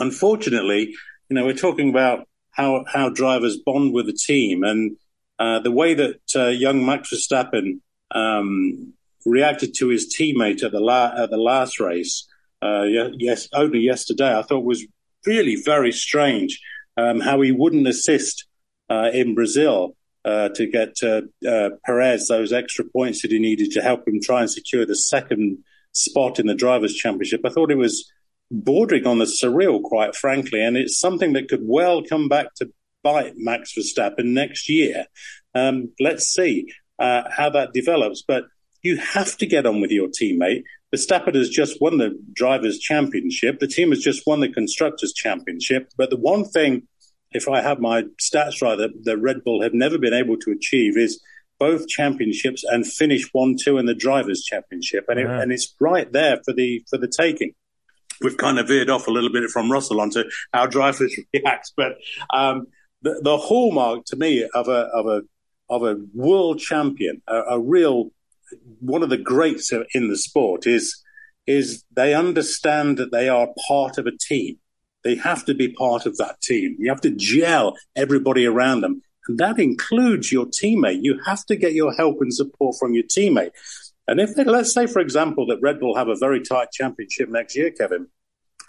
unfortunately, 0.00 0.94
you 1.28 1.36
know, 1.36 1.44
we're 1.44 1.54
talking 1.54 1.90
about 1.90 2.26
how 2.50 2.84
how 2.88 3.08
drivers 3.08 3.56
bond 3.56 3.94
with 3.94 4.06
the 4.06 4.12
team 4.12 4.64
and 4.64 4.96
uh, 5.38 5.60
the 5.60 5.70
way 5.70 5.94
that 5.94 6.20
uh, 6.34 6.48
young 6.48 6.84
Max 6.84 7.12
Verstappen 7.12 7.80
um, 8.10 8.94
reacted 9.24 9.74
to 9.78 9.88
his 9.88 10.14
teammate 10.14 10.62
at 10.62 10.72
the 10.72 10.80
la- 10.80 11.14
at 11.16 11.30
the 11.30 11.36
last 11.36 11.80
race, 11.80 12.26
uh, 12.62 12.84
yes, 13.18 13.48
only 13.52 13.80
yesterday, 13.80 14.36
I 14.36 14.42
thought 14.42 14.64
was 14.64 14.86
really 15.26 15.56
very 15.56 15.92
strange. 15.92 16.60
Um, 16.96 17.20
how 17.20 17.40
he 17.40 17.52
wouldn't 17.52 17.86
assist 17.88 18.46
uh, 18.90 19.10
in 19.14 19.34
Brazil 19.34 19.96
uh, 20.24 20.50
to 20.50 20.66
get 20.66 21.02
uh, 21.02 21.70
Perez 21.86 22.28
those 22.28 22.52
extra 22.52 22.84
points 22.84 23.22
that 23.22 23.30
he 23.30 23.38
needed 23.38 23.70
to 23.72 23.82
help 23.82 24.06
him 24.06 24.20
try 24.20 24.40
and 24.40 24.50
secure 24.50 24.84
the 24.84 24.94
second 24.94 25.58
spot 25.92 26.38
in 26.38 26.46
the 26.46 26.54
drivers' 26.54 26.94
championship. 26.94 27.40
I 27.44 27.48
thought 27.48 27.70
it 27.70 27.78
was 27.78 28.10
bordering 28.50 29.06
on 29.06 29.18
the 29.18 29.24
surreal, 29.24 29.82
quite 29.82 30.14
frankly, 30.14 30.62
and 30.62 30.76
it's 30.76 30.98
something 30.98 31.32
that 31.32 31.48
could 31.48 31.62
well 31.62 32.02
come 32.02 32.28
back 32.28 32.54
to 32.56 32.70
bite 33.02 33.34
Max 33.36 33.74
Verstappen 33.74 34.26
next 34.26 34.68
year. 34.68 35.06
Um, 35.54 35.92
let's 35.98 36.26
see 36.26 36.72
uh, 36.98 37.22
how 37.30 37.50
that 37.50 37.72
develops, 37.72 38.22
but 38.22 38.44
you 38.82 38.96
have 38.96 39.36
to 39.38 39.46
get 39.46 39.66
on 39.66 39.80
with 39.80 39.90
your 39.90 40.08
teammate. 40.08 40.64
Verstappen 40.94 41.34
has 41.34 41.48
just 41.48 41.80
won 41.80 41.98
the 41.98 42.18
drivers' 42.32 42.78
championship. 42.78 43.58
The 43.60 43.66
team 43.66 43.90
has 43.90 44.00
just 44.00 44.26
won 44.26 44.40
the 44.40 44.48
constructors' 44.48 45.12
championship. 45.12 45.90
But 45.96 46.10
the 46.10 46.16
one 46.16 46.44
thing, 46.44 46.88
if 47.32 47.48
I 47.48 47.62
have 47.62 47.80
my 47.80 48.04
stats 48.20 48.60
right, 48.60 48.76
that, 48.76 48.90
that 49.04 49.18
Red 49.18 49.44
Bull 49.44 49.62
have 49.62 49.74
never 49.74 49.98
been 49.98 50.14
able 50.14 50.36
to 50.38 50.50
achieve 50.50 50.96
is 50.96 51.20
both 51.58 51.86
championships 51.86 52.64
and 52.64 52.86
finish 52.86 53.28
one 53.32 53.56
two 53.56 53.78
in 53.78 53.86
the 53.86 53.94
drivers' 53.94 54.42
championship, 54.42 55.04
and, 55.08 55.20
it, 55.20 55.26
and 55.26 55.52
it's 55.52 55.74
right 55.80 56.12
there 56.12 56.38
for 56.44 56.52
the 56.52 56.84
for 56.90 56.98
the 56.98 57.08
taking 57.08 57.54
we've 58.22 58.36
kind 58.36 58.58
of 58.58 58.68
veered 58.68 58.90
off 58.90 59.06
a 59.06 59.10
little 59.10 59.32
bit 59.32 59.48
from 59.50 59.70
Russell 59.70 60.00
onto 60.00 60.24
how 60.52 60.66
drivers 60.66 61.16
react. 61.34 61.72
But 61.76 61.92
um, 62.32 62.66
the, 63.02 63.20
the, 63.22 63.36
hallmark 63.36 64.04
to 64.06 64.16
me 64.16 64.48
of 64.54 64.68
a 64.68 64.88
of 64.94 65.06
a 65.06 65.22
of 65.68 65.82
a 65.82 65.96
world 66.14 66.58
champion, 66.58 67.22
a, 67.26 67.40
a, 67.50 67.60
real 67.60 68.10
one 68.80 69.02
of 69.02 69.10
the 69.10 69.18
greats 69.18 69.72
in 69.94 70.08
the 70.08 70.16
sport 70.16 70.66
is 70.66 71.02
is 71.46 71.84
they 71.92 72.14
understand 72.14 72.98
that 72.98 73.10
they 73.10 73.28
are 73.28 73.48
part 73.66 73.98
of 73.98 74.06
a 74.06 74.16
team. 74.16 74.58
They 75.02 75.16
have 75.16 75.44
to 75.46 75.54
be 75.54 75.72
part 75.72 76.06
of 76.06 76.16
that 76.18 76.40
team. 76.40 76.76
You 76.78 76.88
have 76.90 77.00
to 77.00 77.10
gel 77.10 77.76
everybody 77.96 78.46
around 78.46 78.82
them. 78.82 79.02
And 79.26 79.38
that 79.38 79.58
includes 79.58 80.30
your 80.30 80.46
teammate. 80.46 81.00
You 81.02 81.20
have 81.26 81.44
to 81.46 81.56
get 81.56 81.72
your 81.72 81.92
help 81.94 82.20
and 82.20 82.32
support 82.32 82.76
from 82.78 82.94
your 82.94 83.04
teammate. 83.04 83.50
And 84.06 84.20
if 84.20 84.34
they, 84.34 84.44
let's 84.44 84.72
say, 84.72 84.86
for 84.86 85.00
example, 85.00 85.46
that 85.46 85.60
Red 85.60 85.80
Bull 85.80 85.96
have 85.96 86.08
a 86.08 86.16
very 86.16 86.40
tight 86.40 86.68
championship 86.72 87.28
next 87.28 87.56
year, 87.56 87.70
Kevin, 87.70 88.08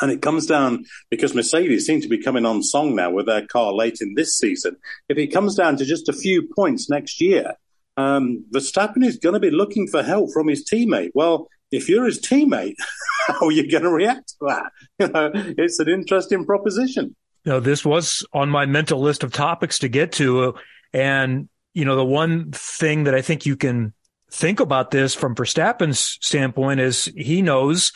and 0.02 0.12
it 0.12 0.22
comes 0.22 0.46
down 0.46 0.86
because 1.10 1.36
Mercedes 1.36 1.86
seem 1.86 2.02
to 2.02 2.08
be 2.08 2.22
coming 2.22 2.46
on 2.46 2.64
song 2.64 2.96
now 2.96 3.12
with 3.12 3.26
their 3.28 3.46
car 3.46 3.74
late 3.74 4.00
in 4.02 4.16
this 4.16 4.38
season. 4.38 4.78
If 5.10 5.18
it 5.18 5.28
comes 5.28 5.56
down 5.56 5.78
to 5.78 5.86
just 5.86 6.10
a 6.10 6.14
few 6.14 6.48
points 6.56 6.90
next 6.90 7.22
year, 7.22 7.54
um, 7.98 8.46
Verstappen 8.54 9.04
is 9.04 9.18
going 9.18 9.34
to 9.34 9.40
be 9.40 9.52
looking 9.52 9.88
for 9.88 10.04
help 10.04 10.32
from 10.32 10.48
his 10.48 10.68
teammate. 10.70 11.12
Well, 11.14 11.48
if 11.72 11.90
you're 11.90 12.06
his 12.06 12.22
teammate, 12.22 12.76
how 13.28 13.48
are 13.48 13.52
you 13.52 13.70
going 13.70 13.84
to 13.84 13.90
react 13.90 14.30
to 14.40 14.48
that? 14.48 14.72
You 15.00 15.08
know, 15.08 15.32
it's 15.34 15.80
an 15.80 15.90
interesting 15.90 16.46
proposition. 16.46 17.16
Know, 17.46 17.60
this 17.60 17.84
was 17.84 18.26
on 18.32 18.50
my 18.50 18.66
mental 18.66 19.02
list 19.02 19.24
of 19.24 19.34
topics 19.34 19.80
to 19.80 19.90
get 19.90 20.14
to. 20.14 20.54
And, 20.94 21.50
you 21.74 21.84
know, 21.84 21.96
the 21.96 22.06
one 22.06 22.52
thing 22.52 23.04
that 23.06 23.16
I 23.16 23.22
think 23.22 23.46
you 23.46 23.58
can 23.58 23.94
think 24.32 24.60
about 24.60 24.92
this 24.92 25.14
from 25.14 25.36
Verstappen's 25.36 26.18
standpoint 26.22 26.80
is 26.80 27.12
he 27.18 27.42
knows 27.42 27.92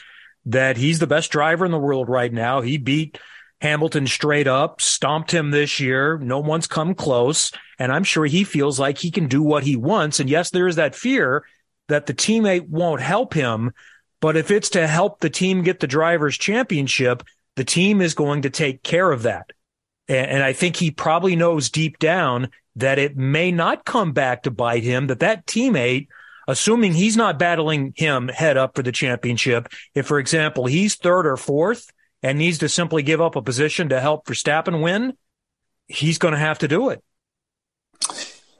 that 0.46 0.76
he's 0.76 1.00
the 1.00 1.08
best 1.08 1.32
driver 1.32 1.66
in 1.66 1.72
the 1.72 1.78
world 1.78 2.10
right 2.10 2.34
now. 2.34 2.62
He 2.62 2.78
beat 2.78 3.20
Hamilton 3.62 4.06
straight 4.06 4.48
up, 4.48 4.82
stomped 4.82 5.32
him 5.32 5.52
this 5.52 5.80
year. 5.80 6.18
No 6.20 6.40
one's 6.40 6.68
come 6.68 6.94
close. 6.94 7.52
And 7.80 7.92
I'm 7.92 8.04
sure 8.04 8.26
he 8.26 8.44
feels 8.44 8.80
like 8.80 8.98
he 8.98 9.12
can 9.12 9.28
do 9.28 9.42
what 9.42 9.64
he 9.64 9.76
wants. 9.76 10.20
And 10.20 10.30
yes, 10.30 10.52
there 10.52 10.68
is 10.68 10.76
that 10.76 10.96
fear 10.96 11.46
that 11.88 12.06
the 12.06 12.14
teammate 12.14 12.70
won't 12.70 13.02
help 13.02 13.34
him. 13.34 13.72
But 14.20 14.38
if 14.38 14.52
it's 14.52 14.70
to 14.72 14.88
help 14.88 15.20
the 15.20 15.30
team 15.30 15.64
get 15.64 15.80
the 15.80 15.88
driver's 15.88 16.38
championship, 16.38 17.24
the 17.56 17.64
team 17.64 18.02
is 18.02 18.14
going 18.14 18.44
to 18.44 18.50
take 18.50 18.84
care 18.84 19.12
of 19.12 19.24
that. 19.24 19.52
And 20.08 20.42
I 20.42 20.54
think 20.54 20.76
he 20.78 20.92
probably 20.92 21.36
knows 21.36 21.70
deep 21.70 22.00
down 22.00 22.50
that 22.78 23.00
it 23.00 23.18
may 23.18 23.52
not 23.52 23.86
come 23.86 24.14
back 24.14 24.44
to 24.44 24.52
bite 24.52 24.84
him, 24.84 25.08
that 25.08 25.20
that 25.20 25.46
teammate 25.46 26.08
assuming 26.48 26.94
he's 26.94 27.18
not 27.18 27.38
battling 27.38 27.94
him 27.96 28.30
head 28.30 28.58
up 28.58 28.76
for 28.76 28.84
the 28.84 28.92
championship, 28.92 29.68
if, 29.94 30.08
for 30.08 30.18
example, 30.18 30.66
he's 30.66 30.96
third 30.96 31.28
or 31.28 31.36
fourth 31.36 31.92
and 32.28 32.38
needs 32.38 32.58
to 32.58 32.68
simply 32.68 33.04
give 33.04 33.22
up 33.22 33.38
a 33.38 33.42
position 33.42 33.88
to 33.88 34.02
help 34.02 34.26
Verstappen 34.26 34.84
win, 34.84 35.14
he's 35.88 36.18
going 36.18 36.34
to 36.34 36.40
have 36.40 36.60
to 36.60 36.68
do 36.68 36.90
it. 36.90 37.02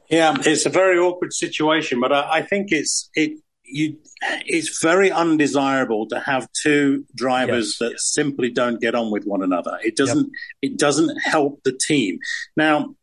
Yeah, 0.10 0.36
it's 0.40 0.66
a 0.66 0.70
very 0.70 0.98
awkward 0.98 1.34
situation, 1.34 2.00
but 2.00 2.14
I, 2.14 2.38
I 2.38 2.42
think 2.44 2.72
it's 2.72 3.10
it 3.14 3.40
you 3.66 3.98
it's 4.46 4.82
very 4.82 5.12
undesirable 5.12 6.08
to 6.08 6.20
have 6.22 6.48
two 6.54 7.06
drivers 7.14 7.78
yes. 7.82 7.92
that 7.92 8.00
simply 8.00 8.50
don't 8.50 8.80
get 8.80 8.96
on 8.96 9.12
with 9.12 9.26
one 9.26 9.44
another. 9.44 9.78
It 9.84 9.98
doesn't 9.98 10.32
yep. 10.62 10.72
it 10.72 10.78
doesn't 10.78 11.18
help 11.18 11.62
the 11.66 11.74
team. 11.74 12.20
Now, 12.56 12.96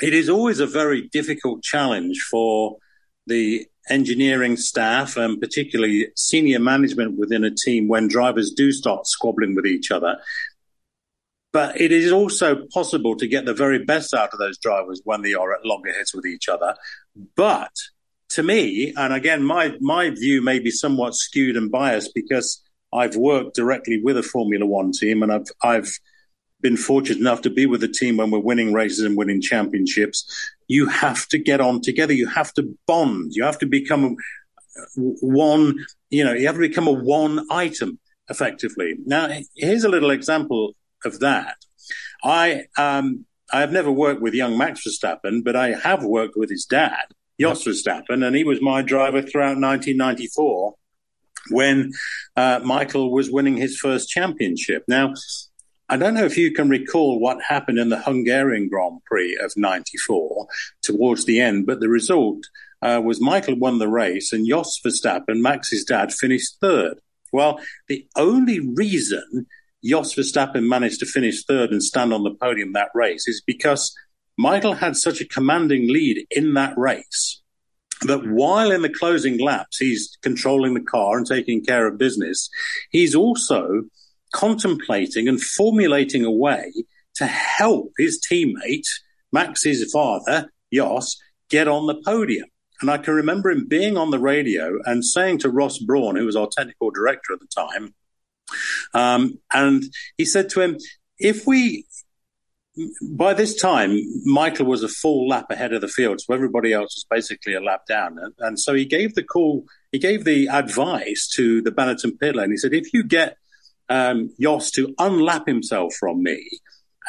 it 0.00 0.14
is 0.14 0.30
always 0.30 0.58
a 0.58 0.66
very 0.66 1.02
difficult 1.08 1.62
challenge 1.62 2.26
for 2.30 2.78
the 3.26 3.66
engineering 3.88 4.56
staff 4.56 5.16
and 5.16 5.40
particularly 5.40 6.08
senior 6.16 6.58
management 6.58 7.18
within 7.18 7.44
a 7.44 7.50
team 7.50 7.88
when 7.88 8.08
drivers 8.08 8.52
do 8.52 8.72
start 8.72 9.06
squabbling 9.06 9.54
with 9.54 9.66
each 9.66 9.90
other. 9.90 10.16
But 11.52 11.80
it 11.80 11.92
is 11.92 12.10
also 12.10 12.64
possible 12.72 13.16
to 13.16 13.26
get 13.26 13.44
the 13.44 13.52
very 13.52 13.84
best 13.84 14.14
out 14.14 14.30
of 14.32 14.38
those 14.38 14.58
drivers 14.58 15.02
when 15.04 15.22
they 15.22 15.34
are 15.34 15.52
at 15.52 15.66
loggerheads 15.66 16.14
with 16.14 16.24
each 16.24 16.48
other. 16.48 16.74
But 17.36 17.72
to 18.30 18.42
me, 18.42 18.94
and 18.96 19.12
again, 19.12 19.42
my, 19.42 19.76
my 19.80 20.10
view 20.10 20.42
may 20.42 20.58
be 20.58 20.70
somewhat 20.70 21.14
skewed 21.14 21.56
and 21.56 21.70
biased 21.70 22.14
because 22.14 22.62
I've 22.92 23.16
worked 23.16 23.54
directly 23.54 24.00
with 24.02 24.16
a 24.16 24.22
Formula 24.22 24.64
One 24.64 24.92
team 24.92 25.22
and 25.22 25.32
I've, 25.32 25.46
I've 25.62 25.98
been 26.62 26.76
fortunate 26.76 27.18
enough 27.18 27.42
to 27.42 27.50
be 27.50 27.66
with 27.66 27.82
a 27.82 27.88
team 27.88 28.16
when 28.16 28.30
we're 28.30 28.38
winning 28.38 28.72
races 28.72 29.04
and 29.04 29.16
winning 29.16 29.40
championships. 29.40 30.24
You 30.68 30.86
have 30.86 31.26
to 31.28 31.38
get 31.38 31.60
on 31.60 31.80
together. 31.80 32.12
You 32.12 32.28
have 32.28 32.52
to 32.54 32.76
bond. 32.86 33.32
You 33.34 33.44
have 33.44 33.58
to 33.58 33.66
become 33.66 34.16
one, 34.96 35.84
you 36.10 36.24
know, 36.24 36.32
you 36.32 36.46
have 36.46 36.56
to 36.56 36.60
become 36.60 36.86
a 36.86 36.92
one 36.92 37.46
item 37.50 37.98
effectively. 38.28 38.96
Now, 39.04 39.28
here's 39.54 39.84
a 39.84 39.88
little 39.88 40.10
example 40.10 40.74
of 41.04 41.20
that. 41.20 41.56
I, 42.24 42.64
um, 42.78 43.26
I 43.52 43.60
have 43.60 43.72
never 43.72 43.90
worked 43.90 44.22
with 44.22 44.34
young 44.34 44.56
Max 44.56 44.86
Verstappen, 44.86 45.44
but 45.44 45.56
I 45.56 45.70
have 45.70 46.04
worked 46.04 46.36
with 46.36 46.48
his 46.48 46.64
dad, 46.64 47.04
Jos 47.38 47.66
Verstappen, 47.66 48.24
and 48.24 48.34
he 48.34 48.44
was 48.44 48.62
my 48.62 48.80
driver 48.80 49.20
throughout 49.20 49.58
1994 49.58 50.74
when 51.50 51.92
uh, 52.36 52.60
Michael 52.64 53.12
was 53.12 53.30
winning 53.30 53.56
his 53.56 53.76
first 53.76 54.08
championship. 54.08 54.84
Now, 54.88 55.12
I 55.92 55.98
don't 55.98 56.14
know 56.14 56.24
if 56.24 56.38
you 56.38 56.52
can 56.52 56.70
recall 56.70 57.20
what 57.20 57.42
happened 57.42 57.78
in 57.78 57.90
the 57.90 58.00
Hungarian 58.00 58.70
Grand 58.70 59.04
Prix 59.04 59.36
of 59.36 59.52
94 59.58 60.46
towards 60.80 61.26
the 61.26 61.38
end, 61.38 61.66
but 61.66 61.80
the 61.80 61.88
result 61.90 62.44
uh, 62.80 63.02
was 63.04 63.20
Michael 63.20 63.58
won 63.58 63.78
the 63.78 63.88
race 63.88 64.32
and 64.32 64.48
Jos 64.48 64.80
Verstappen, 64.82 65.42
Max's 65.42 65.84
dad, 65.84 66.10
finished 66.10 66.56
third. 66.62 66.94
Well, 67.30 67.60
the 67.88 68.06
only 68.16 68.58
reason 68.58 69.46
Jos 69.84 70.14
Verstappen 70.14 70.66
managed 70.66 71.00
to 71.00 71.04
finish 71.04 71.44
third 71.44 71.72
and 71.72 71.82
stand 71.82 72.14
on 72.14 72.22
the 72.22 72.36
podium 72.40 72.72
that 72.72 72.88
race 72.94 73.28
is 73.28 73.42
because 73.46 73.94
Michael 74.38 74.72
had 74.72 74.96
such 74.96 75.20
a 75.20 75.28
commanding 75.28 75.92
lead 75.92 76.26
in 76.30 76.54
that 76.54 76.72
race 76.78 77.42
that 78.00 78.26
while 78.26 78.70
in 78.70 78.80
the 78.80 78.88
closing 78.88 79.38
laps 79.38 79.76
he's 79.76 80.16
controlling 80.22 80.72
the 80.72 80.80
car 80.80 81.18
and 81.18 81.26
taking 81.26 81.62
care 81.62 81.86
of 81.86 81.98
business, 81.98 82.48
he's 82.90 83.14
also 83.14 83.82
contemplating 84.32 85.28
and 85.28 85.40
formulating 85.40 86.24
a 86.24 86.30
way 86.30 86.72
to 87.16 87.26
help 87.26 87.92
his 87.98 88.20
teammate, 88.30 88.86
Max's 89.32 89.90
father, 89.92 90.50
Jos, 90.72 91.20
get 91.50 91.68
on 91.68 91.86
the 91.86 92.00
podium. 92.04 92.48
And 92.80 92.90
I 92.90 92.98
can 92.98 93.14
remember 93.14 93.50
him 93.50 93.68
being 93.68 93.96
on 93.96 94.10
the 94.10 94.18
radio 94.18 94.78
and 94.84 95.04
saying 95.04 95.38
to 95.40 95.50
Ross 95.50 95.78
Brawn, 95.78 96.16
who 96.16 96.26
was 96.26 96.36
our 96.36 96.48
technical 96.50 96.90
director 96.90 97.32
at 97.32 97.40
the 97.40 97.46
time, 97.46 97.94
um, 98.92 99.38
and 99.52 99.84
he 100.18 100.24
said 100.24 100.48
to 100.50 100.60
him, 100.60 100.78
if 101.18 101.46
we, 101.46 101.86
by 103.10 103.34
this 103.34 103.54
time, 103.54 103.96
Michael 104.24 104.66
was 104.66 104.82
a 104.82 104.88
full 104.88 105.28
lap 105.28 105.46
ahead 105.50 105.72
of 105.72 105.80
the 105.80 105.88
field, 105.88 106.20
so 106.20 106.34
everybody 106.34 106.72
else 106.72 106.94
was 106.96 107.06
basically 107.08 107.54
a 107.54 107.60
lap 107.60 107.86
down. 107.86 108.18
And, 108.18 108.34
and 108.38 108.58
so 108.58 108.74
he 108.74 108.84
gave 108.84 109.14
the 109.14 109.22
call, 109.22 109.64
he 109.92 109.98
gave 109.98 110.24
the 110.24 110.48
advice 110.48 111.28
to 111.34 111.62
the 111.62 111.70
Benetton 111.70 112.18
pit 112.18 112.34
lane. 112.34 112.50
He 112.50 112.56
said, 112.56 112.74
if 112.74 112.92
you 112.92 113.04
get 113.04 113.36
um, 113.88 114.30
Jos 114.40 114.70
to 114.72 114.94
unlap 114.98 115.46
himself 115.46 115.94
from 115.98 116.22
me 116.22 116.48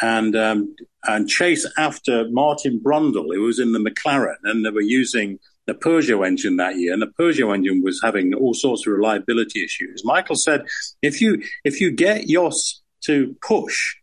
and 0.02 0.36
um, 0.36 0.76
and 1.06 1.30
chase 1.30 1.70
after 1.78 2.26
Martin 2.30 2.80
Brundle, 2.84 3.34
who 3.34 3.44
was 3.44 3.60
in 3.60 3.74
the 3.74 3.80
McLaren, 3.80 4.38
and 4.44 4.66
they 4.66 4.70
were 4.70 4.82
using 4.82 5.40
the 5.66 5.74
Peugeot 5.74 6.26
engine 6.26 6.58
that 6.58 6.78
year, 6.78 6.94
and 6.94 7.02
the 7.02 7.12
Peugeot 7.20 7.54
engine 7.54 7.82
was 7.84 8.02
having 8.04 8.34
all 8.34 8.54
sorts 8.54 8.86
of 8.86 8.94
reliability 8.94 9.64
issues. 9.64 10.04
Michael 10.04 10.36
said, 10.36 10.64
if 11.02 11.22
you 11.22 11.42
if 11.64 11.80
you 11.80 11.92
get 11.92 12.28
Jos 12.28 12.82
to 13.06 13.36
push 13.42 13.96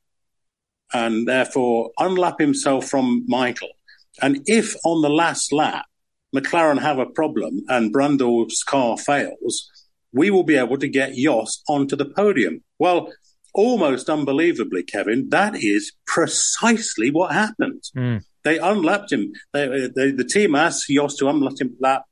and 0.93 1.27
therefore 1.27 1.91
unlap 1.99 2.39
himself 2.39 2.87
from 2.87 3.25
Michael. 3.29 3.71
And 4.21 4.43
if 4.47 4.75
on 4.85 5.03
the 5.03 5.11
last 5.11 5.53
lap 5.53 5.87
McLaren 6.35 6.81
have 6.81 6.99
a 6.99 7.07
problem 7.07 7.61
and 7.69 7.93
Brundle's 7.93 8.63
car 8.67 8.97
fails, 8.97 9.71
we 10.13 10.31
will 10.31 10.45
be 10.45 10.57
able 10.57 10.79
to 10.79 10.89
get 10.89 11.15
Jos 11.15 11.63
onto 11.69 11.97
the 11.97 12.05
podium. 12.05 12.63
Well, 12.79 13.13
almost 13.55 14.09
unbelievably, 14.09 14.85
Kevin, 14.85 15.29
that 15.31 15.57
is 15.57 15.93
precisely 16.07 17.11
what 17.11 17.33
happened. 17.33 17.83
Mm. 17.97 18.25
They 18.45 18.59
unlapped 18.59 19.13
him. 19.13 19.33
They, 19.53 19.89
they, 19.95 20.11
the 20.13 20.25
team 20.25 20.55
asked 20.55 20.89
Jos 20.89 21.17
to 21.17 21.29
unlap 21.29 21.61
him, 21.61 21.77
lap, 21.81 22.05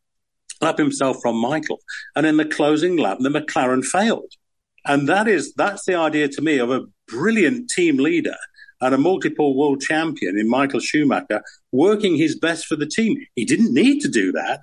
lap 0.60 0.78
himself 0.78 1.18
from 1.22 1.36
Michael, 1.36 1.78
and 2.14 2.26
in 2.26 2.36
the 2.36 2.44
closing 2.44 2.96
lap, 2.96 3.18
the 3.20 3.30
McLaren 3.30 3.84
failed. 3.84 4.32
And 4.84 5.08
that 5.08 5.28
is 5.28 5.52
that's 5.54 5.84
the 5.84 5.94
idea 5.94 6.28
to 6.28 6.42
me 6.42 6.58
of 6.58 6.70
a 6.70 6.86
brilliant 7.08 7.68
team 7.70 7.98
leader 7.98 8.36
and 8.80 8.94
a 8.94 8.98
multiple 8.98 9.56
world 9.56 9.80
champion 9.80 10.38
in 10.38 10.48
Michael 10.48 10.80
Schumacher 10.80 11.42
working 11.72 12.16
his 12.16 12.38
best 12.38 12.66
for 12.66 12.76
the 12.76 12.86
team. 12.86 13.16
He 13.34 13.44
didn't 13.44 13.74
need 13.74 14.00
to 14.00 14.08
do 14.08 14.32
that. 14.32 14.60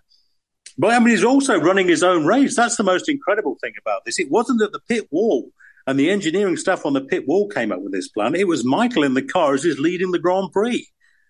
But 0.77 0.91
I 0.91 0.99
mean, 0.99 1.09
he's 1.09 1.23
also 1.23 1.59
running 1.59 1.87
his 1.87 2.03
own 2.03 2.25
race. 2.25 2.55
That's 2.55 2.75
the 2.75 2.83
most 2.83 3.07
incredible 3.07 3.57
thing 3.61 3.73
about 3.79 4.03
this. 4.05 4.19
It 4.19 4.29
wasn't 4.29 4.59
that 4.59 4.71
the 4.71 4.81
pit 4.87 5.07
wall 5.11 5.49
and 5.87 5.99
the 5.99 6.09
engineering 6.09 6.57
stuff 6.57 6.85
on 6.85 6.93
the 6.93 7.01
pit 7.01 7.27
wall 7.27 7.47
came 7.47 7.71
up 7.71 7.81
with 7.81 7.93
this 7.93 8.09
plan. 8.09 8.35
It 8.35 8.47
was 8.47 8.65
Michael 8.65 9.03
in 9.03 9.13
the 9.13 9.21
car 9.21 9.53
as 9.53 9.63
he's 9.63 9.79
leading 9.79 10.11
the 10.11 10.19
Grand 10.19 10.51
Prix. 10.51 10.87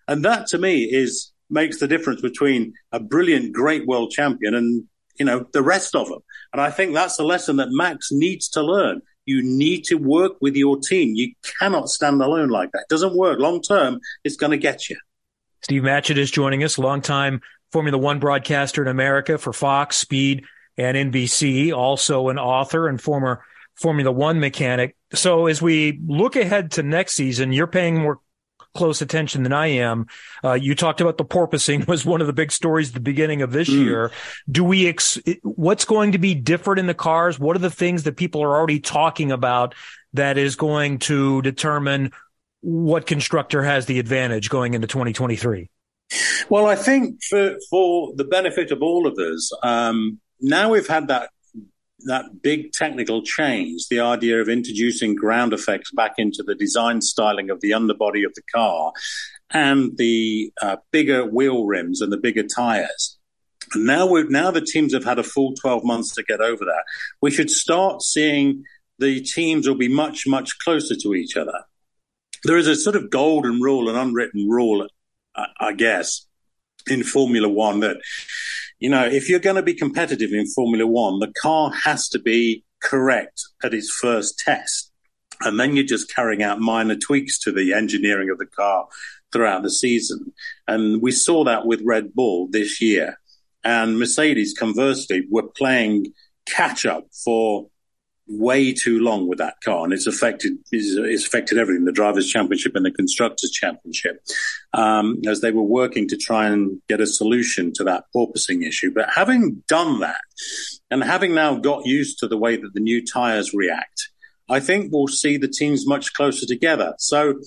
And 0.08 0.24
that 0.24 0.46
to 0.48 0.58
me 0.58 0.84
is 0.84 1.32
makes 1.48 1.78
the 1.78 1.86
difference 1.86 2.20
between 2.20 2.72
a 2.90 2.98
brilliant, 2.98 3.52
great 3.52 3.86
world 3.86 4.10
champion 4.10 4.54
and, 4.54 4.84
you 5.18 5.24
know, 5.24 5.46
the 5.52 5.62
rest 5.62 5.94
of 5.94 6.08
them. 6.08 6.18
And 6.52 6.60
I 6.60 6.70
think 6.70 6.94
that's 6.94 7.18
a 7.18 7.24
lesson 7.24 7.56
that 7.56 7.68
Max 7.70 8.08
needs 8.10 8.48
to 8.50 8.62
learn. 8.62 9.00
You 9.26 9.42
need 9.42 9.84
to 9.84 9.96
work 9.96 10.32
with 10.40 10.56
your 10.56 10.78
team. 10.78 11.14
You 11.14 11.32
cannot 11.58 11.88
stand 11.88 12.20
alone 12.20 12.48
like 12.48 12.72
that. 12.72 12.82
It 12.82 12.88
doesn't 12.88 13.16
work. 13.16 13.38
Long 13.38 13.60
term, 13.60 14.00
it's 14.24 14.36
going 14.36 14.52
to 14.52 14.58
get 14.58 14.88
you. 14.88 14.96
Steve 15.62 15.82
Matchett 15.82 16.16
is 16.16 16.30
joining 16.30 16.62
us, 16.62 16.78
longtime 16.78 17.40
Formula 17.72 17.98
One 17.98 18.18
broadcaster 18.18 18.82
in 18.82 18.88
America 18.88 19.38
for 19.38 19.52
Fox, 19.52 19.96
Speed, 19.96 20.44
and 20.76 21.12
NBC, 21.12 21.72
also 21.74 22.28
an 22.28 22.38
author 22.38 22.88
and 22.88 23.00
former 23.00 23.44
Formula 23.74 24.10
One 24.10 24.40
mechanic. 24.40 24.96
So 25.12 25.46
as 25.46 25.60
we 25.60 26.00
look 26.06 26.36
ahead 26.36 26.72
to 26.72 26.82
next 26.82 27.14
season, 27.14 27.52
you're 27.52 27.66
paying 27.66 28.00
more 28.00 28.20
close 28.76 29.00
attention 29.02 29.42
than 29.42 29.52
I 29.52 29.66
am. 29.68 30.06
Uh, 30.44 30.52
you 30.52 30.74
talked 30.74 31.00
about 31.00 31.16
the 31.16 31.24
porpoising 31.24 31.86
was 31.88 32.04
one 32.04 32.20
of 32.20 32.26
the 32.26 32.32
big 32.32 32.52
stories 32.52 32.88
at 32.88 32.94
the 32.94 33.00
beginning 33.00 33.42
of 33.42 33.50
this 33.50 33.68
mm. 33.68 33.84
year. 33.84 34.12
Do 34.50 34.62
we, 34.62 34.86
ex- 34.86 35.18
what's 35.42 35.84
going 35.84 36.12
to 36.12 36.18
be 36.18 36.34
different 36.34 36.78
in 36.78 36.86
the 36.86 36.94
cars? 36.94 37.38
What 37.38 37.56
are 37.56 37.60
the 37.60 37.70
things 37.70 38.04
that 38.04 38.16
people 38.16 38.42
are 38.42 38.54
already 38.54 38.80
talking 38.80 39.32
about 39.32 39.74
that 40.12 40.38
is 40.38 40.56
going 40.56 40.98
to 41.00 41.42
determine 41.42 42.12
what 42.60 43.06
constructor 43.06 43.62
has 43.62 43.86
the 43.86 43.98
advantage 43.98 44.50
going 44.50 44.74
into 44.74 44.86
2023? 44.86 45.70
Well, 46.48 46.66
I 46.66 46.76
think 46.76 47.22
for, 47.24 47.56
for 47.68 48.12
the 48.14 48.24
benefit 48.24 48.70
of 48.70 48.82
all 48.82 49.06
of 49.06 49.18
us, 49.18 49.50
um, 49.62 50.20
now 50.40 50.70
we've 50.70 50.86
had 50.86 51.08
that 51.08 51.30
that 52.00 52.40
big 52.42 52.72
technical 52.72 53.22
change, 53.22 53.88
the 53.88 53.98
idea 53.98 54.40
of 54.40 54.48
introducing 54.48 55.14
ground 55.14 55.52
effects 55.52 55.90
back 55.90 56.14
into 56.18 56.42
the 56.42 56.54
design 56.54 57.00
styling 57.00 57.50
of 57.50 57.60
the 57.60 57.72
underbody 57.72 58.22
of 58.22 58.32
the 58.34 58.42
car 58.54 58.92
and 59.50 59.96
the 59.96 60.52
uh, 60.62 60.76
bigger 60.92 61.24
wheel 61.24 61.64
rims 61.64 62.00
and 62.00 62.12
the 62.12 62.16
bigger 62.16 62.44
tires. 62.44 63.18
Now 63.74 64.06
we 64.06 64.22
now 64.24 64.52
the 64.52 64.60
teams 64.60 64.94
have 64.94 65.04
had 65.04 65.18
a 65.18 65.24
full 65.24 65.54
12 65.54 65.84
months 65.84 66.14
to 66.14 66.22
get 66.22 66.40
over 66.40 66.64
that. 66.64 66.84
We 67.20 67.32
should 67.32 67.50
start 67.50 68.02
seeing 68.02 68.62
the 68.98 69.20
teams 69.20 69.66
will 69.66 69.74
be 69.74 69.88
much, 69.88 70.26
much 70.26 70.58
closer 70.60 70.94
to 70.94 71.14
each 71.14 71.36
other. 71.36 71.64
There 72.44 72.56
is 72.56 72.68
a 72.68 72.76
sort 72.76 72.96
of 72.96 73.10
golden 73.10 73.60
rule, 73.60 73.88
an 73.88 73.96
unwritten 73.96 74.48
rule, 74.48 74.86
I 75.60 75.72
guess, 75.72 76.26
in 76.88 77.02
Formula 77.02 77.48
One 77.48 77.80
that 77.80 77.98
you 78.78 78.90
know, 78.90 79.06
if 79.06 79.28
you're 79.28 79.40
going 79.40 79.56
to 79.56 79.62
be 79.62 79.74
competitive 79.74 80.32
in 80.32 80.46
Formula 80.46 80.86
One, 80.86 81.18
the 81.18 81.32
car 81.40 81.72
has 81.84 82.08
to 82.10 82.18
be 82.18 82.64
correct 82.82 83.42
at 83.64 83.72
its 83.72 83.90
first 83.90 84.38
test. 84.38 84.92
And 85.40 85.58
then 85.58 85.76
you're 85.76 85.84
just 85.84 86.14
carrying 86.14 86.42
out 86.42 86.60
minor 86.60 86.96
tweaks 86.96 87.38
to 87.40 87.52
the 87.52 87.72
engineering 87.72 88.30
of 88.30 88.38
the 88.38 88.46
car 88.46 88.86
throughout 89.32 89.62
the 89.62 89.70
season. 89.70 90.32
And 90.66 91.02
we 91.02 91.10
saw 91.10 91.44
that 91.44 91.66
with 91.66 91.82
Red 91.84 92.14
Bull 92.14 92.48
this 92.50 92.80
year. 92.80 93.18
And 93.64 93.98
Mercedes, 93.98 94.54
conversely, 94.56 95.26
were 95.30 95.48
playing 95.48 96.12
catch 96.46 96.86
up 96.86 97.06
for 97.24 97.68
way 98.28 98.72
too 98.72 98.98
long 98.98 99.28
with 99.28 99.38
that 99.38 99.54
car, 99.64 99.84
and 99.84 99.92
it's 99.92 100.06
affected 100.06 100.54
it's, 100.72 101.26
affected 101.26 101.58
everything 101.58 101.84
the 101.84 101.92
drivers' 101.92 102.28
championship 102.28 102.74
and 102.74 102.84
the 102.84 102.90
constructors' 102.90 103.50
championship, 103.50 104.20
um, 104.72 105.20
as 105.26 105.40
they 105.40 105.52
were 105.52 105.62
working 105.62 106.08
to 106.08 106.16
try 106.16 106.48
and 106.48 106.80
get 106.88 107.00
a 107.00 107.06
solution 107.06 107.72
to 107.74 107.84
that 107.84 108.04
porpoising 108.14 108.66
issue. 108.66 108.90
But 108.92 109.10
having 109.14 109.62
done 109.68 110.00
that, 110.00 110.20
and 110.90 111.02
having 111.02 111.34
now 111.34 111.56
got 111.56 111.86
used 111.86 112.18
to 112.18 112.28
the 112.28 112.36
way 112.36 112.56
that 112.56 112.74
the 112.74 112.80
new 112.80 113.04
tyres 113.04 113.54
react, 113.54 114.10
I 114.48 114.60
think 114.60 114.92
we'll 114.92 115.08
see 115.08 115.36
the 115.36 115.48
teams 115.48 115.86
much 115.86 116.12
closer 116.12 116.46
together. 116.46 116.94
So, 116.98 117.40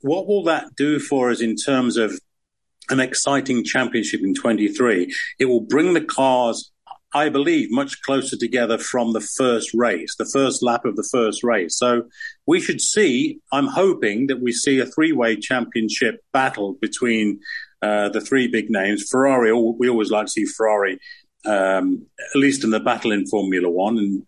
what 0.00 0.26
will 0.26 0.44
that 0.44 0.74
do 0.76 0.98
for 0.98 1.30
us 1.30 1.40
in 1.40 1.56
terms 1.56 1.96
of 1.96 2.18
an 2.90 3.00
exciting 3.00 3.64
championship 3.64 4.20
in 4.22 4.34
23? 4.34 5.14
It 5.38 5.44
will 5.44 5.60
bring 5.60 5.94
the 5.94 6.04
cars 6.04 6.71
I 7.14 7.28
believe, 7.28 7.70
much 7.70 8.00
closer 8.02 8.36
together 8.36 8.78
from 8.78 9.12
the 9.12 9.20
first 9.20 9.70
race, 9.74 10.16
the 10.16 10.30
first 10.32 10.62
lap 10.62 10.84
of 10.84 10.96
the 10.96 11.08
first 11.10 11.44
race. 11.44 11.76
So 11.76 12.04
we 12.46 12.60
should 12.60 12.80
see, 12.80 13.38
I'm 13.52 13.66
hoping 13.66 14.28
that 14.28 14.40
we 14.40 14.52
see 14.52 14.78
a 14.78 14.86
three 14.86 15.12
way 15.12 15.36
championship 15.36 16.24
battle 16.32 16.76
between 16.80 17.40
uh, 17.82 18.08
the 18.08 18.20
three 18.20 18.48
big 18.48 18.70
names. 18.70 19.06
Ferrari, 19.10 19.52
we 19.52 19.88
always 19.88 20.10
like 20.10 20.26
to 20.26 20.32
see 20.32 20.46
Ferrari, 20.46 20.98
um, 21.44 22.06
at 22.34 22.38
least 22.38 22.64
in 22.64 22.70
the 22.70 22.80
battle 22.80 23.12
in 23.12 23.26
Formula 23.26 23.68
One. 23.68 23.98
And 23.98 24.26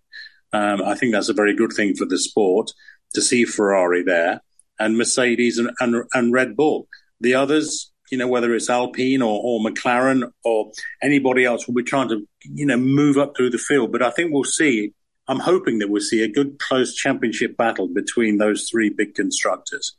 um, 0.53 0.87
I 0.87 0.95
think 0.95 1.13
that's 1.13 1.31
a 1.31 1.35
very 1.35 1.55
good 1.55 1.73
thing 1.75 1.95
for 1.95 2.05
the 2.05 2.19
sport 2.19 2.71
to 3.15 3.23
see 3.23 3.45
Ferrari 3.45 4.03
there 4.03 4.43
and 4.79 4.99
Mercedes 4.99 5.59
and, 5.59 5.71
and, 5.81 6.05
and 6.13 6.33
Red 6.33 6.57
Bull. 6.57 6.89
The 7.21 7.35
others, 7.35 7.93
you 8.11 8.19
know, 8.19 8.29
whether 8.29 8.55
it's 8.55 8.71
Alpine 8.71 9.23
or, 9.23 9.41
or 9.43 9.61
McLaren 9.61 10.31
or 10.45 10.73
anybody 11.03 11.45
else, 11.45 11.67
will 11.67 11.75
be 11.75 11.83
trying 11.83 12.09
to, 12.09 12.27
you 12.43 12.67
know, 12.67 12.77
move 12.77 13.17
up 13.19 13.37
through 13.37 13.51
the 13.51 13.59
field. 13.59 13.93
But 13.93 14.03
I 14.03 14.11
think 14.11 14.33
we'll 14.33 14.45
see. 14.45 14.93
I'm 15.27 15.41
hoping 15.41 15.79
that 15.79 15.89
we'll 15.89 16.03
see 16.03 16.23
a 16.23 16.29
good 16.29 16.59
close 16.59 16.95
championship 16.95 17.57
battle 17.57 17.89
between 17.89 18.39
those 18.39 18.69
three 18.71 18.91
big 18.91 19.15
constructors. 19.15 19.97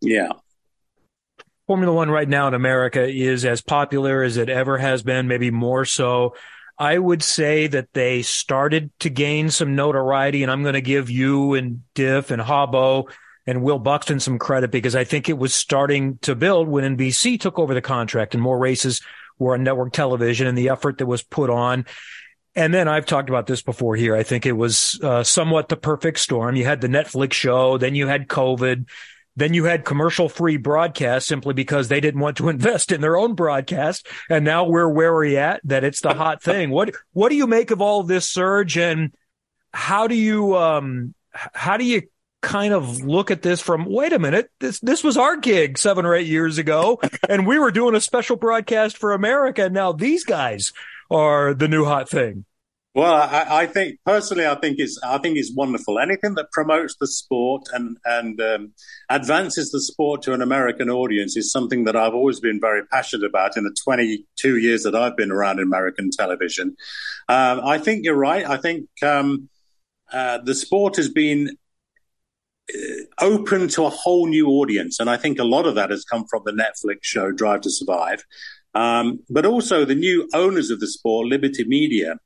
Yeah. 0.00 0.28
Formula 1.66 1.92
One 1.94 2.10
right 2.10 2.28
now 2.28 2.48
in 2.48 2.54
America 2.54 3.02
is 3.02 3.44
as 3.44 3.60
popular 3.60 4.22
as 4.22 4.36
it 4.36 4.48
ever 4.48 4.78
has 4.78 5.02
been, 5.02 5.26
maybe 5.26 5.50
more 5.50 5.84
so. 5.84 6.34
I 6.78 6.98
would 6.98 7.22
say 7.22 7.66
that 7.68 7.92
they 7.92 8.22
started 8.22 8.90
to 9.00 9.10
gain 9.10 9.50
some 9.50 9.74
notoriety, 9.76 10.42
and 10.42 10.50
I'm 10.50 10.62
going 10.62 10.74
to 10.74 10.80
give 10.80 11.10
you 11.10 11.54
and 11.54 11.82
Diff 11.94 12.30
and 12.30 12.42
Hobbo 12.42 13.10
and 13.46 13.62
Will 13.62 13.78
Buxton 13.78 14.20
some 14.20 14.38
credit 14.38 14.70
because 14.70 14.94
I 14.94 15.04
think 15.04 15.28
it 15.28 15.38
was 15.38 15.54
starting 15.54 16.18
to 16.18 16.34
build 16.34 16.68
when 16.68 16.96
NBC 16.96 17.40
took 17.40 17.58
over 17.58 17.74
the 17.74 17.80
contract 17.80 18.34
and 18.34 18.42
more 18.42 18.58
races 18.58 19.00
were 19.38 19.54
on 19.54 19.64
network 19.64 19.92
television 19.92 20.46
and 20.46 20.56
the 20.56 20.68
effort 20.68 20.98
that 20.98 21.06
was 21.06 21.22
put 21.22 21.50
on. 21.50 21.86
And 22.54 22.72
then 22.72 22.86
I've 22.86 23.06
talked 23.06 23.30
about 23.30 23.46
this 23.46 23.62
before 23.62 23.96
here. 23.96 24.14
I 24.14 24.22
think 24.22 24.44
it 24.44 24.52
was 24.52 25.00
uh, 25.02 25.24
somewhat 25.24 25.68
the 25.68 25.76
perfect 25.76 26.18
storm. 26.18 26.54
You 26.54 26.64
had 26.64 26.80
the 26.80 26.88
Netflix 26.88 27.32
show, 27.32 27.78
then 27.78 27.94
you 27.94 28.06
had 28.06 28.28
COVID, 28.28 28.88
then 29.36 29.54
you 29.54 29.64
had 29.64 29.86
commercial 29.86 30.28
free 30.28 30.58
broadcast 30.58 31.26
simply 31.26 31.54
because 31.54 31.88
they 31.88 32.00
didn't 32.00 32.20
want 32.20 32.36
to 32.36 32.48
invest 32.50 32.92
in 32.92 33.00
their 33.00 33.16
own 33.16 33.34
broadcast. 33.34 34.06
And 34.28 34.44
now 34.44 34.64
we're 34.64 34.88
where 34.88 35.12
we're 35.12 35.38
at 35.38 35.60
that 35.64 35.84
it's 35.84 36.02
the 36.02 36.14
hot 36.14 36.42
thing. 36.42 36.70
What, 36.70 36.94
what 37.12 37.30
do 37.30 37.36
you 37.36 37.46
make 37.46 37.70
of 37.70 37.80
all 37.80 38.02
this 38.02 38.28
surge 38.28 38.76
and 38.76 39.14
how 39.72 40.06
do 40.06 40.14
you, 40.14 40.56
um, 40.56 41.14
how 41.32 41.78
do 41.78 41.84
you 41.84 42.02
kind 42.42 42.74
of 42.74 43.00
look 43.04 43.30
at 43.30 43.40
this 43.42 43.60
from 43.60 43.86
wait 43.86 44.12
a 44.12 44.18
minute 44.18 44.50
this 44.58 44.80
this 44.80 45.04
was 45.04 45.16
our 45.16 45.36
gig 45.36 45.78
seven 45.78 46.04
or 46.04 46.14
eight 46.14 46.26
years 46.26 46.58
ago 46.58 47.00
and 47.28 47.46
we 47.46 47.58
were 47.58 47.70
doing 47.70 47.94
a 47.94 48.00
special 48.00 48.36
broadcast 48.36 48.98
for 48.98 49.12
america 49.12 49.66
and 49.66 49.74
now 49.74 49.92
these 49.92 50.24
guys 50.24 50.72
are 51.12 51.54
the 51.54 51.68
new 51.68 51.84
hot 51.84 52.08
thing. 52.08 52.44
Well 52.94 53.14
I, 53.14 53.62
I 53.62 53.66
think 53.66 54.00
personally 54.04 54.46
i 54.46 54.54
think 54.54 54.78
it's 54.78 55.00
i 55.02 55.16
think 55.16 55.38
it's 55.38 55.54
wonderful. 55.54 55.98
Anything 55.98 56.34
that 56.34 56.52
promotes 56.52 56.94
the 57.00 57.06
sport 57.06 57.62
and 57.72 57.96
and 58.04 58.38
um, 58.40 58.72
advances 59.08 59.70
the 59.70 59.80
sport 59.80 60.20
to 60.22 60.34
an 60.34 60.42
american 60.42 60.90
audience 60.90 61.34
is 61.34 61.50
something 61.50 61.84
that 61.84 61.96
i've 61.96 62.12
always 62.12 62.38
been 62.38 62.60
very 62.60 62.84
passionate 62.86 63.24
about 63.24 63.56
in 63.56 63.64
the 63.64 63.74
22 63.82 64.58
years 64.58 64.82
that 64.82 64.94
i've 64.94 65.16
been 65.16 65.32
around 65.32 65.58
american 65.58 66.10
television. 66.10 66.76
Um, 67.30 67.60
i 67.64 67.78
think 67.78 68.04
you're 68.04 68.14
right. 68.14 68.44
I 68.44 68.58
think 68.58 68.88
um, 69.02 69.48
uh, 70.12 70.38
the 70.44 70.54
sport 70.54 70.96
has 70.96 71.08
been 71.08 71.56
open 73.20 73.68
to 73.68 73.84
a 73.84 73.90
whole 73.90 74.26
new 74.26 74.48
audience. 74.48 75.00
And 75.00 75.08
I 75.08 75.16
think 75.16 75.38
a 75.38 75.44
lot 75.44 75.66
of 75.66 75.74
that 75.74 75.90
has 75.90 76.04
come 76.04 76.24
from 76.28 76.42
the 76.44 76.52
Netflix 76.52 76.98
show 77.02 77.30
Drive 77.32 77.62
to 77.62 77.70
Survive. 77.70 78.24
Um, 78.74 79.20
but 79.28 79.44
also 79.44 79.84
the 79.84 79.94
new 79.94 80.28
owners 80.34 80.70
of 80.70 80.80
the 80.80 80.86
sport, 80.86 81.26
Liberty 81.26 81.64
Media, 81.64 82.16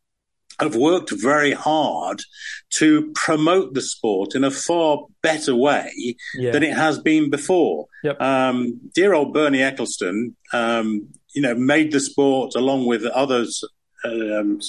have 0.60 0.76
worked 0.76 1.10
very 1.10 1.52
hard 1.52 2.22
to 2.70 3.12
promote 3.14 3.74
the 3.74 3.82
sport 3.82 4.34
in 4.34 4.44
a 4.44 4.50
far 4.50 5.04
better 5.22 5.54
way 5.54 6.16
yeah. 6.34 6.50
than 6.50 6.62
it 6.62 6.72
has 6.74 6.98
been 6.98 7.30
before. 7.30 7.86
Yep. 8.04 8.20
Um, 8.20 8.80
dear 8.94 9.12
old 9.12 9.34
Bernie 9.34 9.58
Ecclestone, 9.58 10.34
um, 10.52 11.08
you 11.34 11.42
know, 11.42 11.54
made 11.54 11.92
the 11.92 12.00
sport 12.00 12.54
along 12.54 12.86
with 12.86 13.04
others. 13.04 13.62
Um, 14.04 14.60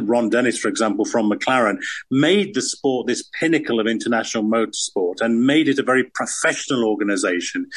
Ron 0.00 0.28
Dennis, 0.28 0.58
for 0.58 0.68
example, 0.68 1.04
from 1.04 1.30
McLaren, 1.30 1.78
made 2.10 2.54
the 2.54 2.62
sport 2.62 3.06
this 3.06 3.28
pinnacle 3.38 3.80
of 3.80 3.86
international 3.86 4.44
motorsport 4.44 5.20
and 5.20 5.46
made 5.46 5.68
it 5.68 5.78
a 5.78 5.82
very 5.82 6.04
professional 6.04 6.84
organization 6.84 7.68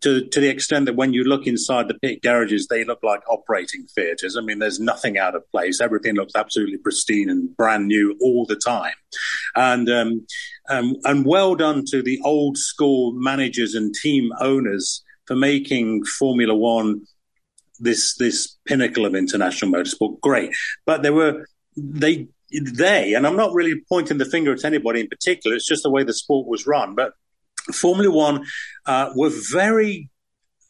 to, 0.00 0.26
to 0.26 0.40
the 0.40 0.48
extent 0.48 0.86
that 0.86 0.96
when 0.96 1.12
you 1.12 1.24
look 1.24 1.46
inside 1.46 1.88
the 1.88 1.94
pit 1.94 2.22
garages, 2.22 2.66
they 2.66 2.84
look 2.84 3.00
like 3.02 3.20
operating 3.28 3.86
theatres. 3.94 4.36
I 4.36 4.40
mean, 4.40 4.58
there's 4.58 4.80
nothing 4.80 5.18
out 5.18 5.34
of 5.34 5.48
place. 5.50 5.80
Everything 5.80 6.14
looks 6.14 6.34
absolutely 6.34 6.78
pristine 6.78 7.28
and 7.28 7.54
brand 7.56 7.86
new 7.86 8.16
all 8.20 8.46
the 8.46 8.56
time. 8.56 8.94
And, 9.56 9.88
um, 9.90 10.26
um, 10.70 10.96
and 11.04 11.26
well 11.26 11.54
done 11.54 11.84
to 11.90 12.02
the 12.02 12.20
old 12.24 12.56
school 12.56 13.12
managers 13.12 13.74
and 13.74 13.94
team 13.94 14.30
owners 14.40 15.04
for 15.26 15.36
making 15.36 16.04
Formula 16.04 16.54
One 16.54 17.02
this, 17.80 18.14
this 18.16 18.56
pinnacle 18.66 19.06
of 19.06 19.14
international 19.14 19.72
motorsport. 19.72 20.20
Great. 20.20 20.50
But 20.86 21.02
there 21.02 21.12
were, 21.12 21.46
they, 21.76 22.28
they, 22.52 23.14
and 23.14 23.26
I'm 23.26 23.36
not 23.36 23.54
really 23.54 23.80
pointing 23.88 24.18
the 24.18 24.24
finger 24.24 24.52
at 24.52 24.64
anybody 24.64 25.00
in 25.00 25.08
particular. 25.08 25.56
It's 25.56 25.68
just 25.68 25.82
the 25.82 25.90
way 25.90 26.04
the 26.04 26.12
sport 26.12 26.46
was 26.46 26.66
run, 26.66 26.94
but 26.94 27.12
Formula 27.72 28.10
One 28.10 28.46
uh, 28.86 29.10
were 29.14 29.30
very 29.52 30.10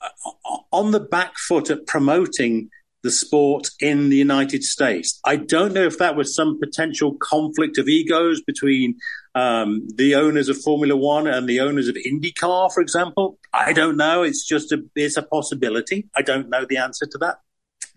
uh, 0.00 0.56
on 0.72 0.90
the 0.90 1.00
back 1.00 1.38
foot 1.38 1.70
at 1.70 1.86
promoting 1.86 2.70
the 3.02 3.10
sport 3.10 3.70
in 3.80 4.10
the 4.10 4.16
United 4.16 4.62
States. 4.62 5.18
I 5.24 5.36
don't 5.36 5.72
know 5.72 5.84
if 5.86 5.98
that 5.98 6.16
was 6.16 6.34
some 6.34 6.58
potential 6.58 7.16
conflict 7.20 7.78
of 7.78 7.88
egos 7.88 8.42
between 8.42 8.96
um, 9.34 9.86
the 9.94 10.14
owners 10.14 10.48
of 10.48 10.60
Formula 10.60 10.96
One 10.96 11.26
and 11.26 11.48
the 11.48 11.60
owners 11.60 11.88
of 11.88 11.96
IndyCar, 11.96 12.72
for 12.72 12.80
example. 12.80 13.38
I 13.52 13.72
don't 13.72 13.96
know. 13.96 14.22
It's 14.22 14.46
just 14.46 14.72
a 14.72 14.82
it's 14.94 15.16
a 15.16 15.22
possibility. 15.22 16.08
I 16.14 16.22
don't 16.22 16.50
know 16.50 16.66
the 16.68 16.76
answer 16.76 17.06
to 17.06 17.18
that. 17.18 17.36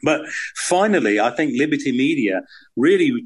But 0.03 0.21
finally, 0.55 1.19
I 1.19 1.29
think 1.31 1.53
Liberty 1.55 1.91
Media 1.91 2.41
really 2.75 3.23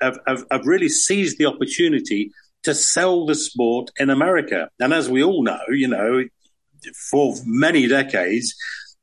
have, 0.00 0.18
have, 0.28 0.44
have 0.50 0.64
really 0.64 0.88
seized 0.88 1.38
the 1.38 1.46
opportunity 1.46 2.30
to 2.62 2.72
sell 2.72 3.26
the 3.26 3.34
sport 3.34 3.90
in 3.98 4.10
America. 4.10 4.68
And 4.78 4.94
as 4.94 5.10
we 5.10 5.24
all 5.24 5.42
know, 5.42 5.60
you 5.70 5.88
know, 5.88 6.24
for 7.10 7.34
many 7.44 7.88
decades, 7.88 8.54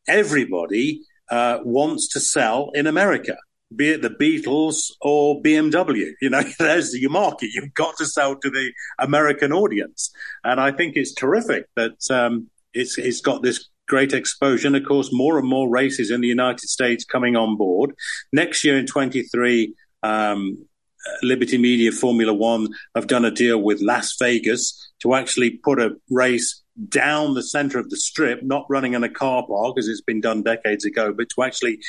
everybody 0.08 1.02
uh, 1.32 1.60
wants 1.64 2.10
to 2.10 2.20
sell 2.20 2.70
in 2.74 2.86
America, 2.86 3.38
be 3.76 3.90
it 3.90 4.02
the 4.02 4.10
Beatles 4.10 4.92
or 5.02 5.42
BMW. 5.42 6.12
You 6.22 6.30
know, 6.30 6.44
there's 6.60 6.94
your 6.94 7.10
market. 7.10 7.50
You've 7.54 7.74
got 7.74 7.98
to 7.98 8.06
sell 8.06 8.36
to 8.36 8.50
the 8.50 8.72
American 9.00 9.52
audience. 9.54 10.12
And 10.44 10.60
I 10.60 10.72
think 10.72 10.96
it's 10.96 11.14
terrific 11.14 11.66
that 11.76 11.96
um, 12.12 12.50
it's, 12.74 12.98
it's 12.98 13.22
got 13.22 13.42
this 13.42 13.70
great 13.88 14.14
exposure. 14.14 14.68
And 14.68 14.76
of 14.76 14.86
course, 14.86 15.10
more 15.12 15.40
and 15.40 15.48
more 15.48 15.70
races 15.70 16.12
in 16.12 16.22
the 16.22 16.28
United 16.28 16.70
States 16.70 17.06
coming 17.06 17.36
on 17.36 17.58
board. 17.58 17.94
Next 18.34 18.64
year 18.64 18.78
in 18.78 18.86
23, 18.86 19.74
um, 20.04 20.66
Liberty 21.24 21.58
Media 21.58 21.92
Formula 21.92 22.34
One 22.34 22.68
have 22.96 23.08
done 23.08 23.26
a 23.26 23.32
deal 23.32 23.62
with 23.62 23.82
Las 23.82 24.16
Vegas 24.20 24.92
to 25.02 25.16
actually 25.16 25.52
put 25.64 25.82
a 25.82 25.96
race 26.10 26.61
down 26.90 27.34
the 27.34 27.44
center 27.44 27.80
of 27.80 27.90
the 27.90 27.98
strip, 27.98 28.44
not 28.44 28.66
running 28.70 28.94
in 28.94 29.04
a 29.04 29.10
car 29.10 29.46
park 29.48 29.78
as 29.78 29.88
it's 29.88 30.02
been 30.02 30.22
done 30.22 30.44
decades 30.44 30.86
ago, 30.86 31.14
but 31.14 31.28
to 31.30 31.44
actually 31.44 31.80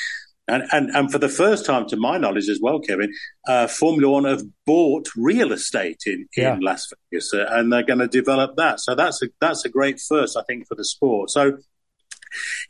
and, 0.49 0.65
and, 0.73 0.91
and 0.91 1.11
for 1.11 1.19
the 1.19 1.29
first 1.29 1.65
time, 1.65 1.87
to 1.89 1.97
my 1.97 2.19
knowledge 2.19 2.49
as 2.49 2.59
well, 2.61 2.81
Kevin, 2.81 3.13
uh, 3.47 3.69
Formula 3.69 4.11
One 4.11 4.25
have 4.25 4.43
bought 4.67 5.09
real 5.17 5.53
estate 5.53 6.03
in, 6.05 6.27
in 6.37 6.61
Las 6.61 6.93
Vegas, 7.11 7.33
uh, 7.33 7.47
and 7.49 7.73
they're 7.73 7.85
going 7.85 8.01
to 8.01 8.09
develop 8.09 8.57
that. 8.57 8.81
So 8.81 8.97
that's 8.97 9.23
a 9.23 9.29
that's 9.41 9.65
a 9.65 9.69
great 9.69 10.01
first, 10.01 10.37
I 10.37 10.43
think, 10.43 10.67
for 10.67 10.75
the 10.75 10.85
sport. 10.85 11.31
So 11.31 11.59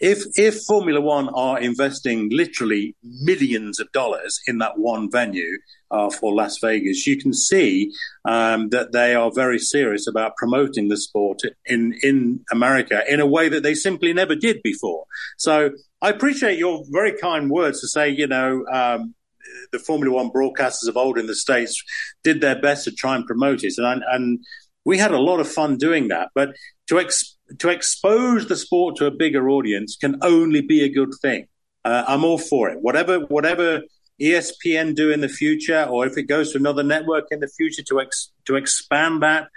if 0.01 0.25
if 0.37 0.63
Formula 0.63 1.01
One 1.01 1.29
are 1.31 1.59
investing 1.59 2.29
literally 2.31 2.95
millions 3.03 3.81
of 3.81 3.91
dollars 3.93 4.41
in 4.47 4.59
that 4.59 4.79
one 4.79 5.11
venue 5.11 5.59
uh, 5.91 6.11
for 6.11 6.33
Las 6.33 6.59
Vegas, 6.59 7.07
you 7.07 7.17
can 7.17 7.33
see 7.33 7.93
um, 8.25 8.69
that 8.71 8.93
they 8.93 9.15
are 9.15 9.31
very 9.31 9.59
serious 9.59 10.07
about 10.07 10.37
promoting 10.37 10.89
the 10.89 10.97
sport 10.97 11.41
in 11.67 11.95
in 12.03 12.45
America 12.51 13.03
in 13.09 13.21
a 13.21 13.27
way 13.27 13.49
that 13.49 13.63
they 13.63 13.75
simply 13.75 14.13
never 14.13 14.35
did 14.35 14.63
before. 14.63 15.05
So 15.39 15.71
I 16.01 16.11
appreciate 16.11 16.59
your 16.59 16.85
very 16.91 17.17
kind 17.19 17.51
words 17.51 17.81
to 17.81 17.89
say, 17.89 18.11
you 18.11 18.27
know. 18.27 18.65
Um, 18.73 19.15
the 19.71 19.79
Formula 19.79 20.15
One 20.15 20.31
broadcasters 20.31 20.89
of 20.89 20.97
old 20.97 21.19
in 21.19 21.27
the 21.27 21.35
States 21.35 21.83
did 22.25 22.41
their 22.41 22.59
best 22.61 22.85
to 22.85 22.93
try 22.93 23.17
and 23.17 23.27
promote 23.27 23.65
it. 23.65 23.75
And, 23.77 24.03
and 24.11 24.45
we 24.85 24.99
had 24.99 25.13
a 25.13 25.21
lot 25.21 25.41
of 25.41 25.49
fun 25.49 25.77
doing 25.77 26.09
that. 26.09 26.31
But 26.35 26.57
to 26.89 26.99
ex- 27.01 27.32
to 27.59 27.69
expose 27.69 28.47
the 28.49 28.57
sport 28.57 28.97
to 28.97 29.07
a 29.07 29.11
bigger 29.11 29.49
audience 29.49 29.97
can 29.97 30.16
only 30.23 30.61
be 30.61 30.83
a 30.83 30.89
good 30.89 31.12
thing. 31.20 31.47
Uh, 31.85 32.05
I'm 32.07 32.24
all 32.24 32.39
for 32.39 32.70
it. 32.70 32.79
Whatever 32.81 33.20
whatever 33.20 33.83
ESPN 34.20 34.95
do 34.95 35.11
in 35.11 35.20
the 35.20 35.29
future, 35.29 35.85
or 35.85 36.07
if 36.07 36.16
it 36.16 36.24
goes 36.24 36.53
to 36.53 36.59
another 36.59 36.83
network 36.83 37.27
in 37.31 37.41
the 37.41 37.49
future 37.49 37.83
to 37.83 38.01
ex- 38.01 38.31
to 38.45 38.57
expand 38.57 39.23
that, 39.23 39.49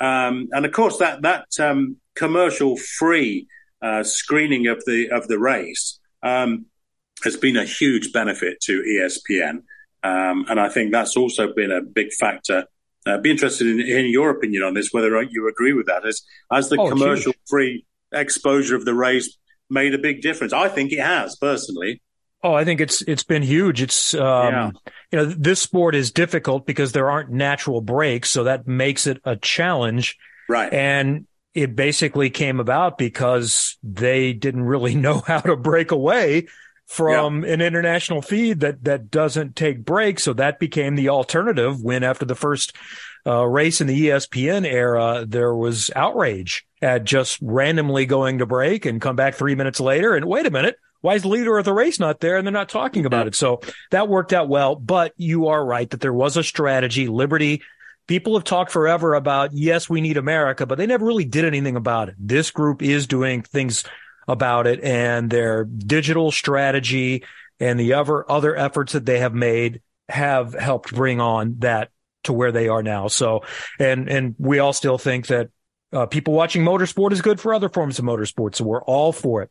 um, 0.00 0.48
and 0.52 0.66
of 0.66 0.72
course 0.72 0.98
that 0.98 1.22
that 1.22 1.46
um, 1.58 1.96
commercial 2.14 2.76
free 2.76 3.46
uh, 3.80 4.02
screening 4.02 4.66
of 4.66 4.84
the 4.84 5.08
of 5.10 5.26
the 5.28 5.38
race 5.38 5.98
um, 6.22 6.66
has 7.24 7.36
been 7.36 7.56
a 7.56 7.64
huge 7.64 8.12
benefit 8.12 8.60
to 8.60 8.82
ESPN, 8.82 9.62
um, 10.02 10.44
and 10.50 10.60
I 10.60 10.68
think 10.68 10.92
that's 10.92 11.16
also 11.16 11.54
been 11.54 11.72
a 11.72 11.80
big 11.80 12.12
factor 12.12 12.66
uh, 13.06 13.18
be 13.18 13.30
interested 13.30 13.66
in 13.66 13.78
hearing 13.78 14.10
your 14.10 14.30
opinion 14.30 14.62
on 14.62 14.74
this, 14.74 14.92
whether 14.92 15.14
or 15.14 15.22
not 15.22 15.32
you 15.32 15.48
agree 15.48 15.72
with 15.72 15.86
that. 15.86 16.06
As, 16.06 16.22
as 16.52 16.68
the 16.68 16.76
oh, 16.78 16.88
commercial 16.88 17.32
free 17.48 17.84
exposure 18.12 18.76
of 18.76 18.84
the 18.84 18.94
race 18.94 19.36
made 19.68 19.94
a 19.94 19.98
big 19.98 20.20
difference? 20.20 20.52
I 20.52 20.68
think 20.68 20.92
it 20.92 21.00
has, 21.00 21.36
personally. 21.36 22.02
Oh, 22.42 22.54
I 22.54 22.64
think 22.64 22.80
it's 22.80 23.02
it's 23.02 23.22
been 23.22 23.42
huge. 23.42 23.82
It's 23.82 24.14
um, 24.14 24.52
yeah. 24.52 24.70
you 25.12 25.18
know 25.18 25.24
this 25.26 25.60
sport 25.60 25.94
is 25.94 26.10
difficult 26.10 26.66
because 26.66 26.92
there 26.92 27.10
aren't 27.10 27.30
natural 27.30 27.82
breaks, 27.82 28.30
so 28.30 28.44
that 28.44 28.66
makes 28.66 29.06
it 29.06 29.20
a 29.24 29.36
challenge. 29.36 30.16
Right. 30.48 30.72
And 30.72 31.26
it 31.54 31.76
basically 31.76 32.30
came 32.30 32.58
about 32.58 32.96
because 32.96 33.76
they 33.82 34.32
didn't 34.32 34.64
really 34.64 34.94
know 35.06 35.20
how 35.20 35.40
to 35.40 35.56
break 35.56 35.90
away 35.90 36.46
from 36.90 37.44
yeah. 37.44 37.52
an 37.52 37.60
international 37.60 38.20
feed 38.20 38.58
that 38.58 38.82
that 38.82 39.12
doesn't 39.12 39.54
take 39.54 39.84
breaks. 39.84 40.24
So 40.24 40.32
that 40.32 40.58
became 40.58 40.96
the 40.96 41.08
alternative. 41.10 41.80
When 41.80 42.02
after 42.02 42.24
the 42.24 42.34
first 42.34 42.74
uh, 43.24 43.46
race 43.46 43.80
in 43.80 43.86
the 43.86 44.08
ESPN 44.08 44.66
era, 44.66 45.24
there 45.24 45.54
was 45.54 45.92
outrage 45.94 46.66
at 46.82 47.04
just 47.04 47.38
randomly 47.42 48.06
going 48.06 48.38
to 48.38 48.46
break 48.46 48.86
and 48.86 49.00
come 49.00 49.14
back 49.14 49.36
three 49.36 49.54
minutes 49.54 49.78
later. 49.78 50.16
And 50.16 50.24
wait 50.24 50.46
a 50.46 50.50
minute, 50.50 50.78
why 51.00 51.14
is 51.14 51.22
the 51.22 51.28
leader 51.28 51.56
of 51.58 51.64
the 51.64 51.72
race 51.72 52.00
not 52.00 52.18
there? 52.18 52.36
And 52.36 52.44
they're 52.44 52.52
not 52.52 52.68
talking 52.68 53.06
about 53.06 53.28
it. 53.28 53.36
So 53.36 53.60
that 53.92 54.08
worked 54.08 54.32
out 54.32 54.48
well. 54.48 54.74
But 54.74 55.12
you 55.16 55.46
are 55.46 55.64
right 55.64 55.88
that 55.90 56.00
there 56.00 56.12
was 56.12 56.36
a 56.36 56.42
strategy. 56.42 57.06
Liberty. 57.06 57.62
People 58.08 58.34
have 58.34 58.42
talked 58.42 58.72
forever 58.72 59.14
about, 59.14 59.52
yes, 59.52 59.88
we 59.88 60.00
need 60.00 60.16
America, 60.16 60.66
but 60.66 60.76
they 60.76 60.86
never 60.86 61.06
really 61.06 61.24
did 61.24 61.44
anything 61.44 61.76
about 61.76 62.08
it. 62.08 62.16
This 62.18 62.50
group 62.50 62.82
is 62.82 63.06
doing 63.06 63.42
things 63.42 63.84
about 64.30 64.68
it 64.68 64.80
and 64.84 65.28
their 65.28 65.64
digital 65.64 66.30
strategy 66.30 67.24
and 67.58 67.78
the 67.78 67.94
other 67.94 68.30
other 68.30 68.56
efforts 68.56 68.92
that 68.92 69.04
they 69.04 69.18
have 69.18 69.34
made 69.34 69.82
have 70.08 70.54
helped 70.54 70.94
bring 70.94 71.20
on 71.20 71.56
that 71.58 71.90
to 72.24 72.32
where 72.32 72.52
they 72.52 72.68
are 72.68 72.82
now. 72.82 73.08
So, 73.08 73.42
and 73.78 74.08
and 74.08 74.36
we 74.38 74.60
all 74.60 74.72
still 74.72 74.98
think 74.98 75.26
that 75.26 75.50
uh, 75.92 76.06
people 76.06 76.34
watching 76.34 76.62
motorsport 76.62 77.10
is 77.12 77.22
good 77.22 77.40
for 77.40 77.52
other 77.52 77.68
forms 77.68 77.98
of 77.98 78.04
motorsport. 78.04 78.54
So 78.54 78.64
we're 78.64 78.82
all 78.82 79.12
for 79.12 79.42
it. 79.42 79.50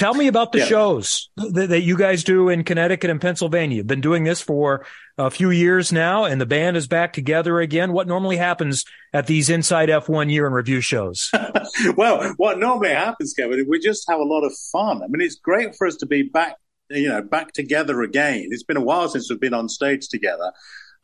Tell 0.00 0.14
me 0.14 0.28
about 0.28 0.52
the 0.52 0.60
yeah. 0.60 0.64
shows 0.64 1.28
that, 1.36 1.68
that, 1.68 1.82
you 1.82 1.94
guys 1.94 2.24
do 2.24 2.48
in 2.48 2.64
Connecticut 2.64 3.10
and 3.10 3.20
Pennsylvania. 3.20 3.76
You've 3.76 3.86
been 3.86 4.00
doing 4.00 4.24
this 4.24 4.40
for 4.40 4.86
a 5.18 5.30
few 5.30 5.50
years 5.50 5.92
now, 5.92 6.24
and 6.24 6.40
the 6.40 6.46
band 6.46 6.78
is 6.78 6.88
back 6.88 7.12
together 7.12 7.60
again. 7.60 7.92
What 7.92 8.06
normally 8.06 8.38
happens 8.38 8.86
at 9.12 9.26
these 9.26 9.50
Inside 9.50 9.90
F1 9.90 10.30
year 10.32 10.46
in 10.46 10.54
review 10.54 10.80
shows? 10.80 11.30
well, 11.98 12.32
what 12.38 12.58
normally 12.58 12.94
happens, 12.94 13.34
Kevin, 13.34 13.66
we 13.68 13.78
just 13.78 14.08
have 14.08 14.18
a 14.18 14.24
lot 14.24 14.42
of 14.42 14.54
fun. 14.72 15.02
I 15.02 15.06
mean, 15.06 15.20
it's 15.20 15.36
great 15.36 15.76
for 15.76 15.86
us 15.86 15.96
to 15.96 16.06
be 16.06 16.22
back, 16.22 16.56
you 16.88 17.10
know, 17.10 17.20
back 17.20 17.52
together 17.52 18.00
again. 18.00 18.48
It's 18.52 18.62
been 18.62 18.78
a 18.78 18.82
while 18.82 19.06
since 19.10 19.28
we've 19.28 19.38
been 19.38 19.52
on 19.52 19.68
stage 19.68 20.08
together. 20.08 20.50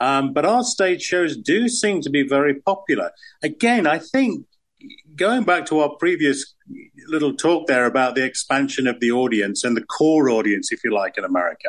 Um, 0.00 0.32
but 0.32 0.46
our 0.46 0.64
stage 0.64 1.02
shows 1.02 1.36
do 1.36 1.68
seem 1.68 2.00
to 2.00 2.08
be 2.08 2.26
very 2.26 2.54
popular. 2.54 3.10
Again, 3.42 3.86
I 3.86 3.98
think 3.98 4.46
going 5.14 5.44
back 5.44 5.66
to 5.66 5.80
our 5.80 5.90
previous 5.96 6.54
little 7.08 7.34
talk 7.34 7.66
there 7.66 7.86
about 7.86 8.14
the 8.14 8.24
expansion 8.24 8.86
of 8.86 9.00
the 9.00 9.10
audience 9.10 9.64
and 9.64 9.76
the 9.76 9.84
core 9.84 10.28
audience, 10.30 10.72
if 10.72 10.82
you 10.84 10.92
like, 10.92 11.16
in 11.16 11.24
America, 11.24 11.68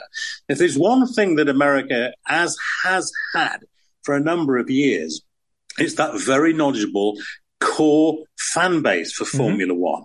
if 0.49 0.57
there's 0.57 0.77
one 0.77 1.07
thing 1.07 1.35
that 1.35 1.49
America 1.49 2.13
has 2.25 2.57
has 2.83 3.11
had 3.33 3.59
for 4.03 4.15
a 4.15 4.19
number 4.19 4.57
of 4.57 4.69
years, 4.69 5.21
it's 5.77 5.95
that 5.95 6.19
very 6.19 6.53
knowledgeable 6.53 7.17
core 7.59 8.17
fan 8.53 8.81
base 8.81 9.13
for 9.13 9.25
mm-hmm. 9.25 9.37
Formula 9.37 9.73
One. 9.73 10.03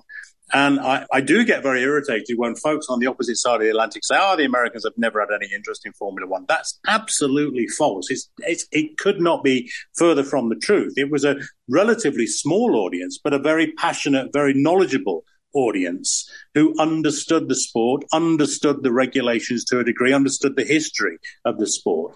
And 0.53 0.81
I, 0.81 1.07
I, 1.11 1.23
do 1.23 1.45
get 1.45 1.63
very 1.63 1.83
irritated 1.83 2.37
when 2.37 2.55
folks 2.55 2.87
on 2.91 2.99
the 2.99 3.07
opposite 3.07 3.37
side 3.39 3.57
of 3.57 3.61
the 3.63 3.71
Atlantic 3.71 4.05
say, 4.05 4.17
oh, 4.21 4.37
the 4.37 4.45
Americans 4.45 4.85
have 4.85 4.93
never 4.99 5.19
had 5.21 5.31
any 5.35 5.51
interest 5.53 5.87
in 5.87 5.93
Formula 5.95 6.29
One. 6.29 6.45
That's 6.47 6.79
absolutely 6.87 7.67
false. 7.67 8.11
It's, 8.11 8.31
it's, 8.39 8.67
it 8.71 8.99
could 8.99 9.21
not 9.21 9.43
be 9.43 9.71
further 9.97 10.23
from 10.23 10.51
the 10.51 10.57
truth. 10.57 10.95
It 10.97 11.11
was 11.11 11.25
a 11.25 11.37
relatively 11.71 12.27
small 12.27 12.77
audience, 12.77 13.19
but 13.23 13.33
a 13.33 13.39
very 13.39 13.73
passionate, 13.73 14.33
very 14.33 14.53
knowledgeable 14.53 15.25
audience 15.55 16.31
who 16.55 16.75
understood 16.79 17.49
the 17.49 17.55
sport, 17.55 18.05
understood 18.13 18.83
the 18.83 18.93
regulations 18.93 19.65
to 19.67 19.79
a 19.79 19.85
degree, 19.85 20.13
understood 20.13 20.57
the 20.57 20.65
history 20.65 21.19
of 21.45 21.59
the 21.59 21.67
sport. 21.67 22.15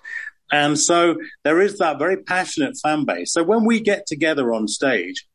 And 0.53 0.79
so 0.79 1.17
there 1.45 1.61
is 1.61 1.79
that 1.79 1.99
very 1.99 2.19
passionate 2.19 2.77
fan 2.83 3.05
base. 3.05 3.33
So 3.33 3.43
when 3.43 3.65
we 3.65 3.81
get 3.81 4.07
together 4.07 4.53
on 4.53 4.69
stage, 4.69 5.27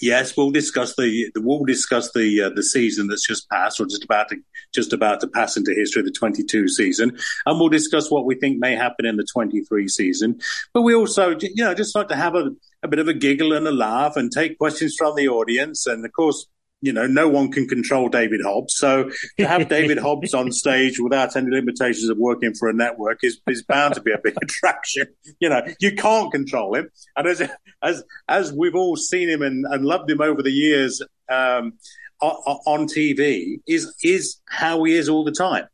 yes, 0.00 0.36
we'll 0.36 0.50
discuss 0.50 0.94
the 0.96 1.30
we'll 1.36 1.64
discuss 1.64 2.12
the 2.12 2.42
uh, 2.42 2.50
the 2.50 2.62
season 2.62 3.08
that's 3.08 3.26
just 3.26 3.48
passed, 3.50 3.80
or 3.80 3.86
just 3.86 4.04
about 4.04 4.28
to 4.30 4.36
just 4.74 4.92
about 4.92 5.20
to 5.20 5.28
pass 5.28 5.56
into 5.56 5.72
history, 5.74 6.02
the 6.02 6.10
22 6.10 6.68
season, 6.68 7.16
and 7.46 7.60
we'll 7.60 7.68
discuss 7.68 8.10
what 8.10 8.26
we 8.26 8.34
think 8.34 8.58
may 8.58 8.74
happen 8.74 9.06
in 9.06 9.16
the 9.16 9.26
23 9.32 9.88
season. 9.88 10.38
But 10.72 10.82
we 10.82 10.94
also, 10.94 11.36
you 11.40 11.64
know, 11.64 11.74
just 11.74 11.94
like 11.94 12.08
to 12.08 12.16
have 12.16 12.34
a, 12.34 12.50
a 12.82 12.88
bit 12.88 12.98
of 12.98 13.08
a 13.08 13.14
giggle 13.14 13.52
and 13.52 13.66
a 13.66 13.72
laugh, 13.72 14.16
and 14.16 14.30
take 14.30 14.58
questions 14.58 14.94
from 14.96 15.14
the 15.16 15.28
audience, 15.28 15.86
and 15.86 16.04
of 16.04 16.12
course, 16.12 16.46
you 16.84 16.92
know, 16.92 17.06
no 17.06 17.30
one 17.30 17.50
can 17.50 17.66
control 17.66 18.10
David 18.10 18.42
Hobbs. 18.44 18.76
So 18.76 19.10
to 19.38 19.46
have 19.46 19.70
David 19.70 19.96
Hobbs 20.06 20.34
on 20.34 20.52
stage 20.52 21.00
without 21.00 21.34
any 21.34 21.50
limitations 21.50 22.10
of 22.10 22.18
working 22.18 22.52
for 22.52 22.68
a 22.68 22.74
network 22.74 23.20
is, 23.22 23.40
is 23.46 23.62
bound 23.62 23.94
to 23.94 24.02
be 24.02 24.12
a 24.12 24.18
big 24.22 24.34
attraction. 24.42 25.06
You 25.40 25.48
know, 25.48 25.62
you 25.80 25.94
can't 25.94 26.30
control 26.30 26.74
him. 26.74 26.90
And 27.16 27.26
as, 27.26 27.42
as, 27.82 28.04
as 28.28 28.52
we've 28.52 28.74
all 28.74 28.96
seen 28.96 29.30
him 29.30 29.40
and, 29.40 29.64
and 29.64 29.82
loved 29.82 30.10
him 30.10 30.20
over 30.20 30.42
the 30.42 30.52
years, 30.52 31.00
um, 31.30 31.72
on 32.20 32.86
TV 32.86 33.60
is, 33.66 33.94
is 34.02 34.40
how 34.46 34.84
he 34.84 34.94
is 34.94 35.08
all 35.08 35.24
the 35.24 35.32
time. 35.32 35.66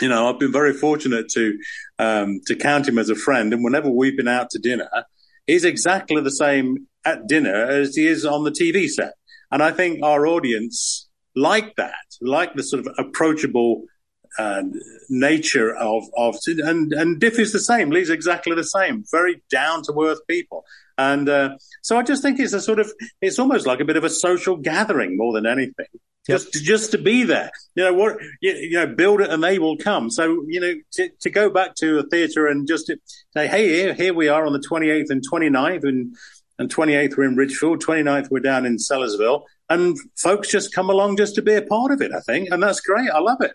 You 0.00 0.08
know, 0.08 0.28
I've 0.28 0.38
been 0.38 0.52
very 0.52 0.74
fortunate 0.74 1.28
to, 1.30 1.58
um, 1.98 2.40
to 2.46 2.56
count 2.56 2.88
him 2.88 2.98
as 2.98 3.08
a 3.08 3.14
friend. 3.14 3.54
And 3.54 3.64
whenever 3.64 3.88
we've 3.88 4.16
been 4.16 4.28
out 4.28 4.50
to 4.50 4.58
dinner, 4.58 4.88
he's 5.46 5.64
exactly 5.64 6.20
the 6.20 6.30
same 6.30 6.88
at 7.06 7.26
dinner 7.26 7.54
as 7.54 7.96
he 7.96 8.06
is 8.06 8.26
on 8.26 8.44
the 8.44 8.50
TV 8.50 8.88
set. 8.88 9.14
And 9.52 9.62
I 9.62 9.70
think 9.70 10.02
our 10.02 10.26
audience 10.26 11.08
like 11.36 11.76
that, 11.76 11.94
like 12.20 12.54
the 12.54 12.62
sort 12.62 12.86
of 12.86 12.94
approachable 12.98 13.84
uh, 14.38 14.62
nature 15.10 15.74
of 15.76 16.04
of 16.16 16.36
and 16.46 16.92
and 16.92 17.20
Diff 17.20 17.38
is 17.38 17.52
the 17.52 17.60
same. 17.60 17.90
Leigh's 17.90 18.10
exactly 18.10 18.54
the 18.54 18.64
same. 18.64 19.04
Very 19.10 19.42
down 19.50 19.82
to 19.84 19.92
earth 20.02 20.20
people, 20.26 20.64
and 20.96 21.28
uh, 21.28 21.56
so 21.82 21.98
I 21.98 22.02
just 22.02 22.22
think 22.22 22.40
it's 22.40 22.54
a 22.54 22.60
sort 22.60 22.78
of 22.78 22.90
it's 23.20 23.38
almost 23.38 23.66
like 23.66 23.80
a 23.80 23.84
bit 23.84 23.96
of 23.96 24.04
a 24.04 24.10
social 24.10 24.56
gathering 24.56 25.16
more 25.16 25.32
than 25.32 25.46
anything. 25.46 25.86
Yep. 26.28 26.38
Just 26.38 26.52
just 26.64 26.90
to 26.92 26.98
be 26.98 27.24
there, 27.24 27.50
you 27.74 27.84
know 27.84 27.92
what 27.92 28.16
you, 28.40 28.52
you, 28.52 28.76
know, 28.78 28.86
build 28.86 29.20
it 29.20 29.30
and 29.30 29.42
they 29.42 29.58
will 29.58 29.76
come. 29.76 30.08
So 30.08 30.44
you 30.48 30.60
know 30.60 30.74
to, 30.92 31.10
to 31.20 31.30
go 31.30 31.50
back 31.50 31.74
to 31.76 31.98
a 31.98 32.04
theatre 32.04 32.46
and 32.46 32.66
just 32.66 32.90
say, 33.36 33.46
hey, 33.48 33.68
here 33.68 33.92
here 33.92 34.14
we 34.14 34.28
are 34.28 34.46
on 34.46 34.52
the 34.52 34.60
twenty 34.60 34.88
eighth 34.88 35.10
and 35.10 35.22
29th, 35.28 35.82
and 35.82 36.16
and 36.58 36.72
28th 36.72 37.16
we're 37.16 37.24
in 37.24 37.36
Ridgefield, 37.36 37.82
29th 37.82 38.30
we're 38.30 38.40
down 38.40 38.66
in 38.66 38.76
Sellersville, 38.76 39.44
and 39.68 39.96
folks 40.16 40.48
just 40.48 40.74
come 40.74 40.90
along 40.90 41.16
just 41.16 41.34
to 41.36 41.42
be 41.42 41.54
a 41.54 41.62
part 41.62 41.92
of 41.92 42.00
it, 42.00 42.12
I 42.14 42.20
think, 42.20 42.50
and 42.50 42.62
that's 42.62 42.80
great. 42.80 43.10
I 43.10 43.20
love 43.20 43.40
it. 43.40 43.52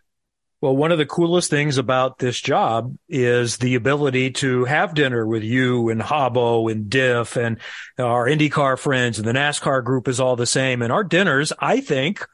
Well, 0.60 0.76
one 0.76 0.92
of 0.92 0.98
the 0.98 1.06
coolest 1.06 1.52
things 1.52 1.78
about 1.78 2.18
this 2.18 2.42
job 2.42 2.98
is 3.08 3.58
the 3.58 3.76
ability 3.76 4.32
to 4.32 4.66
have 4.66 4.96
dinner 4.96 5.24
with 5.24 5.44
you 5.44 5.90
and 5.90 6.02
Hobbo 6.02 6.72
and 6.72 6.90
Diff 6.90 7.36
and 7.36 7.60
our 8.00 8.26
IndyCar 8.26 8.80
friends 8.80 9.20
and 9.20 9.28
the 9.28 9.34
NASCAR 9.34 9.84
group 9.84 10.08
is 10.08 10.20
all 10.20 10.36
the 10.36 10.48
same. 10.48 10.82
And 10.82 10.92
our 10.92 11.04
dinners, 11.04 11.54
I 11.60 11.80
think, 11.80 12.26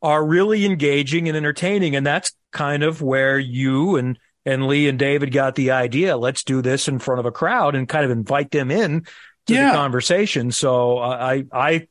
are 0.00 0.24
really 0.24 0.64
engaging 0.64 1.26
and 1.26 1.36
entertaining. 1.36 1.96
And 1.96 2.06
that's 2.06 2.30
kind 2.52 2.84
of 2.84 3.02
where 3.02 3.36
you 3.36 3.96
and, 3.96 4.16
and 4.46 4.68
Leigh 4.68 4.86
and 4.86 4.98
David 4.98 5.32
got 5.32 5.56
the 5.56 5.72
idea. 5.72 6.16
Let's 6.16 6.44
do 6.44 6.62
this 6.62 6.86
in 6.86 7.00
front 7.00 7.18
of 7.18 7.26
a 7.26 7.32
crowd 7.32 7.74
and 7.74 7.88
kind 7.88 8.04
of 8.04 8.12
invite 8.12 8.52
them 8.52 8.70
in 8.70 9.06
to 9.46 9.54
yeah. 9.54 9.70
the 9.70 9.76
conversation. 9.76 10.52
So 10.52 10.98
I, 10.98 11.44
I 11.52 11.88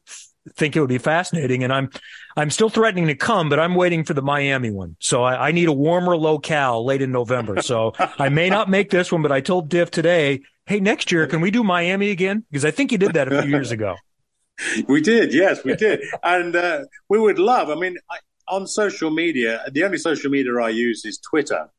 think 0.56 0.76
it 0.76 0.80
would 0.80 0.90
be 0.90 0.98
fascinating. 0.98 1.64
And 1.64 1.72
I'm, 1.72 1.90
I'm 2.36 2.50
still 2.50 2.70
threatening 2.70 3.08
to 3.08 3.16
come, 3.16 3.50
but 3.50 3.60
I'm 3.60 3.76
waiting 3.76 4.04
for 4.04 4.14
the 4.14 4.22
Miami 4.22 4.72
one. 4.72 4.96
So 5.00 5.24
I, 5.24 5.50
I 5.50 5.52
need 5.52 5.68
a 5.68 5.74
warmer 5.74 6.18
locale 6.18 6.86
late 6.86 7.02
in 7.02 7.12
November. 7.12 7.62
So 7.62 7.94
I 7.98 8.30
may 8.30 8.50
not 8.50 8.70
make 8.70 8.90
this 8.90 9.12
one, 9.12 9.22
but 9.22 9.32
I 9.32 9.42
told 9.42 9.70
Diff 9.70 9.92
today, 9.92 10.42
Hey, 10.66 10.80
next 10.80 11.12
year, 11.12 11.28
can 11.28 11.42
we 11.42 11.52
do 11.52 11.64
Miami 11.64 12.12
again? 12.12 12.46
Because 12.50 12.66
I 12.66 12.72
think 12.72 12.92
you 12.92 12.98
did 12.98 13.14
that 13.14 13.32
a 13.32 13.42
few 13.42 13.50
years 13.50 13.72
ago. 13.72 13.96
we 14.88 15.02
did. 15.02 15.34
Yes, 15.34 15.64
we 15.64 15.76
did. 15.76 16.02
and, 16.24 16.56
uh, 16.56 16.82
we 17.10 17.20
would 17.20 17.40
love, 17.40 17.70
I 17.70 17.76
mean, 17.76 17.98
I, 18.10 18.18
on 18.48 18.68
social 18.68 19.10
media, 19.10 19.64
the 19.72 19.84
only 19.84 19.98
social 19.98 20.30
media 20.30 20.56
I 20.58 20.70
use 20.70 21.04
is 21.04 21.18
Twitter. 21.18 21.70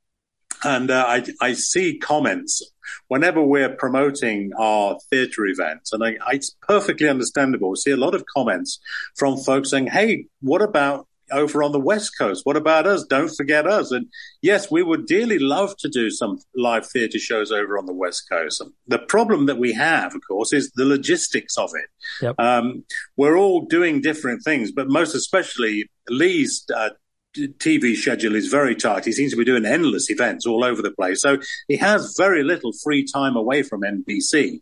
And 0.64 0.90
uh, 0.90 1.05
I, 1.06 1.24
I 1.40 1.52
see 1.55 1.98
comments 1.98 2.62
whenever 3.09 3.43
we're 3.43 3.74
promoting 3.74 4.51
our 4.59 4.98
theatre 5.10 5.47
events, 5.47 5.93
and 5.93 6.05
I, 6.05 6.16
I, 6.26 6.34
it's 6.34 6.56
perfectly 6.62 7.09
understandable. 7.09 7.70
We 7.70 7.76
see 7.76 7.90
a 7.90 7.97
lot 7.97 8.14
of 8.14 8.24
comments 8.26 8.80
from 9.16 9.36
folks 9.39 9.70
saying, 9.70 9.89
"Hey, 9.89 10.26
what 10.40 10.62
about 10.62 11.06
over 11.30 11.62
on 11.62 11.72
the 11.72 11.80
West 11.80 12.12
Coast? 12.18 12.43
What 12.44 12.56
about 12.56 12.86
us? 12.86 13.05
Don't 13.05 13.34
forget 13.34 13.66
us." 13.66 13.90
And 13.90 14.06
yes, 14.40 14.70
we 14.70 14.82
would 14.82 15.06
dearly 15.06 15.39
love 15.39 15.76
to 15.78 15.89
do 15.89 16.10
some 16.10 16.39
live 16.55 16.86
theatre 16.86 17.18
shows 17.18 17.51
over 17.51 17.78
on 17.78 17.86
the 17.86 17.94
West 17.94 18.28
Coast. 18.30 18.62
The 18.86 18.98
problem 18.98 19.47
that 19.47 19.59
we 19.59 19.72
have, 19.72 20.14
of 20.14 20.20
course, 20.28 20.52
is 20.52 20.70
the 20.74 20.84
logistics 20.84 21.56
of 21.59 21.70
it. 21.74 21.90
Yep. 22.22 22.34
Um, 22.39 22.84
we're 23.16 23.36
all 23.36 23.66
doing 23.66 24.01
different 24.01 24.43
things, 24.44 24.70
but 24.70 24.89
most 24.89 25.14
especially 25.14 25.89
Leigh's 26.09 26.64
uh, 26.74 26.90
TV 27.36 27.96
schedule 27.96 28.34
is 28.34 28.48
very 28.48 28.74
tight. 28.74 29.04
He 29.04 29.12
seems 29.12 29.32
to 29.32 29.38
be 29.38 29.44
doing 29.44 29.64
endless 29.64 30.10
events 30.10 30.46
all 30.46 30.64
over 30.64 30.82
the 30.82 30.90
place. 30.90 31.20
So 31.20 31.38
he 31.68 31.76
has 31.76 32.14
very 32.18 32.42
little 32.42 32.72
free 32.84 33.04
time 33.04 33.36
away 33.36 33.62
from 33.62 33.82
NBC. 33.82 34.60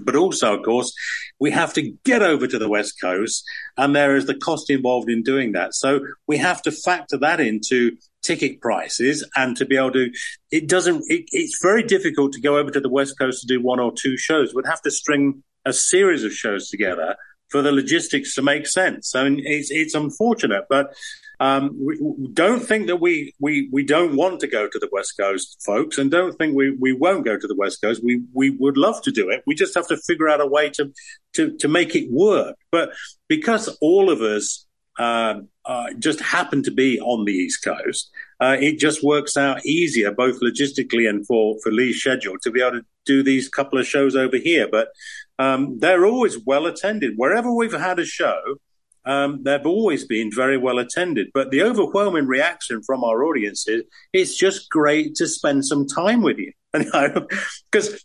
But 0.00 0.16
also, 0.16 0.56
of 0.56 0.64
course, 0.64 0.92
we 1.38 1.52
have 1.52 1.72
to 1.74 1.92
get 2.04 2.20
over 2.20 2.46
to 2.48 2.58
the 2.58 2.68
West 2.68 3.00
Coast, 3.00 3.44
and 3.76 3.94
there 3.94 4.16
is 4.16 4.26
the 4.26 4.34
cost 4.34 4.68
involved 4.68 5.08
in 5.08 5.22
doing 5.22 5.52
that. 5.52 5.74
So 5.74 6.00
we 6.26 6.38
have 6.38 6.60
to 6.62 6.72
factor 6.72 7.16
that 7.18 7.40
into 7.40 7.96
ticket 8.22 8.60
prices 8.60 9.24
and 9.36 9.56
to 9.56 9.64
be 9.64 9.76
able 9.76 9.92
to, 9.92 10.10
it 10.50 10.68
doesn't, 10.68 11.04
it, 11.06 11.26
it's 11.30 11.60
very 11.62 11.84
difficult 11.84 12.32
to 12.32 12.40
go 12.40 12.58
over 12.58 12.72
to 12.72 12.80
the 12.80 12.88
West 12.88 13.16
Coast 13.16 13.42
to 13.42 13.46
do 13.46 13.62
one 13.62 13.78
or 13.78 13.92
two 13.92 14.16
shows. 14.16 14.52
We'd 14.52 14.66
have 14.66 14.82
to 14.82 14.90
string 14.90 15.44
a 15.64 15.72
series 15.72 16.24
of 16.24 16.32
shows 16.32 16.68
together 16.68 17.14
for 17.50 17.62
the 17.62 17.70
logistics 17.70 18.34
to 18.34 18.42
make 18.42 18.66
sense. 18.66 19.14
I 19.14 19.28
mean, 19.28 19.40
it's, 19.44 19.70
it's 19.70 19.94
unfortunate, 19.94 20.64
but 20.68 20.92
um, 21.38 21.76
we, 21.78 21.98
don't 22.32 22.60
think 22.60 22.86
that 22.86 22.96
we, 22.96 23.34
we, 23.38 23.68
we 23.72 23.84
don't 23.84 24.16
want 24.16 24.40
to 24.40 24.46
go 24.46 24.68
to 24.68 24.78
the 24.78 24.88
West 24.90 25.16
Coast, 25.18 25.62
folks, 25.64 25.98
and 25.98 26.10
don't 26.10 26.36
think 26.38 26.56
we, 26.56 26.70
we 26.70 26.92
won't 26.92 27.24
go 27.24 27.38
to 27.38 27.46
the 27.46 27.56
West 27.56 27.82
Coast. 27.82 28.02
We, 28.02 28.22
we 28.32 28.50
would 28.50 28.76
love 28.76 29.02
to 29.02 29.10
do 29.10 29.28
it. 29.28 29.42
We 29.46 29.54
just 29.54 29.74
have 29.74 29.86
to 29.88 29.96
figure 29.98 30.28
out 30.28 30.40
a 30.40 30.46
way 30.46 30.70
to, 30.70 30.92
to, 31.34 31.56
to 31.58 31.68
make 31.68 31.94
it 31.94 32.10
work. 32.10 32.56
But 32.70 32.92
because 33.28 33.68
all 33.80 34.10
of 34.10 34.22
us 34.22 34.66
uh, 34.98 35.40
uh, 35.66 35.92
just 35.98 36.20
happen 36.20 36.62
to 36.62 36.70
be 36.70 36.98
on 37.00 37.26
the 37.26 37.32
East 37.32 37.62
Coast, 37.62 38.10
uh, 38.40 38.56
it 38.58 38.78
just 38.78 39.04
works 39.04 39.36
out 39.36 39.64
easier, 39.66 40.12
both 40.12 40.40
logistically 40.40 41.08
and 41.08 41.26
for, 41.26 41.56
for 41.62 41.70
Leigh's 41.70 42.00
schedule, 42.00 42.36
to 42.42 42.50
be 42.50 42.62
able 42.62 42.80
to 42.80 42.86
do 43.04 43.22
these 43.22 43.48
couple 43.48 43.78
of 43.78 43.86
shows 43.86 44.16
over 44.16 44.38
here. 44.38 44.68
But 44.70 44.88
um, 45.38 45.78
they're 45.80 46.06
always 46.06 46.38
well 46.38 46.64
attended. 46.66 47.14
Wherever 47.16 47.52
we've 47.52 47.72
had 47.72 47.98
a 47.98 48.06
show, 48.06 48.56
um, 49.06 49.42
they've 49.44 49.64
always 49.64 50.04
been 50.04 50.30
very 50.32 50.58
well 50.58 50.78
attended. 50.78 51.28
But 51.32 51.50
the 51.50 51.62
overwhelming 51.62 52.26
reaction 52.26 52.82
from 52.82 53.04
our 53.04 53.24
audience 53.24 53.66
is 53.68 53.84
it's 54.12 54.36
just 54.36 54.68
great 54.68 55.14
to 55.16 55.28
spend 55.28 55.64
some 55.64 55.86
time 55.86 56.22
with 56.22 56.38
you. 56.38 56.52
Because 57.70 58.04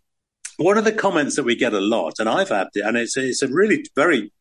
one 0.57 0.77
of 0.77 0.85
the 0.85 0.93
comments 0.93 1.35
that 1.35 1.43
we 1.43 1.55
get 1.55 1.73
a 1.73 1.79
lot, 1.81 2.13
and 2.19 2.29
I've 2.29 2.49
had 2.49 2.67
it, 2.73 2.85
and 2.85 2.95
it's, 2.95 3.17
it's 3.17 3.41
a 3.41 3.47
really 3.47 3.83
very, 3.95 4.31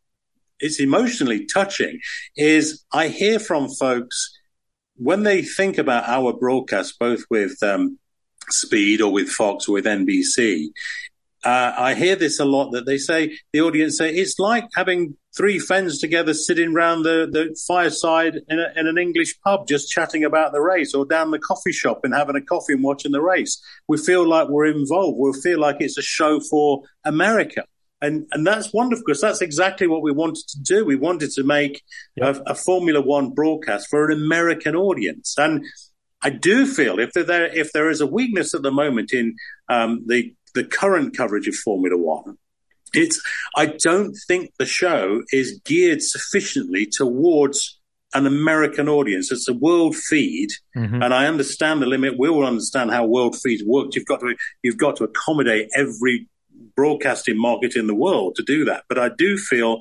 it's 0.61 0.79
emotionally 0.79 1.47
touching, 1.47 1.99
is 2.37 2.85
I 2.93 3.09
hear 3.09 3.39
from 3.39 3.69
folks 3.69 4.31
when 4.97 5.23
they 5.23 5.43
think 5.43 5.79
about 5.79 6.09
our 6.09 6.35
broadcast, 6.35 6.99
both 6.99 7.25
with 7.31 7.61
um, 7.63 7.99
Speed 8.51 9.01
or 9.01 9.11
with 9.11 9.31
Fox 9.31 9.67
or 9.67 9.73
with 9.73 9.87
NBC, 9.87 10.69
uh, 11.45 11.73
I 11.77 11.95
hear 11.95 12.17
this 12.17 12.39
a 12.39 12.45
lot 12.45 12.71
that 12.73 12.85
they 12.87 12.99
say, 12.99 13.39
the 13.53 13.63
audience 13.63 13.97
say, 13.97 14.13
it's 14.13 14.39
like 14.39 14.69
having 14.75 15.17
three 15.35 15.59
friends 15.59 15.99
together 15.99 16.35
sitting 16.35 16.75
round 16.75 17.05
the, 17.05 17.29
the 17.31 17.57
fireside 17.67 18.35
in, 18.49 18.59
a, 18.59 18.79
in, 18.79 18.87
an 18.87 18.99
English 18.99 19.41
pub 19.41 19.67
just 19.67 19.91
chatting 19.91 20.25
about 20.25 20.53
the 20.53 20.61
race 20.61 20.93
or 20.95 21.07
down 21.07 21.31
the 21.31 21.39
coffee 21.39 21.73
shop 21.73 22.01
and 22.05 22.15
having 22.15 22.37
a 22.37 22.43
coffee 22.43 22.75
and 22.75 22.83
watching 22.83 23.13
the 23.13 23.23
race. 23.23 23.63
We 23.89 23.97
feel 23.97 24.29
like 24.29 24.49
we're 24.49 24.67
involved. 24.67 25.19
We 25.19 25.33
feel 25.41 25.61
like 25.61 25.77
it's 25.81 25.97
a 25.97 26.03
show 26.03 26.41
for 26.41 26.83
America. 27.05 27.65
And, 28.03 28.27
and 28.33 28.47
that's 28.47 28.73
wonderful 28.73 29.05
because 29.07 29.21
that's 29.21 29.43
exactly 29.43 29.87
what 29.87 30.03
we 30.03 30.13
wanted 30.13 30.47
to 30.49 30.61
do. 30.63 30.85
We 30.85 30.97
wanted 30.97 31.31
to 31.33 31.45
make 31.45 31.83
a, 32.21 32.31
a 32.47 32.55
Formula 32.55 33.01
One 33.01 33.31
broadcast 33.31 33.89
for 33.89 34.11
an 34.11 34.19
American 34.19 34.75
audience. 34.75 35.35
And 35.39 35.65
I 36.23 36.31
do 36.31 36.67
feel 36.67 36.99
if 36.99 37.13
there 37.13 37.47
if 37.47 37.73
there 37.73 37.89
is 37.89 38.01
a 38.01 38.07
weakness 38.07 38.55
at 38.55 38.63
the 38.63 38.71
moment 38.71 39.13
in 39.13 39.37
um, 39.69 40.03
the 40.07 40.35
the 40.55 40.65
current 40.65 41.17
coverage 41.17 41.49
of 41.49 41.55
Formula 41.55 41.97
One, 41.97 42.37
it's 42.93 43.23
I 43.57 43.67
don't 43.67 44.17
think 44.27 44.53
the 44.59 44.67
show 44.67 45.23
is 45.33 45.61
geared 45.65 46.03
sufficiently 46.03 46.87
towards 46.87 47.79
an 48.13 48.27
American 48.27 48.89
audience. 48.89 49.31
It's 49.31 49.49
a 49.49 49.55
world 49.55 49.95
feed, 49.95 50.51
mm-hmm. 50.77 51.03
and 51.03 51.15
I 51.15 51.27
understand 51.27 51.81
the 51.81 51.87
limit. 51.87 52.19
We 52.19 52.29
all 52.29 52.45
understand 52.45 52.91
how 52.91 53.07
world 53.07 53.37
feeds 53.37 53.63
work. 53.65 53.95
You've 53.95 54.07
got 54.07 54.21
to 54.21 54.35
you've 54.63 54.79
got 54.79 54.97
to 54.97 55.05
accommodate 55.05 55.69
every 55.77 56.29
broadcasting 56.77 57.39
market 57.39 57.77
in 57.77 57.87
the 57.87 57.95
world 57.95 58.35
to 58.37 58.43
do 58.43 58.65
that. 58.65 58.85
But 58.89 58.99
I 58.99 59.11
do 59.17 59.37
feel 59.37 59.81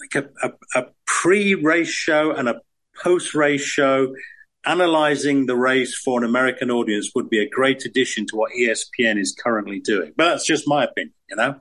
like 0.00 0.24
a, 0.24 0.48
a, 0.48 0.80
a 0.80 0.86
pre-race 1.06 1.88
show 1.88 2.32
and 2.32 2.48
a 2.48 2.60
post-race 3.02 3.62
show 3.62 4.14
analyzing 4.64 5.46
the 5.46 5.56
race 5.56 5.94
for 5.96 6.18
an 6.18 6.24
American 6.24 6.70
audience 6.70 7.10
would 7.14 7.28
be 7.28 7.40
a 7.40 7.48
great 7.48 7.84
addition 7.84 8.26
to 8.26 8.36
what 8.36 8.52
ESPN 8.52 9.18
is 9.18 9.34
currently 9.34 9.80
doing. 9.80 10.12
But 10.16 10.30
that's 10.30 10.46
just 10.46 10.68
my 10.68 10.84
opinion, 10.84 11.14
you 11.28 11.36
know. 11.36 11.60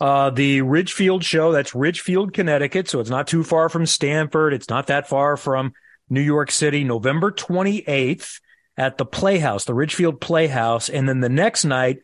Uh, 0.00 0.30
the 0.30 0.62
Ridgefield 0.62 1.24
show, 1.24 1.52
that's 1.52 1.74
Ridgefield, 1.74 2.34
Connecticut. 2.34 2.88
So 2.88 2.98
it's 3.00 3.10
not 3.10 3.28
too 3.28 3.44
far 3.44 3.68
from 3.68 3.86
Stamford. 3.86 4.52
It's 4.52 4.68
not 4.68 4.88
that 4.88 5.08
far 5.08 5.36
from 5.36 5.72
New 6.10 6.20
York 6.20 6.50
City, 6.50 6.82
November 6.82 7.30
28th 7.30 8.40
at 8.76 8.98
the 8.98 9.06
Playhouse, 9.06 9.64
the 9.64 9.74
Ridgefield 9.74 10.20
Playhouse. 10.20 10.88
And 10.88 11.08
then 11.08 11.20
the 11.20 11.28
next 11.28 11.64
night, 11.64 11.98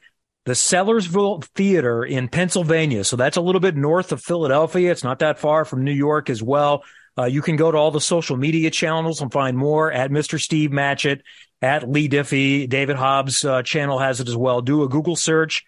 the 0.44 0.52
Sellersville 0.52 1.44
Theater 1.56 2.04
in 2.04 2.28
Pennsylvania. 2.28 3.04
So 3.04 3.16
that's 3.16 3.36
a 3.36 3.40
little 3.40 3.60
bit 3.60 3.76
north 3.76 4.12
of 4.12 4.22
Philadelphia. 4.22 4.90
It's 4.90 5.04
not 5.04 5.18
that 5.18 5.38
far 5.38 5.64
from 5.64 5.84
New 5.84 5.92
York 5.92 6.30
as 6.30 6.42
well. 6.42 6.84
Uh, 7.18 7.24
you 7.24 7.42
can 7.42 7.56
go 7.56 7.72
to 7.72 7.76
all 7.76 7.90
the 7.90 8.00
social 8.00 8.36
media 8.36 8.70
channels 8.70 9.20
and 9.20 9.32
find 9.32 9.56
more 9.56 9.90
at 9.90 10.10
Mr. 10.10 10.40
Steve 10.40 10.70
Matchett, 10.70 11.20
at 11.60 11.90
Leigh 11.90 12.08
Diffey. 12.08 12.68
David 12.68 12.96
Hobbs' 12.96 13.44
uh, 13.44 13.62
channel 13.62 13.98
has 13.98 14.20
it 14.20 14.28
as 14.28 14.36
well. 14.36 14.60
Do 14.60 14.84
a 14.84 14.88
Google 14.88 15.16
search 15.16 15.64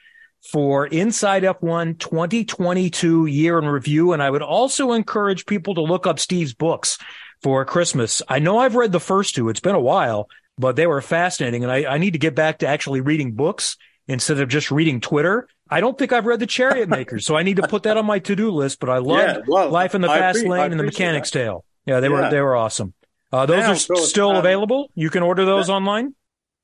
for 0.52 0.86
Inside 0.86 1.42
F1 1.42 1.98
2022 1.98 3.26
year 3.26 3.58
in 3.58 3.66
review. 3.66 4.12
And 4.12 4.22
I 4.22 4.30
would 4.30 4.42
also 4.42 4.92
encourage 4.92 5.46
people 5.46 5.74
to 5.74 5.82
look 5.82 6.06
up 6.06 6.18
Steve's 6.18 6.54
books 6.54 6.98
for 7.42 7.64
Christmas. 7.64 8.22
I 8.28 8.38
know 8.38 8.58
I've 8.58 8.76
read 8.76 8.92
the 8.92 9.00
first 9.00 9.34
two. 9.34 9.48
It's 9.48 9.60
been 9.60 9.74
a 9.74 9.80
while, 9.80 10.28
but 10.56 10.76
they 10.76 10.86
were 10.86 11.00
fascinating. 11.00 11.64
And 11.64 11.72
I, 11.72 11.84
I 11.94 11.98
need 11.98 12.12
to 12.12 12.18
get 12.18 12.34
back 12.34 12.58
to 12.58 12.68
actually 12.68 13.00
reading 13.00 13.32
books 13.32 13.76
instead 14.06 14.40
of 14.40 14.48
just 14.48 14.70
reading 14.70 15.00
Twitter. 15.00 15.48
I 15.70 15.80
don't 15.80 15.96
think 15.96 16.12
I've 16.12 16.26
read 16.26 16.40
the 16.40 16.46
Chariot 16.46 16.88
Makers, 16.98 17.24
so 17.24 17.36
I 17.36 17.42
need 17.42 17.56
to 17.56 17.68
put 17.68 17.84
that 17.84 17.96
on 17.96 18.06
my 18.06 18.18
to-do 18.18 18.50
list. 18.50 18.80
But 18.80 18.90
I 18.90 18.98
love 18.98 19.18
yeah, 19.18 19.38
well, 19.46 19.70
Life 19.70 19.94
in 19.94 20.00
the 20.00 20.08
Fast 20.08 20.44
Lane 20.44 20.72
and 20.72 20.80
the 20.80 20.84
Mechanic's 20.84 21.30
that. 21.30 21.38
Tale. 21.38 21.64
Yeah, 21.86 22.00
they 22.00 22.08
yeah. 22.08 22.12
were 22.12 22.30
they 22.30 22.40
were 22.40 22.56
awesome. 22.56 22.94
Uh, 23.32 23.46
those 23.46 23.88
yeah, 23.88 23.94
are 23.94 23.96
still 23.98 24.30
um, 24.30 24.36
available. 24.36 24.90
You 24.94 25.08
can 25.08 25.22
order 25.22 25.44
those 25.44 25.70
online. 25.70 26.14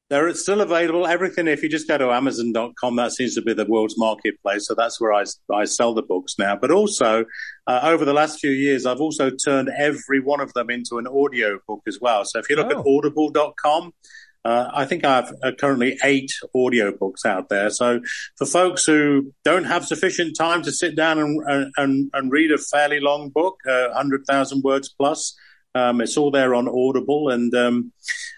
They're 0.08 0.32
still 0.34 0.60
available. 0.60 1.04
Everything, 1.04 1.48
if 1.48 1.64
you 1.64 1.68
just 1.68 1.88
go 1.88 1.98
to 1.98 2.12
Amazon.com, 2.12 2.94
that 2.94 3.12
seems 3.12 3.34
to 3.34 3.42
be 3.42 3.54
the 3.54 3.64
world's 3.64 3.98
marketplace. 3.98 4.66
So 4.66 4.74
that's 4.74 5.00
where 5.00 5.12
I, 5.12 5.24
I 5.52 5.64
sell 5.64 5.94
the 5.94 6.02
books 6.02 6.38
now. 6.38 6.54
But 6.54 6.70
also, 6.70 7.24
uh, 7.66 7.80
over 7.82 8.04
the 8.04 8.12
last 8.12 8.38
few 8.38 8.52
years, 8.52 8.86
I've 8.86 9.00
also 9.00 9.30
turned 9.30 9.68
every 9.76 10.20
one 10.20 10.40
of 10.40 10.52
them 10.52 10.70
into 10.70 10.98
an 10.98 11.08
audio 11.08 11.58
book 11.66 11.82
as 11.88 11.98
well. 12.00 12.24
So 12.24 12.38
if 12.38 12.48
you 12.48 12.54
look 12.54 12.72
oh. 12.72 12.80
at 12.80 12.86
audible.com, 12.86 13.92
uh, 14.46 14.70
I 14.72 14.84
think 14.84 15.04
I 15.04 15.16
have 15.16 15.34
uh, 15.42 15.50
currently 15.58 15.98
eight 16.04 16.30
audio 16.54 16.96
books 16.96 17.26
out 17.26 17.48
there. 17.48 17.68
So 17.68 18.00
for 18.36 18.46
folks 18.46 18.84
who 18.84 19.32
don't 19.44 19.64
have 19.64 19.84
sufficient 19.84 20.36
time 20.36 20.62
to 20.62 20.70
sit 20.70 20.94
down 20.94 21.18
and, 21.18 21.72
and, 21.76 22.10
and 22.14 22.30
read 22.30 22.52
a 22.52 22.58
fairly 22.58 23.00
long 23.00 23.30
book, 23.30 23.56
uh, 23.68 23.88
100,000 23.88 24.62
words 24.62 24.88
plus, 24.88 25.36
um, 25.74 26.00
it's 26.00 26.16
all 26.16 26.30
there 26.30 26.54
on 26.54 26.68
Audible. 26.68 27.30
And 27.30 27.52
um, 27.56 27.92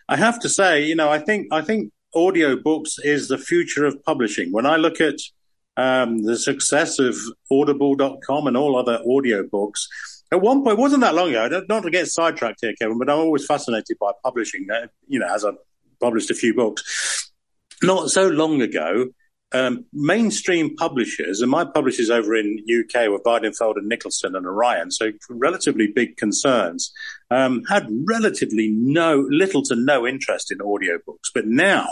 I 0.09 0.16
have 0.16 0.40
to 0.40 0.48
say, 0.48 0.82
you 0.82 0.94
know, 0.94 1.10
I 1.10 1.18
think 1.18 1.48
I 1.52 1.60
think 1.60 1.93
audiobooks 2.16 2.94
is 3.05 3.28
the 3.28 3.36
future 3.36 3.85
of 3.85 4.02
publishing. 4.02 4.51
When 4.51 4.64
I 4.64 4.76
look 4.76 5.02
at 5.02 5.16
um, 5.76 6.22
the 6.22 6.39
success 6.39 6.98
of 6.98 7.16
Audible.com 7.52 8.47
and 8.47 8.56
all 8.56 8.78
other 8.78 8.98
audiobooks, 9.06 9.80
at 10.32 10.40
one 10.40 10.64
point, 10.64 10.78
wasn't 10.78 11.02
that 11.02 11.14
long 11.14 11.35
ago, 11.35 11.64
not 11.68 11.82
to 11.82 11.90
get 11.90 12.06
sidetracked 12.06 12.60
here, 12.62 12.74
Kevin, 12.80 12.98
but 12.98 13.10
I'm 13.10 13.18
always 13.18 13.44
fascinated 13.47 13.98
by 14.01 14.12
publishing, 14.24 14.66
uh, 14.70 14.86
you 15.06 15.20
know, 15.20 15.26
as 15.26 15.44
I've 15.44 15.55
published 16.00 16.30
a 16.30 16.34
few 16.34 16.54
books. 16.54 17.32
Not 17.82 18.10
so 18.10 18.28
long 18.28 18.60
ago, 18.60 19.08
um, 19.52 19.86
mainstream 19.92 20.76
publishers, 20.76 21.40
and 21.40 21.50
my 21.50 21.64
publishers 21.64 22.10
over 22.10 22.34
in 22.34 22.58
UK 22.68 23.08
were 23.08 23.20
Weidenfeld 23.20 23.76
and 23.76 23.90
Nicolson 23.90 24.36
and 24.36 24.46
Orion, 24.46 24.90
so 24.90 25.12
relatively 25.30 25.86
big 25.86 26.16
concerns, 26.16 26.92
um, 27.30 27.62
had 27.68 27.88
relatively 28.06 28.68
no, 28.68 29.26
little 29.30 29.62
to 29.62 29.76
no 29.76 30.06
interest 30.06 30.52
in 30.52 30.58
audiobooks. 30.58 31.30
But 31.34 31.46
now 31.46 31.88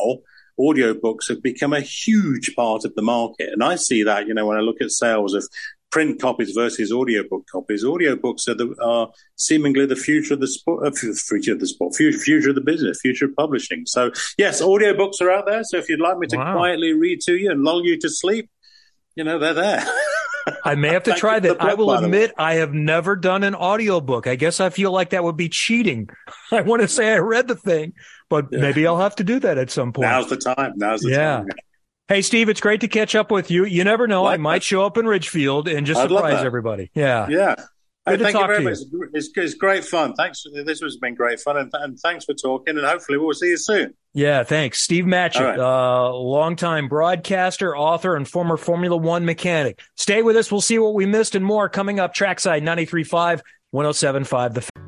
audiobooks 0.58 1.28
have 1.28 1.42
become 1.42 1.72
a 1.72 1.80
huge 1.80 2.54
part 2.54 2.84
of 2.84 2.94
the 2.94 3.02
market. 3.02 3.50
And 3.52 3.62
I 3.62 3.76
see 3.76 4.02
that, 4.02 4.26
you 4.26 4.34
know, 4.34 4.46
when 4.46 4.56
I 4.56 4.62
look 4.62 4.80
at 4.80 4.90
sales 4.90 5.34
of 5.34 5.46
print 5.96 6.20
copies 6.20 6.52
versus 6.52 6.92
audiobook 6.92 7.46
copies. 7.50 7.82
Audiobooks 7.82 8.46
are, 8.48 8.54
the, 8.54 8.74
are 8.84 9.08
seemingly 9.36 9.86
the 9.86 9.96
future 9.96 10.34
of 10.34 10.40
the 10.40 10.46
sport, 10.46 10.86
uh, 10.86 10.90
future 10.90 11.54
of 11.54 11.58
the 11.58 11.66
sport, 11.66 11.94
future, 11.96 12.18
future 12.18 12.50
of 12.50 12.54
the 12.54 12.60
business, 12.60 13.00
future 13.00 13.24
of 13.24 13.34
publishing. 13.34 13.84
So 13.86 14.10
yes, 14.36 14.60
audiobooks 14.60 15.22
are 15.22 15.30
out 15.30 15.46
there. 15.46 15.64
So 15.64 15.78
if 15.78 15.88
you'd 15.88 16.00
like 16.00 16.18
me 16.18 16.26
to 16.26 16.36
wow. 16.36 16.54
quietly 16.54 16.92
read 16.92 17.22
to 17.22 17.34
you 17.34 17.50
and 17.50 17.64
lull 17.64 17.82
you 17.82 17.98
to 18.00 18.10
sleep, 18.10 18.50
you 19.14 19.24
know, 19.24 19.38
they're 19.38 19.54
there. 19.54 19.86
I 20.62 20.74
may 20.74 20.90
have 20.90 21.04
to 21.04 21.14
try 21.16 21.40
that. 21.40 21.62
I 21.62 21.72
will 21.72 21.94
admit 21.94 22.34
I 22.36 22.56
have 22.56 22.74
never 22.74 23.16
done 23.16 23.42
an 23.42 23.54
audiobook. 23.54 24.26
I 24.26 24.36
guess 24.36 24.60
I 24.60 24.68
feel 24.68 24.92
like 24.92 25.10
that 25.10 25.24
would 25.24 25.38
be 25.38 25.48
cheating. 25.48 26.10
I 26.52 26.60
want 26.60 26.82
to 26.82 26.88
say 26.88 27.10
I 27.14 27.20
read 27.20 27.48
the 27.48 27.56
thing, 27.56 27.94
but 28.28 28.48
yeah. 28.50 28.60
maybe 28.60 28.86
I'll 28.86 29.00
have 29.00 29.16
to 29.16 29.24
do 29.24 29.40
that 29.40 29.56
at 29.56 29.70
some 29.70 29.94
point. 29.94 30.08
Now's 30.10 30.28
the 30.28 30.36
time. 30.36 30.74
Now's 30.76 31.00
the 31.00 31.12
yeah. 31.12 31.36
time. 31.38 31.46
Hey, 32.08 32.22
Steve, 32.22 32.48
it's 32.48 32.60
great 32.60 32.82
to 32.82 32.88
catch 32.88 33.16
up 33.16 33.32
with 33.32 33.50
you. 33.50 33.64
You 33.64 33.82
never 33.82 34.06
know. 34.06 34.26
I 34.26 34.36
might 34.36 34.62
show 34.62 34.86
up 34.86 34.96
in 34.96 35.06
Ridgefield 35.06 35.66
and 35.66 35.84
just 35.84 36.00
surprise 36.00 36.44
everybody. 36.44 36.90
Yeah. 36.94 37.26
Yeah. 37.28 37.56
Hey, 38.06 38.16
thank 38.16 38.36
you 38.36 38.46
very 38.46 38.62
much. 38.62 38.78
You. 38.92 39.10
It's, 39.12 39.30
it's, 39.34 39.54
great 39.54 39.84
fun. 39.84 40.14
Thanks. 40.14 40.44
This 40.64 40.80
has 40.80 40.96
been 40.98 41.16
great 41.16 41.40
fun, 41.40 41.56
and, 41.56 41.72
and, 41.74 41.98
thanks 41.98 42.24
for 42.24 42.34
talking. 42.34 42.78
And 42.78 42.86
hopefully, 42.86 43.18
we'll 43.18 43.34
see 43.34 43.48
you 43.48 43.56
soon. 43.56 43.94
Yeah, 44.14 44.44
thanks, 44.44 44.78
Steve 44.78 45.06
Matchett, 45.06 45.40
right. 45.40 45.58
uh, 45.58 46.14
longtime 46.14 46.86
broadcaster, 46.86 47.76
author, 47.76 48.14
and 48.14 48.28
former 48.28 48.56
Formula 48.56 48.96
One 48.96 49.24
mechanic. 49.24 49.80
Stay 49.96 50.22
with 50.22 50.36
us. 50.36 50.52
We'll 50.52 50.60
see 50.60 50.78
what 50.78 50.94
we 50.94 51.04
missed 51.04 51.34
and 51.34 51.44
more 51.44 51.68
coming 51.68 51.98
up. 51.98 52.14
Trackside 52.14 52.62
93.5, 52.62 53.40
107.5. 53.74 54.54
The 54.54 54.85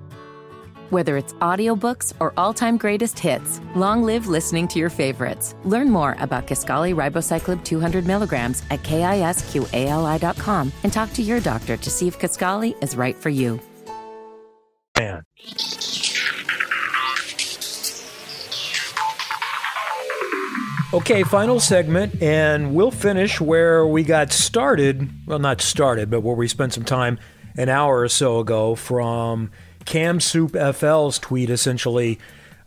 whether 0.90 1.16
it's 1.16 1.32
audiobooks 1.34 2.14
or 2.20 2.32
all-time 2.36 2.76
greatest 2.76 3.18
hits, 3.18 3.60
long 3.74 4.02
live 4.02 4.26
listening 4.26 4.68
to 4.68 4.78
your 4.78 4.90
favorites. 4.90 5.54
Learn 5.64 5.90
more 5.90 6.16
about 6.18 6.46
Kisqali 6.46 6.94
Ribociclib 6.94 7.64
200 7.64 8.06
milligrams 8.06 8.62
at 8.70 8.82
kisqali.com 8.82 10.72
and 10.82 10.92
talk 10.92 11.12
to 11.12 11.22
your 11.22 11.40
doctor 11.40 11.76
to 11.76 11.90
see 11.90 12.08
if 12.08 12.18
Kisqali 12.18 12.74
is 12.82 12.96
right 12.96 13.16
for 13.16 13.28
you. 13.28 13.60
Man. 14.98 15.22
Okay, 20.94 21.22
final 21.22 21.60
segment, 21.60 22.22
and 22.22 22.74
we'll 22.74 22.90
finish 22.90 23.40
where 23.40 23.86
we 23.86 24.02
got 24.02 24.32
started. 24.32 25.08
Well, 25.26 25.38
not 25.38 25.60
started, 25.60 26.10
but 26.10 26.22
where 26.22 26.34
we 26.34 26.48
spent 26.48 26.72
some 26.72 26.84
time 26.84 27.18
an 27.56 27.68
hour 27.68 28.00
or 28.00 28.08
so 28.08 28.40
ago 28.40 28.74
from– 28.74 29.50
Cam 29.88 30.20
Soup 30.20 30.52
FL's 30.52 31.18
tweet 31.18 31.48
essentially 31.48 32.18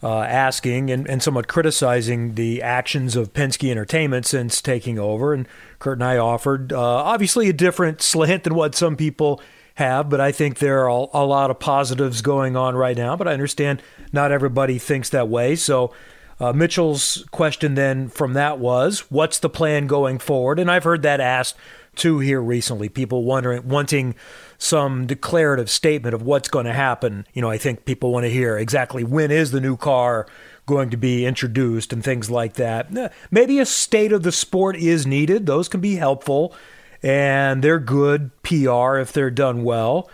uh, 0.02 0.22
asking 0.22 0.89
and, 0.89 1.07
and 1.07 1.22
somewhat 1.22 1.48
criticizing 1.48 2.34
the 2.34 2.64
actions 2.64 3.15
of 3.15 3.31
Penske 3.31 3.69
Entertainment 3.69 4.26
since 4.26 4.60
taking 4.60 4.98
over. 4.98 5.31
And 5.31 5.48
Curt 5.77 5.99
and 5.99 6.03
I 6.03 6.18
offered 6.18 6.73
uh, 6.73 6.81
obviously 6.81 7.48
a 7.48 7.53
different 7.53 8.02
slant 8.02 8.43
than 8.43 8.56
what 8.56 8.73
some 8.73 8.95
people 8.95 9.39
have, 9.76 10.10
but 10.10 10.19
I 10.19 10.31
think 10.31 10.57
there 10.57 10.89
are 10.89 11.07
a 11.14 11.23
lot 11.23 11.52
of 11.52 11.60
positives 11.60 12.23
going 12.23 12.56
on 12.56 12.76
right 12.76 12.98
now. 12.98 13.15
But 13.15 13.27
I 13.27 13.34
understand 13.34 13.84
not 14.11 14.31
everybody 14.31 14.80
thinks 14.80 15.10
that 15.10 15.30
way. 15.30 15.56
So 15.56 15.93
uh, 16.39 16.53
Mitchell's 16.53 17.23
question 17.30 17.76
then 17.76 18.10
from 18.10 18.34
that 18.34 18.57
was, 18.57 19.11
what's 19.11 19.38
the 19.38 19.49
plan 19.49 19.85
going 19.85 20.18
forward? 20.18 20.57
And 20.57 20.72
I've 20.72 20.85
heard 20.85 21.03
that 21.03 21.19
asked 21.19 21.56
too 21.96 22.20
here 22.20 22.42
recently. 22.42 22.90
People 22.90 23.24
wondering, 23.24 23.68
wanting 23.68 24.16
some 24.58 25.08
declarative 25.08 25.70
statement 25.70 26.14
of 26.14 26.22
what's 26.22 26.50
going 26.50 26.66
to 26.66 26.74
happen. 26.74 27.26
You 27.34 27.42
know, 27.42 27.50
I 27.50 27.58
think 27.58 27.86
people 27.86 28.12
want 28.12 28.26
to 28.26 28.30
hear 28.30 28.58
exactly 28.58 29.04
when 29.04 29.32
is 29.32 29.52
the 29.52 29.62
new 29.62 29.76
car 29.78 30.28
going 30.66 30.90
to 30.92 30.98
be 30.98 31.26
introduced 31.26 31.92
and 31.92 32.04
things 32.04 32.30
like 32.30 32.54
that. 32.54 33.12
Maybe 33.32 33.60
a 33.60 33.66
state 33.66 34.12
of 34.12 34.24
the 34.24 34.32
sport 34.32 34.76
is 34.76 35.08
needed. 35.08 35.46
Those 35.46 35.68
can 35.68 35.82
be 35.82 35.96
helpful 35.96 36.56
and 37.04 37.64
they're 37.64 37.80
good 37.80 38.32
PR 38.44 38.98
if 38.98 39.12
they're 39.12 39.32
done 39.32 39.64
well. 39.64 40.10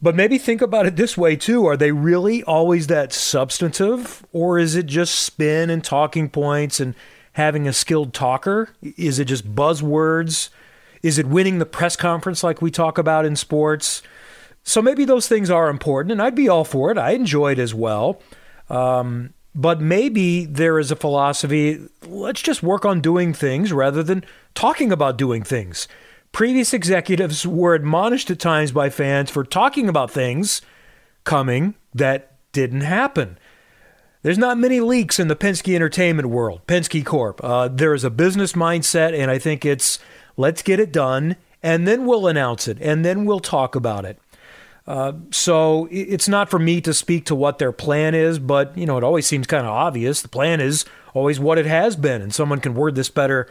But 0.00 0.14
maybe 0.14 0.38
think 0.38 0.62
about 0.62 0.86
it 0.86 0.94
this 0.94 1.16
way 1.16 1.34
too. 1.34 1.66
Are 1.66 1.76
they 1.76 1.90
really 1.90 2.44
always 2.44 2.86
that 2.86 3.12
substantive 3.12 4.24
or 4.32 4.58
is 4.58 4.76
it 4.76 4.86
just 4.86 5.16
spin 5.16 5.70
and 5.70 5.82
talking 5.82 6.28
points 6.28 6.78
and 6.78 6.94
having 7.32 7.66
a 7.66 7.72
skilled 7.72 8.14
talker? 8.14 8.68
Is 8.82 9.18
it 9.18 9.24
just 9.24 9.54
buzzwords? 9.54 10.50
Is 11.08 11.18
it 11.18 11.26
winning 11.26 11.58
the 11.58 11.66
press 11.66 11.96
conference 11.96 12.44
like 12.44 12.62
we 12.62 12.70
talk 12.70 12.98
about 12.98 13.24
in 13.24 13.34
sports? 13.34 14.02
So 14.62 14.82
maybe 14.82 15.06
those 15.06 15.26
things 15.26 15.50
are 15.50 15.70
important, 15.70 16.12
and 16.12 16.20
I'd 16.20 16.34
be 16.34 16.48
all 16.48 16.64
for 16.64 16.90
it. 16.90 16.98
I 16.98 17.12
enjoy 17.12 17.52
it 17.52 17.58
as 17.58 17.74
well. 17.74 18.20
Um, 18.68 19.32
but 19.54 19.80
maybe 19.80 20.44
there 20.44 20.78
is 20.78 20.90
a 20.90 20.96
philosophy 20.96 21.80
let's 22.06 22.42
just 22.42 22.62
work 22.62 22.84
on 22.84 23.00
doing 23.00 23.32
things 23.32 23.72
rather 23.72 24.02
than 24.02 24.24
talking 24.54 24.92
about 24.92 25.16
doing 25.16 25.42
things. 25.42 25.88
Previous 26.32 26.74
executives 26.74 27.46
were 27.46 27.74
admonished 27.74 28.30
at 28.30 28.38
times 28.38 28.70
by 28.70 28.90
fans 28.90 29.30
for 29.30 29.44
talking 29.44 29.88
about 29.88 30.10
things 30.10 30.60
coming 31.24 31.74
that 31.94 32.36
didn't 32.52 32.82
happen. 32.82 33.38
There's 34.22 34.36
not 34.36 34.58
many 34.58 34.80
leaks 34.80 35.18
in 35.18 35.28
the 35.28 35.36
Penske 35.36 35.74
entertainment 35.74 36.28
world, 36.28 36.60
Penske 36.66 37.04
Corp. 37.04 37.42
Uh, 37.42 37.68
there 37.68 37.94
is 37.94 38.04
a 38.04 38.10
business 38.10 38.52
mindset, 38.52 39.18
and 39.18 39.30
I 39.30 39.38
think 39.38 39.64
it's 39.64 39.98
let's 40.38 40.62
get 40.62 40.80
it 40.80 40.90
done, 40.90 41.36
and 41.62 41.86
then 41.86 42.06
we'll 42.06 42.26
announce 42.26 42.66
it, 42.66 42.78
and 42.80 43.04
then 43.04 43.26
we'll 43.26 43.40
talk 43.40 43.74
about 43.74 44.06
it. 44.06 44.18
Uh, 44.86 45.12
so 45.30 45.86
it's 45.90 46.28
not 46.28 46.48
for 46.48 46.58
me 46.58 46.80
to 46.80 46.94
speak 46.94 47.26
to 47.26 47.34
what 47.34 47.58
their 47.58 47.72
plan 47.72 48.14
is, 48.14 48.38
but 48.38 48.76
you 48.78 48.86
know 48.86 48.96
it 48.96 49.04
always 49.04 49.26
seems 49.26 49.46
kind 49.46 49.66
of 49.66 49.72
obvious. 49.72 50.22
The 50.22 50.28
plan 50.28 50.62
is 50.62 50.86
always 51.12 51.38
what 51.38 51.58
it 51.58 51.66
has 51.66 51.94
been, 51.94 52.22
and 52.22 52.32
someone 52.32 52.60
can 52.60 52.74
word 52.74 52.94
this 52.94 53.10
better 53.10 53.50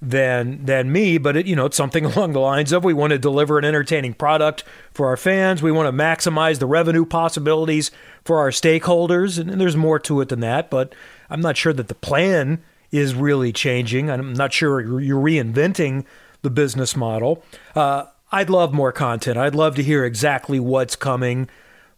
than 0.00 0.64
than 0.64 0.90
me, 0.90 1.18
but 1.18 1.36
it, 1.36 1.46
you 1.46 1.54
know 1.54 1.66
it's 1.66 1.76
something 1.76 2.04
along 2.16 2.32
the 2.32 2.40
lines 2.40 2.72
of 2.72 2.82
we 2.82 2.94
want 2.94 3.12
to 3.12 3.18
deliver 3.18 3.58
an 3.58 3.64
entertaining 3.64 4.14
product 4.14 4.64
for 4.92 5.06
our 5.06 5.16
fans. 5.16 5.62
We 5.62 5.70
want 5.70 5.86
to 5.86 6.02
maximize 6.02 6.58
the 6.58 6.66
revenue 6.66 7.04
possibilities 7.04 7.92
for 8.24 8.40
our 8.40 8.50
stakeholders, 8.50 9.38
and, 9.38 9.48
and 9.48 9.60
there's 9.60 9.76
more 9.76 10.00
to 10.00 10.20
it 10.20 10.30
than 10.30 10.40
that. 10.40 10.68
But 10.68 10.96
I'm 11.30 11.40
not 11.40 11.56
sure 11.56 11.72
that 11.72 11.86
the 11.86 11.94
plan 11.94 12.60
is 12.90 13.14
really 13.14 13.52
changing. 13.52 14.10
I'm 14.10 14.34
not 14.34 14.52
sure 14.52 15.00
you're 15.00 15.22
reinventing 15.22 16.04
the 16.42 16.50
business 16.50 16.96
model. 16.96 17.42
Uh, 17.74 18.04
I'd 18.30 18.50
love 18.50 18.72
more 18.72 18.92
content. 18.92 19.36
I'd 19.36 19.54
love 19.54 19.74
to 19.76 19.82
hear 19.82 20.04
exactly 20.04 20.58
what's 20.58 20.96
coming, 20.96 21.48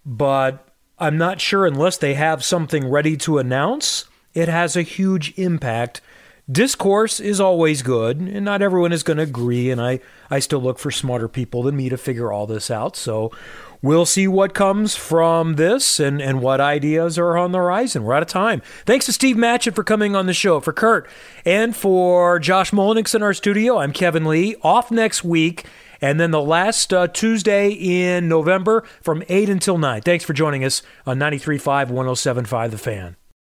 but 0.05 0.67
I'm 0.99 1.19
not 1.19 1.41
sure 1.41 1.67
unless 1.67 1.97
they 1.97 2.15
have 2.15 2.45
something 2.45 2.89
ready 2.89 3.17
to 3.19 3.39
announce. 3.39 4.05
It 4.35 4.49
has 4.49 4.77
a 4.77 4.83
huge 4.83 5.33
impact 5.39 6.01
discourse 6.51 7.21
is 7.21 7.41
always 7.41 7.83
good, 7.83 8.19
and 8.19 8.45
not 8.45 8.63
everyone 8.63 8.93
is 8.93 9.03
going 9.03 9.17
to 9.17 9.23
agree. 9.23 9.71
And 9.71 9.81
I, 9.81 10.01
I 10.31 10.39
still 10.39 10.61
look 10.61 10.79
for 10.79 10.91
smarter 10.91 11.29
people 11.29 11.63
than 11.63 11.77
me 11.77 11.89
to 11.89 11.97
figure 11.97 12.33
all 12.33 12.47
this 12.47 12.71
out. 12.71 12.97
So 12.97 13.31
we'll 13.85 14.07
see 14.07 14.27
what 14.27 14.55
comes 14.55 14.97
from 14.97 15.57
this 15.57 16.01
and, 16.01 16.23
and 16.23 16.41
what 16.41 16.59
ideas 16.59 17.19
are 17.19 17.37
on 17.37 17.53
the 17.53 17.59
horizon. 17.59 18.03
We're 18.03 18.15
out 18.15 18.23
of 18.23 18.29
time. 18.29 18.63
Thanks 18.87 19.05
to 19.07 19.13
Steve 19.13 19.37
Matchett 19.37 19.75
for 19.75 19.85
coming 19.85 20.17
on 20.17 20.25
the 20.25 20.33
show. 20.33 20.59
For 20.59 20.73
Curt 20.73 21.07
and 21.45 21.77
for 21.77 22.39
Josh 22.39 22.71
Molnix 22.71 23.15
in 23.15 23.23
our 23.23 23.35
studio, 23.35 23.77
I'm 23.79 23.93
Kevin 23.93 24.25
Lee. 24.25 24.57
Off 24.63 24.91
next 24.91 25.23
week. 25.23 25.67
And 26.01 26.19
then 26.19 26.31
the 26.31 26.41
last 26.41 26.93
uh, 26.93 27.09
Tuesday 27.09 27.71
in 27.71 28.27
November 28.27 28.85
from 29.03 29.23
8 29.29 29.49
until 29.51 29.77
9. 29.79 30.01
Thanks 30.01 30.25
for 30.25 30.33
joining 30.33 30.65
us 30.65 30.83
on 31.07 31.19
93.5, 31.19 31.89
107.5 31.91 32.71
The 32.71 32.79
Fan. 32.79 33.17